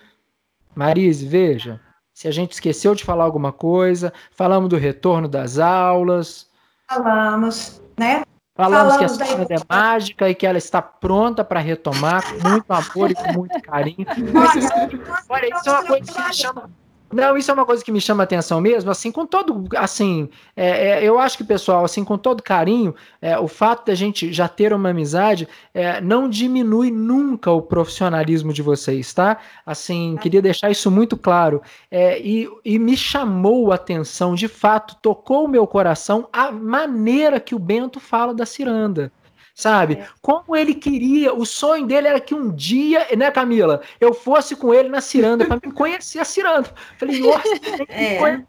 Marise, 0.75 1.25
veja, 1.25 1.79
se 2.13 2.27
a 2.27 2.31
gente 2.31 2.51
esqueceu 2.51 2.93
de 2.93 3.03
falar 3.03 3.23
alguma 3.23 3.51
coisa, 3.51 4.13
falamos 4.31 4.69
do 4.69 4.77
retorno 4.77 5.27
das 5.27 5.57
aulas. 5.57 6.49
Falamos, 6.87 7.81
né? 7.97 8.23
Falamos, 8.55 8.93
falamos 8.93 8.97
que 8.97 9.23
a 9.23 9.25
semana 9.25 9.47
é 9.51 9.73
mágica 9.73 10.29
e 10.29 10.35
que 10.35 10.45
ela 10.45 10.57
está 10.57 10.81
pronta 10.81 11.45
para 11.45 11.61
retomar 11.61 12.21
com 12.29 12.49
muito 12.49 12.71
amor 12.71 13.09
e 13.09 13.15
com 13.15 13.31
muito 13.31 13.61
carinho. 13.61 14.05
Olha, 14.35 15.09
olha 15.29 15.55
isso 15.55 15.69
é 15.69 15.71
uma 15.71 15.85
coisa 15.85 16.11
que 16.11 16.21
me 16.21 16.33
chama 16.33 16.69
não, 17.11 17.35
isso 17.35 17.49
é 17.49 17.53
uma 17.53 17.65
coisa 17.65 17.83
que 17.83 17.91
me 17.91 17.99
chama 17.99 18.23
atenção 18.23 18.61
mesmo, 18.61 18.91
assim, 18.91 19.11
com 19.11 19.25
todo, 19.25 19.67
assim, 19.75 20.29
é, 20.55 20.89
é, 20.89 21.03
eu 21.03 21.19
acho 21.19 21.37
que, 21.37 21.43
pessoal, 21.43 21.83
assim, 21.83 22.03
com 22.03 22.17
todo 22.17 22.43
carinho, 22.43 22.93
é, 23.21 23.37
o 23.37 23.47
fato 23.47 23.87
da 23.87 23.95
gente 23.95 24.31
já 24.31 24.47
ter 24.47 24.73
uma 24.73 24.89
amizade 24.89 25.47
é, 25.73 25.99
não 26.01 26.29
diminui 26.29 26.91
nunca 26.91 27.51
o 27.51 27.61
profissionalismo 27.61 28.53
de 28.53 28.61
vocês, 28.61 29.13
tá? 29.13 29.37
Assim, 29.65 30.15
tá. 30.15 30.21
queria 30.21 30.41
deixar 30.41 30.69
isso 30.69 30.91
muito 30.91 31.17
claro. 31.17 31.61
É, 31.89 32.19
e, 32.21 32.47
e 32.63 32.77
me 32.77 32.95
chamou 32.95 33.71
a 33.71 33.75
atenção, 33.75 34.35
de 34.35 34.47
fato, 34.47 34.95
tocou 35.01 35.45
o 35.45 35.47
meu 35.47 35.65
coração 35.65 36.27
a 36.31 36.51
maneira 36.51 37.39
que 37.39 37.55
o 37.55 37.59
Bento 37.59 37.99
fala 37.99 38.33
da 38.33 38.45
ciranda 38.45 39.11
sabe? 39.59 39.95
É. 39.95 40.07
Como 40.21 40.55
ele 40.55 40.73
queria, 40.73 41.33
o 41.33 41.45
sonho 41.45 41.85
dele 41.85 42.07
era 42.07 42.19
que 42.21 42.33
um 42.33 42.49
dia, 42.49 43.05
né, 43.17 43.29
Camila, 43.29 43.81
eu 43.99 44.13
fosse 44.13 44.55
com 44.55 44.73
ele 44.73 44.87
na 44.87 45.01
ciranda 45.01 45.45
para 45.45 45.59
me 45.61 45.73
conhecer 45.73 46.19
a 46.19 46.25
ciranda. 46.25 46.73
Falei, 46.97 47.19
nossa, 47.19 47.43
é. 47.89 48.41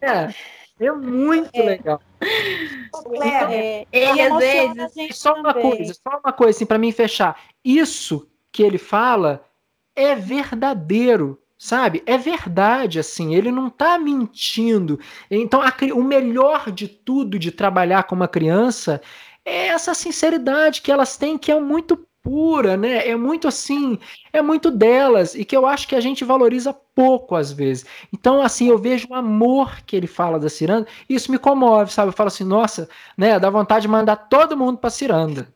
é. 0.00 0.34
É 0.80 0.92
muito 0.92 1.50
é. 1.56 1.62
legal. 1.62 2.00
Então, 2.22 3.20
é, 3.20 3.84
e 3.92 4.20
às 4.20 4.38
vezes. 4.38 5.18
Só 5.18 5.34
uma 5.34 5.52
também. 5.52 5.76
coisa, 5.76 5.94
só 5.94 6.20
uma 6.22 6.32
coisa, 6.32 6.56
assim, 6.56 6.66
para 6.66 6.78
mim 6.78 6.92
fechar. 6.92 7.40
Isso 7.64 8.30
que 8.52 8.62
ele 8.62 8.78
fala 8.78 9.44
é 9.96 10.14
verdadeiro, 10.14 11.36
sabe? 11.58 12.00
É 12.06 12.16
verdade, 12.16 13.00
assim, 13.00 13.34
ele 13.34 13.50
não 13.50 13.68
tá 13.68 13.98
mentindo. 13.98 15.00
Então, 15.28 15.60
a, 15.60 15.74
o 15.92 16.04
melhor 16.04 16.70
de 16.70 16.86
tudo 16.86 17.40
de 17.40 17.50
trabalhar 17.50 18.04
com 18.04 18.14
uma 18.14 18.28
criança 18.28 19.02
é 19.44 19.68
essa 19.68 19.94
sinceridade 19.94 20.82
que 20.82 20.92
elas 20.92 21.16
têm, 21.16 21.38
que 21.38 21.50
é 21.52 21.60
muito 21.60 22.06
pura, 22.22 22.76
né? 22.76 23.08
É 23.08 23.16
muito 23.16 23.48
assim, 23.48 23.98
é 24.32 24.42
muito 24.42 24.70
delas 24.70 25.34
e 25.34 25.44
que 25.44 25.56
eu 25.56 25.66
acho 25.66 25.88
que 25.88 25.94
a 25.94 26.00
gente 26.00 26.24
valoriza 26.24 26.74
pouco 26.94 27.34
às 27.34 27.52
vezes. 27.52 27.86
Então, 28.12 28.42
assim, 28.42 28.68
eu 28.68 28.78
vejo 28.78 29.08
o 29.10 29.14
amor 29.14 29.80
que 29.86 29.96
ele 29.96 30.06
fala 30.06 30.38
da 30.38 30.48
Ciranda, 30.48 30.86
e 31.08 31.14
isso 31.14 31.30
me 31.32 31.38
comove, 31.38 31.92
sabe? 31.92 32.08
Eu 32.08 32.12
falo 32.12 32.28
assim, 32.28 32.44
nossa, 32.44 32.88
né? 33.16 33.38
Dá 33.40 33.48
vontade 33.50 33.82
de 33.82 33.88
mandar 33.88 34.16
todo 34.16 34.56
mundo 34.56 34.78
para 34.78 34.90
Ciranda. 34.90 35.48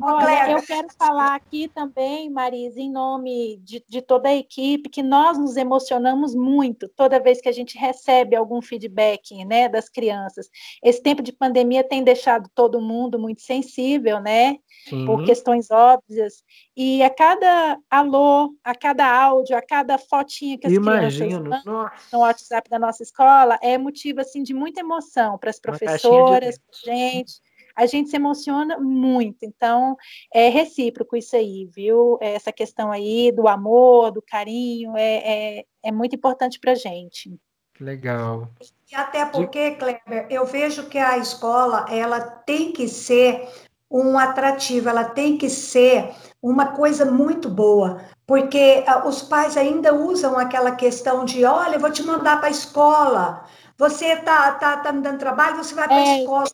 Olha, 0.00 0.50
eu 0.50 0.62
quero 0.66 0.88
falar 0.98 1.34
aqui 1.34 1.68
também, 1.68 2.28
Marisa, 2.28 2.80
em 2.80 2.90
nome 2.90 3.58
de, 3.62 3.82
de, 3.88 4.02
toda 4.02 4.28
a 4.28 4.34
equipe, 4.34 4.88
que 4.88 5.02
nós 5.02 5.38
nos 5.38 5.56
emocionamos 5.56 6.34
muito 6.34 6.88
toda 6.88 7.20
vez 7.20 7.40
que 7.40 7.48
a 7.48 7.52
gente 7.52 7.78
recebe 7.78 8.36
algum 8.36 8.60
feedback 8.60 9.44
né, 9.44 9.68
das 9.68 9.88
crianças. 9.88 10.48
Esse 10.82 11.02
tempo 11.02 11.22
de 11.22 11.32
pandemia 11.32 11.84
tem 11.84 12.02
deixado 12.02 12.50
todo 12.54 12.80
mundo 12.80 13.18
muito 13.18 13.40
sensível, 13.42 14.20
né? 14.20 14.58
Sim. 14.88 15.06
Por 15.06 15.24
questões 15.24 15.70
óbvias. 15.70 16.44
E 16.76 17.02
a 17.02 17.10
cada 17.10 17.78
alô, 17.90 18.54
a 18.62 18.74
cada 18.74 19.06
áudio, 19.06 19.56
a 19.56 19.62
cada 19.62 19.98
fotinha 19.98 20.58
que 20.58 20.66
as 20.66 20.72
Imagino. 20.72 21.40
crianças 21.40 21.64
mandam 21.64 21.90
no 22.12 22.18
WhatsApp 22.20 22.68
da 22.68 22.78
nossa 22.78 23.02
escola 23.02 23.58
é 23.62 23.78
motivo 23.78 24.20
assim, 24.20 24.42
de 24.42 24.52
muita 24.52 24.80
emoção 24.80 25.38
para 25.38 25.50
as 25.50 25.58
professoras, 25.58 26.58
para 26.58 26.94
gente 26.94 27.45
a 27.76 27.84
gente 27.84 28.08
se 28.08 28.16
emociona 28.16 28.78
muito. 28.80 29.44
Então, 29.44 29.96
é 30.32 30.48
recíproco 30.48 31.16
isso 31.16 31.36
aí, 31.36 31.68
viu? 31.72 32.18
Essa 32.20 32.50
questão 32.50 32.90
aí 32.90 33.30
do 33.30 33.46
amor, 33.46 34.10
do 34.10 34.22
carinho, 34.22 34.96
é, 34.96 35.58
é, 35.58 35.64
é 35.84 35.92
muito 35.92 36.16
importante 36.16 36.58
para 36.58 36.72
a 36.72 36.76
gente. 36.76 37.38
Legal. 37.78 38.48
E 38.90 38.94
até 38.94 39.26
porque, 39.26 39.72
Kleber, 39.72 40.26
eu 40.30 40.46
vejo 40.46 40.88
que 40.88 40.96
a 40.96 41.18
escola 41.18 41.84
ela 41.90 42.20
tem 42.20 42.72
que 42.72 42.88
ser 42.88 43.46
um 43.90 44.18
atrativo, 44.18 44.88
ela 44.88 45.04
tem 45.04 45.36
que 45.36 45.48
ser 45.48 46.12
uma 46.42 46.68
coisa 46.68 47.04
muito 47.04 47.48
boa, 47.48 48.00
porque 48.26 48.82
ah, 48.86 49.06
os 49.06 49.22
pais 49.22 49.56
ainda 49.56 49.94
usam 49.94 50.38
aquela 50.38 50.72
questão 50.72 51.24
de, 51.24 51.44
olha, 51.44 51.76
eu 51.76 51.80
vou 51.80 51.90
te 51.90 52.02
mandar 52.02 52.38
para 52.38 52.48
a 52.48 52.50
escola, 52.50 53.44
você 53.78 54.16
tá, 54.16 54.52
tá, 54.52 54.78
tá 54.78 54.92
me 54.92 55.02
dando 55.02 55.18
trabalho, 55.18 55.56
você 55.56 55.74
vai 55.74 55.86
para 55.86 55.96
a 55.96 56.00
é. 56.00 56.20
escola. 56.20 56.50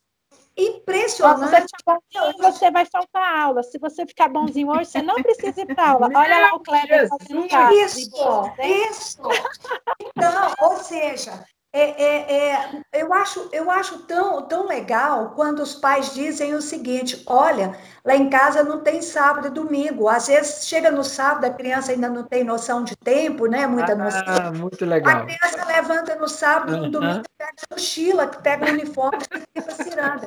Impressionante. 0.57 1.73
Você, 1.85 2.33
você 2.39 2.71
vai 2.71 2.85
faltar 2.85 3.41
aula. 3.41 3.63
Se 3.63 3.79
você 3.79 4.07
ficar 4.07 4.29
bonzinho 4.29 4.69
hoje, 4.69 4.87
você 4.87 5.03
não 5.03 5.17
precisa 5.17 5.63
ir 5.63 5.75
para 5.75 5.91
aula. 5.91 6.09
Olha 6.15 6.39
lá 6.41 6.55
o 6.55 6.61
Kleber 6.61 7.09
fazendo 7.09 7.49
caso. 7.49 7.75
Isso, 7.75 8.53
isso. 8.61 9.23
Então, 10.01 10.55
ou 10.61 10.77
seja, 10.77 11.45
é, 11.75 12.03
é, 12.05 12.49
é, 12.53 12.83
eu 12.93 13.15
acho, 13.15 13.49
eu 13.51 13.71
acho 13.71 14.01
tão, 14.01 14.43
tão 14.43 14.67
legal 14.67 15.31
quando 15.35 15.61
os 15.61 15.75
pais 15.75 16.13
dizem 16.13 16.55
o 16.55 16.61
seguinte: 16.61 17.23
olha, 17.27 17.75
lá 18.05 18.15
em 18.15 18.29
casa 18.29 18.63
não 18.63 18.81
tem 18.83 19.01
sábado 19.01 19.47
e 19.47 19.51
domingo. 19.51 20.07
Às 20.07 20.27
vezes 20.27 20.67
chega 20.67 20.91
no 20.91 21.03
sábado, 21.03 21.47
a 21.47 21.51
criança 21.51 21.93
ainda 21.93 22.11
não 22.11 22.25
tem 22.25 22.45
noção 22.45 22.85
de 22.85 22.95
tempo, 22.95 23.47
né? 23.47 23.67
Muita 23.67 23.93
ah, 23.93 23.97
noção. 23.97 24.55
Muito 24.55 24.85
legal. 24.85 25.17
A 25.17 25.25
criança 25.25 25.65
levanta 25.65 26.15
no 26.17 26.29
sábado, 26.29 26.77
no 26.77 26.91
domingo, 26.91 27.23
pega 27.39 27.53
a 27.71 27.75
mochila, 27.75 28.27
pega 28.27 28.67
o 28.67 28.69
uniforme 28.69 29.25
e 29.57 29.61
fica 29.61 29.75
ciranda. 29.83 30.27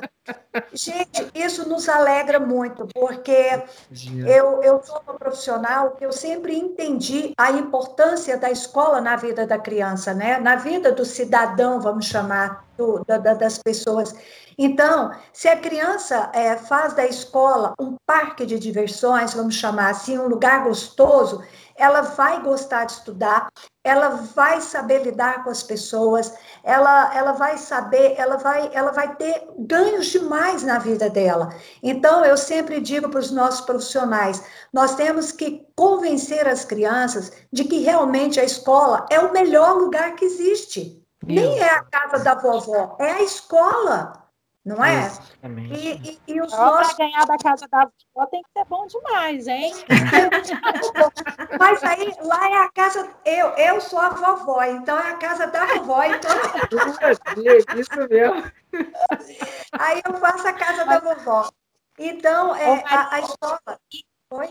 Gente, 0.72 1.30
isso 1.34 1.68
nos 1.68 1.88
alegra 1.88 2.40
muito, 2.40 2.86
porque 2.94 3.62
eu, 4.26 4.62
eu 4.62 4.82
sou 4.82 5.00
uma 5.06 5.14
profissional 5.14 5.92
que 5.92 6.04
eu 6.04 6.12
sempre 6.12 6.56
entendi 6.56 7.32
a 7.36 7.50
importância 7.50 8.36
da 8.36 8.50
escola 8.50 9.00
na 9.00 9.16
vida 9.16 9.46
da 9.46 9.58
criança, 9.58 10.14
né? 10.14 10.38
Na 10.38 10.56
vida 10.56 10.92
do 10.92 11.04
cidadão, 11.04 11.80
vamos 11.80 12.06
chamar, 12.06 12.64
do, 12.76 13.04
da, 13.06 13.18
das 13.18 13.58
pessoas. 13.58 14.14
Então, 14.58 15.12
se 15.32 15.48
a 15.48 15.56
criança 15.56 16.30
é, 16.32 16.56
faz 16.56 16.94
da 16.94 17.06
escola 17.06 17.74
um 17.78 17.96
parque 18.06 18.46
de 18.46 18.58
diversões, 18.58 19.34
vamos 19.34 19.54
chamar 19.54 19.90
assim, 19.90 20.18
um 20.18 20.28
lugar 20.28 20.64
gostoso, 20.64 21.42
ela 21.78 22.00
vai 22.00 22.42
gostar 22.42 22.84
de 22.84 22.92
estudar, 22.92 23.48
ela 23.84 24.08
vai 24.08 24.60
saber 24.60 25.02
lidar 25.02 25.44
com 25.44 25.50
as 25.50 25.62
pessoas, 25.62 26.32
ela, 26.64 27.14
ela 27.14 27.32
vai 27.32 27.56
saber, 27.56 28.14
ela 28.16 28.36
vai, 28.36 28.70
ela 28.72 28.90
vai 28.92 29.14
ter 29.16 29.46
ganhos 29.58 30.06
demais 30.06 30.62
na 30.62 30.78
vida 30.78 31.08
dela. 31.08 31.54
Então, 31.82 32.24
eu 32.24 32.36
sempre 32.36 32.80
digo 32.80 33.08
para 33.08 33.20
os 33.20 33.30
nossos 33.30 33.60
profissionais: 33.60 34.42
nós 34.72 34.94
temos 34.94 35.30
que 35.32 35.66
convencer 35.76 36.48
as 36.48 36.64
crianças 36.64 37.32
de 37.52 37.64
que 37.64 37.80
realmente 37.80 38.40
a 38.40 38.44
escola 38.44 39.06
é 39.10 39.20
o 39.20 39.32
melhor 39.32 39.76
lugar 39.76 40.14
que 40.14 40.24
existe. 40.24 41.02
Nem 41.24 41.58
é 41.58 41.70
a 41.70 41.82
casa 41.82 42.22
da 42.22 42.34
vovó, 42.34 42.96
é 43.00 43.10
a 43.10 43.22
escola 43.22 44.25
não 44.66 44.84
é? 44.84 45.06
Exatamente. 45.06 45.74
E, 45.74 46.20
e, 46.26 46.34
e 46.34 46.40
os 46.40 46.50
nossos... 46.50 46.94
Para 46.94 47.06
ganhar 47.06 47.24
da 47.24 47.36
casa 47.38 47.68
da 47.68 47.82
avó 47.82 48.26
tem 48.26 48.42
que 48.42 48.50
ser 48.52 48.64
bom 48.66 48.84
demais, 48.88 49.46
hein? 49.46 49.72
Mas 51.60 51.84
aí, 51.84 52.12
lá 52.20 52.50
é 52.50 52.64
a 52.64 52.70
casa... 52.72 53.08
Eu, 53.24 53.50
eu 53.50 53.80
sou 53.80 54.00
a 54.00 54.08
vovó, 54.08 54.64
então 54.64 54.98
é 54.98 55.12
a 55.12 55.16
casa 55.18 55.46
da 55.46 55.64
vovó. 55.66 56.02
Então... 56.02 56.30
Isso 57.78 58.08
mesmo. 58.10 58.52
Aí 59.72 60.02
eu 60.04 60.14
faço 60.14 60.48
a 60.48 60.52
casa 60.52 60.84
da 60.84 60.98
vovó. 60.98 61.48
Então, 61.96 62.56
é, 62.56 62.82
a, 62.86 63.14
a 63.14 63.20
escola... 63.20 63.60
Oi? 64.32 64.50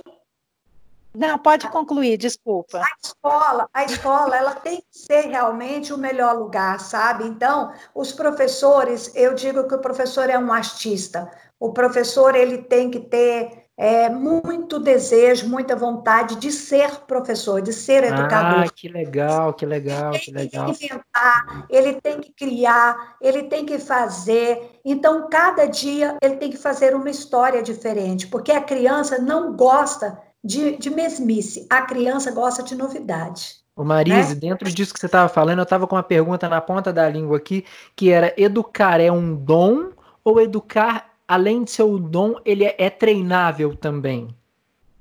Não, 1.15 1.37
pode 1.37 1.67
concluir, 1.69 2.17
desculpa. 2.17 2.79
A 2.79 2.95
escola, 3.03 3.69
a 3.73 3.83
escola, 3.83 4.35
ela 4.35 4.55
tem 4.55 4.77
que 4.77 4.97
ser 4.97 5.27
realmente 5.27 5.93
o 5.93 5.97
melhor 5.97 6.35
lugar, 6.37 6.79
sabe? 6.79 7.25
Então, 7.25 7.71
os 7.93 8.11
professores, 8.11 9.11
eu 9.15 9.33
digo 9.33 9.67
que 9.67 9.75
o 9.75 9.81
professor 9.81 10.29
é 10.29 10.37
um 10.37 10.51
artista. 10.51 11.29
O 11.59 11.71
professor, 11.71 12.35
ele 12.35 12.59
tem 12.59 12.91
que 12.91 12.99
ter 12.99 13.65
é, 13.77 14.09
muito 14.09 14.79
desejo, 14.79 15.49
muita 15.49 15.75
vontade 15.75 16.37
de 16.37 16.51
ser 16.51 17.01
professor, 17.01 17.61
de 17.61 17.73
ser 17.73 18.03
ah, 18.03 18.07
educador. 18.07 18.65
Ah, 18.65 18.73
que 18.73 18.87
legal, 18.87 19.53
que 19.53 19.65
legal, 19.65 20.13
ele 20.13 20.19
que 20.19 20.31
legal. 20.31 20.65
Tem 20.65 20.75
que 20.75 20.85
inventar, 20.85 21.65
ele 21.69 21.93
tem 22.01 22.21
que 22.21 22.31
criar, 22.31 23.17
ele 23.21 23.43
tem 23.43 23.65
que 23.65 23.77
fazer. 23.77 24.79
Então, 24.83 25.27
cada 25.29 25.65
dia 25.65 26.17
ele 26.21 26.37
tem 26.37 26.49
que 26.49 26.57
fazer 26.57 26.95
uma 26.95 27.09
história 27.09 27.61
diferente, 27.61 28.27
porque 28.27 28.51
a 28.51 28.61
criança 28.61 29.19
não 29.19 29.53
gosta 29.55 30.21
de, 30.45 30.77
de 30.77 30.91
mesmice. 30.91 31.65
A 31.69 31.81
criança 31.81 32.31
gosta 32.31 32.61
de 32.61 32.75
novidade. 32.75 33.55
O 33.75 33.83
Marise, 33.83 34.35
né? 34.35 34.39
dentro 34.39 34.71
disso 34.71 34.93
que 34.93 34.99
você 34.99 35.07
estava 35.07 35.27
falando, 35.27 35.59
eu 35.59 35.63
estava 35.63 35.87
com 35.87 35.95
uma 35.95 36.03
pergunta 36.03 36.47
na 36.47 36.61
ponta 36.61 36.93
da 36.93 37.09
língua 37.09 37.37
aqui, 37.37 37.65
que 37.95 38.11
era: 38.11 38.33
educar 38.37 39.01
é 39.01 39.11
um 39.11 39.35
dom 39.35 39.89
ou 40.23 40.39
educar, 40.39 41.09
além 41.27 41.63
de 41.63 41.71
ser 41.71 41.83
um 41.83 41.97
dom, 41.97 42.35
ele 42.45 42.63
é, 42.63 42.75
é 42.77 42.89
treinável 42.89 43.75
também? 43.75 44.33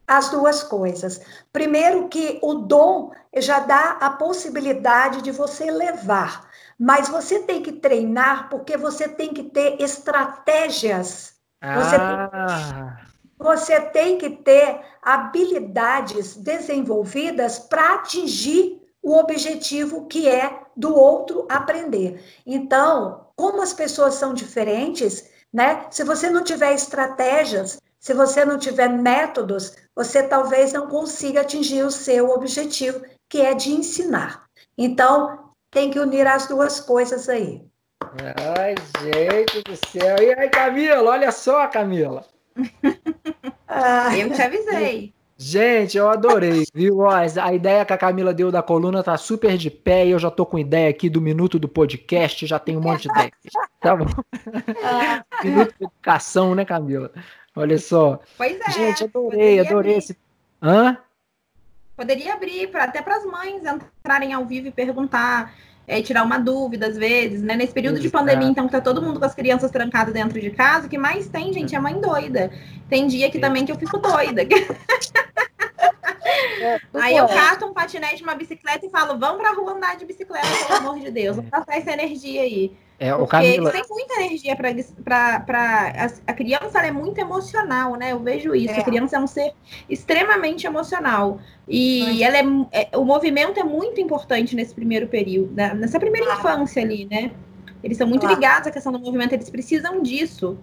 As 0.06 0.30
duas 0.30 0.62
coisas. 0.62 1.20
Primeiro, 1.52 2.08
que 2.08 2.38
o 2.42 2.54
dom 2.54 3.12
já 3.36 3.60
dá 3.60 3.98
a 4.00 4.10
possibilidade 4.10 5.22
de 5.22 5.30
você 5.30 5.70
levar, 5.70 6.48
mas 6.78 7.08
você 7.08 7.40
tem 7.40 7.62
que 7.62 7.72
treinar 7.72 8.48
porque 8.50 8.76
você 8.76 9.08
tem 9.08 9.32
que 9.32 9.44
ter 9.44 9.80
estratégias. 9.80 11.34
Ah. 11.60 11.80
Você 11.80 11.98
tem 11.98 13.06
que 13.06 13.14
você 13.39 13.81
tem 13.81 14.19
que 14.19 14.31
ter 14.31 14.81
habilidades 15.02 16.36
desenvolvidas 16.36 17.59
para 17.59 17.94
atingir 17.94 18.81
o 19.02 19.16
objetivo 19.16 20.06
que 20.06 20.28
é 20.28 20.62
do 20.74 20.94
outro 20.94 21.47
aprender. 21.48 22.23
Então, 22.47 23.27
como 23.36 23.62
as 23.62 23.73
pessoas 23.73 24.15
são 24.15 24.32
diferentes, 24.32 25.28
né? 25.52 25.86
Se 25.90 26.02
você 26.02 26.31
não 26.31 26.43
tiver 26.43 26.74
estratégias, 26.74 27.78
se 28.01 28.15
você 28.15 28.44
não 28.44 28.59
tiver 28.59 28.89
métodos, 28.89 29.77
você 29.94 30.23
talvez 30.23 30.73
não 30.73 30.89
consiga 30.89 31.43
atingir 31.43 31.82
o 31.85 31.90
seu 31.90 32.31
objetivo, 32.31 33.05
que 33.28 33.40
é 33.40 33.55
de 33.55 33.70
ensinar. 33.73 34.44
Então, 34.77 35.52
tem 35.70 35.90
que 35.90 35.98
unir 35.98 36.27
as 36.27 36.47
duas 36.47 36.81
coisas 36.81 37.28
aí. 37.28 37.65
Ai, 38.59 38.74
gente 39.02 39.62
do 39.62 39.77
céu. 39.89 40.16
E 40.20 40.35
aí, 40.35 40.48
Camila? 40.48 41.11
Olha 41.11 41.32
só, 41.32 41.66
Camila. 41.69 42.24
Ah, 43.76 44.16
eu 44.16 44.32
te 44.32 44.40
avisei. 44.40 45.12
Gente, 45.36 45.98
eu 45.98 46.09
adorei, 46.09 46.64
viu? 46.72 46.98
Ó, 46.98 47.10
a 47.10 47.52
ideia 47.52 47.84
que 47.84 47.92
a 47.92 47.98
Camila 47.98 48.32
deu 48.32 48.52
da 48.52 48.62
coluna 48.62 49.02
tá 49.02 49.16
super 49.16 49.56
de 49.59 49.68
pé 49.68 50.06
e 50.06 50.10
eu 50.12 50.18
já 50.18 50.30
tô 50.30 50.46
com 50.46 50.56
ideia 50.56 50.88
aqui 50.88 51.10
do 51.10 51.20
minuto 51.20 51.59
do 51.59 51.68
podcast, 51.68 52.46
já 52.46 52.59
tenho 52.59 52.78
um 52.78 52.82
monte 52.82 53.02
de 53.02 53.09
ideia. 53.09 53.32
Tá 53.80 53.96
bom? 53.96 54.06
Ah. 54.84 55.24
minuto 55.42 55.74
de 55.76 55.84
educação, 55.84 56.55
né, 56.55 56.64
Camila? 56.64 57.10
Olha 57.56 57.78
só. 57.78 58.20
Pois 58.38 58.59
é. 58.60 58.70
Gente, 58.70 59.05
adorei, 59.05 59.59
adorei 59.59 59.96
esse. 59.96 60.16
Hã? 60.62 60.96
Poderia 61.96 62.34
abrir 62.34 62.68
pra, 62.68 62.84
até 62.84 63.02
para 63.02 63.16
as 63.16 63.24
mães 63.24 63.62
entrarem 63.64 64.32
ao 64.32 64.44
vivo 64.46 64.68
e 64.68 64.72
perguntar 64.72 65.52
é, 65.86 66.01
tirar 66.02 66.23
uma 66.23 66.39
dúvida 66.39 66.86
às 66.86 66.97
vezes, 66.97 67.43
né? 67.43 67.56
Nesse 67.56 67.73
período 67.73 68.01
de 68.01 68.09
pandemia, 68.09 68.48
então, 68.48 68.66
que 68.66 68.73
tá 68.73 68.81
todo 68.81 69.02
mundo 69.02 69.19
com 69.19 69.27
as 69.27 69.35
crianças 69.35 69.70
trancadas 69.70 70.15
dentro 70.15 70.40
de 70.40 70.51
casa, 70.51 70.86
o 70.86 70.90
que 70.90 70.98
mais 70.98 71.28
tem, 71.28 71.52
gente, 71.52 71.74
é 71.74 71.78
mãe 71.78 72.01
doida. 72.01 72.51
Tem 72.89 73.06
dia 73.06 73.31
que 73.31 73.39
também 73.39 73.65
que 73.65 73.73
eu 73.73 73.77
fico 73.77 73.98
doida. 73.98 74.43
É, 76.61 76.81
Aí 76.94 77.16
eu 77.16 77.27
cato 77.28 77.66
um 77.66 77.74
patinete, 77.74 78.23
uma 78.23 78.35
bicicleta 78.35 78.86
e 78.86 78.90
falo, 78.90 79.19
vamos 79.19 79.43
pra 79.43 79.52
rua 79.52 79.73
andar 79.73 79.97
de 79.97 80.06
bicicleta, 80.06 80.47
pelo 80.66 80.78
amor 80.78 80.98
de 80.98 81.11
Deus. 81.11 81.36
Vamos 81.36 81.51
passar 81.51 81.77
essa 81.77 81.93
energia 81.93 82.43
aí. 82.43 82.73
É, 82.98 83.12
o 83.12 83.18
Porque 83.18 83.32
Camila... 83.32 83.72
tem 83.72 83.82
muita 83.90 84.14
energia 84.20 84.56
para 84.56 85.44
a, 85.48 86.06
a 86.26 86.32
criança 86.32 86.78
é 86.78 86.92
muito 86.92 87.18
emocional, 87.18 87.96
né? 87.96 88.12
Eu 88.12 88.20
vejo 88.20 88.54
isso. 88.54 88.74
É. 88.74 88.78
A 88.78 88.84
criança 88.84 89.16
é 89.16 89.18
um 89.18 89.26
ser 89.26 89.52
extremamente 89.88 90.66
emocional. 90.66 91.40
E 91.66 92.22
ela 92.22 92.38
é, 92.38 92.44
é, 92.92 92.96
o 92.96 93.04
movimento 93.04 93.58
é 93.58 93.64
muito 93.64 94.00
importante 94.00 94.54
nesse 94.54 94.74
primeiro 94.74 95.08
período, 95.08 95.52
né? 95.54 95.74
nessa 95.74 95.98
primeira 95.98 96.26
claro. 96.26 96.40
infância 96.40 96.82
ali, 96.82 97.06
né? 97.10 97.32
Eles 97.82 97.98
são 97.98 98.06
muito 98.06 98.22
claro. 98.22 98.36
ligados 98.36 98.68
à 98.68 98.70
questão 98.70 98.92
do 98.92 98.98
movimento, 98.98 99.32
eles 99.32 99.50
precisam 99.50 100.00
disso. 100.00 100.56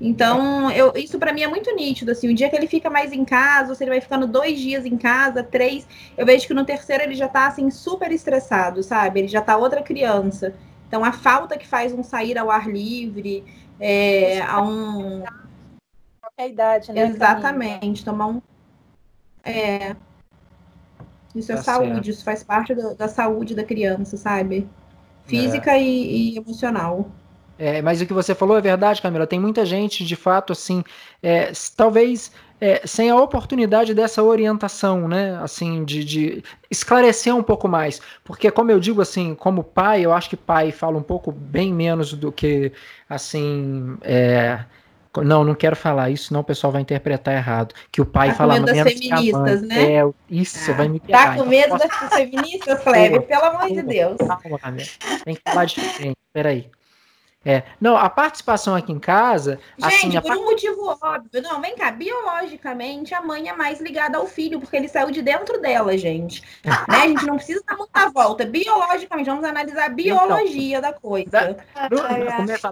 Então, 0.00 0.70
eu, 0.72 0.92
isso 0.96 1.18
para 1.18 1.32
mim 1.32 1.42
é 1.42 1.46
muito 1.46 1.72
nítido. 1.74 2.10
Assim, 2.10 2.28
o 2.28 2.34
dia 2.34 2.50
que 2.50 2.56
ele 2.56 2.66
fica 2.66 2.90
mais 2.90 3.12
em 3.12 3.24
casa, 3.24 3.70
ou 3.70 3.74
se 3.74 3.84
ele 3.84 3.90
vai 3.90 4.00
ficando 4.00 4.26
dois 4.26 4.58
dias 4.58 4.84
em 4.84 4.96
casa, 4.96 5.42
três, 5.42 5.86
eu 6.16 6.26
vejo 6.26 6.46
que 6.46 6.54
no 6.54 6.64
terceiro 6.64 7.04
ele 7.04 7.14
já 7.14 7.28
tá 7.28 7.46
assim 7.46 7.70
super 7.70 8.10
estressado, 8.10 8.82
sabe? 8.82 9.20
Ele 9.20 9.28
já 9.28 9.40
tá 9.40 9.56
outra 9.56 9.82
criança. 9.82 10.54
Então, 10.94 11.04
a 11.04 11.10
falta 11.10 11.58
que 11.58 11.66
faz 11.66 11.92
um 11.92 12.04
sair 12.04 12.38
ao 12.38 12.52
ar 12.52 12.70
livre, 12.70 13.42
é, 13.80 14.40
a 14.42 14.62
um. 14.62 15.24
Qualquer 16.20 16.50
idade, 16.50 16.92
né? 16.92 17.08
Exatamente, 17.08 18.04
tomar 18.04 18.28
um. 18.28 18.40
É. 19.42 19.96
Isso 21.34 21.50
é 21.50 21.56
tá 21.56 21.62
saúde, 21.64 21.94
certo. 21.94 22.10
isso 22.10 22.24
faz 22.24 22.44
parte 22.44 22.76
da, 22.76 22.92
da, 22.92 23.08
saúde 23.08 23.56
da 23.56 23.64
criança, 23.64 24.16
sabe? 24.16 24.68
Física 25.24 25.72
é. 25.72 25.82
e, 25.82 26.34
e 26.34 26.36
emocional. 26.36 27.10
É, 27.58 27.82
mas 27.82 28.00
o 28.00 28.06
que 28.06 28.12
você 28.12 28.32
falou 28.32 28.56
é 28.56 28.60
verdade, 28.60 29.02
Camila. 29.02 29.26
Tem 29.26 29.40
muita 29.40 29.66
gente, 29.66 30.04
de 30.04 30.14
fato, 30.14 30.52
assim, 30.52 30.84
é, 31.20 31.50
talvez 31.76 32.30
é, 32.64 32.80
sem 32.86 33.10
a 33.10 33.16
oportunidade 33.16 33.92
dessa 33.92 34.22
orientação, 34.22 35.06
né? 35.06 35.38
Assim, 35.42 35.84
de, 35.84 36.02
de, 36.02 36.44
esclarecer 36.70 37.36
um 37.36 37.42
pouco 37.42 37.68
mais. 37.68 38.00
Porque, 38.24 38.50
como 38.50 38.70
eu 38.70 38.80
digo, 38.80 39.02
assim, 39.02 39.34
como 39.34 39.62
pai, 39.62 40.00
eu 40.00 40.14
acho 40.14 40.30
que 40.30 40.36
pai 40.36 40.72
fala 40.72 40.96
um 40.96 41.02
pouco 41.02 41.30
bem 41.30 41.74
menos 41.74 42.14
do 42.14 42.32
que, 42.32 42.72
assim. 43.06 43.98
É, 44.00 44.60
não, 45.18 45.44
não 45.44 45.54
quero 45.54 45.76
falar 45.76 46.08
isso, 46.08 46.28
senão 46.28 46.40
o 46.40 46.44
pessoal 46.44 46.72
vai 46.72 46.80
interpretar 46.80 47.34
errado. 47.34 47.74
Que 47.92 48.00
o 48.00 48.06
pai 48.06 48.28
tá 48.28 48.34
fala 48.34 48.54
menos 48.54 48.72
das 48.72 48.92
feministas, 48.94 49.60
né? 49.60 49.96
É, 49.96 50.10
isso, 50.30 50.70
ah, 50.70 50.74
vai 50.74 50.88
me 50.88 51.00
pegar. 51.00 51.18
Tá 51.18 51.36
com 51.36 51.44
medo 51.44 51.74
então, 51.74 51.86
das 51.86 52.14
feministas, 52.14 52.82
Cleber? 52.82 53.22
Pelo 53.22 53.44
amor 53.44 53.68
de 53.68 53.82
Deus. 53.82 54.16
Calma. 54.16 54.58
Tem 55.22 55.34
que 55.34 55.42
falar 55.44 55.66
diferente. 55.66 56.16
Peraí. 56.32 56.70
É, 57.44 57.62
não, 57.80 57.96
a 57.96 58.08
participação 58.08 58.74
aqui 58.74 58.90
em 58.90 58.98
casa. 58.98 59.58
Assim, 59.82 59.98
Gente, 59.98 60.16
assim, 60.16 60.28
por 60.28 60.36
um 60.36 60.44
motivo 60.44 60.96
óbvio. 61.00 61.42
Não, 61.42 61.60
vem 61.60 61.76
cá, 61.76 61.90
biologicamente 61.90 63.14
a 63.14 63.20
mãe 63.20 63.48
é 63.48 63.52
mais 63.52 63.80
ligada 63.80 64.16
ao 64.16 64.26
filho, 64.26 64.58
porque 64.58 64.76
ele 64.76 64.88
saiu 64.88 65.10
de 65.10 65.20
dentro 65.20 65.60
dela, 65.60 65.96
gente. 65.98 66.42
né? 66.64 66.74
A 66.88 67.08
gente 67.08 67.26
não 67.26 67.36
precisa 67.36 67.62
dar 67.66 67.76
muita 67.76 68.08
volta. 68.10 68.46
Biologicamente, 68.46 69.28
vamos 69.28 69.44
analisar 69.44 69.86
a 69.86 69.88
biologia 69.88 70.78
então, 70.78 70.90
da 70.90 70.98
coisa. 70.98 71.56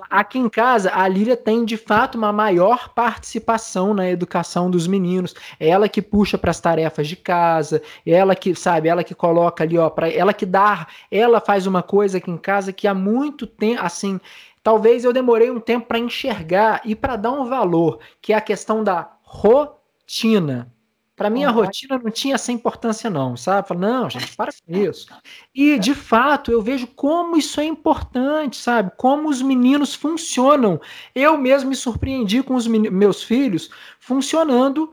aqui 0.08 0.38
em 0.38 0.48
casa, 0.48 0.90
a 0.94 1.06
Lília 1.06 1.36
tem 1.36 1.64
de 1.64 1.76
fato 1.76 2.16
uma 2.16 2.32
maior 2.32 2.88
participação 2.90 3.92
na 3.92 4.08
educação 4.08 4.70
dos 4.70 4.86
meninos. 4.86 5.34
É 5.60 5.68
ela 5.68 5.88
que 5.88 6.00
puxa 6.00 6.38
para 6.38 6.50
as 6.50 6.60
tarefas 6.60 7.08
de 7.08 7.16
casa, 7.16 7.82
é 8.06 8.12
ela 8.12 8.34
que, 8.34 8.54
sabe, 8.54 8.88
ela 8.88 9.04
que 9.04 9.14
coloca 9.14 9.64
ali, 9.64 9.76
ó, 9.76 9.90
para 9.90 10.08
ela 10.08 10.32
que 10.32 10.46
dá, 10.46 10.86
ela 11.10 11.40
faz 11.40 11.66
uma 11.66 11.82
coisa 11.82 12.18
aqui 12.18 12.30
em 12.30 12.38
casa 12.38 12.72
que 12.72 12.86
há 12.86 12.94
muito 12.94 13.46
tempo, 13.46 13.82
assim, 13.82 14.20
Talvez 14.62 15.04
eu 15.04 15.12
demorei 15.12 15.50
um 15.50 15.60
tempo 15.60 15.86
para 15.86 15.98
enxergar 15.98 16.80
e 16.84 16.94
para 16.94 17.16
dar 17.16 17.32
um 17.32 17.44
valor, 17.44 17.98
que 18.20 18.32
é 18.32 18.36
a 18.36 18.40
questão 18.40 18.84
da 18.84 19.16
rotina. 19.22 20.72
Para 21.14 21.28
mim, 21.28 21.44
a 21.44 21.50
rotina 21.50 22.00
não 22.02 22.10
tinha 22.10 22.34
essa 22.34 22.50
importância, 22.50 23.08
não, 23.10 23.36
sabe? 23.36 23.68
Falei, 23.68 23.88
não, 23.88 24.08
gente, 24.08 24.34
para 24.34 24.50
com 24.50 24.76
isso. 24.76 25.06
E, 25.54 25.78
de 25.78 25.94
fato, 25.94 26.50
eu 26.50 26.62
vejo 26.62 26.86
como 26.86 27.36
isso 27.36 27.60
é 27.60 27.64
importante, 27.64 28.56
sabe? 28.56 28.90
Como 28.96 29.28
os 29.28 29.42
meninos 29.42 29.94
funcionam. 29.94 30.80
Eu 31.14 31.36
mesmo 31.36 31.70
me 31.70 31.76
surpreendi 31.76 32.42
com 32.42 32.54
os 32.54 32.66
meus 32.66 33.22
filhos 33.22 33.70
funcionando 34.00 34.92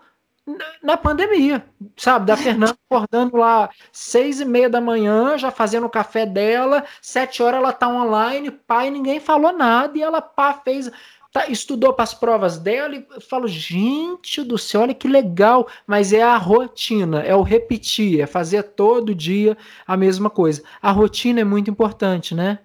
na 0.81 0.97
pandemia, 0.97 1.65
sabe? 1.97 2.25
Da 2.25 2.37
Fernanda 2.37 2.77
acordando 2.89 3.37
lá 3.37 3.69
seis 3.91 4.39
e 4.39 4.45
meia 4.45 4.69
da 4.69 4.81
manhã, 4.81 5.37
já 5.37 5.51
fazendo 5.51 5.85
o 5.85 5.89
café 5.89 6.25
dela, 6.25 6.83
sete 7.01 7.43
horas 7.43 7.59
ela 7.59 7.73
tá 7.73 7.87
online, 7.87 8.51
pai, 8.51 8.89
ninguém 8.89 9.19
falou 9.19 9.51
nada 9.51 9.97
e 9.97 10.01
ela 10.01 10.21
pá, 10.21 10.53
fez, 10.53 10.89
tá, 11.31 11.47
estudou 11.47 11.93
para 11.93 12.03
as 12.03 12.13
provas 12.13 12.57
dela 12.57 12.95
e 12.95 13.05
eu 13.11 13.21
falo, 13.21 13.47
gente 13.47 14.43
do 14.43 14.57
céu, 14.57 14.81
olha 14.81 14.93
que 14.93 15.07
legal, 15.07 15.67
mas 15.85 16.13
é 16.13 16.21
a 16.21 16.37
rotina, 16.37 17.21
é 17.21 17.35
o 17.35 17.41
repetir, 17.41 18.21
é 18.21 18.25
fazer 18.25 18.63
todo 18.63 19.15
dia 19.15 19.57
a 19.85 19.95
mesma 19.95 20.29
coisa. 20.29 20.63
A 20.81 20.91
rotina 20.91 21.41
é 21.41 21.43
muito 21.43 21.69
importante, 21.69 22.33
né? 22.33 22.59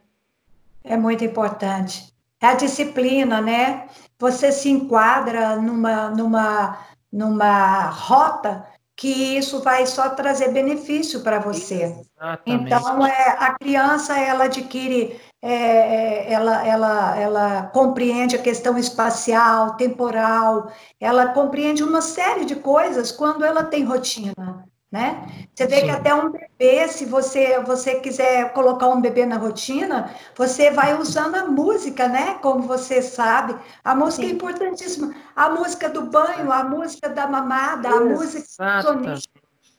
É 0.82 0.96
muito 0.96 1.24
importante. 1.24 2.12
É 2.40 2.48
a 2.48 2.54
disciplina, 2.54 3.40
né? 3.40 3.88
Você 4.18 4.52
se 4.52 4.68
enquadra 4.68 5.56
numa, 5.56 6.10
numa 6.10 6.78
numa 7.14 7.90
rota 7.90 8.66
que 8.96 9.08
isso 9.08 9.60
vai 9.60 9.86
só 9.86 10.10
trazer 10.10 10.52
benefício 10.52 11.20
para 11.20 11.38
você. 11.38 11.96
Exatamente. 12.18 12.64
Então, 12.64 13.06
é, 13.06 13.28
a 13.38 13.54
criança, 13.54 14.18
ela 14.18 14.44
adquire, 14.44 15.20
é, 15.40 15.52
é, 15.52 16.32
ela, 16.32 16.66
ela, 16.66 17.16
ela 17.16 17.62
compreende 17.72 18.34
a 18.34 18.42
questão 18.42 18.76
espacial, 18.76 19.76
temporal, 19.76 20.72
ela 21.00 21.28
compreende 21.28 21.84
uma 21.84 22.00
série 22.00 22.44
de 22.44 22.56
coisas 22.56 23.12
quando 23.12 23.44
ela 23.44 23.62
tem 23.64 23.84
rotina 23.84 24.64
né? 24.94 25.26
Você 25.52 25.66
vê 25.66 25.80
Sim. 25.80 25.86
que 25.86 25.90
até 25.90 26.14
um 26.14 26.30
bebê, 26.30 26.86
se 26.86 27.04
você, 27.04 27.58
você 27.58 27.96
quiser 27.96 28.52
colocar 28.52 28.86
um 28.86 29.00
bebê 29.00 29.26
na 29.26 29.36
rotina, 29.36 30.14
você 30.36 30.70
vai 30.70 30.96
usando 30.96 31.34
a 31.34 31.46
música, 31.46 32.06
né? 32.06 32.34
Como 32.40 32.62
você 32.62 33.02
sabe, 33.02 33.56
a 33.82 33.92
música 33.92 34.22
é 34.22 34.26
Sim. 34.26 34.30
é 34.30 34.34
importantíssima. 34.36 35.12
A 35.34 35.50
música 35.50 35.88
do 35.88 36.02
banho, 36.02 36.52
a 36.52 36.62
música 36.62 37.08
da 37.08 37.26
mamada, 37.26 37.88
a 37.88 38.00
música. 38.02 38.44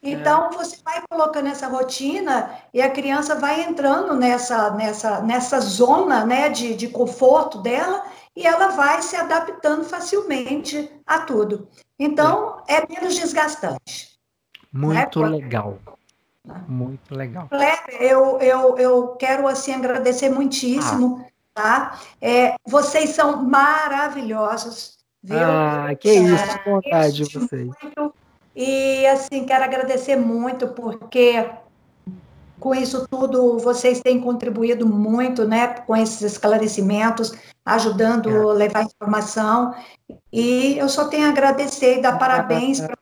Então, 0.03 0.47
é. 0.47 0.57
você 0.57 0.75
vai 0.83 1.01
colocando 1.09 1.47
essa 1.47 1.69
rotina 1.69 2.51
e 2.73 2.81
a 2.81 2.89
criança 2.89 3.35
vai 3.35 3.61
entrando 3.61 4.15
nessa, 4.15 4.71
nessa, 4.71 5.21
nessa 5.21 5.61
zona 5.61 6.25
né, 6.25 6.49
de, 6.49 6.75
de 6.75 6.89
conforto 6.89 7.59
dela 7.59 8.03
e 8.35 8.45
ela 8.45 8.67
vai 8.67 9.01
se 9.01 9.15
adaptando 9.15 9.85
facilmente 9.85 10.91
a 11.07 11.19
tudo. 11.19 11.69
Então, 11.97 12.61
é, 12.67 12.79
é 12.79 12.85
menos 12.85 13.15
desgastante. 13.15 14.14
Muito 14.75 15.21
né? 15.21 15.29
legal. 15.29 15.79
Muito 16.67 17.15
legal. 17.15 17.49
Eu, 17.99 18.39
eu, 18.39 18.77
eu 18.77 19.07
quero 19.15 19.47
assim 19.47 19.73
agradecer 19.73 20.29
muitíssimo, 20.29 21.25
ah. 21.25 21.29
tá? 21.53 21.99
É, 22.21 22.55
vocês 22.67 23.11
são 23.11 23.43
maravilhosos. 23.43 24.97
Viu? 25.23 25.39
Ah, 25.39 25.89
que 25.99 26.11
isso, 26.11 26.63
com 26.63 26.73
vontade 26.73 27.23
de 27.23 27.39
vocês. 27.39 27.67
Muito, 27.81 28.13
e 28.55 29.07
assim, 29.07 29.45
quero 29.45 29.63
agradecer 29.63 30.17
muito, 30.17 30.67
porque 30.67 31.49
com 32.59 32.75
isso 32.75 33.07
tudo 33.07 33.57
vocês 33.57 34.01
têm 34.01 34.19
contribuído 34.21 34.87
muito, 34.87 35.47
né, 35.47 35.67
com 35.67 35.95
esses 35.95 36.21
esclarecimentos, 36.21 37.33
ajudando 37.65 38.29
é. 38.29 38.37
a 38.37 38.53
levar 38.53 38.83
informação. 38.83 39.73
E 40.31 40.77
eu 40.77 40.87
só 40.87 41.05
tenho 41.05 41.25
a 41.25 41.29
agradecer 41.29 41.97
e 41.97 42.01
dar 42.01 42.19
parabéns 42.19 42.79
para 42.79 42.95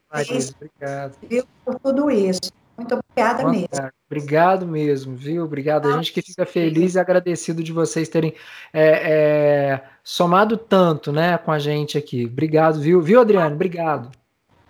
obrigado. 0.55 1.17
Viu, 1.29 1.43
por 1.65 1.79
tudo 1.79 2.11
isso. 2.11 2.51
Muito 2.77 2.95
obrigada 2.95 3.49
mesmo. 3.49 3.91
Obrigado 4.07 4.67
mesmo, 4.67 5.15
viu? 5.15 5.43
Obrigado. 5.43 5.87
A 5.87 5.97
gente 5.97 6.11
que 6.11 6.21
fica 6.21 6.45
feliz 6.45 6.95
e 6.95 6.99
agradecido 6.99 7.63
de 7.63 7.71
vocês 7.71 8.09
terem 8.09 8.33
é, 8.71 8.83
é, 8.83 9.83
somado 10.03 10.57
tanto 10.57 11.11
né, 11.11 11.37
com 11.37 11.51
a 11.51 11.59
gente 11.59 11.97
aqui. 11.97 12.25
Obrigado, 12.25 12.79
viu? 12.79 13.01
Viu, 13.01 13.21
Adriano? 13.21 13.55
Obrigado. 13.55 14.11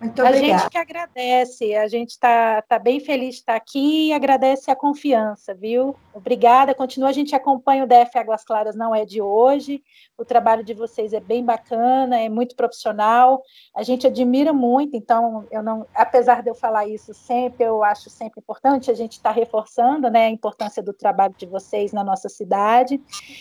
Muito 0.04 0.20
a 0.20 0.32
gente 0.32 0.68
que 0.68 0.76
agradece, 0.76 1.74
a 1.74 1.88
gente 1.88 2.10
está 2.10 2.60
tá 2.60 2.78
bem 2.78 3.00
feliz 3.00 3.36
de 3.36 3.40
estar 3.40 3.56
aqui 3.56 4.08
e 4.08 4.12
agradece 4.12 4.70
a 4.70 4.76
confiança, 4.76 5.54
viu? 5.54 5.96
Obrigada, 6.12 6.74
continua, 6.74 7.08
a 7.08 7.12
gente 7.12 7.34
acompanha 7.34 7.84
o 7.84 7.86
DF 7.86 8.18
Águas 8.18 8.44
Claras, 8.44 8.76
não 8.76 8.94
é 8.94 9.06
de 9.06 9.22
hoje, 9.22 9.82
o 10.18 10.24
trabalho 10.24 10.62
de 10.62 10.74
vocês 10.74 11.14
é 11.14 11.20
bem 11.20 11.42
bacana, 11.42 12.20
é 12.20 12.28
muito 12.28 12.54
profissional, 12.54 13.42
a 13.74 13.82
gente 13.82 14.06
admira 14.06 14.52
muito, 14.52 14.94
então, 14.94 15.46
eu 15.50 15.62
não, 15.62 15.86
apesar 15.94 16.42
de 16.42 16.50
eu 16.50 16.54
falar 16.54 16.86
isso 16.86 17.14
sempre, 17.14 17.64
eu 17.64 17.82
acho 17.82 18.10
sempre 18.10 18.40
importante 18.40 18.90
a 18.90 18.94
gente 18.94 19.12
estar 19.12 19.32
tá 19.32 19.34
reforçando, 19.34 20.10
né, 20.10 20.26
a 20.26 20.30
importância 20.30 20.82
do 20.82 20.92
trabalho 20.92 21.34
de 21.38 21.46
vocês 21.46 21.92
na 21.92 22.04
nossa 22.04 22.28
cidade, 22.28 23.00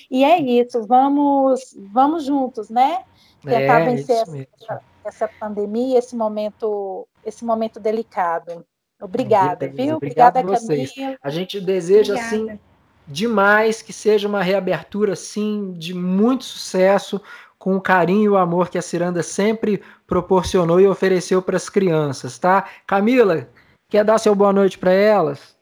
e 0.10 0.24
é 0.24 0.40
isso, 0.40 0.88
vamos, 0.88 1.76
vamos 1.92 2.24
juntos, 2.24 2.70
né, 2.70 3.04
tentar 3.44 3.82
é, 3.82 3.86
vencer 3.86 4.16
essa 4.16 4.93
essa 5.06 5.28
pandemia, 5.28 6.00
esse 6.00 6.16
momento, 6.16 7.08
esse 7.26 7.44
momento 7.44 7.80
delicado. 7.80 8.66
Obrigada, 9.02 9.68
viu? 9.68 9.98
Obrigada, 9.98 10.40
a 10.40 10.44
vocês. 10.44 10.94
Camila. 10.94 11.18
A 11.22 11.30
gente 11.30 11.60
deseja 11.60 12.14
Obrigada. 12.14 12.36
assim 12.36 12.60
demais 13.06 13.82
que 13.82 13.92
seja 13.92 14.28
uma 14.28 14.42
reabertura 14.42 15.14
assim 15.14 15.74
de 15.74 15.94
muito 15.94 16.46
sucesso, 16.46 17.22
com 17.64 17.78
o 17.78 17.82
carinho 17.82 18.24
e 18.24 18.30
o 18.30 18.38
amor 18.38 18.70
que 18.70 18.78
a 18.78 18.82
Ciranda 18.82 19.24
sempre 19.24 19.82
proporcionou 20.06 20.82
e 20.82 20.88
ofereceu 20.88 21.42
para 21.42 21.56
as 21.56 21.70
crianças, 21.70 22.38
tá? 22.38 22.68
Camila, 22.86 23.48
quer 23.90 24.04
dar 24.04 24.18
seu 24.18 24.36
boa 24.36 24.52
noite 24.52 24.78
para 24.78 24.92
elas? 24.92 25.53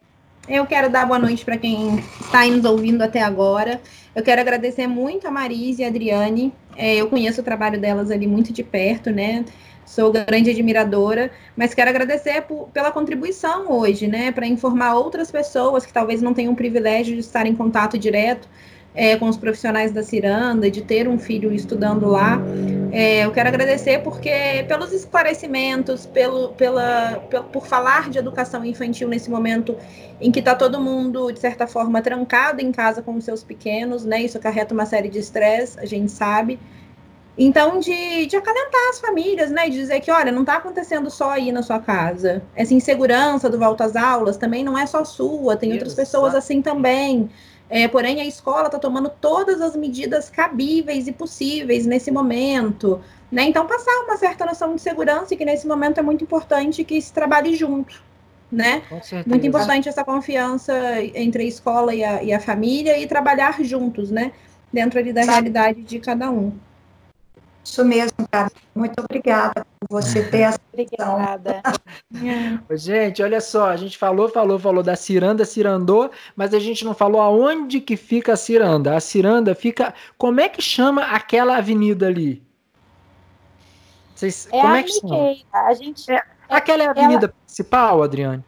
Eu 0.48 0.66
quero 0.66 0.90
dar 0.90 1.06
boa 1.06 1.20
noite 1.20 1.46
para 1.46 1.56
quem 1.56 1.98
está 2.20 2.46
nos 2.48 2.66
ouvindo 2.66 3.02
até 3.04 3.22
agora. 3.22 3.80
Eu 4.16 4.24
quero 4.24 4.42
agradecer 4.42 4.88
muito 4.88 5.28
a 5.28 5.32
Marise 5.32 5.82
e 5.82 5.86
a 5.86 5.88
Adriane. 5.88 6.52
É, 6.76 6.96
eu 6.96 7.08
conheço 7.08 7.42
o 7.42 7.44
trabalho 7.44 7.80
delas 7.80 8.10
ali 8.10 8.26
muito 8.26 8.52
de 8.52 8.64
perto, 8.64 9.12
né? 9.12 9.46
Sou 9.86 10.12
grande 10.12 10.50
admiradora, 10.50 11.32
mas 11.56 11.74
quero 11.74 11.90
agradecer 11.90 12.42
por, 12.42 12.70
pela 12.70 12.92
contribuição 12.92 13.72
hoje, 13.72 14.08
né? 14.08 14.32
Para 14.32 14.48
informar 14.48 14.96
outras 14.96 15.30
pessoas 15.32 15.86
que 15.86 15.94
talvez 15.94 16.22
não 16.22 16.34
tenham 16.34 16.54
o 16.54 16.56
privilégio 16.56 17.14
de 17.14 17.20
estar 17.20 17.46
em 17.46 17.56
contato 17.56 17.98
direto 17.98 18.48
é, 18.94 19.16
com 19.16 19.28
os 19.30 19.38
profissionais 19.38 19.92
da 19.92 20.04
Ciranda, 20.04 20.70
de 20.70 20.82
ter 20.82 21.08
um 21.08 21.18
filho 21.18 21.54
estudando 21.54 22.08
lá. 22.08 22.42
É, 22.92 23.26
eu 23.26 23.32
quero 23.32 23.48
agradecer 23.48 24.00
porque 24.04 24.66
pelos 24.68 24.92
esclarecimentos, 24.92 26.06
pelo, 26.06 26.50
pela, 26.50 27.24
pelo, 27.30 27.46
por 27.46 27.66
falar 27.66 28.10
de 28.10 28.18
educação 28.18 28.66
infantil 28.66 29.08
nesse 29.08 29.30
momento 29.30 29.78
em 30.20 30.30
que 30.30 30.40
está 30.40 30.54
todo 30.56 30.80
mundo, 30.80 31.32
de 31.32 31.40
certa 31.40 31.66
forma, 31.66 32.02
trancado 32.02 32.62
em 32.62 32.72
casa 32.72 33.02
com 33.02 33.16
os 33.16 33.24
seus 33.24 33.44
pequenos, 33.44 34.04
né? 34.04 34.22
Isso 34.22 34.38
acarreta 34.38 34.74
uma 34.74 34.86
série 34.86 35.10
de 35.10 35.20
estresse, 35.20 35.80
a 35.80 35.86
gente 35.86 36.12
sabe. 36.12 36.60
Então, 37.38 37.80
de, 37.80 38.26
de 38.26 38.36
acalentar 38.36 38.90
as 38.90 39.00
famílias, 39.00 39.50
né? 39.50 39.70
De 39.70 39.78
dizer 39.78 40.02
que, 40.02 40.12
olha, 40.12 40.34
não 40.34 40.42
está 40.42 40.58
acontecendo 40.58 41.10
só 41.10 41.32
aí 41.32 41.50
na 41.52 41.64
sua 41.64 41.80
casa. 41.80 42.44
Essa 42.54 42.74
insegurança 42.74 43.50
do 43.50 43.58
volta 43.58 43.86
às 43.86 43.96
aulas 43.96 44.36
também 44.36 44.66
não 44.66 44.78
é 44.78 44.86
só 44.86 45.06
sua, 45.06 45.56
tem 45.56 45.72
outras 45.72 45.94
pessoas 45.94 46.36
assim 46.36 46.62
também. 46.62 47.30
É, 47.74 47.88
porém, 47.88 48.20
a 48.20 48.26
escola 48.26 48.66
está 48.66 48.78
tomando 48.78 49.10
todas 49.10 49.62
as 49.62 49.78
medidas 49.78 50.30
cabíveis 50.30 51.08
e 51.08 51.14
possíveis 51.14 51.86
nesse 51.86 52.12
momento. 52.12 53.02
Né? 53.32 53.44
Então, 53.44 53.66
passar 53.66 53.92
uma 54.04 54.18
certa 54.18 54.46
noção 54.46 54.76
de 54.76 54.82
segurança 54.82 55.34
e 55.34 55.38
que 55.38 55.46
nesse 55.46 55.66
momento 55.66 55.98
é 55.98 56.04
muito 56.04 56.22
importante 56.22 56.84
que 56.84 57.02
se 57.02 57.14
trabalhe 57.14 57.56
junto. 57.56 58.04
Né? 58.52 58.84
Muito 59.26 59.48
importante 59.48 59.88
essa 59.88 60.04
confiança 60.04 60.74
entre 61.16 61.44
a 61.44 61.46
escola 61.46 61.96
e 61.96 62.04
a, 62.04 62.22
e 62.22 62.34
a 62.34 62.42
família 62.42 63.00
e 63.00 63.08
trabalhar 63.08 63.64
juntos, 63.64 64.12
né? 64.12 64.34
Dentro 64.74 65.00
ali 65.00 65.14
da 65.14 65.24
realidade 65.24 65.82
de 65.82 65.98
cada 66.00 66.30
um. 66.30 66.52
Isso 67.64 67.86
mesmo, 67.86 68.28
cara. 68.30 68.52
Muito 68.74 69.00
obrigada 69.00 69.66
por 69.80 70.02
você 70.02 70.24
ter 70.24 70.42
essa. 70.42 70.60
obrigada. 70.72 71.62
gente, 72.72 73.22
olha 73.22 73.40
só, 73.40 73.70
a 73.70 73.76
gente 73.78 73.98
falou, 73.98 74.30
falou, 74.30 74.58
falou 74.58 74.84
da 74.84 74.96
Ciranda, 74.96 75.46
Cirandô, 75.46 76.10
mas 76.36 76.54
a 76.54 76.60
gente 76.60 76.84
não 76.84 76.94
falou 76.94 77.22
aonde 77.22 77.80
que 77.80 77.96
fica 77.96 78.34
a 78.34 78.38
Ciranda. 78.38 78.96
A 78.96 79.00
Ciranda 79.00 79.54
fica. 79.54 79.94
Como 80.18 80.40
é 80.40 80.50
que 80.50 80.62
chama 80.62 81.04
aquela 81.04 81.58
avenida 81.58 82.08
ali? 82.08 82.44
Vocês, 84.16 84.48
é 84.52 84.62
como 84.62 84.76
é 84.76 84.84
que 84.84 84.92
chama? 84.92 85.36
A 85.54 85.74
gente. 85.74 86.12
É, 86.12 86.22
aquela 86.50 86.84
é 86.84 86.88
a 86.88 86.92
avenida 86.92 87.26
ela... 87.26 87.34
principal, 87.46 88.04
Adriane? 88.04 88.44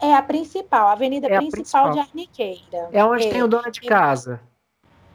É 0.00 0.14
a 0.14 0.22
principal, 0.22 0.86
a 0.88 0.92
avenida 0.92 1.26
é 1.26 1.38
principal, 1.38 1.86
a 1.86 1.90
principal, 1.90 1.92
de 1.92 1.98
Arniqueira. 1.98 2.88
É 2.92 3.04
onde 3.04 3.26
é, 3.26 3.30
tem 3.30 3.42
o 3.42 3.48
dono 3.48 3.68
de 3.68 3.80
casa 3.80 4.40
é 4.44 4.57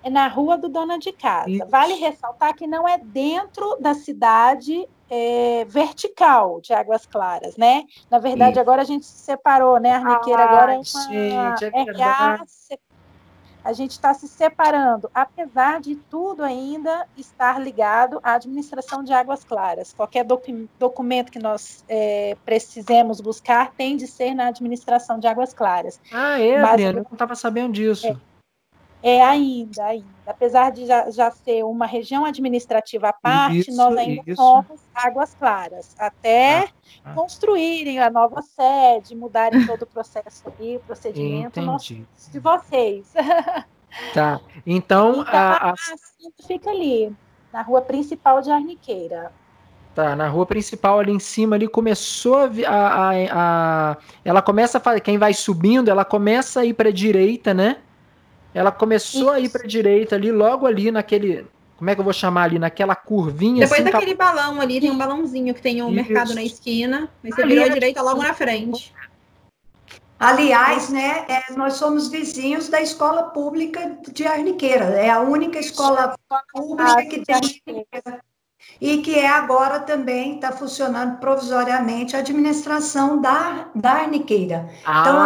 na 0.10 0.28
rua 0.28 0.58
do 0.58 0.70
dona 0.70 0.98
de 0.98 1.12
casa. 1.12 1.50
Isso. 1.50 1.66
Vale 1.68 1.94
ressaltar 1.96 2.54
que 2.56 2.68
não 2.68 2.88
é 2.88 2.98
dentro 2.98 3.78
da 3.80 3.94
cidade 3.94 4.88
é, 5.10 5.66
vertical 5.66 6.60
de 6.62 6.74
Águas 6.74 7.06
Claras, 7.06 7.56
né? 7.58 7.84
Na 8.10 8.20
verdade, 8.20 8.54
Isso. 8.54 8.60
agora 8.62 8.82
a 8.82 8.86
gente 8.86 9.06
se 9.06 9.20
separou, 9.20 9.80
né? 9.80 9.92
A 9.92 9.98
Arniqueira 9.98 10.44
ah, 10.44 10.50
agora 10.50 10.74
é 10.74 10.78
uma 10.78 10.84
gente, 10.84 11.66
é 11.66 11.92
RA, 11.98 12.46
a 13.64 13.72
gente 13.72 13.92
está 13.92 14.14
se 14.14 14.28
separando, 14.28 15.10
apesar 15.14 15.80
de 15.80 15.96
tudo 15.96 16.44
ainda 16.44 17.08
estar 17.16 17.62
ligado 17.62 18.20
à 18.22 18.34
administração 18.34 19.04
de 19.04 19.14
águas 19.14 19.44
claras. 19.44 19.94
Qualquer 19.94 20.26
docu 20.26 20.68
documento 20.78 21.32
que 21.32 21.40
nós 21.40 21.84
é, 21.88 22.36
precisemos 22.44 23.22
buscar 23.22 23.72
tem 23.72 23.96
de 23.96 24.06
ser 24.06 24.34
na 24.34 24.48
administração 24.48 25.18
de 25.18 25.28
águas 25.28 25.54
claras. 25.54 26.00
Ah, 26.12 26.40
é, 26.40 26.62
Mas, 26.62 26.72
Adriana, 26.72 27.00
eu 27.00 27.04
não 27.04 27.14
estava 27.14 27.36
sabendo 27.36 27.74
disso. 27.74 28.08
É, 28.08 28.18
É, 29.04 29.22
ainda, 29.22 29.84
ainda. 29.84 30.08
Apesar 30.26 30.72
de 30.72 30.86
já, 30.86 31.12
já 31.12 31.30
ser 31.30 31.64
uma 31.64 31.86
região 31.86 32.24
administrativa 32.24 33.10
à 33.10 33.14
parte, 33.14 33.60
isso, 33.60 33.76
nós 33.76 33.98
ainda 33.98 34.24
isso. 34.26 34.42
somos 34.42 34.80
Águas 34.96 35.36
Claras, 35.38 35.94
até 36.00 36.60
ah, 36.60 36.70
ah. 37.04 37.14
construírem 37.14 38.00
a 38.00 38.10
nova 38.10 38.42
sede, 38.42 39.14
mudarem 39.14 39.68
todo 39.68 39.82
o 39.82 39.88
processo 39.88 40.44
ali, 40.48 40.78
o 40.78 40.80
procedimento 40.80 41.62
nós, 41.62 41.84
de 41.84 42.40
vocês. 42.40 43.14
Tá. 44.12 44.42
Então, 44.66 45.22
então 45.22 45.26
a, 45.28 45.70
a... 45.70 45.76
fica 46.48 46.72
ali, 46.72 47.16
na 47.54 47.62
rua 47.62 47.80
principal 47.80 48.42
de 48.42 48.50
Arniqueira. 48.50 49.32
Tá, 49.94 50.16
na 50.16 50.28
rua 50.28 50.48
principal 50.48 50.98
ali 51.00 51.12
em 51.12 51.20
cima 51.20 51.56
ali 51.56 51.68
começou 51.68 52.50
a, 52.66 52.72
a, 52.72 53.12
a 53.92 53.98
ela 54.26 54.42
começa 54.42 54.80
a 54.80 54.82
fazer, 54.82 55.02
quem 55.02 55.20
vai 55.20 55.32
subindo, 55.36 55.90
ela 55.90 56.04
começa 56.04 56.62
a 56.62 56.66
ir 56.66 56.74
para 56.74 56.90
a 56.90 56.92
direita, 56.92 57.54
né? 57.54 57.78
Ela 58.54 58.72
começou 58.72 59.22
Isso. 59.22 59.32
a 59.32 59.40
ir 59.40 59.50
para 59.50 59.64
a 59.64 59.68
direita 59.68 60.16
ali, 60.16 60.32
logo 60.32 60.66
ali 60.66 60.92
naquele, 60.92 61.46
como 61.78 61.90
é 61.90 61.96
que 61.96 62.02
eu 62.02 62.04
vou 62.04 62.14
chamar 62.14 62.44
ali, 62.44 62.60
naquela 62.60 62.96
curvinha 62.96 63.62
Depois 63.62 63.82
assim, 63.82 63.92
daquele 63.92 64.16
cap... 64.16 64.36
balão 64.36 64.62
ali, 64.62 64.80
tem 64.80 64.92
um 64.92 64.98
balãozinho 64.98 65.54
que 65.54 65.62
tem 65.62 65.82
um 65.82 65.88
Isso. 65.88 65.96
mercado 65.96 66.36
na 66.36 66.44
esquina, 66.44 67.10
aí 67.24 67.32
você 67.32 67.42
ali 67.42 67.50
virou 67.50 67.66
a 67.66 67.68
é 67.68 67.74
direita 67.74 68.02
logo 68.02 68.22
na 68.22 68.34
frente. 68.34 68.94
Aliás, 70.20 70.90
né, 70.90 71.26
é, 71.28 71.54
nós 71.54 71.74
somos 71.74 72.08
vizinhos 72.08 72.70
da 72.70 72.82
escola 72.82 73.24
pública 73.24 73.98
de 74.14 74.26
Arniqueira, 74.26 74.86
é 74.86 75.10
a 75.10 75.20
única 75.20 75.60
escola 75.60 76.16
pública 76.54 77.06
que 77.06 77.26
tem 77.26 77.86
e 78.80 78.98
que 78.98 79.18
é 79.18 79.28
agora 79.28 79.80
também 79.80 80.36
está 80.36 80.52
funcionando 80.52 81.18
provisoriamente 81.20 82.16
a 82.16 82.20
administração 82.20 83.22
da, 83.22 83.68
da 83.74 83.92
Arniqueira. 83.92 84.70
Então, 84.82 85.18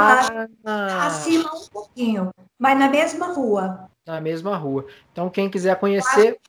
ah. 0.65 1.07
acima 1.07 1.49
um 1.55 1.67
pouquinho, 1.71 2.29
mas 2.57 2.77
na 2.77 2.89
mesma 2.89 3.27
rua. 3.27 3.89
Na 4.05 4.21
mesma 4.21 4.55
rua. 4.55 4.85
Então, 5.11 5.29
quem 5.29 5.49
quiser 5.49 5.75
conhecer, 5.79 6.39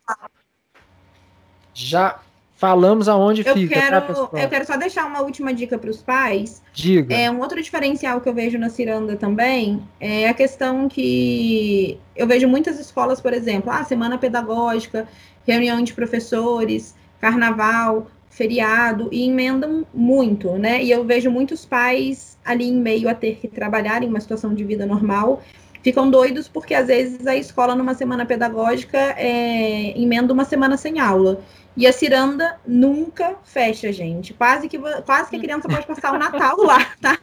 já 1.73 2.21
falamos 2.59 3.09
aonde 3.09 3.47
eu 3.47 3.55
fica. 3.55 3.75
Tá, 3.77 3.81
quero, 3.81 4.27
tá, 4.27 4.41
eu 4.43 4.49
quero 4.49 4.67
só 4.67 4.77
deixar 4.77 5.07
uma 5.07 5.23
última 5.23 5.55
dica 5.55 5.79
para 5.79 5.89
os 5.89 6.03
pais. 6.03 6.61
Diga. 6.75 7.15
É, 7.15 7.31
um 7.31 7.39
outro 7.41 7.63
diferencial 7.63 8.21
que 8.21 8.29
eu 8.29 8.35
vejo 8.35 8.59
na 8.59 8.69
Ciranda 8.69 9.17
também 9.17 9.83
é 10.01 10.29
a 10.29 10.35
questão 10.35 10.89
que 10.89 11.99
eu 12.17 12.27
vejo 12.27 12.49
muitas 12.49 12.79
escolas, 12.81 13.21
por 13.21 13.33
exemplo, 13.33 13.71
a 13.71 13.79
ah, 13.79 13.85
semana 13.85 14.19
pedagógica, 14.19 15.09
reunião 15.53 15.83
de 15.83 15.93
professores, 15.93 16.95
carnaval, 17.21 18.07
feriado, 18.31 19.09
e 19.11 19.27
emendam 19.27 19.87
muito, 19.93 20.53
né? 20.53 20.83
E 20.83 20.91
eu 20.91 21.05
vejo 21.05 21.31
muitos 21.31 21.65
pais 21.65 22.39
ali 22.45 22.69
em 22.69 22.77
meio 22.81 23.09
a 23.09 23.15
ter 23.15 23.37
que 23.37 23.49
trabalhar 23.49 24.03
em 24.03 24.09
uma 24.09 24.21
situação 24.21 24.55
de 24.55 24.65
vida 24.65 24.87
normal 24.87 25.43
ficam 25.83 26.11
doidos 26.11 26.49
porque 26.49 26.75
às 26.75 26.89
vezes 26.89 27.27
a 27.27 27.37
escola 27.37 27.75
numa 27.75 27.95
semana 27.95 28.27
pedagógica 28.27 28.99
é, 29.17 29.99
emenda 29.99 30.33
uma 30.33 30.45
semana 30.45 30.77
sem 30.77 31.01
aula. 31.01 31.41
E 31.77 31.87
a 31.87 31.93
ciranda 31.93 32.59
nunca 32.67 33.37
fecha, 33.45 33.93
gente. 33.93 34.35
Quase 34.35 34.69
que, 34.69 34.77
quase 35.07 35.31
que 35.31 35.37
a 35.37 35.39
criança 35.39 35.69
pode 35.69 35.87
passar 35.87 36.13
o 36.13 36.19
Natal 36.19 36.57
lá, 36.59 36.85
tá? 37.01 37.17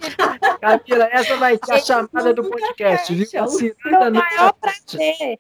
Camila, 0.61 1.09
essa 1.11 1.35
vai 1.35 1.59
ser 1.63 1.73
a 1.73 1.79
chamada 1.79 2.33
do 2.33 2.49
podcast, 2.49 3.13
viu? 3.13 3.27
A 3.43 3.47
ciranda 3.47 4.09
nunca 4.09 4.25
maior 4.29 4.53
prazer. 4.53 5.39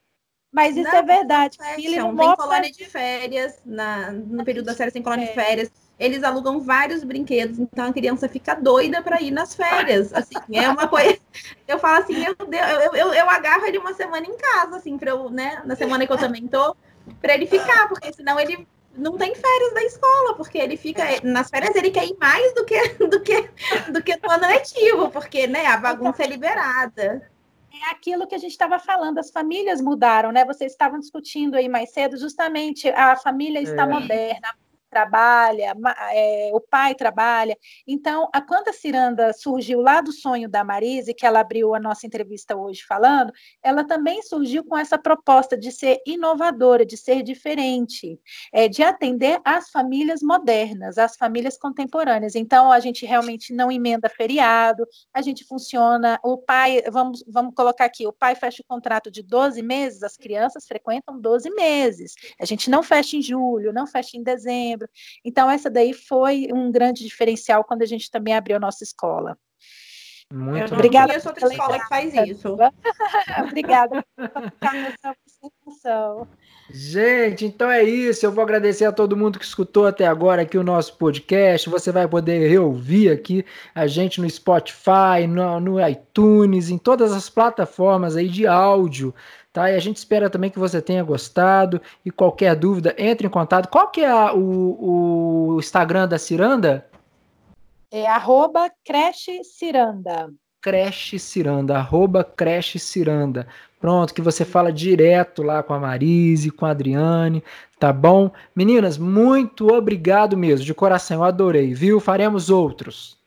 Mas 0.55 0.77
isso 0.77 0.89
não, 0.89 0.99
é 0.99 1.03
verdade. 1.03 1.57
Não, 1.97 2.13
não 2.13 2.15
tem 2.15 2.35
colônia 2.37 2.71
de 2.71 2.85
férias, 2.85 3.59
na, 3.65 4.13
no 4.13 4.45
período 4.45 4.67
das 4.67 4.77
férias 4.77 4.93
tem 4.93 5.03
colônia 5.03 5.25
é. 5.25 5.27
de 5.27 5.33
férias. 5.33 5.69
Eles 5.99 6.23
alugam 6.23 6.61
vários 6.61 7.03
brinquedos, 7.03 7.59
então 7.59 7.87
a 7.87 7.93
criança 7.93 8.29
fica 8.29 8.55
doida 8.55 9.01
para 9.01 9.21
ir 9.21 9.31
nas 9.31 9.53
férias. 9.53 10.13
Assim, 10.13 10.35
é 10.53 10.69
uma 10.69 10.87
coisa. 10.87 11.17
Eu 11.67 11.77
falo 11.77 12.01
assim, 12.01 12.17
meu 12.17 12.33
Deus, 12.35 12.69
eu, 12.69 12.95
eu, 12.95 13.13
eu 13.13 13.29
agarro 13.29 13.65
ele 13.65 13.79
uma 13.79 13.93
semana 13.93 14.25
em 14.25 14.37
casa, 14.37 14.77
assim, 14.77 14.97
para 14.97 15.11
eu, 15.11 15.29
né? 15.29 15.61
Na 15.65 15.75
semana 15.75 16.05
que 16.05 16.13
eu 16.13 16.17
também 16.17 16.47
tô, 16.47 16.75
para 17.19 17.33
ele 17.33 17.47
ficar, 17.47 17.89
porque 17.89 18.13
senão 18.13 18.39
ele 18.39 18.67
não 18.95 19.17
tem 19.17 19.33
férias 19.33 19.73
da 19.73 19.83
escola, 19.83 20.35
porque 20.35 20.59
ele 20.59 20.77
fica 20.77 21.03
nas 21.23 21.49
férias 21.49 21.75
ele 21.75 21.89
quer 21.89 22.05
ir 22.05 22.15
mais 22.19 22.53
do 22.53 22.63
que 22.63 22.89
do 23.07 23.19
que 23.19 23.49
do 23.91 24.03
que 24.03 24.15
no 24.23 24.31
ano 24.31 24.47
letivo, 24.47 25.09
porque 25.09 25.47
né, 25.47 25.65
a 25.65 25.77
bagunça 25.77 26.23
é 26.23 26.27
liberada. 26.27 27.29
É 27.83 27.91
aquilo 27.91 28.27
que 28.27 28.35
a 28.35 28.37
gente 28.37 28.51
estava 28.51 28.79
falando, 28.79 29.17
as 29.17 29.31
famílias 29.31 29.81
mudaram, 29.81 30.31
né? 30.31 30.45
Vocês 30.45 30.71
estavam 30.71 30.99
discutindo 30.99 31.55
aí 31.55 31.67
mais 31.67 31.91
cedo, 31.91 32.17
justamente 32.17 32.87
a 32.89 33.15
família 33.15 33.61
está 33.61 33.83
é. 33.83 33.87
moderna, 33.87 34.55
trabalha, 34.89 35.75
é, 36.11 36.51
o 36.53 36.59
pai 36.59 36.95
trabalha. 36.95 37.57
Então, 37.87 38.29
a 38.33 38.41
quando 38.41 38.69
a 38.69 38.73
ciranda 38.73 39.33
surgiu 39.33 39.81
lá 39.81 40.01
do 40.01 40.11
sonho 40.11 40.49
da 40.49 40.63
Marise, 40.63 41.13
que 41.13 41.25
ela 41.25 41.39
abriu 41.39 41.75
a 41.75 41.79
nossa 41.79 42.05
entrevista 42.05 42.55
hoje 42.55 42.81
falando, 42.87 43.31
ela 43.63 43.83
também 43.83 44.21
surgiu 44.21 44.63
com 44.63 44.77
essa 44.77 44.97
proposta 44.97 45.57
de 45.57 45.71
ser 45.71 45.99
inovadora, 46.05 46.85
de 46.85 46.97
ser 46.97 47.23
diferente, 47.23 48.19
é, 48.53 48.67
de 48.67 48.83
atender 48.83 49.39
às 49.43 49.69
famílias 49.69 50.21
modernas, 50.21 50.97
às 50.97 51.15
famílias 51.15 51.57
contemporâneas. 51.57 52.35
Então, 52.35 52.71
a 52.71 52.79
gente 52.79 53.05
realmente 53.05 53.53
não 53.53 53.71
emenda 53.71 54.09
feriado, 54.09 54.85
a 55.13 55.21
gente 55.21 55.45
funciona, 55.45 56.19
o 56.23 56.37
pai, 56.37 56.81
vamos, 56.91 57.23
vamos 57.27 57.53
colocar 57.53 57.85
aqui, 57.85 58.07
o 58.07 58.13
pai 58.13 58.35
fecha 58.35 58.61
o 58.61 58.65
contrato 58.67 59.11
de 59.11 59.21
12 59.23 59.61
meses, 59.61 60.03
as 60.03 60.17
crianças 60.17 60.65
frequentam 60.65 61.19
12 61.19 61.49
meses. 61.51 62.13
A 62.39 62.45
gente 62.45 62.69
não 62.69 62.83
fecha 62.83 63.17
em 63.17 63.21
julho, 63.21 63.73
não 63.73 63.87
fecha 63.87 64.17
em 64.17 64.23
dezembro, 64.23 64.84
então, 65.23 65.49
essa 65.49 65.69
daí 65.69 65.93
foi 65.93 66.47
um 66.53 66.71
grande 66.71 67.03
diferencial 67.03 67.63
quando 67.63 67.81
a 67.81 67.85
gente 67.85 68.09
também 68.09 68.33
abriu 68.33 68.57
a 68.57 68.59
nossa 68.59 68.83
escola. 68.83 69.37
Muito 70.33 70.71
eu 70.71 70.73
obrigada. 70.73 71.09
conheço 71.09 71.29
outra 71.29 71.47
escola 71.47 71.79
que 71.79 71.87
faz 71.87 72.13
isso. 72.13 72.57
obrigada 73.47 74.03
Gente, 76.69 77.45
então 77.45 77.69
é 77.69 77.83
isso. 77.83 78.25
Eu 78.25 78.31
vou 78.31 78.43
agradecer 78.43 78.85
a 78.85 78.91
todo 78.91 79.15
mundo 79.15 79.37
que 79.37 79.45
escutou 79.45 79.85
até 79.85 80.07
agora 80.07 80.41
aqui 80.41 80.57
o 80.57 80.63
nosso 80.63 80.97
podcast. 80.97 81.69
Você 81.69 81.91
vai 81.91 82.07
poder 82.07 82.49
reouvir 82.49 83.11
aqui 83.11 83.45
a 83.73 83.85
gente 83.85 84.19
no 84.19 84.27
Spotify, 84.29 85.27
no, 85.27 85.59
no 85.59 85.87
iTunes, 85.87 86.69
em 86.69 86.77
todas 86.77 87.11
as 87.11 87.29
plataformas 87.29 88.15
aí 88.15 88.27
de 88.27 88.47
áudio. 88.47 89.13
Tá? 89.55 89.71
E 89.71 89.75
a 89.77 89.79
gente 89.79 89.95
espera 89.95 90.29
também 90.29 90.49
que 90.49 90.59
você 90.59 90.81
tenha 90.81 91.01
gostado. 91.01 91.81
E 92.03 92.11
qualquer 92.11 92.53
dúvida, 92.57 92.93
entre 92.97 93.25
em 93.25 93.29
contato. 93.29 93.69
Qual 93.69 93.87
que 93.87 94.01
é 94.01 94.11
a, 94.11 94.33
o, 94.33 95.53
o 95.53 95.59
Instagram 95.59 96.09
da 96.09 96.19
Ciranda? 96.19 96.85
É 97.89 98.05
arroba 98.05 98.69
creche 98.83 99.45
Ciranda. 99.45 100.29
Creche 100.61 101.17
Ciranda, 101.17 101.77
arroba 101.77 102.21
creche 102.21 102.77
Ciranda. 102.77 103.47
Pronto, 103.79 104.13
que 104.13 104.21
você 104.21 104.43
fala 104.43 104.73
direto 104.73 105.41
lá 105.41 105.63
com 105.63 105.73
a 105.73 105.79
Marise, 105.79 106.51
com 106.51 106.65
a 106.65 106.71
Adriane, 106.71 107.41
tá 107.79 107.93
bom? 107.93 108.31
Meninas, 108.53 108.97
muito 108.97 109.71
obrigado 109.71 110.35
mesmo, 110.35 110.65
de 110.65 110.73
coração, 110.73 111.17
eu 111.17 111.23
adorei, 111.23 111.73
viu? 111.73 112.01
Faremos 112.01 112.49
outros. 112.49 113.17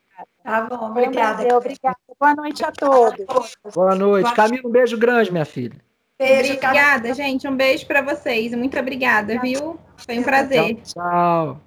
Tá 0.43 0.63
bom, 0.63 0.91
obrigada. 0.91 1.57
Obrigada. 1.57 1.97
Boa 2.21 2.35
noite 2.35 2.65
a 2.65 2.73
todos. 2.73 3.57
Boa 3.75 3.95
noite. 3.95 4.35
Camila, 4.35 4.69
um 4.69 4.71
beijo 4.71 4.99
grande, 4.99 5.31
minha 5.31 5.47
filha. 5.47 5.88
Beijo, 6.19 6.55
obrigada, 6.55 7.15
gente. 7.15 7.47
Um 7.47 7.57
beijo 7.57 7.87
para 7.87 8.03
vocês. 8.03 8.53
Muito 8.53 8.79
obrigada, 8.79 9.41
viu? 9.41 9.79
Foi 9.97 10.19
um 10.19 10.23
prazer. 10.23 10.75
Tchau, 10.83 10.83
tchau. 10.85 11.61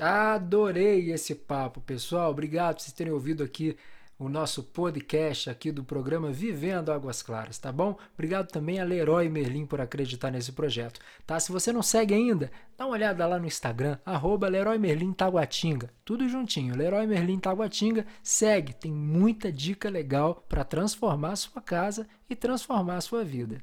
Adorei 0.00 1.12
esse 1.12 1.34
papo, 1.34 1.80
pessoal. 1.80 2.30
Obrigado 2.30 2.76
por 2.76 2.82
vocês 2.82 2.92
terem 2.92 3.12
ouvido 3.12 3.44
aqui 3.44 3.76
o 4.18 4.28
nosso 4.28 4.62
podcast 4.62 5.50
aqui 5.50 5.72
do 5.72 5.82
programa 5.82 6.30
Vivendo 6.30 6.92
Águas 6.92 7.22
Claras, 7.22 7.58
tá 7.58 7.72
bom? 7.72 7.96
Obrigado 8.14 8.46
também 8.48 8.78
a 8.78 8.84
Leroy 8.84 9.28
Merlin 9.28 9.66
por 9.66 9.80
acreditar 9.80 10.30
nesse 10.30 10.52
projeto, 10.52 11.00
tá? 11.26 11.40
Se 11.40 11.50
você 11.50 11.72
não 11.72 11.82
segue 11.82 12.14
ainda, 12.14 12.50
dá 12.78 12.86
uma 12.86 12.94
olhada 12.94 13.26
lá 13.26 13.38
no 13.38 13.46
Instagram, 13.46 13.98
arroba 14.06 14.48
Leroy 14.48 14.78
Merlin 14.78 15.12
Taguatinga, 15.12 15.90
tudo 16.04 16.28
juntinho, 16.28 16.76
Leroy 16.76 17.04
Merlin 17.04 17.40
Taguatinga, 17.40 18.06
segue, 18.22 18.72
tem 18.72 18.92
muita 18.92 19.50
dica 19.50 19.90
legal 19.90 20.44
para 20.48 20.62
transformar 20.62 21.32
a 21.32 21.36
sua 21.36 21.60
casa 21.60 22.06
e 22.30 22.36
transformar 22.36 22.98
a 22.98 23.00
sua 23.00 23.24
vida. 23.24 23.58